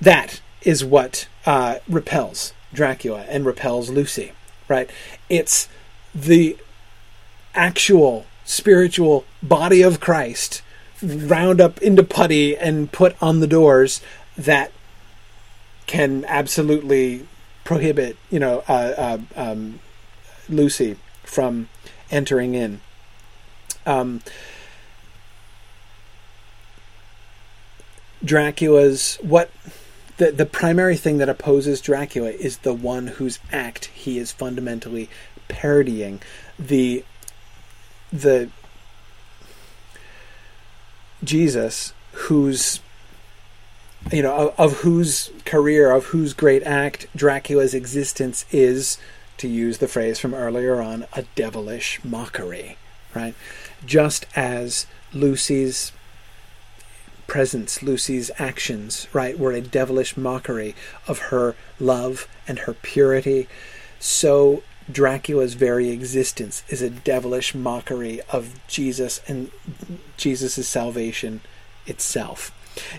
That 0.00 0.40
is 0.62 0.84
what 0.84 1.28
uh, 1.46 1.78
repels 1.88 2.52
Dracula 2.72 3.24
and 3.28 3.44
repels 3.44 3.90
Lucy, 3.90 4.32
right? 4.68 4.90
It's 5.28 5.68
the 6.14 6.56
actual 7.54 8.26
spiritual 8.44 9.24
body 9.42 9.82
of 9.82 10.00
Christ 10.00 10.62
round 11.02 11.60
up 11.60 11.80
into 11.82 12.02
putty 12.02 12.56
and 12.56 12.90
put 12.90 13.20
on 13.22 13.40
the 13.40 13.46
doors 13.46 14.00
that 14.36 14.72
can 15.86 16.24
absolutely 16.26 17.26
prohibit, 17.64 18.16
you 18.30 18.38
know, 18.38 18.62
uh, 18.68 18.94
uh, 18.96 19.18
um, 19.36 19.80
Lucy 20.48 20.96
from 21.24 21.68
entering 22.10 22.54
in. 22.54 22.80
Um, 23.86 24.20
Dracula's 28.24 29.16
what 29.22 29.50
the 30.20 30.30
the 30.30 30.46
primary 30.46 30.98
thing 30.98 31.16
that 31.16 31.30
opposes 31.30 31.80
Dracula 31.80 32.28
is 32.28 32.58
the 32.58 32.74
one 32.74 33.06
whose 33.06 33.38
act 33.50 33.86
he 33.86 34.18
is 34.18 34.30
fundamentally 34.30 35.08
parodying 35.48 36.20
the 36.58 37.02
the 38.12 38.50
Jesus, 41.24 41.94
whose 42.12 42.80
you 44.12 44.22
know 44.22 44.48
of, 44.48 44.60
of, 44.60 44.78
whose 44.80 45.30
career, 45.46 45.90
of 45.90 46.06
whose 46.06 46.34
great 46.34 46.62
act 46.64 47.06
Dracula's 47.16 47.72
existence 47.72 48.44
is, 48.50 48.98
to 49.38 49.48
use 49.48 49.78
the 49.78 49.88
phrase 49.88 50.18
from 50.18 50.34
earlier 50.34 50.82
on, 50.82 51.06
a 51.14 51.24
devilish 51.34 51.98
mockery, 52.04 52.76
right? 53.14 53.34
Just 53.86 54.26
as 54.36 54.86
Lucy's 55.14 55.92
presence, 57.30 57.80
Lucy's 57.80 58.28
actions, 58.40 59.06
right, 59.12 59.38
were 59.38 59.52
a 59.52 59.60
devilish 59.60 60.16
mockery 60.16 60.74
of 61.06 61.30
her 61.30 61.54
love 61.78 62.26
and 62.48 62.58
her 62.58 62.74
purity, 62.74 63.46
so 64.00 64.64
Dracula's 64.90 65.54
very 65.54 65.90
existence 65.90 66.64
is 66.68 66.82
a 66.82 66.90
devilish 66.90 67.54
mockery 67.54 68.20
of 68.32 68.58
Jesus 68.66 69.20
and 69.28 69.52
Jesus' 70.16 70.66
salvation 70.66 71.40
itself. 71.86 72.50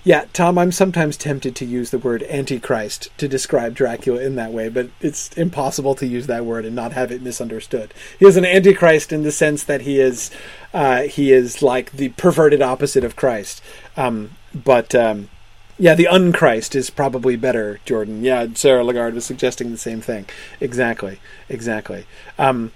Yeah, 0.04 0.26
Tom, 0.34 0.58
I'm 0.58 0.72
sometimes 0.72 1.18
tempted 1.18 1.56
to 1.56 1.66
use 1.66 1.90
the 1.92 2.00
word 2.00 2.24
antichrist 2.24 3.10
to 3.18 3.28
describe 3.28 3.76
Dracula 3.76 4.22
in 4.22 4.36
that 4.36 4.52
way, 4.52 4.70
but 4.70 4.90
it's 5.00 5.32
impossible 5.38 5.96
to 5.96 6.08
use 6.08 6.28
that 6.28 6.46
word 6.46 6.66
and 6.66 6.76
not 6.76 6.94
have 6.94 7.12
it 7.12 7.22
misunderstood. 7.22 7.94
He 8.20 8.26
is 8.26 8.38
an 8.38 8.46
antichrist 8.46 9.12
in 9.12 9.24
the 9.24 9.32
sense 9.32 9.64
that 9.64 9.82
he 9.82 10.00
is 10.00 10.32
uh, 10.74 11.04
he 11.04 11.32
is 11.32 11.62
like 11.62 11.92
the 11.92 12.10
perverted 12.10 12.62
opposite 12.62 13.04
of 13.04 13.16
Christ. 13.16 13.62
Um, 13.98 14.32
but 14.54 14.96
um, 14.96 15.30
yeah, 15.78 15.96
the 15.96 16.08
unchrist 16.12 16.76
is 16.76 16.90
probably 16.90 17.36
better, 17.36 17.80
Jordan. 17.86 18.24
Yeah, 18.24 18.48
Sarah 18.54 18.84
Lagarde 18.84 19.16
was 19.16 19.26
suggesting 19.26 19.72
the 19.72 19.78
same 19.78 20.02
thing. 20.02 20.26
Exactly, 20.60 21.20
exactly. 21.50 22.06
Um, 22.38 22.72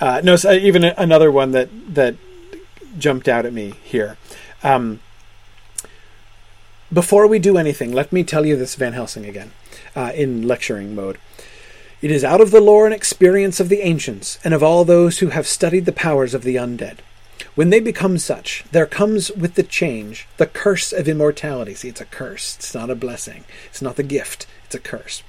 uh, 0.00 0.20
no, 0.24 0.36
so 0.36 0.52
even 0.52 0.84
another 0.84 1.30
one 1.30 1.52
that 1.52 1.68
that 1.94 2.16
jumped 2.98 3.28
out 3.28 3.46
at 3.46 3.52
me 3.52 3.74
here. 3.82 4.16
Um, 4.62 5.00
before 6.94 7.26
we 7.26 7.38
do 7.38 7.58
anything, 7.58 7.92
let 7.92 8.12
me 8.12 8.24
tell 8.24 8.46
you 8.46 8.56
this 8.56 8.76
Van 8.76 8.92
Helsing 8.92 9.26
again, 9.26 9.50
uh, 9.94 10.12
in 10.14 10.46
lecturing 10.46 10.94
mode. 10.94 11.18
It 12.00 12.10
is 12.10 12.24
out 12.24 12.40
of 12.40 12.50
the 12.50 12.60
lore 12.60 12.86
and 12.86 12.94
experience 12.94 13.60
of 13.60 13.68
the 13.68 13.80
ancients, 13.80 14.38
and 14.44 14.54
of 14.54 14.62
all 14.62 14.84
those 14.84 15.18
who 15.18 15.28
have 15.28 15.46
studied 15.46 15.86
the 15.86 15.92
powers 15.92 16.34
of 16.34 16.42
the 16.42 16.56
undead. 16.56 16.98
When 17.54 17.70
they 17.70 17.80
become 17.80 18.18
such, 18.18 18.64
there 18.72 18.86
comes 18.86 19.30
with 19.32 19.54
the 19.54 19.62
change 19.62 20.28
the 20.36 20.46
curse 20.46 20.92
of 20.92 21.08
immortality. 21.08 21.74
See, 21.74 21.88
it's 21.88 22.00
a 22.00 22.04
curse. 22.04 22.56
It's 22.56 22.74
not 22.74 22.90
a 22.90 22.94
blessing. 22.94 23.44
It's 23.70 23.82
not 23.82 23.96
the 23.96 24.02
gift. 24.02 24.46
It's 24.66 24.74
a 24.74 24.80
curse. 24.80 25.22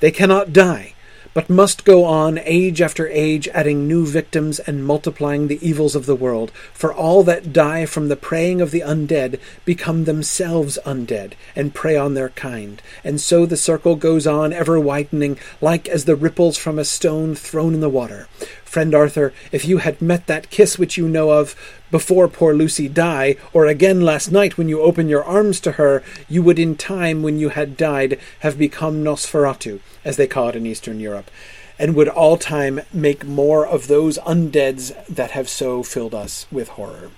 They 0.00 0.10
cannot 0.10 0.52
die, 0.52 0.94
but 1.34 1.50
must 1.50 1.84
go 1.84 2.04
on 2.04 2.38
age 2.44 2.80
after 2.80 3.08
age, 3.08 3.48
adding 3.48 3.86
new 3.88 4.06
victims 4.06 4.58
and 4.60 4.84
multiplying 4.84 5.48
the 5.48 5.66
evils 5.66 5.94
of 5.94 6.06
the 6.06 6.14
world. 6.14 6.50
For 6.72 6.92
all 6.92 7.22
that 7.24 7.52
die 7.52 7.86
from 7.86 8.08
the 8.08 8.16
preying 8.16 8.60
of 8.60 8.70
the 8.70 8.80
undead 8.80 9.38
become 9.64 10.04
themselves 10.04 10.78
undead, 10.84 11.32
and 11.56 11.74
prey 11.74 11.96
on 11.96 12.14
their 12.14 12.30
kind. 12.30 12.82
And 13.02 13.20
so 13.20 13.46
the 13.46 13.56
circle 13.56 13.96
goes 13.96 14.26
on, 14.26 14.52
ever 14.52 14.78
widening, 14.78 15.38
like 15.60 15.88
as 15.88 16.04
the 16.04 16.16
ripples 16.16 16.56
from 16.56 16.78
a 16.78 16.84
stone 16.84 17.34
thrown 17.34 17.74
in 17.74 17.80
the 17.80 17.88
water. 17.88 18.28
Friend 18.72 18.94
Arthur, 18.94 19.34
if 19.52 19.66
you 19.66 19.78
had 19.78 20.00
met 20.00 20.26
that 20.28 20.48
kiss 20.48 20.78
which 20.78 20.96
you 20.96 21.06
know 21.06 21.30
of 21.30 21.54
before 21.90 22.26
poor 22.26 22.54
Lucy 22.54 22.88
die, 22.88 23.36
or 23.52 23.66
again 23.66 24.00
last 24.00 24.32
night 24.32 24.56
when 24.56 24.66
you 24.66 24.80
opened 24.80 25.10
your 25.10 25.22
arms 25.22 25.60
to 25.60 25.72
her, 25.72 26.02
you 26.26 26.42
would 26.42 26.58
in 26.58 26.76
time, 26.76 27.22
when 27.22 27.38
you 27.38 27.50
had 27.50 27.76
died, 27.76 28.18
have 28.40 28.56
become 28.56 29.04
Nosferatu, 29.04 29.80
as 30.06 30.16
they 30.16 30.26
call 30.26 30.48
it 30.48 30.56
in 30.56 30.64
Eastern 30.64 31.00
Europe, 31.00 31.30
and 31.78 31.94
would 31.94 32.08
all 32.08 32.38
time 32.38 32.80
make 32.94 33.26
more 33.26 33.66
of 33.66 33.88
those 33.88 34.16
undeads 34.20 34.94
that 35.04 35.32
have 35.32 35.50
so 35.50 35.82
filled 35.82 36.14
us 36.14 36.46
with 36.50 36.68
horror. 36.68 37.10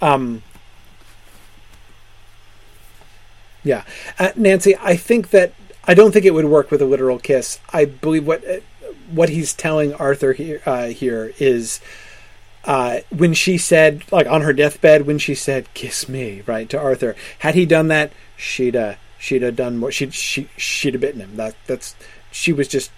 Um, 0.00 0.42
yeah, 3.62 3.84
uh, 4.18 4.30
Nancy, 4.34 4.78
I 4.80 4.96
think 4.96 5.28
that 5.28 5.52
I 5.84 5.92
don't 5.92 6.12
think 6.12 6.24
it 6.24 6.32
would 6.32 6.46
work 6.46 6.70
with 6.70 6.80
a 6.80 6.86
literal 6.86 7.18
kiss. 7.18 7.60
I 7.70 7.84
believe 7.84 8.26
what 8.26 8.42
what 9.10 9.28
he's 9.28 9.54
telling 9.54 9.94
Arthur 9.94 10.32
here, 10.32 10.62
uh, 10.66 10.86
here 10.86 11.32
is 11.38 11.80
uh, 12.64 13.00
when 13.10 13.34
she 13.34 13.56
said, 13.56 14.04
like 14.12 14.26
on 14.26 14.42
her 14.42 14.52
deathbed, 14.52 15.06
when 15.06 15.18
she 15.18 15.34
said 15.34 15.72
"kiss 15.74 16.08
me," 16.08 16.42
right 16.46 16.68
to 16.68 16.78
Arthur. 16.78 17.16
Had 17.38 17.54
he 17.54 17.64
done 17.64 17.88
that, 17.88 18.12
she'd 18.36 18.76
uh, 18.76 18.94
she'd 19.18 19.42
have 19.42 19.56
done 19.56 19.78
more. 19.78 19.90
She'd 19.90 20.14
she 20.14 20.48
she'd 20.56 20.94
have 20.94 21.00
bitten 21.00 21.20
him. 21.20 21.36
That 21.36 21.54
that's 21.66 21.96
she 22.30 22.52
was 22.52 22.68
just 22.68 22.90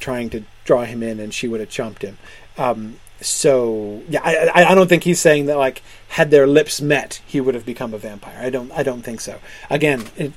trying 0.00 0.30
to 0.30 0.44
draw 0.64 0.84
him 0.84 1.02
in, 1.02 1.18
and 1.18 1.32
she 1.32 1.48
would 1.48 1.60
have 1.60 1.68
chomped 1.68 2.02
him. 2.02 2.18
Um, 2.58 3.00
so 3.20 4.02
yeah, 4.08 4.20
I, 4.22 4.64
I 4.64 4.74
don't 4.74 4.88
think 4.88 5.04
he's 5.04 5.20
saying 5.20 5.46
that 5.46 5.56
like 5.56 5.82
had 6.08 6.30
their 6.30 6.46
lips 6.46 6.80
met, 6.80 7.20
he 7.26 7.40
would 7.40 7.54
have 7.54 7.66
become 7.66 7.94
a 7.94 7.98
vampire. 7.98 8.38
I 8.40 8.50
don't 8.50 8.70
I 8.72 8.82
don't 8.82 9.02
think 9.02 9.20
so. 9.20 9.40
Again, 9.70 10.04
it, 10.16 10.32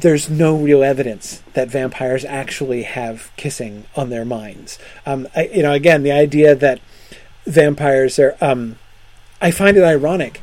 there's 0.00 0.28
no 0.28 0.56
real 0.56 0.82
evidence 0.82 1.42
that 1.54 1.68
vampires 1.68 2.24
actually 2.24 2.82
have 2.82 3.30
kissing 3.36 3.84
on 3.96 4.10
their 4.10 4.24
minds. 4.24 4.78
Um, 5.06 5.26
I, 5.34 5.46
you 5.46 5.62
know, 5.62 5.72
again, 5.72 6.02
the 6.02 6.12
idea 6.12 6.54
that 6.54 6.80
vampires 7.46 8.18
are. 8.18 8.36
Um, 8.40 8.78
I 9.40 9.50
find 9.50 9.76
it 9.76 9.84
ironic. 9.84 10.42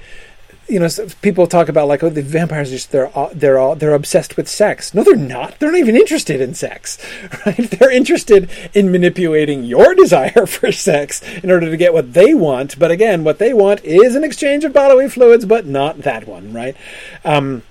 You 0.67 0.79
know, 0.79 0.87
people 1.21 1.45
talk 1.45 1.67
about 1.67 1.87
like, 1.87 2.03
oh, 2.03 2.09
the 2.09 2.21
vampires 2.21 2.69
are 2.69 2.75
just 2.75 2.91
they're 2.91 3.09
all, 3.09 3.29
they're 3.33 3.59
all 3.59 3.75
they're 3.75 3.93
obsessed 3.93 4.37
with 4.37 4.47
sex. 4.47 4.93
No, 4.93 5.03
they're 5.03 5.15
not. 5.15 5.59
They're 5.59 5.71
not 5.71 5.77
even 5.77 5.95
interested 5.95 6.41
in 6.41 6.53
sex, 6.53 6.97
right? 7.45 7.57
They're 7.57 7.91
interested 7.91 8.49
in 8.73 8.91
manipulating 8.91 9.65
your 9.65 9.93
desire 9.93 10.45
for 10.47 10.71
sex 10.71 11.21
in 11.43 11.51
order 11.51 11.69
to 11.69 11.77
get 11.77 11.93
what 11.93 12.13
they 12.13 12.33
want. 12.33 12.79
But 12.79 12.91
again, 12.91 13.23
what 13.23 13.39
they 13.39 13.53
want 13.53 13.83
is 13.83 14.15
an 14.15 14.23
exchange 14.23 14.63
of 14.63 14.73
bodily 14.73 15.09
fluids, 15.09 15.45
but 15.45 15.65
not 15.65 15.99
that 15.99 16.27
one, 16.27 16.53
right? 16.53 16.77
Um, 17.25 17.63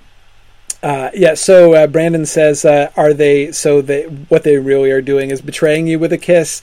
uh, 0.83 1.09
yeah, 1.13 1.33
so 1.33 1.73
uh, 1.73 1.87
Brandon 1.87 2.25
says, 2.25 2.65
uh, 2.65 2.91
"Are 2.97 3.13
they 3.13 3.53
so? 3.53 3.81
They 3.81 4.03
what 4.03 4.43
they 4.43 4.57
really 4.57 4.91
are 4.91 5.01
doing 5.01 5.31
is 5.31 5.41
betraying 5.41 5.87
you 5.87 5.97
with 5.97 6.11
a 6.11 6.17
kiss." 6.17 6.61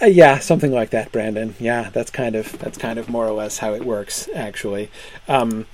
Uh, 0.00 0.06
yeah, 0.06 0.38
something 0.38 0.72
like 0.72 0.88
that, 0.90 1.12
Brandon. 1.12 1.54
Yeah, 1.60 1.90
that's 1.90 2.10
kind 2.10 2.36
of 2.36 2.58
that's 2.58 2.78
kind 2.78 2.98
of 2.98 3.10
more 3.10 3.28
or 3.28 3.32
less 3.32 3.58
how 3.58 3.74
it 3.74 3.84
works, 3.84 4.30
actually. 4.34 4.90
Um, 5.28 5.66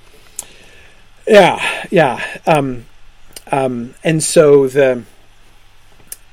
yeah, 1.25 1.87
yeah, 1.89 2.21
um, 2.45 2.85
um, 3.53 3.95
and 4.03 4.21
so 4.21 4.67
the 4.67 5.03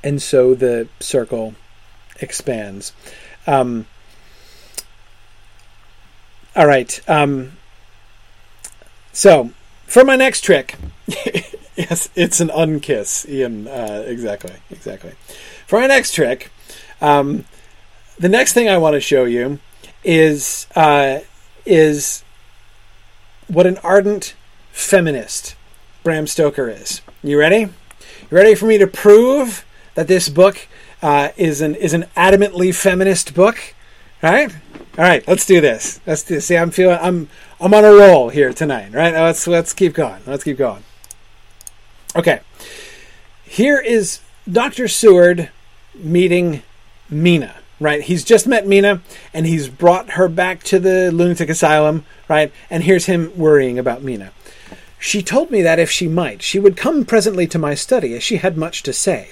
and 0.03 0.21
so 0.21 0.55
the 0.55 0.89
circle 0.99 1.55
expands. 2.19 2.91
Um, 3.47 3.85
all 6.53 6.67
right. 6.67 6.99
Um, 7.09 7.53
so 9.13 9.51
for 9.85 10.03
my 10.03 10.17
next 10.17 10.41
trick. 10.41 10.75
yes, 11.75 12.09
it's 12.15 12.39
an 12.39 12.49
unkiss, 12.49 13.29
Ian. 13.29 13.67
Uh, 13.67 14.03
exactly, 14.07 14.53
exactly. 14.71 15.11
For 15.67 15.79
our 15.81 15.87
next 15.87 16.13
trick, 16.13 16.51
um, 17.01 17.45
the 18.17 18.29
next 18.29 18.53
thing 18.53 18.69
I 18.69 18.77
want 18.77 18.93
to 18.95 19.01
show 19.01 19.25
you 19.25 19.59
is 20.03 20.67
uh, 20.75 21.19
is 21.65 22.23
what 23.47 23.65
an 23.67 23.77
ardent 23.79 24.35
feminist 24.71 25.55
Bram 26.03 26.27
Stoker 26.27 26.69
is. 26.69 27.01
You 27.23 27.39
ready? 27.39 27.59
You 27.59 27.71
ready 28.31 28.55
for 28.55 28.65
me 28.65 28.77
to 28.77 28.87
prove 28.87 29.65
that 29.95 30.07
this 30.07 30.29
book 30.29 30.67
uh, 31.01 31.29
is 31.37 31.61
an 31.61 31.75
is 31.75 31.93
an 31.93 32.05
adamantly 32.15 32.73
feminist 32.73 33.33
book? 33.33 33.57
All 34.23 34.31
right, 34.31 34.51
all 34.97 35.03
right. 35.03 35.27
Let's 35.27 35.45
do 35.45 35.61
this. 35.61 35.99
Let's 36.07 36.23
do. 36.23 36.39
See, 36.39 36.57
I'm 36.57 36.71
feeling 36.71 36.97
I'm 36.99 37.29
I'm 37.59 37.73
on 37.73 37.85
a 37.85 37.91
roll 37.91 38.29
here 38.29 38.53
tonight. 38.53 38.93
Right? 38.93 39.13
Let's 39.13 39.45
let's 39.47 39.73
keep 39.73 39.93
going. 39.93 40.21
Let's 40.25 40.43
keep 40.43 40.57
going. 40.57 40.83
Okay. 42.15 42.39
Here 43.43 43.79
is 43.79 44.21
Dr. 44.49 44.87
Seward 44.87 45.49
meeting 45.93 46.63
Mina, 47.09 47.55
right? 47.79 48.01
He's 48.01 48.23
just 48.23 48.47
met 48.47 48.65
Mina 48.65 49.01
and 49.33 49.45
he's 49.45 49.67
brought 49.67 50.11
her 50.11 50.29
back 50.29 50.63
to 50.63 50.79
the 50.79 51.11
lunatic 51.11 51.49
asylum, 51.49 52.05
right? 52.29 52.53
And 52.69 52.83
here's 52.83 53.05
him 53.05 53.31
worrying 53.37 53.77
about 53.77 54.01
Mina. 54.01 54.31
She 54.97 55.21
told 55.21 55.51
me 55.51 55.61
that 55.61 55.77
if 55.77 55.91
she 55.91 56.07
might, 56.07 56.41
she 56.41 56.57
would 56.57 56.77
come 56.77 57.05
presently 57.05 57.45
to 57.47 57.59
my 57.59 57.75
study, 57.75 58.15
as 58.15 58.23
she 58.23 58.37
had 58.37 58.57
much 58.57 58.81
to 58.83 58.93
say. 58.93 59.31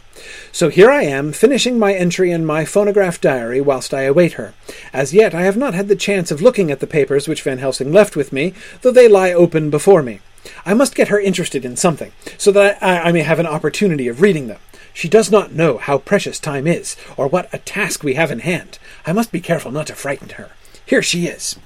So 0.52 0.70
here 0.70 0.92
I 0.92 1.04
am, 1.04 1.32
finishing 1.32 1.80
my 1.80 1.94
entry 1.94 2.32
in 2.32 2.46
my 2.46 2.64
phonograph 2.64 3.20
diary 3.20 3.60
whilst 3.60 3.94
I 3.94 4.02
await 4.02 4.34
her. 4.34 4.54
As 4.92 5.14
yet 5.14 5.34
I 5.34 5.44
have 5.44 5.58
not 5.58 5.74
had 5.74 5.88
the 5.88 5.96
chance 5.96 6.30
of 6.32 6.42
looking 6.42 6.70
at 6.70 6.80
the 6.80 6.86
papers 6.86 7.28
which 7.28 7.42
Van 7.42 7.58
Helsing 7.58 7.92
left 7.92 8.16
with 8.16 8.32
me, 8.32 8.54
though 8.82 8.92
they 8.92 9.08
lie 9.08 9.32
open 9.34 9.70
before 9.70 10.04
me. 10.04 10.20
I 10.66 10.74
must 10.74 10.96
get 10.96 11.08
her 11.08 11.20
interested 11.20 11.66
in 11.66 11.76
something, 11.76 12.12
so 12.38 12.52
that 12.52 12.82
I, 12.82 13.00
I, 13.00 13.12
may 13.12 13.22
have 13.22 13.40
an 13.40 13.48
opportunity 13.48 14.08
of 14.08 14.22
reading 14.22 14.48
them. 14.48 14.60
She 14.94 15.10
does 15.10 15.32
not 15.32 15.54
know 15.54 15.78
how 15.78 15.98
precious 15.98 16.40
time 16.40 16.68
is, 16.68 16.96
or 17.18 17.28
what 17.28 17.50
a 17.54 17.58
task 17.58 18.04
we 18.04 18.14
have 18.16 18.32
in 18.32 18.40
hand. 18.40 18.78
I 19.06 19.14
must 19.14 19.32
be 19.32 19.42
careful 19.42 19.72
not 19.72 19.88
to 19.88 19.96
frighten 19.96 20.30
her. 20.30 20.52
Here 20.86 21.02
she 21.02 21.28
is. 21.28 21.58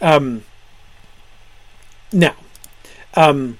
Um, 0.00 0.44
now, 2.12 2.34
um, 3.14 3.58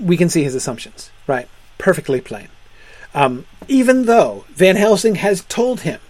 we 0.00 0.16
can 0.16 0.28
see 0.28 0.42
his 0.42 0.54
assumptions, 0.54 1.10
right? 1.26 1.48
Perfectly 1.78 2.20
plain. 2.20 2.48
Um, 3.14 3.44
even 3.68 4.06
though 4.06 4.44
Van 4.50 4.76
Helsing 4.76 5.16
has 5.16 5.42
told 5.44 5.80
him 5.80 6.00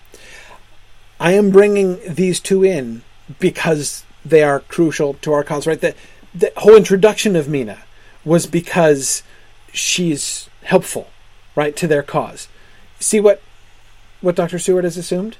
I 1.22 1.34
am 1.34 1.50
bringing 1.50 2.00
these 2.04 2.40
two 2.40 2.64
in 2.64 3.02
because 3.38 4.04
they 4.24 4.42
are 4.42 4.58
crucial 4.58 5.14
to 5.14 5.32
our 5.32 5.44
cause, 5.44 5.68
right? 5.68 5.80
The, 5.80 5.94
the 6.34 6.52
whole 6.56 6.74
introduction 6.74 7.36
of 7.36 7.48
Mina 7.48 7.84
was 8.24 8.48
because 8.48 9.22
she's 9.72 10.50
helpful, 10.64 11.10
right, 11.54 11.76
to 11.76 11.86
their 11.86 12.02
cause. 12.02 12.48
See 12.98 13.20
what 13.20 13.40
what 14.20 14.34
Dr. 14.34 14.58
Seward 14.58 14.82
has 14.82 14.96
assumed? 14.96 15.36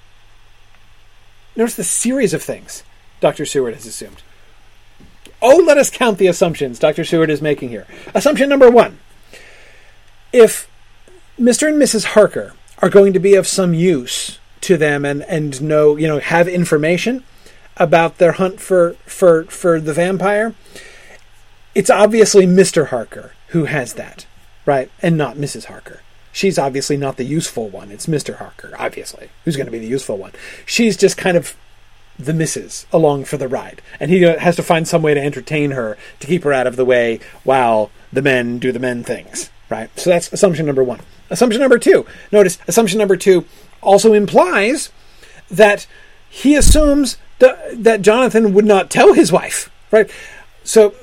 Notice 1.56 1.74
the 1.74 1.82
series 1.82 2.32
of 2.32 2.44
things 2.44 2.84
Dr. 3.18 3.44
Seward 3.44 3.74
has 3.74 3.84
assumed. 3.84 4.22
Oh, 5.42 5.64
let 5.66 5.78
us 5.78 5.90
count 5.90 6.18
the 6.18 6.28
assumptions 6.28 6.78
Dr. 6.78 7.04
Seward 7.04 7.28
is 7.28 7.42
making 7.42 7.70
here. 7.70 7.88
Assumption 8.14 8.48
number 8.48 8.70
one 8.70 9.00
if 10.32 10.70
Mr. 11.40 11.66
and 11.66 11.82
Mrs. 11.82 12.04
Harker 12.14 12.52
are 12.78 12.88
going 12.88 13.12
to 13.12 13.18
be 13.18 13.34
of 13.34 13.48
some 13.48 13.74
use 13.74 14.38
to 14.62 14.76
them 14.76 15.04
and 15.04 15.22
and 15.24 15.60
know 15.60 15.96
you 15.96 16.08
know 16.08 16.18
have 16.18 16.48
information 16.48 17.22
about 17.76 18.18
their 18.18 18.32
hunt 18.32 18.60
for 18.60 18.94
for 19.06 19.44
for 19.44 19.80
the 19.80 19.92
vampire 19.92 20.54
it's 21.74 21.90
obviously 21.90 22.46
Mr. 22.46 22.88
Harker 22.88 23.32
who 23.48 23.64
has 23.64 23.94
that 23.94 24.26
right 24.64 24.90
and 25.00 25.16
not 25.16 25.36
Mrs. 25.36 25.66
Harker 25.66 26.00
she's 26.32 26.58
obviously 26.58 26.96
not 26.96 27.16
the 27.16 27.24
useful 27.24 27.68
one 27.68 27.90
it's 27.90 28.06
Mr. 28.06 28.36
Harker 28.36 28.72
obviously 28.78 29.30
who's 29.44 29.56
going 29.56 29.66
to 29.66 29.72
be 29.72 29.78
the 29.78 29.86
useful 29.86 30.16
one 30.16 30.32
she's 30.64 30.96
just 30.96 31.16
kind 31.16 31.36
of 31.36 31.56
the 32.18 32.34
missus 32.34 32.86
along 32.92 33.24
for 33.24 33.36
the 33.36 33.48
ride 33.48 33.82
and 33.98 34.10
he 34.10 34.24
uh, 34.24 34.38
has 34.38 34.54
to 34.54 34.62
find 34.62 34.86
some 34.86 35.02
way 35.02 35.14
to 35.14 35.20
entertain 35.20 35.72
her 35.72 35.96
to 36.20 36.26
keep 36.26 36.44
her 36.44 36.52
out 36.52 36.66
of 36.66 36.76
the 36.76 36.84
way 36.84 37.18
while 37.42 37.90
the 38.12 38.22
men 38.22 38.58
do 38.58 38.70
the 38.70 38.78
men 38.78 39.02
things 39.02 39.50
right 39.70 39.90
so 39.98 40.10
that's 40.10 40.32
assumption 40.32 40.66
number 40.66 40.84
1 40.84 41.00
assumption 41.30 41.60
number 41.60 41.78
2 41.78 42.06
notice 42.30 42.58
assumption 42.68 42.98
number 42.98 43.16
2 43.16 43.44
also 43.82 44.12
implies 44.12 44.90
that 45.50 45.86
he 46.28 46.54
assumes 46.54 47.18
that, 47.40 47.84
that 47.84 48.02
Jonathan 48.02 48.54
would 48.54 48.64
not 48.64 48.90
tell 48.90 49.12
his 49.12 49.30
wife, 49.30 49.70
right? 49.90 50.10
So 50.64 50.94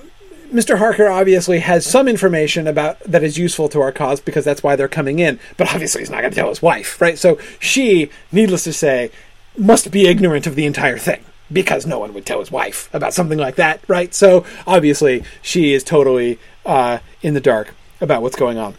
Mr. 0.52 0.80
Harker 0.80 1.08
obviously 1.08 1.60
has 1.60 1.86
some 1.86 2.08
information 2.08 2.66
about 2.68 3.00
that 3.02 3.24
is 3.24 3.38
useful 3.38 3.70
to 3.70 3.82
our 3.82 3.92
cause 3.92 4.20
because 4.20 4.44
that's 4.44 4.64
why 4.64 4.76
they're 4.76 4.88
coming 4.88 5.20
in, 5.20 5.40
but 5.58 5.72
obviously 5.74 6.02
he's 6.02 6.10
not 6.10 6.22
going 6.22 6.32
to 6.32 6.36
tell 6.36 6.50
his 6.50 6.62
wife, 6.62 7.00
right? 7.00 7.18
So 7.18 7.38
she, 7.60 8.10
needless 8.32 8.64
to 8.64 8.74
say, 8.74 9.12
must 9.58 9.92
be 9.92 10.08
ignorant 10.08 10.48
of 10.48 10.56
the 10.56 10.66
entire 10.66 10.98
thing 10.98 11.24
because 11.52 11.86
no 11.86 12.00
one 12.00 12.14
would 12.14 12.26
tell 12.26 12.40
his 12.40 12.52
wife 12.52 12.90
about 12.94 13.14
something 13.14 13.38
like 13.38 13.56
that, 13.56 13.82
right? 13.88 14.14
So 14.14 14.46
obviously 14.66 15.24
she 15.42 15.74
is 15.74 15.84
totally 15.84 16.40
uh, 16.66 17.00
in 17.22 17.34
the 17.34 17.42
dark 17.42 17.74
about 18.02 18.22
what's 18.22 18.36
going 18.36 18.58
on. 18.58 18.76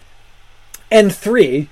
And 0.90 1.14
three, 1.14 1.68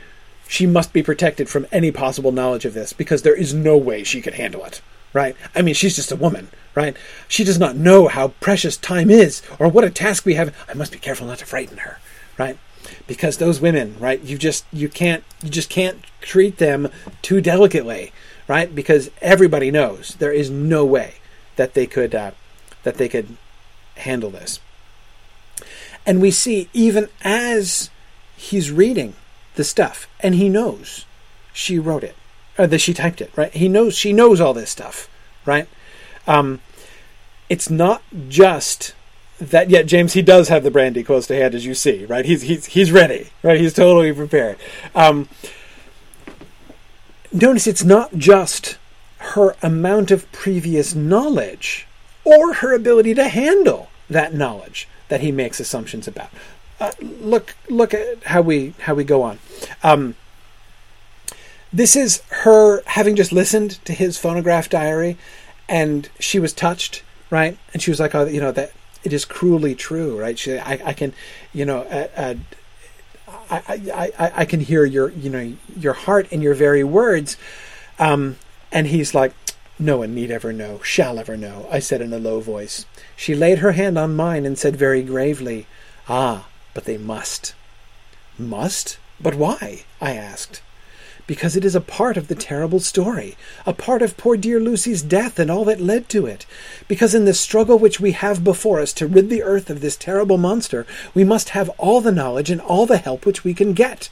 she 0.48 0.66
must 0.66 0.94
be 0.94 1.02
protected 1.02 1.48
from 1.48 1.66
any 1.70 1.92
possible 1.92 2.32
knowledge 2.32 2.64
of 2.64 2.72
this 2.72 2.94
because 2.94 3.22
there 3.22 3.36
is 3.36 3.52
no 3.52 3.76
way 3.76 4.02
she 4.02 4.22
could 4.22 4.34
handle 4.34 4.64
it, 4.64 4.80
right? 5.12 5.36
I 5.54 5.60
mean, 5.60 5.74
she's 5.74 5.94
just 5.94 6.10
a 6.10 6.16
woman, 6.16 6.48
right? 6.74 6.96
She 7.28 7.44
does 7.44 7.58
not 7.58 7.76
know 7.76 8.08
how 8.08 8.28
precious 8.40 8.78
time 8.78 9.10
is 9.10 9.42
or 9.58 9.68
what 9.68 9.84
a 9.84 9.90
task 9.90 10.24
we 10.24 10.34
have. 10.34 10.56
I 10.66 10.72
must 10.72 10.90
be 10.90 10.98
careful 10.98 11.26
not 11.26 11.38
to 11.38 11.46
frighten 11.46 11.76
her, 11.78 11.98
right? 12.38 12.58
Because 13.06 13.36
those 13.36 13.60
women, 13.60 13.96
right? 14.00 14.22
You 14.22 14.38
just 14.38 14.64
you 14.72 14.88
can't 14.88 15.22
you 15.42 15.50
just 15.50 15.68
can't 15.68 16.02
treat 16.22 16.56
them 16.56 16.88
too 17.20 17.42
delicately, 17.42 18.12
right? 18.48 18.74
Because 18.74 19.10
everybody 19.20 19.70
knows 19.70 20.16
there 20.18 20.32
is 20.32 20.48
no 20.48 20.82
way 20.86 21.16
that 21.56 21.74
they 21.74 21.86
could 21.86 22.14
uh, 22.14 22.30
that 22.84 22.96
they 22.96 23.08
could 23.08 23.36
handle 23.96 24.30
this. 24.30 24.60
And 26.06 26.22
we 26.22 26.30
see 26.30 26.70
even 26.72 27.10
as 27.22 27.90
he's 28.34 28.70
reading 28.70 29.14
the 29.58 29.64
stuff, 29.64 30.08
and 30.20 30.36
he 30.36 30.48
knows 30.48 31.04
she 31.52 31.78
wrote 31.78 32.04
it, 32.04 32.16
or 32.56 32.66
that 32.66 32.78
she 32.78 32.94
typed 32.94 33.20
it, 33.20 33.30
right? 33.36 33.52
He 33.52 33.68
knows 33.68 33.94
she 33.94 34.14
knows 34.14 34.40
all 34.40 34.54
this 34.54 34.70
stuff, 34.70 35.10
right? 35.44 35.68
Um, 36.26 36.60
it's 37.50 37.68
not 37.68 38.02
just 38.28 38.94
that 39.40 39.68
yet 39.68 39.86
James 39.86 40.12
he 40.14 40.22
does 40.22 40.48
have 40.48 40.62
the 40.62 40.70
brandy 40.70 41.02
close 41.02 41.26
to 41.26 41.34
hand 41.34 41.54
as 41.54 41.64
you 41.64 41.74
see 41.74 42.04
right 42.06 42.24
he's 42.24 42.42
he's 42.42 42.66
he's 42.66 42.90
ready 42.90 43.30
right 43.44 43.60
he's 43.60 43.72
totally 43.72 44.12
prepared 44.12 44.58
um, 44.96 45.28
notice 47.32 47.68
it's 47.68 47.84
not 47.84 48.16
just 48.16 48.78
her 49.18 49.54
amount 49.62 50.10
of 50.10 50.30
previous 50.32 50.94
knowledge 50.94 51.86
or 52.24 52.54
her 52.54 52.74
ability 52.74 53.14
to 53.14 53.28
handle 53.28 53.90
that 54.10 54.34
knowledge 54.34 54.88
that 55.08 55.20
he 55.20 55.30
makes 55.30 55.60
assumptions 55.60 56.08
about 56.08 56.30
uh, 56.80 56.92
look 57.00 57.56
look 57.68 57.92
at 57.92 58.22
how 58.24 58.40
we 58.40 58.74
how 58.80 58.94
we 58.94 59.04
go 59.04 59.22
on. 59.22 59.38
Um, 59.82 60.14
this 61.72 61.96
is 61.96 62.22
her 62.30 62.82
having 62.86 63.16
just 63.16 63.32
listened 63.32 63.84
to 63.84 63.92
his 63.92 64.16
phonograph 64.16 64.68
diary, 64.68 65.16
and 65.68 66.08
she 66.18 66.38
was 66.38 66.52
touched, 66.52 67.02
right? 67.30 67.58
And 67.72 67.82
she 67.82 67.90
was 67.90 68.00
like, 68.00 68.14
"Oh, 68.14 68.26
you 68.26 68.40
know 68.40 68.52
that 68.52 68.72
it 69.04 69.12
is 69.12 69.24
cruelly 69.24 69.74
true, 69.74 70.18
right?" 70.18 70.38
She, 70.38 70.58
I, 70.58 70.80
I 70.84 70.92
can, 70.92 71.12
you 71.52 71.64
know, 71.64 71.80
uh, 71.82 72.08
uh, 72.16 72.34
I, 73.50 74.12
I, 74.18 74.32
I 74.36 74.44
can 74.44 74.60
hear 74.60 74.84
your, 74.84 75.10
you 75.10 75.30
know, 75.30 75.52
your 75.76 75.92
heart 75.92 76.32
in 76.32 76.42
your 76.42 76.54
very 76.54 76.84
words. 76.84 77.36
Um, 77.98 78.36
and 78.70 78.86
he's 78.86 79.14
like, 79.14 79.32
"No 79.78 79.98
one 79.98 80.14
need 80.14 80.30
ever 80.30 80.52
know, 80.52 80.80
shall 80.82 81.18
ever 81.18 81.36
know," 81.36 81.68
I 81.70 81.80
said 81.80 82.00
in 82.00 82.12
a 82.12 82.18
low 82.18 82.40
voice. 82.40 82.86
She 83.16 83.34
laid 83.34 83.58
her 83.58 83.72
hand 83.72 83.98
on 83.98 84.14
mine 84.16 84.46
and 84.46 84.56
said 84.56 84.76
very 84.76 85.02
gravely, 85.02 85.66
"Ah." 86.08 86.46
But 86.78 86.84
they 86.84 86.96
must. 86.96 87.56
Must? 88.38 88.98
But 89.20 89.34
why? 89.34 89.82
I 90.00 90.12
asked. 90.14 90.62
Because 91.26 91.56
it 91.56 91.64
is 91.64 91.74
a 91.74 91.80
part 91.80 92.16
of 92.16 92.28
the 92.28 92.36
terrible 92.36 92.78
story, 92.78 93.36
a 93.66 93.72
part 93.72 94.00
of 94.00 94.16
poor 94.16 94.36
dear 94.36 94.60
Lucy's 94.60 95.02
death 95.02 95.40
and 95.40 95.50
all 95.50 95.64
that 95.64 95.80
led 95.80 96.08
to 96.10 96.24
it. 96.24 96.46
Because 96.86 97.16
in 97.16 97.24
the 97.24 97.34
struggle 97.34 97.80
which 97.80 97.98
we 97.98 98.12
have 98.12 98.44
before 98.44 98.78
us 98.78 98.92
to 98.92 99.08
rid 99.08 99.28
the 99.28 99.42
earth 99.42 99.70
of 99.70 99.80
this 99.80 99.96
terrible 99.96 100.38
monster, 100.38 100.86
we 101.14 101.24
must 101.24 101.48
have 101.48 101.68
all 101.78 102.00
the 102.00 102.12
knowledge 102.12 102.48
and 102.48 102.60
all 102.60 102.86
the 102.86 102.98
help 102.98 103.26
which 103.26 103.42
we 103.42 103.54
can 103.54 103.72
get. 103.72 104.08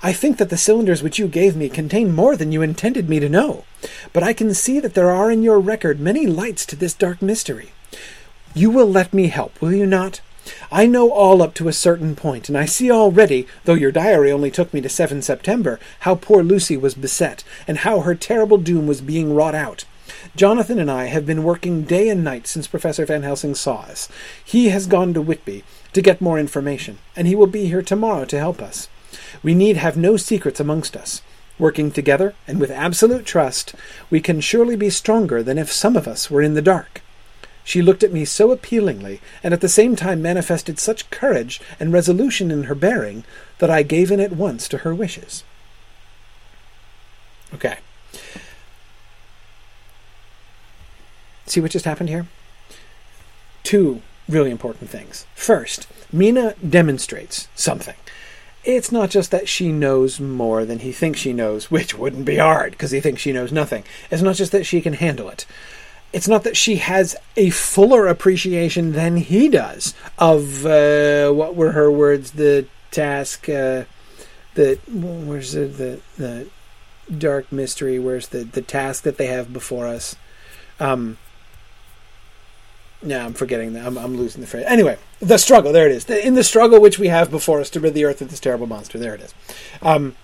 I 0.00 0.12
think 0.12 0.36
that 0.36 0.50
the 0.50 0.56
cylinders 0.56 1.02
which 1.02 1.18
you 1.18 1.26
gave 1.26 1.56
me 1.56 1.68
contain 1.68 2.14
more 2.14 2.36
than 2.36 2.52
you 2.52 2.62
intended 2.62 3.08
me 3.08 3.18
to 3.18 3.28
know, 3.28 3.64
but 4.12 4.22
I 4.22 4.32
can 4.34 4.54
see 4.54 4.78
that 4.78 4.94
there 4.94 5.10
are 5.10 5.32
in 5.32 5.42
your 5.42 5.58
record 5.58 5.98
many 5.98 6.28
lights 6.28 6.64
to 6.66 6.76
this 6.76 6.94
dark 6.94 7.20
mystery. 7.20 7.72
You 8.54 8.70
will 8.70 8.88
let 8.88 9.12
me 9.12 9.26
help, 9.26 9.60
will 9.60 9.72
you 9.72 9.84
not? 9.84 10.20
I 10.70 10.86
know 10.86 11.10
all 11.10 11.42
up 11.42 11.54
to 11.54 11.68
a 11.68 11.72
certain 11.72 12.14
point, 12.16 12.48
and 12.48 12.56
I 12.56 12.64
see 12.64 12.90
already, 12.90 13.46
though 13.64 13.74
your 13.74 13.92
diary 13.92 14.30
only 14.30 14.50
took 14.50 14.72
me 14.72 14.80
to 14.80 14.88
7 14.88 15.22
September, 15.22 15.78
how 16.00 16.14
poor 16.14 16.42
Lucy 16.42 16.76
was 16.76 16.94
beset, 16.94 17.44
and 17.66 17.78
how 17.78 18.00
her 18.00 18.14
terrible 18.14 18.58
doom 18.58 18.86
was 18.86 19.00
being 19.00 19.34
wrought 19.34 19.54
out. 19.54 19.84
Jonathan 20.36 20.78
and 20.78 20.90
I 20.90 21.06
have 21.06 21.26
been 21.26 21.42
working 21.42 21.82
day 21.82 22.08
and 22.08 22.22
night 22.22 22.46
since 22.46 22.66
Professor 22.66 23.04
Van 23.04 23.22
Helsing 23.22 23.54
saw 23.54 23.80
us. 23.80 24.08
He 24.44 24.68
has 24.68 24.86
gone 24.86 25.12
to 25.14 25.22
Whitby 25.22 25.64
to 25.92 26.02
get 26.02 26.20
more 26.20 26.38
information, 26.38 26.98
and 27.16 27.26
he 27.26 27.34
will 27.34 27.46
be 27.46 27.66
here 27.66 27.82
tomorrow 27.82 28.24
to 28.26 28.38
help 28.38 28.62
us. 28.62 28.88
We 29.42 29.54
need 29.54 29.76
have 29.76 29.96
no 29.96 30.16
secrets 30.16 30.60
amongst 30.60 30.96
us. 30.96 31.22
Working 31.58 31.90
together 31.90 32.34
and 32.46 32.60
with 32.60 32.70
absolute 32.70 33.24
trust, 33.24 33.74
we 34.10 34.20
can 34.20 34.40
surely 34.40 34.76
be 34.76 34.90
stronger 34.90 35.42
than 35.42 35.58
if 35.58 35.72
some 35.72 35.96
of 35.96 36.06
us 36.06 36.30
were 36.30 36.42
in 36.42 36.54
the 36.54 36.62
dark. 36.62 37.02
She 37.68 37.82
looked 37.82 38.02
at 38.02 38.14
me 38.14 38.24
so 38.24 38.50
appealingly, 38.50 39.20
and 39.42 39.52
at 39.52 39.60
the 39.60 39.68
same 39.68 39.94
time 39.94 40.22
manifested 40.22 40.78
such 40.78 41.10
courage 41.10 41.60
and 41.78 41.92
resolution 41.92 42.50
in 42.50 42.62
her 42.62 42.74
bearing, 42.74 43.24
that 43.58 43.68
I 43.68 43.82
gave 43.82 44.10
in 44.10 44.20
at 44.20 44.32
once 44.32 44.68
to 44.68 44.78
her 44.78 44.94
wishes. 44.94 45.44
Okay. 47.52 47.76
See 51.44 51.60
what 51.60 51.72
just 51.72 51.84
happened 51.84 52.08
here? 52.08 52.26
Two 53.64 54.00
really 54.30 54.50
important 54.50 54.88
things. 54.88 55.26
First, 55.34 55.86
Mina 56.10 56.54
demonstrates 56.66 57.48
something. 57.54 57.96
It's 58.64 58.90
not 58.90 59.10
just 59.10 59.30
that 59.30 59.46
she 59.46 59.72
knows 59.72 60.18
more 60.18 60.64
than 60.64 60.78
he 60.78 60.90
thinks 60.90 61.20
she 61.20 61.34
knows, 61.34 61.70
which 61.70 61.94
wouldn't 61.94 62.24
be 62.24 62.38
hard 62.38 62.70
because 62.70 62.92
he 62.92 63.00
thinks 63.00 63.20
she 63.20 63.32
knows 63.34 63.52
nothing. 63.52 63.84
It's 64.10 64.22
not 64.22 64.36
just 64.36 64.52
that 64.52 64.64
she 64.64 64.80
can 64.80 64.94
handle 64.94 65.28
it. 65.28 65.44
It's 66.12 66.28
not 66.28 66.44
that 66.44 66.56
she 66.56 66.76
has 66.76 67.16
a 67.36 67.50
fuller 67.50 68.06
appreciation 68.06 68.92
than 68.92 69.16
he 69.18 69.48
does 69.48 69.94
of 70.18 70.64
uh, 70.64 71.30
what 71.30 71.54
were 71.54 71.72
her 71.72 71.90
words, 71.90 72.32
the 72.32 72.66
task, 72.90 73.48
uh, 73.48 73.84
the 74.54 74.78
where's 74.88 75.52
the, 75.52 75.66
the 75.66 76.00
the 76.16 76.48
dark 77.12 77.52
mystery, 77.52 77.98
where's 77.98 78.28
the 78.28 78.44
the 78.44 78.62
task 78.62 79.02
that 79.04 79.18
they 79.18 79.26
have 79.26 79.52
before 79.52 79.86
us. 79.86 80.16
Um, 80.80 81.18
no, 83.02 83.20
I'm 83.20 83.34
forgetting 83.34 83.74
that. 83.74 83.86
I'm, 83.86 83.96
I'm 83.96 84.16
losing 84.16 84.40
the 84.40 84.46
phrase. 84.46 84.64
Anyway, 84.66 84.98
the 85.20 85.38
struggle. 85.38 85.72
There 85.72 85.86
it 85.86 85.92
is. 85.92 86.06
The, 86.06 86.26
in 86.26 86.34
the 86.34 86.42
struggle 86.42 86.80
which 86.80 86.98
we 86.98 87.08
have 87.08 87.30
before 87.30 87.60
us 87.60 87.70
to 87.70 87.80
rid 87.80 87.94
the 87.94 88.04
earth 88.04 88.20
of 88.20 88.30
this 88.30 88.40
terrible 88.40 88.66
monster. 88.66 88.98
There 88.98 89.14
it 89.14 89.20
is. 89.20 89.34
Um, 89.82 90.16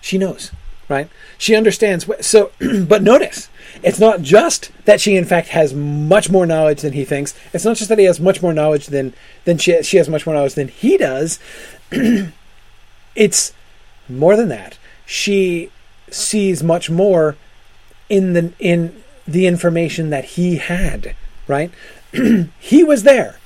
she 0.00 0.18
knows, 0.18 0.52
right? 0.88 1.08
She 1.36 1.54
understands. 1.54 2.06
So, 2.20 2.52
but 2.86 3.02
notice, 3.02 3.48
it's 3.82 3.98
not 3.98 4.22
just 4.22 4.70
that 4.84 5.00
she, 5.00 5.16
in 5.16 5.24
fact, 5.24 5.48
has 5.48 5.74
much 5.74 6.30
more 6.30 6.46
knowledge 6.46 6.82
than 6.82 6.92
he 6.92 7.04
thinks. 7.04 7.34
It's 7.52 7.64
not 7.64 7.76
just 7.76 7.88
that 7.88 7.98
he 7.98 8.04
has 8.04 8.20
much 8.20 8.42
more 8.42 8.52
knowledge 8.52 8.86
than 8.86 9.14
than 9.44 9.58
she. 9.58 9.82
She 9.82 9.96
has 9.96 10.08
much 10.08 10.26
more 10.26 10.34
knowledge 10.34 10.54
than 10.54 10.68
he 10.68 10.96
does. 10.96 11.38
it's 13.14 13.52
more 14.08 14.36
than 14.36 14.48
that. 14.48 14.78
She 15.06 15.70
sees 16.10 16.62
much 16.62 16.90
more 16.90 17.36
in 18.08 18.32
the 18.32 18.52
in 18.58 19.02
the 19.26 19.46
information 19.46 20.10
that 20.10 20.24
he 20.24 20.56
had 20.56 21.14
right? 21.48 21.72
he 22.60 22.84
was 22.84 23.02
there 23.02 23.40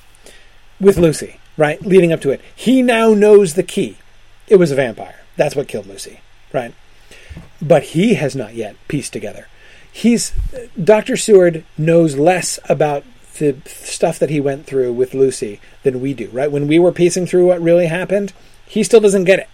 with 0.79 0.97
Lucy, 0.97 1.39
right? 1.57 1.81
Leading 1.81 2.13
up 2.13 2.21
to 2.21 2.29
it. 2.29 2.41
He 2.55 2.83
now 2.83 3.13
knows 3.13 3.55
the 3.55 3.63
key. 3.63 3.97
It 4.47 4.57
was 4.57 4.69
a 4.69 4.75
vampire. 4.75 5.21
That's 5.37 5.55
what 5.55 5.67
killed 5.67 5.87
Lucy, 5.87 6.19
right? 6.51 6.75
But 7.61 7.83
he 7.83 8.15
has 8.15 8.35
not 8.35 8.53
yet 8.53 8.75
pieced 8.87 9.13
together. 9.13 9.47
He's 9.91 10.33
Dr. 10.81 11.15
Seward 11.15 11.63
knows 11.77 12.15
less 12.15 12.59
about 12.67 13.03
the 13.37 13.55
stuff 13.65 14.19
that 14.19 14.29
he 14.29 14.39
went 14.39 14.65
through 14.65 14.93
with 14.93 15.13
Lucy 15.13 15.59
than 15.83 16.01
we 16.01 16.13
do, 16.13 16.29
right? 16.31 16.51
When 16.51 16.67
we 16.67 16.79
were 16.79 16.91
piecing 16.91 17.25
through 17.25 17.47
what 17.47 17.61
really 17.61 17.87
happened, 17.87 18.33
he 18.65 18.83
still 18.83 18.99
doesn't 18.99 19.23
get 19.23 19.39
it. 19.39 19.49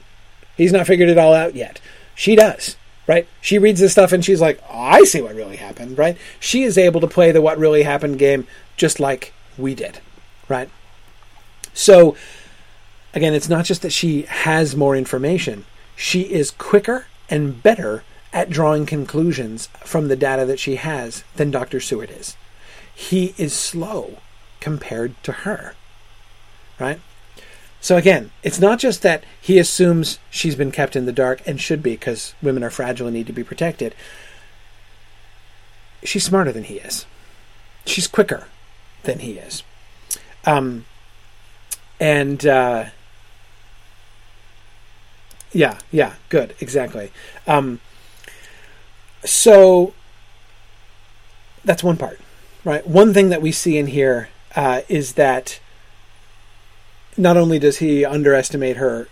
He's 0.57 0.73
not 0.73 0.87
figured 0.87 1.09
it 1.09 1.17
all 1.17 1.33
out 1.33 1.55
yet. 1.55 1.79
She 2.15 2.35
does 2.35 2.75
right? 3.09 3.27
She 3.41 3.57
reads 3.57 3.79
this 3.79 3.91
stuff 3.91 4.11
and 4.11 4.23
she's 4.23 4.39
like, 4.39 4.61
oh, 4.69 4.79
I 4.79 5.03
see 5.03 5.19
what 5.19 5.33
really 5.33 5.55
happened, 5.55 5.97
right? 5.97 6.15
She 6.39 6.61
is 6.61 6.77
able 6.77 7.01
to 7.01 7.07
play 7.07 7.31
the 7.31 7.41
what 7.41 7.57
really 7.57 7.81
happened 7.81 8.19
game 8.19 8.45
just 8.77 8.99
like 8.99 9.33
we 9.57 9.73
did, 9.73 9.99
right? 10.47 10.69
So, 11.73 12.15
again, 13.15 13.33
it's 13.33 13.49
not 13.49 13.65
just 13.65 13.81
that 13.81 13.91
she 13.91 14.21
has 14.23 14.75
more 14.75 14.95
information, 14.95 15.65
she 15.95 16.21
is 16.21 16.51
quicker 16.51 17.07
and 17.29 17.61
better 17.61 18.03
at 18.31 18.49
drawing 18.49 18.85
conclusions 18.85 19.67
from 19.83 20.07
the 20.07 20.15
data 20.15 20.45
that 20.45 20.59
she 20.59 20.75
has 20.75 21.23
than 21.35 21.51
Dr. 21.51 21.79
Seward 21.79 22.11
is. 22.11 22.35
He 22.93 23.33
is 23.37 23.53
slow 23.53 24.17
compared 24.59 25.21
to 25.23 25.31
her, 25.31 25.73
right? 26.79 26.99
So 27.81 27.95
again, 27.95 28.31
it's 28.43 28.59
not 28.59 28.79
just 28.79 29.01
that 29.03 29.23
he 29.39 29.57
assumes 29.57 30.19
she's 30.29 30.55
been 30.55 30.71
kept 30.71 30.95
in 30.95 31.05
the 31.05 31.13
dark 31.13 31.41
and 31.45 31.61
should 31.61 31.81
be 31.81 31.91
because 31.91 32.35
women 32.41 32.63
are 32.63 32.69
fragile 32.69 33.07
and 33.07 33.15
need 33.15 33.27
to 33.27 33.33
be 33.33 33.43
protected. 33.43 33.95
She's 36.03 36.25
smarter 36.25 36.51
than 36.51 36.65
he 36.65 36.75
is. 36.75 37.05
She's 37.85 38.07
quicker 38.07 38.47
than 39.03 39.19
he 39.19 39.33
is. 39.33 39.63
Um, 40.45 40.85
and 41.99 42.45
uh, 42.45 42.85
yeah, 45.51 45.77
yeah, 45.91 46.15
good, 46.29 46.55
exactly. 46.59 47.11
Um, 47.47 47.79
so 49.25 49.93
that's 51.65 51.83
one 51.83 51.97
part, 51.97 52.19
right? 52.63 52.85
One 52.87 53.13
thing 53.13 53.29
that 53.29 53.41
we 53.41 53.51
see 53.51 53.77
in 53.77 53.87
here 53.87 54.29
uh, 54.55 54.81
is 54.87 55.13
that 55.13 55.59
not 57.17 57.37
only 57.37 57.59
does 57.59 57.77
he 57.77 58.05
underestimate 58.05 58.77
her 58.77 59.07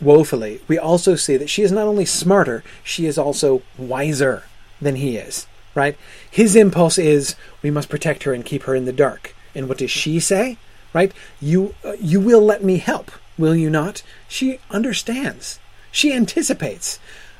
woefully, 0.00 0.60
we 0.66 0.78
also 0.78 1.14
see 1.14 1.36
that 1.36 1.50
she 1.50 1.62
is 1.62 1.70
not 1.70 1.86
only 1.86 2.04
smarter, 2.04 2.64
she 2.82 3.06
is 3.06 3.18
also 3.18 3.62
wiser 3.78 4.44
than 4.80 4.96
he 4.96 5.16
is, 5.16 5.46
right? 5.74 5.96
His 6.30 6.56
impulse 6.56 6.98
is, 6.98 7.36
we 7.62 7.70
must 7.70 7.88
protect 7.88 8.24
her 8.24 8.32
and 8.32 8.44
keep 8.44 8.64
her 8.64 8.74
in 8.74 8.86
the 8.86 8.92
dark. 8.92 9.34
And 9.54 9.68
what 9.68 9.78
does 9.78 9.90
she 9.90 10.18
say? 10.20 10.56
Right? 10.92 11.12
You, 11.40 11.74
uh, 11.84 11.92
you 12.00 12.18
will 12.20 12.40
let 12.40 12.64
me 12.64 12.78
help, 12.78 13.12
will 13.38 13.54
you 13.54 13.70
not? 13.70 14.02
She 14.28 14.60
understands. 14.70 15.58
She 15.90 16.12
anticipates. 16.12 16.98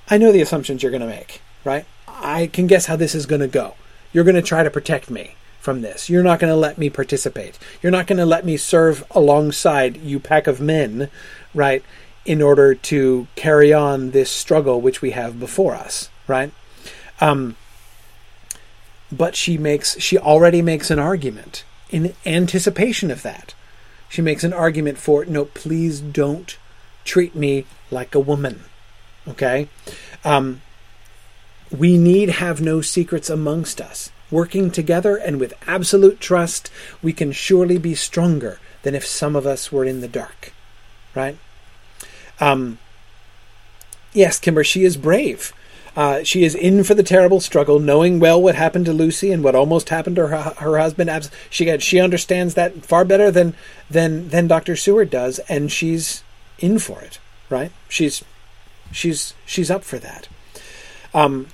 I 0.08 0.18
know 0.18 0.32
the 0.32 0.42
assumptions 0.42 0.82
you're 0.82 0.90
going 0.90 1.00
to 1.00 1.06
make, 1.06 1.40
right? 1.64 1.86
I 2.08 2.48
can 2.48 2.66
guess 2.66 2.86
how 2.86 2.96
this 2.96 3.14
is 3.14 3.26
going 3.26 3.40
to 3.40 3.48
go. 3.48 3.74
You're 4.12 4.24
going 4.24 4.36
to 4.36 4.42
try 4.42 4.62
to 4.62 4.70
protect 4.70 5.10
me 5.10 5.36
from 5.60 5.82
this. 5.82 6.08
You're 6.08 6.22
not 6.22 6.40
going 6.40 6.52
to 6.52 6.56
let 6.56 6.78
me 6.78 6.90
participate. 6.90 7.58
You're 7.82 7.92
not 7.92 8.06
going 8.06 8.18
to 8.18 8.26
let 8.26 8.44
me 8.44 8.56
serve 8.56 9.04
alongside 9.12 9.98
you 9.98 10.18
pack 10.18 10.46
of 10.46 10.60
men, 10.60 11.10
right, 11.54 11.84
in 12.24 12.42
order 12.42 12.74
to 12.74 13.28
carry 13.36 13.72
on 13.72 14.10
this 14.10 14.30
struggle 14.30 14.80
which 14.80 15.02
we 15.02 15.12
have 15.12 15.38
before 15.38 15.74
us, 15.74 16.08
right? 16.26 16.50
Um, 17.20 17.56
but 19.12 19.36
she 19.36 19.58
makes 19.58 19.98
she 20.00 20.16
already 20.16 20.62
makes 20.62 20.90
an 20.90 20.98
argument 20.98 21.64
in 21.90 22.14
anticipation 22.24 23.10
of 23.10 23.22
that. 23.22 23.54
She 24.10 24.20
makes 24.20 24.44
an 24.44 24.52
argument 24.52 24.98
for 24.98 25.22
it. 25.22 25.30
no, 25.30 25.46
please 25.46 26.00
don't 26.00 26.58
treat 27.04 27.34
me 27.34 27.64
like 27.90 28.14
a 28.14 28.20
woman. 28.20 28.64
Okay, 29.26 29.68
um, 30.24 30.60
we 31.70 31.96
need 31.96 32.28
have 32.28 32.60
no 32.60 32.80
secrets 32.80 33.30
amongst 33.30 33.80
us. 33.80 34.10
Working 34.30 34.70
together 34.70 35.16
and 35.16 35.40
with 35.40 35.54
absolute 35.66 36.20
trust, 36.20 36.70
we 37.02 37.12
can 37.12 37.32
surely 37.32 37.78
be 37.78 37.94
stronger 37.94 38.58
than 38.82 38.94
if 38.94 39.06
some 39.06 39.36
of 39.36 39.46
us 39.46 39.70
were 39.70 39.84
in 39.84 40.00
the 40.00 40.08
dark. 40.08 40.52
Right? 41.14 41.38
Um, 42.40 42.78
yes, 44.12 44.38
Kimber, 44.38 44.64
she 44.64 44.84
is 44.84 44.96
brave. 44.96 45.52
Uh, 45.96 46.22
she 46.22 46.44
is 46.44 46.54
in 46.54 46.84
for 46.84 46.94
the 46.94 47.02
terrible 47.02 47.40
struggle, 47.40 47.78
knowing 47.78 48.20
well 48.20 48.40
what 48.40 48.54
happened 48.54 48.86
to 48.86 48.92
Lucy 48.92 49.32
and 49.32 49.42
what 49.42 49.54
almost 49.54 49.88
happened 49.88 50.16
to 50.16 50.28
her, 50.28 50.40
her 50.58 50.78
husband. 50.78 51.30
She 51.50 51.78
she 51.78 52.00
understands 52.00 52.54
that 52.54 52.84
far 52.84 53.04
better 53.04 53.30
than 53.30 53.54
than 53.90 54.28
than 54.28 54.46
Doctor 54.46 54.76
Seward 54.76 55.10
does, 55.10 55.38
and 55.48 55.70
she's 55.70 56.22
in 56.58 56.78
for 56.78 57.00
it. 57.00 57.18
Right? 57.48 57.72
She's 57.88 58.22
she's 58.92 59.34
she's 59.44 59.70
up 59.70 59.84
for 59.84 59.98
that. 59.98 60.28
Um, 61.12 61.48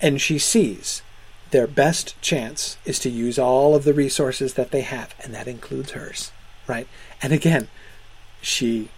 and 0.00 0.20
she 0.20 0.38
sees 0.38 1.02
their 1.50 1.66
best 1.66 2.20
chance 2.20 2.76
is 2.84 2.98
to 3.00 3.10
use 3.10 3.38
all 3.38 3.74
of 3.74 3.84
the 3.84 3.94
resources 3.94 4.54
that 4.54 4.70
they 4.70 4.82
have, 4.82 5.14
and 5.22 5.34
that 5.34 5.48
includes 5.48 5.92
hers, 5.92 6.30
right? 6.66 6.86
And 7.22 7.32
again, 7.32 7.68
she 8.40 8.90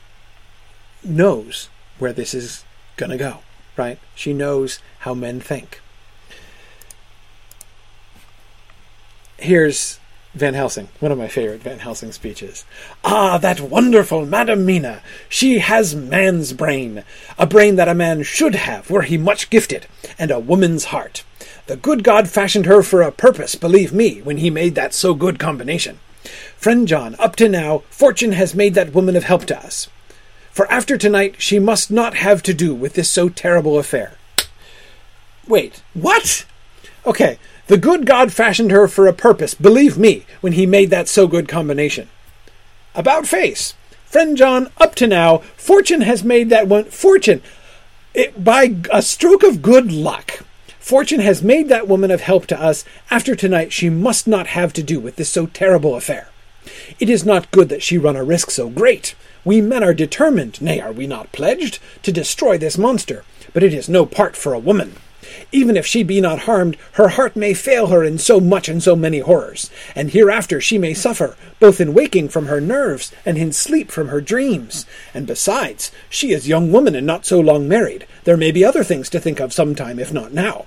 knows 1.02 1.68
where 1.98 2.12
this 2.12 2.34
is 2.34 2.64
going 2.96 3.10
to 3.10 3.16
go, 3.16 3.38
right? 3.80 3.98
She 4.14 4.34
knows 4.34 4.78
how 5.00 5.14
men 5.14 5.40
think. 5.40 5.80
Here's 9.38 9.98
Van 10.34 10.52
Helsing, 10.52 10.88
one 11.00 11.10
of 11.10 11.16
my 11.16 11.28
favorite 11.28 11.62
Van 11.62 11.78
Helsing 11.78 12.12
speeches. 12.12 12.66
Ah, 13.02 13.38
that 13.38 13.58
wonderful 13.58 14.26
Madam 14.26 14.66
Mina! 14.66 15.00
She 15.30 15.60
has 15.60 15.94
man's 15.94 16.52
brain, 16.52 17.04
a 17.38 17.46
brain 17.46 17.76
that 17.76 17.88
a 17.88 17.94
man 17.94 18.22
should 18.22 18.54
have 18.54 18.90
were 18.90 19.00
he 19.00 19.16
much 19.16 19.48
gifted, 19.48 19.86
and 20.18 20.30
a 20.30 20.38
woman's 20.38 20.84
heart. 20.92 21.24
The 21.66 21.76
good 21.76 22.04
God 22.04 22.28
fashioned 22.28 22.66
her 22.66 22.82
for 22.82 23.00
a 23.00 23.10
purpose, 23.10 23.54
believe 23.54 23.94
me, 23.94 24.20
when 24.20 24.36
he 24.36 24.50
made 24.50 24.74
that 24.74 24.92
so 24.92 25.14
good 25.14 25.38
combination. 25.38 25.98
Friend 26.54 26.86
John, 26.86 27.16
up 27.18 27.34
to 27.36 27.48
now, 27.48 27.78
fortune 27.88 28.32
has 28.32 28.54
made 28.54 28.74
that 28.74 28.92
woman 28.92 29.16
of 29.16 29.24
help 29.24 29.46
to 29.46 29.58
us. 29.58 29.88
For 30.50 30.70
after 30.70 30.98
tonight, 30.98 31.36
she 31.38 31.58
must 31.58 31.90
not 31.90 32.14
have 32.14 32.42
to 32.42 32.54
do 32.54 32.74
with 32.74 32.94
this 32.94 33.08
so 33.08 33.28
terrible 33.28 33.78
affair. 33.78 34.16
Wait, 35.46 35.82
what? 35.94 36.44
Okay, 37.06 37.38
the 37.68 37.78
good 37.78 38.04
God 38.04 38.32
fashioned 38.32 38.70
her 38.70 38.88
for 38.88 39.06
a 39.06 39.12
purpose, 39.12 39.54
believe 39.54 39.96
me, 39.96 40.26
when 40.40 40.54
he 40.54 40.66
made 40.66 40.90
that 40.90 41.08
so 41.08 41.26
good 41.26 41.48
combination. 41.48 42.08
About 42.94 43.26
face. 43.26 43.74
Friend 44.06 44.36
John, 44.36 44.70
up 44.78 44.96
to 44.96 45.06
now, 45.06 45.38
fortune 45.56 46.00
has 46.00 46.24
made 46.24 46.50
that 46.50 46.66
one. 46.66 46.84
Fortune, 46.86 47.42
it, 48.12 48.42
by 48.42 48.74
a 48.92 49.02
stroke 49.02 49.44
of 49.44 49.62
good 49.62 49.92
luck, 49.92 50.44
fortune 50.80 51.20
has 51.20 51.44
made 51.44 51.68
that 51.68 51.86
woman 51.86 52.10
of 52.10 52.20
help 52.22 52.46
to 52.46 52.60
us. 52.60 52.84
After 53.08 53.36
tonight, 53.36 53.72
she 53.72 53.88
must 53.88 54.26
not 54.26 54.48
have 54.48 54.72
to 54.72 54.82
do 54.82 54.98
with 54.98 55.14
this 55.14 55.28
so 55.28 55.46
terrible 55.46 55.94
affair. 55.94 56.28
It 56.98 57.08
is 57.08 57.24
not 57.24 57.52
good 57.52 57.68
that 57.68 57.84
she 57.84 57.98
run 57.98 58.16
a 58.16 58.24
risk 58.24 58.50
so 58.50 58.68
great. 58.68 59.14
We 59.44 59.60
men 59.60 59.82
are 59.82 59.94
determined, 59.94 60.60
nay, 60.60 60.80
are 60.80 60.92
we 60.92 61.06
not 61.06 61.32
pledged, 61.32 61.78
to 62.02 62.12
destroy 62.12 62.58
this 62.58 62.76
monster, 62.76 63.24
but 63.54 63.62
it 63.62 63.72
is 63.72 63.88
no 63.88 64.04
part 64.04 64.36
for 64.36 64.52
a 64.52 64.58
woman. 64.58 64.96
Even 65.52 65.76
if 65.76 65.86
she 65.86 66.02
be 66.02 66.20
not 66.20 66.40
harmed, 66.40 66.76
her 66.92 67.08
heart 67.08 67.36
may 67.36 67.54
fail 67.54 67.86
her 67.86 68.04
in 68.04 68.18
so 68.18 68.40
much 68.40 68.68
and 68.68 68.82
so 68.82 68.96
many 68.96 69.20
horrors, 69.20 69.70
and 69.94 70.10
hereafter 70.10 70.60
she 70.60 70.76
may 70.76 70.92
suffer, 70.92 71.36
both 71.58 71.80
in 71.80 71.94
waking 71.94 72.28
from 72.28 72.46
her 72.46 72.60
nerves 72.60 73.12
and 73.24 73.38
in 73.38 73.52
sleep 73.52 73.90
from 73.90 74.08
her 74.08 74.20
dreams. 74.20 74.86
And 75.14 75.26
besides, 75.26 75.90
she 76.08 76.32
is 76.32 76.48
young 76.48 76.72
woman 76.72 76.94
and 76.94 77.06
not 77.06 77.24
so 77.24 77.40
long 77.40 77.68
married. 77.68 78.06
There 78.24 78.36
may 78.36 78.50
be 78.50 78.64
other 78.64 78.84
things 78.84 79.08
to 79.10 79.20
think 79.20 79.40
of 79.40 79.52
sometime, 79.52 79.98
if 79.98 80.12
not 80.12 80.32
now. 80.32 80.66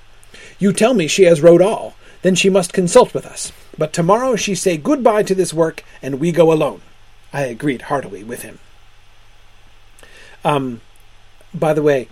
You 0.59 0.71
tell 0.71 0.93
me 0.93 1.07
she 1.07 1.23
has 1.23 1.41
wrote 1.41 1.61
all, 1.61 1.95
then 2.21 2.35
she 2.35 2.49
must 2.49 2.73
consult 2.73 3.13
with 3.13 3.25
us. 3.25 3.51
But 3.77 3.91
tomorrow 3.91 4.35
she 4.35 4.55
say 4.55 4.77
good-bye 4.77 5.23
to 5.23 5.35
this 5.35 5.53
work, 5.53 5.83
and 6.01 6.19
we 6.19 6.31
go 6.31 6.51
alone. 6.51 6.81
I 7.33 7.41
agreed 7.41 7.83
heartily 7.83 8.23
with 8.23 8.43
him. 8.43 8.59
Um, 10.43 10.81
by 11.53 11.73
the 11.73 11.81
way, 11.81 12.07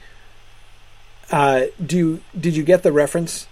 uh, 1.32 1.66
do 1.84 2.22
did 2.40 2.56
you 2.56 2.64
get 2.64 2.84
the 2.84 2.92
reference 2.92 3.48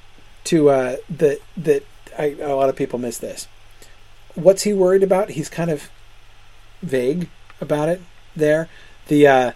to 0.46 0.70
uh, 0.70 0.96
that 1.10 1.40
that 1.58 1.84
a 2.18 2.54
lot 2.54 2.70
of 2.70 2.76
people 2.76 3.00
miss 3.00 3.18
this? 3.18 3.48
What's 4.36 4.64
he 4.64 4.74
worried 4.74 5.04
about? 5.04 5.32
He's 5.32 5.50
kind 5.50 5.70
of 5.70 5.90
vague 6.82 7.30
about 7.60 7.90
it. 7.90 8.02
There, 8.36 8.70
the 9.08 9.28
uh, 9.28 9.52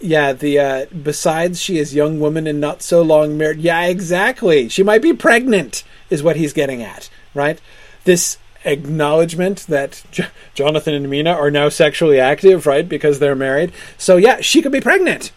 yeah, 0.00 0.32
the 0.32 0.58
uh, 0.58 0.86
besides 0.86 1.60
she 1.60 1.78
is 1.78 1.94
young 1.94 2.20
woman 2.20 2.46
and 2.46 2.60
not 2.60 2.82
so 2.82 3.02
long 3.02 3.36
married. 3.38 3.60
Yeah, 3.60 3.86
exactly. 3.86 4.68
She 4.68 4.82
might 4.82 5.02
be 5.02 5.12
pregnant, 5.12 5.84
is 6.08 6.22
what 6.22 6.36
he's 6.36 6.52
getting 6.52 6.82
at, 6.82 7.08
right? 7.34 7.60
This 8.04 8.38
acknowledgement 8.64 9.66
that 9.68 10.02
J- 10.10 10.26
Jonathan 10.54 10.94
and 10.94 11.10
Mina 11.10 11.30
are 11.32 11.50
now 11.50 11.68
sexually 11.68 12.20
active, 12.20 12.66
right? 12.66 12.88
Because 12.88 13.18
they're 13.18 13.34
married. 13.34 13.72
So 13.98 14.16
yeah, 14.16 14.40
she 14.40 14.62
could 14.62 14.72
be 14.72 14.80
pregnant 14.80 15.32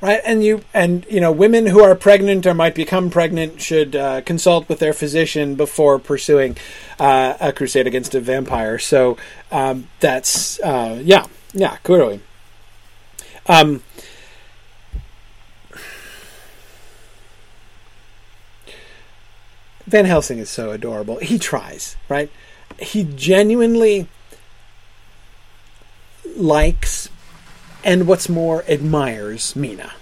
right? 0.00 0.20
And 0.24 0.44
you 0.44 0.62
and 0.74 1.06
you 1.10 1.20
know, 1.20 1.32
women 1.32 1.66
who 1.66 1.82
are 1.82 1.94
pregnant 1.94 2.46
or 2.46 2.54
might 2.54 2.74
become 2.74 3.10
pregnant 3.10 3.60
should 3.60 3.96
uh, 3.96 4.20
consult 4.22 4.68
with 4.68 4.78
their 4.78 4.92
physician 4.92 5.54
before 5.54 5.98
pursuing 5.98 6.56
uh, 6.98 7.34
a 7.40 7.52
crusade 7.52 7.86
against 7.86 8.14
a 8.14 8.20
vampire. 8.20 8.78
So 8.78 9.16
um, 9.50 9.88
that's 10.00 10.60
uh, 10.60 11.00
yeah, 11.04 11.26
yeah, 11.52 11.76
clearly. 11.78 12.20
Um, 13.46 13.82
Van 19.86 20.04
Helsing 20.04 20.38
is 20.38 20.50
so 20.50 20.72
adorable. 20.72 21.18
He 21.18 21.38
tries, 21.38 21.96
right? 22.08 22.30
He 22.78 23.04
genuinely 23.04 24.08
likes 26.36 27.08
and 27.86 28.08
what's 28.08 28.28
more, 28.28 28.64
admires 28.68 29.54
Mina, 29.54 29.92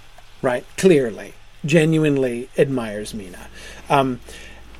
right? 0.41 0.65
Clearly, 0.75 1.35
genuinely 1.63 2.49
admires 2.57 3.13
Mina. 3.13 3.47
Um, 3.89 4.19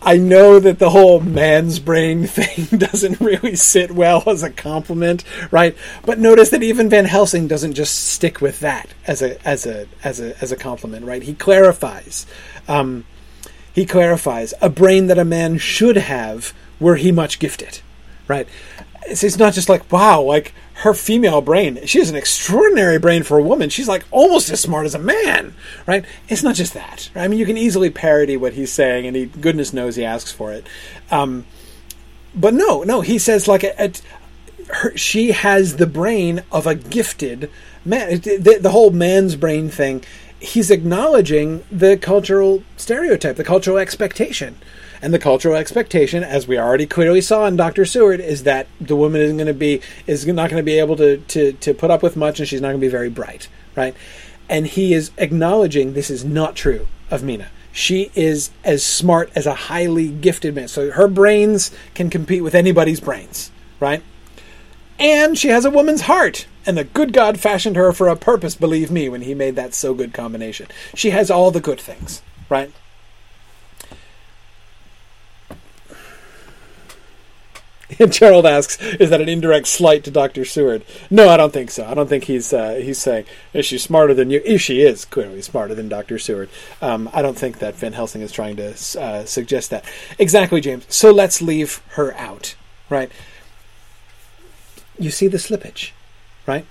I 0.02 0.18
know 0.18 0.60
that 0.60 0.80
the 0.80 0.90
whole 0.90 1.20
man's 1.20 1.80
brain 1.80 2.26
thing 2.28 2.80
doesn't 2.80 3.20
really 3.20 3.56
sit 3.56 3.92
well 3.92 4.24
as 4.28 4.44
a 4.44 4.50
compliment, 4.50 5.24
right? 5.52 5.78
But 6.04 6.20
notice 6.20 6.50
that 6.50 6.64
even 6.64 6.90
Van 6.90 7.06
Helsing 7.06 7.48
doesn't 7.48 7.74
just 7.74 7.96
stick 8.10 8.42
with 8.42 8.60
that 8.62 8.90
as 9.06 9.22
a 9.22 9.48
as 9.48 9.66
a 9.66 9.88
as 10.04 10.20
a 10.20 10.42
as 10.42 10.52
a 10.52 10.58
compliment, 10.58 11.06
right? 11.06 11.24
He 11.24 11.34
clarifies. 11.34 12.26
Um, 12.68 13.06
he 13.74 13.86
clarifies 13.86 14.54
a 14.62 14.70
brain 14.70 15.08
that 15.08 15.20
a 15.20 15.26
man 15.26 15.58
should 15.58 15.98
have 15.98 16.54
were 16.80 16.96
he 16.96 17.12
much 17.12 17.40
gifted, 17.40 17.82
right? 18.28 18.48
It's, 19.08 19.24
it's 19.24 19.38
not 19.38 19.54
just 19.54 19.70
like 19.70 19.92
wow, 19.92 20.22
like 20.22 20.54
her 20.76 20.94
female 20.94 21.42
brain. 21.42 21.86
She 21.86 22.00
has 22.00 22.10
an 22.10 22.16
extraordinary 22.16 23.00
brain 23.00 23.24
for 23.24 23.38
a 23.38 23.44
woman. 23.44 23.70
She's 23.70 23.88
like 23.88 24.04
almost 24.12 24.50
as 24.50 24.60
smart 24.60 24.86
as 24.86 24.96
a 24.96 25.00
man, 25.00 25.54
right? 25.86 26.06
It's 26.28 26.44
not 26.44 26.56
just 26.56 26.74
that. 26.74 27.10
Right? 27.16 27.24
I 27.24 27.28
mean, 27.28 27.40
you 27.40 27.46
can 27.46 27.58
easily 27.58 27.90
parody 27.90 28.36
what 28.36 28.54
he's 28.54 28.72
saying, 28.72 29.06
and 29.06 29.16
he, 29.16 29.26
goodness 29.26 29.74
knows, 29.74 29.96
he 29.96 30.04
asks 30.04 30.32
for 30.32 30.52
it. 30.52 30.68
Um, 31.12 31.46
but 32.36 32.54
no, 32.54 32.84
no, 32.84 33.02
he 33.02 33.18
says 33.18 33.48
like 33.48 33.64
her, 34.68 34.98
she 34.98 35.32
has 35.32 35.78
the 35.78 35.88
brain 35.88 36.44
of 36.52 36.68
a 36.68 36.76
gifted 36.76 37.50
man. 37.86 38.20
The, 38.20 38.60
the 38.62 38.72
whole 38.72 38.92
man's 38.92 39.36
brain 39.36 39.70
thing. 39.70 40.04
He's 40.40 40.70
acknowledging 40.70 41.64
the 41.72 41.98
cultural 41.98 42.64
stereotype, 42.76 43.38
the 43.38 43.44
cultural 43.44 43.78
expectation 43.78 44.58
and 45.06 45.14
the 45.14 45.20
cultural 45.20 45.56
expectation, 45.56 46.24
as 46.24 46.48
we 46.48 46.58
already 46.58 46.88
clearly 46.88 47.22
saw 47.22 47.46
in 47.46 47.56
Dr. 47.56 47.86
Seward, 47.86 48.20
is 48.20 48.42
that 48.42 48.66
the 48.82 48.96
woman 48.96 49.22
isn't 49.22 49.38
going 49.38 49.46
to 49.46 49.54
be 49.54 49.80
is 50.08 50.26
not 50.26 50.50
going 50.50 50.60
to 50.60 50.66
be 50.66 50.80
able 50.80 50.96
to, 50.96 51.18
to 51.18 51.54
to 51.54 51.76
put 51.76 51.92
up 51.92 52.02
with 52.02 52.18
much, 52.18 52.40
and 52.40 52.50
she's 52.50 52.60
not 52.60 52.70
going 52.70 52.82
to 52.82 52.88
be 52.88 52.90
very 52.90 53.12
bright, 53.12 53.48
right? 53.76 53.96
And 54.50 54.66
he 54.66 54.96
is 54.96 55.12
acknowledging 55.18 55.94
this 55.94 56.10
is 56.10 56.26
not 56.26 56.56
true 56.56 56.88
of 57.12 57.22
Mina. 57.22 57.50
She 57.72 58.10
is 58.16 58.50
as 58.64 58.84
smart 58.84 59.32
as 59.36 59.46
a 59.46 59.54
highly 59.54 60.10
gifted 60.10 60.56
man. 60.56 60.70
So 60.70 60.90
her 60.90 61.08
brains 61.08 61.70
can 61.94 62.10
compete 62.10 62.42
with 62.42 62.56
anybody's 62.56 63.00
brains, 63.00 63.52
right? 63.80 64.02
And 64.98 65.38
she 65.38 65.50
has 65.50 65.66
a 65.66 65.70
woman's 65.70 66.02
heart. 66.02 66.48
And 66.66 66.76
the 66.76 66.84
good 66.84 67.14
God 67.14 67.40
fashioned 67.40 67.76
her 67.76 67.94
for 67.94 68.08
a 68.08 68.16
purpose, 68.16 68.56
believe 68.56 68.90
me, 68.90 69.08
when 69.08 69.22
he 69.22 69.36
made 69.36 69.56
that 69.56 69.76
so 69.76 69.94
good 69.94 70.14
combination. 70.14 70.66
She 70.96 71.12
has 71.12 71.30
all 71.30 71.52
the 71.52 71.62
good 71.62 71.80
things, 71.80 72.24
right? 72.50 72.72
And 78.00 78.12
Gerald 78.12 78.46
asks, 78.46 78.82
"Is 78.82 79.10
that 79.10 79.22
an 79.22 79.30
indirect 79.30 79.68
slight 79.68 80.04
to 80.06 80.12
Doctor 80.12 80.44
Seward?" 80.44 80.84
No, 81.10 81.30
I 81.30 81.38
don't 81.38 81.54
think 81.54 81.72
so. 81.72 81.86
I 81.86 81.94
don't 81.94 82.08
think 82.08 82.26
he's 82.26 82.52
uh, 82.52 82.76
he's 82.76 82.98
saying 82.98 83.26
is 83.54 83.66
she 83.66 83.78
smarter 83.78 84.14
than 84.14 84.30
you? 84.32 84.42
If 84.44 84.62
she 84.62 84.82
is 84.82 85.06
clearly 85.06 85.42
smarter 85.42 85.76
than 85.76 85.88
Doctor 85.88 86.18
Seward, 86.18 86.50
um, 86.82 87.10
I 87.14 87.22
don't 87.22 87.38
think 87.38 87.60
that 87.60 87.76
Van 87.76 87.94
Helsing 87.94 88.22
is 88.22 88.32
trying 88.32 88.56
to 88.58 88.70
uh, 89.00 89.26
suggest 89.26 89.70
that. 89.70 89.86
Exactly, 90.18 90.62
James. 90.62 90.86
So 90.90 91.12
let's 91.12 91.42
leave 91.42 91.82
her 91.90 92.16
out, 92.16 92.56
right? 92.90 93.12
You 94.98 95.12
see 95.12 95.28
the 95.28 95.38
slippage, 95.38 95.92
right? 96.48 96.66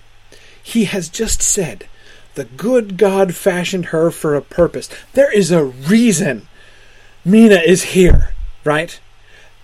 He 0.62 0.86
has 0.86 1.08
just 1.08 1.42
said, 1.42 1.86
"The 2.34 2.44
good 2.44 2.96
God 2.96 3.34
fashioned 3.34 3.86
her 3.86 4.10
for 4.10 4.34
a 4.34 4.42
purpose." 4.42 4.88
There 5.12 5.32
is 5.32 5.52
a 5.52 5.64
reason 5.64 6.48
Mina 7.24 7.56
is 7.56 7.84
here, 7.94 8.34
right? 8.64 8.98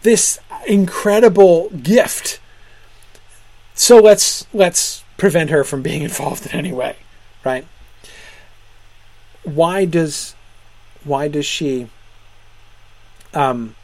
This 0.02 0.38
incredible 0.66 1.70
gift. 1.70 2.40
So 3.74 3.98
let's 3.98 4.46
let's 4.52 5.04
prevent 5.16 5.50
her 5.50 5.64
from 5.64 5.82
being 5.82 6.02
involved 6.10 6.46
in 6.46 6.52
any 6.52 6.72
way, 6.72 6.96
right? 7.44 7.66
Why 9.44 9.84
does 9.84 10.34
why 11.04 11.28
does 11.28 11.46
she 11.46 11.88
um 13.34 13.74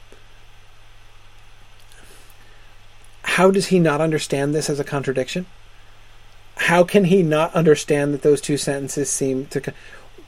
how 3.23 3.51
does 3.51 3.66
he 3.66 3.78
not 3.78 4.01
understand 4.01 4.55
this 4.55 4.70
as 4.70 4.81
a 4.81 4.85
contradiction? 4.85 5.47
How 6.57 6.85
can 6.85 7.05
he 7.05 7.23
not 7.23 7.55
understand 7.55 8.15
that 8.15 8.23
those 8.23 8.40
two 8.40 8.57
sentences 8.57 9.11
seem 9.11 9.47
to 9.47 9.74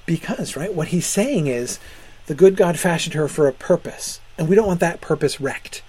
because 0.05 0.57
right 0.57 0.75
what 0.75 0.89
he's 0.89 1.07
saying 1.07 1.47
is 1.47 1.79
the 2.27 2.35
good 2.35 2.57
God 2.57 2.79
fashioned 2.79 3.15
her 3.15 3.29
for 3.29 3.47
a 3.47 3.53
purpose 3.53 4.21
and 4.39 4.49
we 4.49 4.55
don't 4.55 4.67
want 4.67 4.81
that 4.81 5.01
purpose 5.01 5.41
wrecked. 5.41 5.83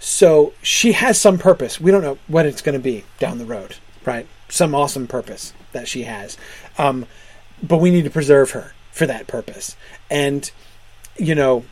So 0.00 0.52
she 0.62 0.92
has 0.92 1.20
some 1.20 1.38
purpose. 1.38 1.80
We 1.80 1.90
don't 1.90 2.02
know 2.02 2.18
what 2.26 2.46
it's 2.46 2.62
going 2.62 2.78
to 2.78 2.82
be 2.82 3.04
down 3.18 3.38
the 3.38 3.44
road, 3.44 3.76
right? 4.04 4.26
Some 4.48 4.74
awesome 4.74 5.06
purpose 5.06 5.52
that 5.72 5.88
she 5.88 6.04
has. 6.04 6.36
Um, 6.78 7.06
but 7.62 7.78
we 7.78 7.90
need 7.90 8.04
to 8.04 8.10
preserve 8.10 8.52
her 8.52 8.74
for 8.92 9.06
that 9.06 9.26
purpose. 9.26 9.76
And, 10.10 10.50
you 11.16 11.34
know, 11.34 11.64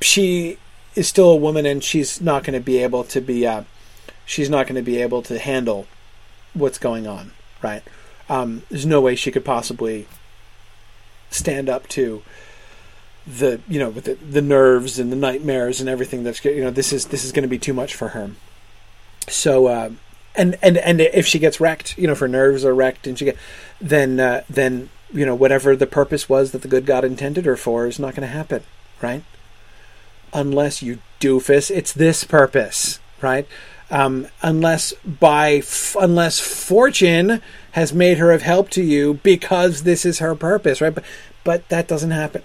she 0.00 0.58
is 0.94 1.08
still 1.08 1.30
a 1.30 1.36
woman 1.36 1.66
and 1.66 1.82
she's 1.82 2.20
not 2.20 2.44
going 2.44 2.58
to 2.58 2.64
be 2.64 2.78
able 2.78 3.04
to 3.04 3.20
be, 3.20 3.46
uh, 3.46 3.64
she's 4.26 4.50
not 4.50 4.66
going 4.66 4.76
to 4.76 4.82
be 4.82 5.00
able 5.00 5.22
to 5.22 5.38
handle 5.38 5.86
what's 6.52 6.78
going 6.78 7.06
on, 7.06 7.32
right? 7.62 7.82
Um, 8.28 8.62
there's 8.70 8.86
no 8.86 9.00
way 9.00 9.16
she 9.16 9.30
could 9.30 9.44
possibly 9.44 10.06
stand 11.30 11.68
up 11.68 11.88
to 11.88 12.22
the 13.26 13.60
you 13.68 13.78
know 13.78 13.88
with 13.88 14.04
the, 14.04 14.14
the 14.14 14.42
nerves 14.42 14.98
and 14.98 15.10
the 15.10 15.16
nightmares 15.16 15.80
and 15.80 15.88
everything 15.88 16.24
that's 16.24 16.44
you 16.44 16.62
know 16.62 16.70
this 16.70 16.92
is 16.92 17.06
this 17.06 17.24
is 17.24 17.32
going 17.32 17.42
to 17.42 17.48
be 17.48 17.58
too 17.58 17.72
much 17.72 17.94
for 17.94 18.08
her 18.08 18.30
so 19.28 19.66
uh, 19.66 19.90
and 20.34 20.58
and 20.62 20.76
and 20.76 21.00
if 21.00 21.26
she 21.26 21.38
gets 21.38 21.58
wrecked 21.58 21.96
you 21.96 22.06
know 22.06 22.12
if 22.12 22.18
her 22.18 22.28
nerves 22.28 22.64
are 22.64 22.74
wrecked 22.74 23.06
and 23.06 23.18
she 23.18 23.24
get 23.24 23.38
then 23.80 24.20
uh, 24.20 24.42
then 24.48 24.90
you 25.14 25.24
know, 25.24 25.34
whatever 25.34 25.76
the 25.76 25.86
purpose 25.86 26.28
was 26.28 26.50
that 26.50 26.62
the 26.62 26.68
good 26.68 26.84
God 26.84 27.04
intended 27.04 27.46
her 27.46 27.56
for 27.56 27.86
is 27.86 28.00
not 28.00 28.16
going 28.16 28.26
to 28.28 28.34
happen, 28.34 28.64
right? 29.00 29.22
Unless 30.32 30.82
you 30.82 30.98
doofus, 31.20 31.70
it's 31.70 31.92
this 31.92 32.24
purpose, 32.24 32.98
right? 33.22 33.46
Um, 33.90 34.26
unless 34.42 34.92
by 35.04 35.52
f- 35.54 35.96
unless 36.00 36.40
fortune 36.40 37.40
has 37.72 37.92
made 37.92 38.18
her 38.18 38.32
of 38.32 38.42
help 38.42 38.70
to 38.70 38.82
you 38.82 39.20
because 39.22 39.84
this 39.84 40.04
is 40.04 40.18
her 40.18 40.34
purpose, 40.34 40.80
right? 40.80 40.94
But 40.94 41.04
but 41.44 41.68
that 41.68 41.86
doesn't 41.86 42.10
happen. 42.10 42.42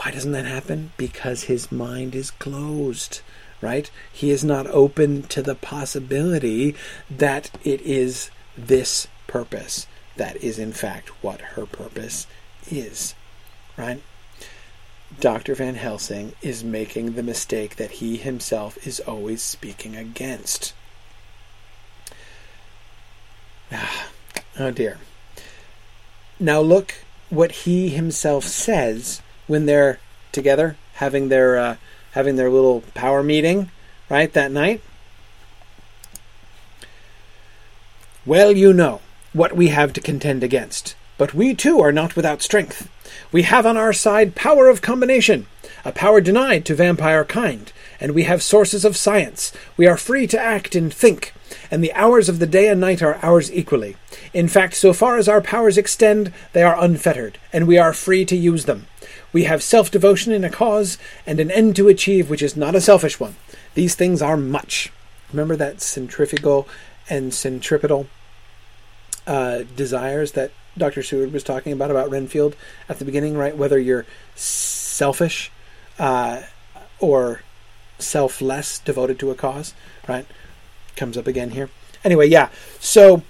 Why 0.00 0.10
doesn't 0.10 0.32
that 0.32 0.46
happen? 0.46 0.92
Because 0.96 1.42
his 1.44 1.70
mind 1.70 2.14
is 2.14 2.30
closed, 2.30 3.20
right? 3.60 3.90
He 4.10 4.30
is 4.30 4.42
not 4.42 4.66
open 4.68 5.24
to 5.24 5.42
the 5.42 5.54
possibility 5.54 6.74
that 7.10 7.50
it 7.64 7.82
is 7.82 8.30
this 8.56 9.08
purpose 9.26 9.86
that 10.16 10.38
is 10.38 10.58
in 10.58 10.72
fact 10.72 11.10
what 11.22 11.42
her 11.42 11.66
purpose 11.66 12.26
is, 12.70 13.14
right? 13.76 14.02
Dr. 15.18 15.54
Van 15.54 15.74
Helsing 15.74 16.32
is 16.40 16.64
making 16.64 17.12
the 17.12 17.22
mistake 17.22 17.76
that 17.76 17.90
he 17.92 18.16
himself 18.16 18.78
is 18.86 19.00
always 19.00 19.42
speaking 19.42 19.96
against. 19.96 20.72
Ah, 23.70 24.08
oh 24.58 24.70
dear. 24.70 24.96
Now 26.38 26.62
look 26.62 26.94
what 27.28 27.52
he 27.52 27.90
himself 27.90 28.44
says 28.44 29.20
when 29.50 29.66
they're 29.66 29.98
together 30.30 30.76
having 30.94 31.28
their 31.28 31.58
uh, 31.58 31.76
having 32.12 32.36
their 32.36 32.48
little 32.48 32.82
power 32.94 33.22
meeting, 33.22 33.68
right 34.08 34.32
that 34.32 34.52
night. 34.52 34.80
Well, 38.24 38.52
you 38.52 38.72
know 38.72 39.00
what 39.32 39.56
we 39.56 39.68
have 39.68 39.92
to 39.94 40.00
contend 40.00 40.44
against, 40.44 40.94
but 41.18 41.34
we 41.34 41.54
too 41.54 41.80
are 41.80 41.92
not 41.92 42.14
without 42.14 42.42
strength. 42.42 42.88
We 43.32 43.42
have 43.42 43.66
on 43.66 43.76
our 43.76 43.92
side 43.92 44.36
power 44.36 44.68
of 44.68 44.82
combination, 44.82 45.46
a 45.84 45.90
power 45.90 46.20
denied 46.20 46.64
to 46.66 46.74
vampire 46.76 47.24
kind, 47.24 47.72
and 47.98 48.12
we 48.12 48.24
have 48.24 48.42
sources 48.42 48.84
of 48.84 48.96
science. 48.96 49.52
We 49.76 49.86
are 49.88 49.96
free 49.96 50.28
to 50.28 50.40
act 50.40 50.76
and 50.76 50.94
think, 50.94 51.34
and 51.72 51.82
the 51.82 51.92
hours 51.94 52.28
of 52.28 52.38
the 52.38 52.46
day 52.46 52.68
and 52.68 52.80
night 52.80 53.02
are 53.02 53.18
ours 53.22 53.52
equally. 53.52 53.96
In 54.32 54.46
fact, 54.46 54.74
so 54.74 54.92
far 54.92 55.16
as 55.16 55.28
our 55.28 55.40
powers 55.40 55.76
extend, 55.76 56.32
they 56.52 56.62
are 56.62 56.80
unfettered, 56.80 57.38
and 57.52 57.66
we 57.66 57.78
are 57.78 57.92
free 57.92 58.24
to 58.26 58.36
use 58.36 58.66
them. 58.66 58.86
We 59.32 59.44
have 59.44 59.62
self 59.62 59.90
devotion 59.90 60.32
in 60.32 60.44
a 60.44 60.50
cause, 60.50 60.98
and 61.26 61.40
an 61.40 61.50
end 61.50 61.76
to 61.76 61.88
achieve 61.88 62.28
which 62.28 62.42
is 62.42 62.56
not 62.56 62.74
a 62.74 62.80
selfish 62.80 63.20
one. 63.20 63.36
These 63.74 63.94
things 63.94 64.22
are 64.22 64.36
much. 64.36 64.92
Remember 65.32 65.56
that 65.56 65.80
centrifugal 65.80 66.68
and 67.08 67.32
centripetal 67.32 68.06
uh, 69.26 69.62
desires 69.76 70.32
that 70.32 70.50
Dr. 70.76 71.02
Seward 71.02 71.32
was 71.32 71.44
talking 71.44 71.72
about 71.72 71.90
about 71.90 72.10
Renfield 72.10 72.56
at 72.88 72.98
the 72.98 73.04
beginning, 73.04 73.36
right? 73.36 73.56
Whether 73.56 73.78
you're 73.78 74.06
selfish 74.34 75.50
uh, 75.98 76.42
or 76.98 77.42
selfless, 77.98 78.78
devoted 78.78 79.18
to 79.20 79.30
a 79.30 79.34
cause, 79.34 79.74
right? 80.08 80.26
Comes 80.96 81.16
up 81.16 81.26
again 81.26 81.50
here. 81.50 81.70
Anyway, 82.02 82.28
yeah. 82.28 82.48
So 82.78 83.22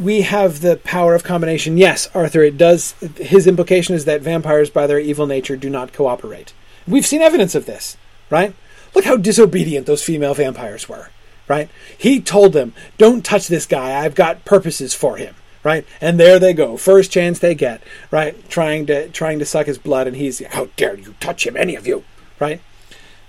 we 0.00 0.22
have 0.22 0.60
the 0.60 0.76
power 0.76 1.14
of 1.14 1.22
combination. 1.22 1.76
Yes, 1.76 2.08
Arthur, 2.14 2.42
it 2.42 2.56
does. 2.56 2.92
His 3.16 3.46
implication 3.46 3.94
is 3.94 4.04
that 4.06 4.22
vampires, 4.22 4.70
by 4.70 4.86
their 4.86 4.98
evil 4.98 5.26
nature, 5.26 5.56
do 5.56 5.70
not 5.70 5.92
cooperate. 5.92 6.52
We've 6.88 7.06
seen 7.06 7.20
evidence 7.20 7.54
of 7.54 7.66
this, 7.66 7.96
right? 8.30 8.54
Look 8.94 9.04
how 9.04 9.16
disobedient 9.16 9.86
those 9.86 10.02
female 10.02 10.34
vampires 10.34 10.88
were, 10.88 11.10
right? 11.46 11.68
He 11.96 12.20
told 12.20 12.52
them, 12.52 12.72
don't 12.98 13.24
touch 13.24 13.48
this 13.48 13.66
guy. 13.66 14.04
I've 14.04 14.14
got 14.14 14.44
purposes 14.44 14.94
for 14.94 15.16
him 15.16 15.34
right? 15.62 15.84
And 16.00 16.18
there 16.18 16.38
they 16.38 16.54
go, 16.54 16.76
first 16.76 17.12
chance 17.12 17.38
they 17.38 17.54
get, 17.54 17.82
right? 18.10 18.48
Trying 18.48 18.86
to 18.86 19.08
trying 19.10 19.38
to 19.40 19.44
suck 19.44 19.66
his 19.66 19.78
blood, 19.78 20.06
and 20.06 20.16
he's 20.16 20.44
how 20.46 20.68
dare 20.76 20.96
you 20.96 21.14
touch 21.20 21.46
him, 21.46 21.56
any 21.56 21.76
of 21.76 21.86
you, 21.86 22.04
right? 22.38 22.60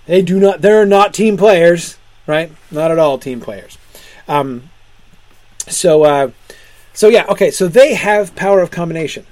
They 0.06 0.22
do 0.22 0.40
not. 0.40 0.62
They're 0.62 0.86
not 0.86 1.14
team 1.14 1.38
players, 1.38 1.98
right? 2.28 2.52
Not 2.70 2.92
at 2.92 3.00
all 3.00 3.18
team 3.18 3.42
players. 3.42 3.78
Um, 4.28 4.70
so 5.68 6.04
uh, 6.04 6.32
so 6.94 7.08
yeah, 7.08 7.26
okay. 7.30 7.52
So 7.52 7.68
they 7.68 7.94
have 7.96 8.36
power 8.36 8.62
of 8.62 8.72
combination. 8.72 9.26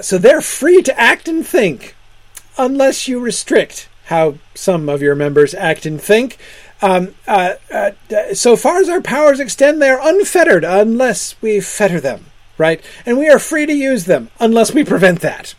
So 0.00 0.18
they're 0.18 0.40
free 0.40 0.82
to 0.82 0.98
act 0.98 1.28
and 1.28 1.46
think, 1.46 1.94
unless 2.56 3.06
you 3.06 3.20
restrict 3.20 3.88
how 4.06 4.34
some 4.54 4.88
of 4.88 5.02
your 5.02 5.14
members 5.14 5.54
act 5.54 5.86
and 5.86 6.00
think. 6.00 6.38
Um, 6.82 7.14
uh, 7.26 7.54
uh, 7.72 7.92
so 8.34 8.56
far 8.56 8.78
as 8.78 8.88
our 8.88 9.00
powers 9.00 9.40
extend, 9.40 9.80
they 9.80 9.88
are 9.88 10.00
unfettered 10.02 10.64
unless 10.64 11.40
we 11.40 11.60
fetter 11.60 12.00
them, 12.00 12.26
right? 12.58 12.82
And 13.06 13.18
we 13.18 13.28
are 13.28 13.38
free 13.38 13.66
to 13.66 13.72
use 13.72 14.04
them 14.04 14.30
unless 14.38 14.74
we 14.74 14.84
prevent 14.84 15.20
that. 15.20 15.54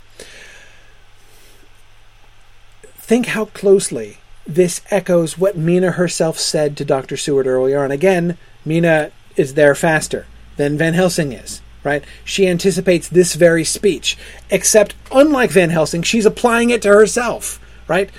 Think 2.98 3.28
how 3.28 3.46
closely 3.46 4.18
this 4.46 4.82
echoes 4.92 5.38
what 5.38 5.58
Mina 5.58 5.92
herself 5.92 6.38
said 6.38 6.78
to 6.78 6.86
Dr. 6.86 7.18
Seward 7.18 7.48
earlier. 7.48 7.84
And 7.84 7.94
again, 7.94 8.38
Mina 8.64 9.12
is 9.36 9.54
there 9.54 9.76
faster 9.76 10.26
than 10.58 10.78
Van 10.78 10.94
Helsing 10.94 11.34
is, 11.34 11.62
right? 11.84 12.04
She 12.24 12.48
anticipates 12.48 13.08
this 13.08 13.36
very 13.36 13.64
speech, 13.64 14.18
except 14.50 14.96
unlike 15.12 15.52
Van 15.52 15.70
Helsing, 15.70 16.04
she's 16.04 16.26
applying 16.26 16.70
it 16.70 16.82
to 16.84 16.90
herself, 16.90 17.60
right? 17.88 18.10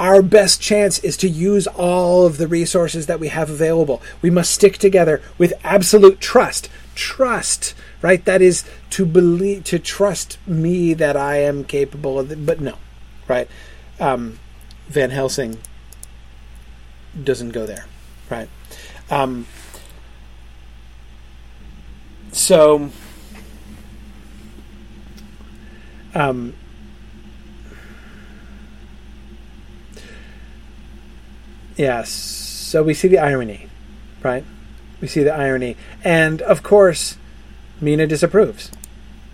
our 0.00 0.22
best 0.22 0.62
chance 0.62 0.98
is 1.00 1.14
to 1.18 1.28
use 1.28 1.66
all 1.66 2.24
of 2.24 2.38
the 2.38 2.48
resources 2.48 3.04
that 3.04 3.20
we 3.20 3.28
have 3.28 3.50
available. 3.50 4.00
We 4.22 4.30
must 4.30 4.50
stick 4.50 4.78
together 4.78 5.20
with 5.36 5.52
absolute 5.62 6.20
trust. 6.20 6.70
Trust, 6.94 7.74
right? 8.00 8.24
That 8.24 8.40
is 8.40 8.64
to 8.90 9.04
believe, 9.04 9.64
to 9.64 9.78
trust 9.78 10.38
me 10.46 10.94
that 10.94 11.18
I 11.18 11.36
am 11.36 11.64
capable 11.64 12.18
of. 12.18 12.46
But 12.46 12.62
no, 12.62 12.78
right? 13.28 13.46
Um, 14.00 14.38
Van 14.88 15.10
Helsing 15.10 15.58
doesn't 17.22 17.50
go 17.50 17.66
there, 17.66 17.84
right? 18.30 18.48
Um, 19.10 19.46
so, 22.32 22.90
um, 26.14 26.54
Yes. 31.80 32.10
So 32.10 32.82
we 32.82 32.92
see 32.92 33.08
the 33.08 33.18
irony, 33.18 33.66
right? 34.22 34.44
We 35.00 35.08
see 35.08 35.22
the 35.22 35.32
irony. 35.32 35.78
And 36.04 36.42
of 36.42 36.62
course, 36.62 37.16
Mina 37.80 38.06
disapproves, 38.06 38.70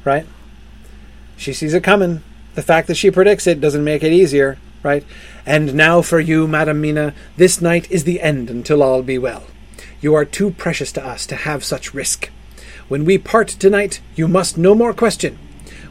right? 0.05 0.25
She 1.37 1.53
sees 1.53 1.75
it 1.75 1.83
coming. 1.83 2.23
The 2.55 2.63
fact 2.63 2.87
that 2.87 2.95
she 2.95 3.11
predicts 3.11 3.49
it 3.49 3.61
doesn't 3.61 3.83
make 3.83 4.05
it 4.05 4.13
easier, 4.13 4.59
right? 4.85 5.05
And 5.45 5.75
now 5.75 6.03
for 6.03 6.21
you, 6.21 6.47
Madam 6.47 6.81
Mina, 6.81 7.15
this 7.37 7.61
night 7.61 7.91
is 7.91 8.05
the 8.05 8.21
end 8.21 8.49
until 8.49 8.81
all 8.81 9.03
be 9.03 9.19
well. 9.19 9.43
You 10.01 10.15
are 10.15 10.25
too 10.25 10.53
precious 10.53 10.93
to 10.93 11.05
us 11.05 11.27
to 11.27 11.35
have 11.35 11.65
such 11.65 11.95
risk. 11.95 12.31
When 12.89 13.05
we 13.05 13.19
part 13.19 13.49
tonight, 13.49 14.01
you 14.15 14.29
must 14.29 14.57
no 14.57 14.73
more 14.73 14.95
question. 14.95 15.39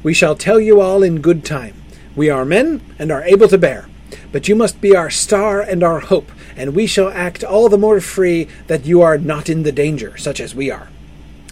We 0.02 0.14
shall 0.14 0.36
tell 0.36 0.62
you 0.62 0.80
all 0.80 1.04
in 1.04 1.20
good 1.20 1.44
time. 1.44 1.82
We 2.16 2.30
are 2.30 2.46
men 2.46 2.82
and 2.98 3.12
are 3.12 3.24
able 3.24 3.50
to 3.50 3.58
bear. 3.58 3.90
But 4.32 4.48
you 4.48 4.56
must 4.56 4.80
be 4.80 4.96
our 4.96 5.10
star 5.10 5.60
and 5.60 5.84
our 5.84 6.00
hope, 6.00 6.32
and 6.56 6.74
we 6.74 6.88
shall 6.88 7.10
act 7.10 7.44
all 7.44 7.68
the 7.68 7.78
more 7.78 8.00
free 8.00 8.48
that 8.68 8.86
you 8.86 9.02
are 9.02 9.18
not 9.18 9.50
in 9.50 9.64
the 9.64 9.74
danger, 9.74 10.16
such 10.16 10.40
as 10.40 10.56
we 10.56 10.72
are. 10.72 10.88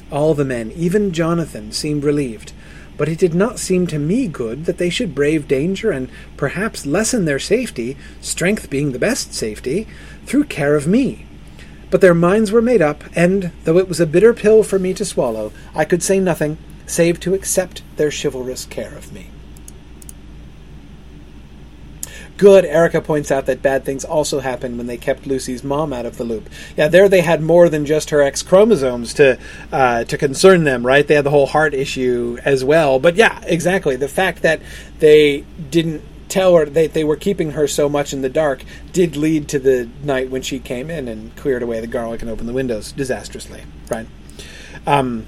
All 0.09 0.33
the 0.33 0.45
men, 0.45 0.71
even 0.77 1.11
Jonathan, 1.11 1.73
seemed 1.73 2.05
relieved, 2.05 2.53
but 2.95 3.09
it 3.09 3.19
did 3.19 3.33
not 3.33 3.59
seem 3.59 3.85
to 3.87 3.99
me 3.99 4.27
good 4.27 4.63
that 4.63 4.77
they 4.77 4.89
should 4.89 5.15
brave 5.15 5.47
danger 5.47 5.91
and 5.91 6.09
perhaps 6.37 6.85
lessen 6.85 7.25
their 7.25 7.39
safety, 7.39 7.97
strength 8.21 8.69
being 8.69 8.93
the 8.93 8.99
best 8.99 9.33
safety, 9.33 9.87
through 10.25 10.45
care 10.45 10.77
of 10.77 10.87
me. 10.87 11.25
But 11.93 12.01
their 12.01 12.15
minds 12.15 12.51
were 12.51 12.59
made 12.59 12.81
up, 12.81 13.03
and, 13.15 13.51
though 13.65 13.77
it 13.77 13.87
was 13.87 13.99
a 13.99 14.07
bitter 14.07 14.33
pill 14.33 14.63
for 14.63 14.79
me 14.79 14.95
to 14.95 15.05
swallow, 15.05 15.53
I 15.75 15.85
could 15.85 16.01
say 16.01 16.19
nothing 16.19 16.57
save 16.87 17.19
to 17.19 17.35
accept 17.35 17.83
their 17.97 18.09
chivalrous 18.09 18.65
care 18.65 18.95
of 18.95 19.13
me. 19.13 19.29
Good. 22.37 22.65
Erica 22.65 22.99
points 22.99 23.31
out 23.31 23.45
that 23.45 23.61
bad 23.61 23.85
things 23.85 24.03
also 24.03 24.39
happened 24.39 24.79
when 24.79 24.87
they 24.87 24.97
kept 24.97 25.27
Lucy's 25.27 25.63
mom 25.63 25.93
out 25.93 26.07
of 26.07 26.17
the 26.17 26.23
loop. 26.23 26.49
Yeah, 26.75 26.87
there 26.87 27.07
they 27.07 27.21
had 27.21 27.43
more 27.43 27.69
than 27.69 27.85
just 27.85 28.09
her 28.09 28.23
X 28.23 28.41
chromosomes 28.41 29.13
to 29.13 29.37
uh, 29.71 30.03
to 30.05 30.17
concern 30.17 30.63
them, 30.63 30.83
right? 30.83 31.07
They 31.07 31.13
had 31.13 31.25
the 31.25 31.29
whole 31.29 31.45
heart 31.45 31.75
issue 31.75 32.39
as 32.43 32.63
well. 32.63 32.97
But 32.97 33.17
yeah, 33.17 33.39
exactly. 33.43 33.97
The 33.97 34.07
fact 34.07 34.41
that 34.41 34.61
they 34.97 35.41
didn't 35.69 36.01
tell 36.29 36.55
her 36.55 36.65
they, 36.65 36.87
they 36.87 37.03
were 37.03 37.15
keeping 37.15 37.51
her 37.51 37.67
so 37.67 37.87
much 37.89 38.13
in 38.13 38.21
the 38.21 38.29
dark 38.29 38.63
did 38.91 39.15
lead 39.15 39.47
to 39.49 39.59
the 39.59 39.89
night 40.03 40.29
when 40.29 40.41
she 40.41 40.59
came 40.59 40.89
in 40.89 41.07
and 41.07 41.35
cleared 41.35 41.63
away 41.63 41.79
the 41.79 41.87
garlic 41.87 42.21
and 42.21 42.29
opened 42.29 42.49
the 42.49 42.53
windows 42.53 42.91
disastrously, 42.91 43.63
right? 43.89 44.07
Um, 44.85 45.25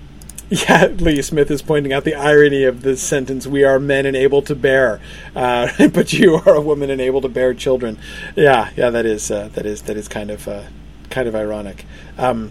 yeah, 0.50 0.86
Lee 0.86 1.22
Smith 1.22 1.50
is 1.50 1.62
pointing 1.62 1.92
out 1.92 2.04
the 2.04 2.14
irony 2.14 2.64
of 2.64 2.82
the 2.82 2.96
sentence, 2.96 3.46
"We 3.46 3.62
are 3.62 3.78
men 3.78 4.04
and 4.06 4.16
able 4.16 4.42
to 4.42 4.54
bear," 4.54 5.00
uh, 5.36 5.68
but 5.92 6.12
you 6.12 6.34
are 6.34 6.54
a 6.54 6.60
woman 6.60 6.90
and 6.90 7.00
able 7.00 7.20
to 7.20 7.28
bear 7.28 7.54
children. 7.54 7.98
Yeah, 8.34 8.70
yeah, 8.76 8.90
that 8.90 9.06
is 9.06 9.30
uh, 9.30 9.48
that 9.54 9.64
is 9.64 9.82
that 9.82 9.96
is 9.96 10.08
kind 10.08 10.30
of 10.30 10.48
uh, 10.48 10.64
kind 11.08 11.28
of 11.28 11.36
ironic. 11.36 11.84
Um, 12.18 12.50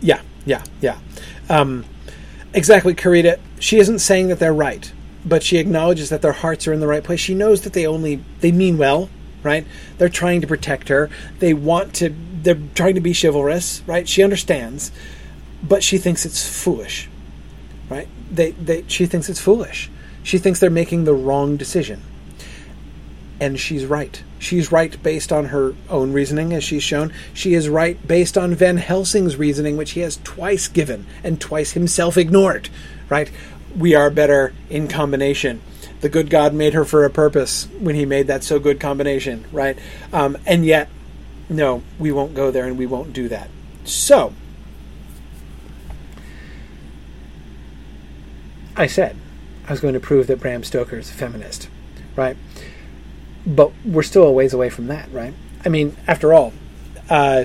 yeah, 0.00 0.20
yeah, 0.44 0.62
yeah. 0.82 0.98
Um, 1.48 1.86
Exactly, 2.54 2.94
Karita. 2.94 3.40
She 3.58 3.78
isn't 3.78 3.98
saying 3.98 4.28
that 4.28 4.38
they're 4.38 4.54
right, 4.54 4.92
but 5.24 5.42
she 5.42 5.58
acknowledges 5.58 6.10
that 6.10 6.22
their 6.22 6.32
hearts 6.32 6.66
are 6.68 6.72
in 6.72 6.80
the 6.80 6.86
right 6.86 7.02
place. 7.02 7.20
She 7.20 7.34
knows 7.34 7.62
that 7.62 7.72
they 7.72 7.86
only 7.86 8.22
they 8.40 8.52
mean 8.52 8.78
well, 8.78 9.08
right? 9.42 9.66
They're 9.98 10.08
trying 10.08 10.40
to 10.40 10.46
protect 10.46 10.88
her. 10.88 11.10
They 11.38 11.54
want 11.54 11.94
to 11.96 12.14
they're 12.42 12.60
trying 12.74 12.94
to 12.94 13.00
be 13.00 13.14
chivalrous, 13.14 13.82
right? 13.86 14.08
She 14.08 14.22
understands, 14.22 14.92
but 15.62 15.82
she 15.82 15.98
thinks 15.98 16.26
it's 16.26 16.46
foolish. 16.46 17.08
Right? 17.88 18.08
They 18.30 18.52
they 18.52 18.84
she 18.88 19.06
thinks 19.06 19.28
it's 19.28 19.40
foolish. 19.40 19.90
She 20.22 20.38
thinks 20.38 20.58
they're 20.58 20.70
making 20.70 21.04
the 21.04 21.14
wrong 21.14 21.56
decision. 21.56 22.02
And 23.40 23.58
she's 23.58 23.84
right. 23.84 24.22
She's 24.38 24.70
right 24.70 25.02
based 25.02 25.32
on 25.32 25.46
her 25.46 25.74
own 25.90 26.12
reasoning, 26.12 26.52
as 26.52 26.64
she's 26.64 26.82
shown. 26.82 27.12
She 27.34 27.52
is 27.52 27.68
right 27.68 28.06
based 28.06 28.38
on 28.38 28.54
Van 28.54 28.76
Helsing's 28.76 29.36
reasoning, 29.36 29.76
which 29.76 29.92
he 29.92 30.00
has 30.00 30.18
twice 30.24 30.68
given 30.68 31.06
and 31.22 31.40
twice 31.40 31.72
himself 31.72 32.16
ignored. 32.16 32.68
Right? 33.08 33.30
We 33.76 33.94
are 33.94 34.10
better 34.10 34.52
in 34.70 34.88
combination. 34.88 35.60
The 36.00 36.08
good 36.08 36.30
God 36.30 36.54
made 36.54 36.74
her 36.74 36.84
for 36.84 37.04
a 37.04 37.10
purpose 37.10 37.66
when 37.78 37.94
he 37.94 38.04
made 38.04 38.26
that 38.26 38.44
so 38.44 38.58
good 38.58 38.78
combination, 38.78 39.44
right? 39.52 39.78
Um, 40.12 40.36
and 40.46 40.64
yet, 40.64 40.88
no, 41.48 41.82
we 41.98 42.12
won't 42.12 42.34
go 42.34 42.50
there 42.50 42.66
and 42.66 42.78
we 42.78 42.86
won't 42.86 43.12
do 43.12 43.28
that. 43.28 43.48
So, 43.84 44.32
I 48.76 48.86
said 48.86 49.16
I 49.66 49.70
was 49.70 49.80
going 49.80 49.94
to 49.94 50.00
prove 50.00 50.26
that 50.26 50.40
Bram 50.40 50.62
Stoker 50.62 50.98
is 50.98 51.10
a 51.10 51.14
feminist, 51.14 51.68
right? 52.16 52.36
But 53.46 53.72
we're 53.84 54.02
still 54.02 54.24
a 54.24 54.32
ways 54.32 54.52
away 54.52 54.70
from 54.70 54.88
that, 54.88 55.10
right? 55.12 55.34
I 55.64 55.68
mean, 55.68 55.96
after 56.06 56.34
all, 56.34 56.52
uh, 57.08 57.44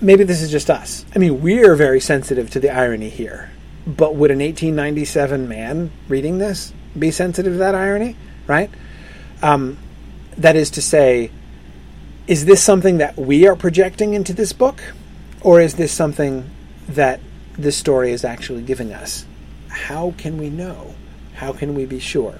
maybe 0.00 0.24
this 0.24 0.42
is 0.42 0.50
just 0.50 0.70
us. 0.70 1.04
I 1.14 1.18
mean, 1.18 1.40
we're 1.42 1.74
very 1.74 2.00
sensitive 2.00 2.50
to 2.50 2.60
the 2.60 2.70
irony 2.70 3.08
here. 3.08 3.50
But 3.86 4.14
would 4.14 4.30
an 4.30 4.40
1897 4.40 5.48
man 5.48 5.90
reading 6.08 6.38
this 6.38 6.72
be 6.98 7.10
sensitive 7.10 7.54
to 7.54 7.58
that 7.58 7.74
irony, 7.74 8.16
right? 8.46 8.70
Um, 9.42 9.78
that 10.36 10.56
is 10.56 10.70
to 10.70 10.82
say, 10.82 11.30
is 12.26 12.44
this 12.44 12.62
something 12.62 12.98
that 12.98 13.16
we 13.16 13.46
are 13.46 13.56
projecting 13.56 14.14
into 14.14 14.32
this 14.32 14.52
book, 14.52 14.82
or 15.40 15.60
is 15.60 15.74
this 15.74 15.92
something 15.92 16.48
that 16.88 17.20
this 17.56 17.76
story 17.76 18.12
is 18.12 18.24
actually 18.24 18.62
giving 18.62 18.92
us? 18.92 19.26
How 19.68 20.14
can 20.18 20.36
we 20.36 20.50
know? 20.50 20.94
How 21.34 21.52
can 21.52 21.74
we 21.74 21.86
be 21.86 22.00
sure? 22.00 22.38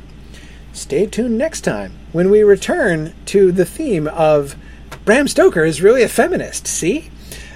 Stay 0.73 1.07
tuned 1.07 1.39
next 1.39 1.62
time 1.62 1.99
when 2.12 2.31
we 2.31 2.43
return 2.43 3.15
to 3.27 3.51
the 3.51 3.65
theme 3.65 4.07
of 4.09 4.57
Bram 5.05 5.27
Stoker 5.27 5.65
is 5.65 5.83
really 5.83 6.03
a 6.03 6.09
feminist. 6.09 6.67
See? 6.67 7.11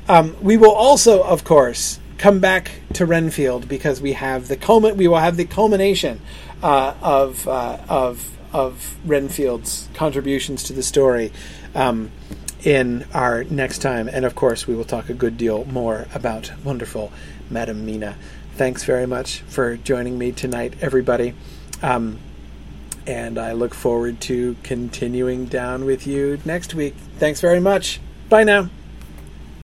Um, 0.09 0.37
we 0.41 0.57
will 0.57 0.73
also, 0.73 1.23
of 1.23 1.45
course, 1.45 2.01
come 2.25 2.41
back 2.41 2.71
to 2.95 3.05
Renfield 3.05 3.69
because 3.69 4.01
we 4.01 4.15
have 4.15 4.49
the 4.49 4.57
culmin- 4.57 4.97
We 4.97 5.09
will 5.09 5.19
have 5.19 5.37
the 5.37 5.45
culmination 5.45 6.23
uh, 6.63 6.95
of 7.03 7.47
uh, 7.47 7.77
of 7.87 8.39
of 8.51 8.97
Renfield's 9.05 9.89
contributions 9.93 10.63
to 10.65 10.73
the 10.73 10.83
story 10.83 11.33
um, 11.75 12.11
in 12.63 13.05
our 13.13 13.45
next 13.45 13.81
time, 13.81 14.09
and 14.09 14.25
of 14.25 14.35
course, 14.35 14.67
we 14.67 14.75
will 14.75 14.87
talk 14.87 15.11
a 15.11 15.13
good 15.13 15.37
deal 15.37 15.67
more 15.67 16.07
about 16.15 16.51
wonderful 16.65 17.13
Madame 17.51 17.85
Mina. 17.85 18.17
Thanks 18.55 18.85
very 18.85 19.07
much 19.07 19.41
for 19.41 19.77
joining 19.77 20.17
me 20.17 20.33
tonight, 20.33 20.73
everybody. 20.81 21.35
Um, 21.83 22.19
and 23.07 23.37
I 23.37 23.53
look 23.53 23.75
forward 23.75 24.23
to 24.23 24.57
continuing 24.63 25.45
down 25.45 25.85
with 25.85 26.07
you 26.07 26.41
next 26.47 26.73
week. 26.73 26.95
Thanks 27.19 27.43
very 27.43 27.61
much. 27.61 28.01
Bye 28.31 28.45
now. 28.45 28.71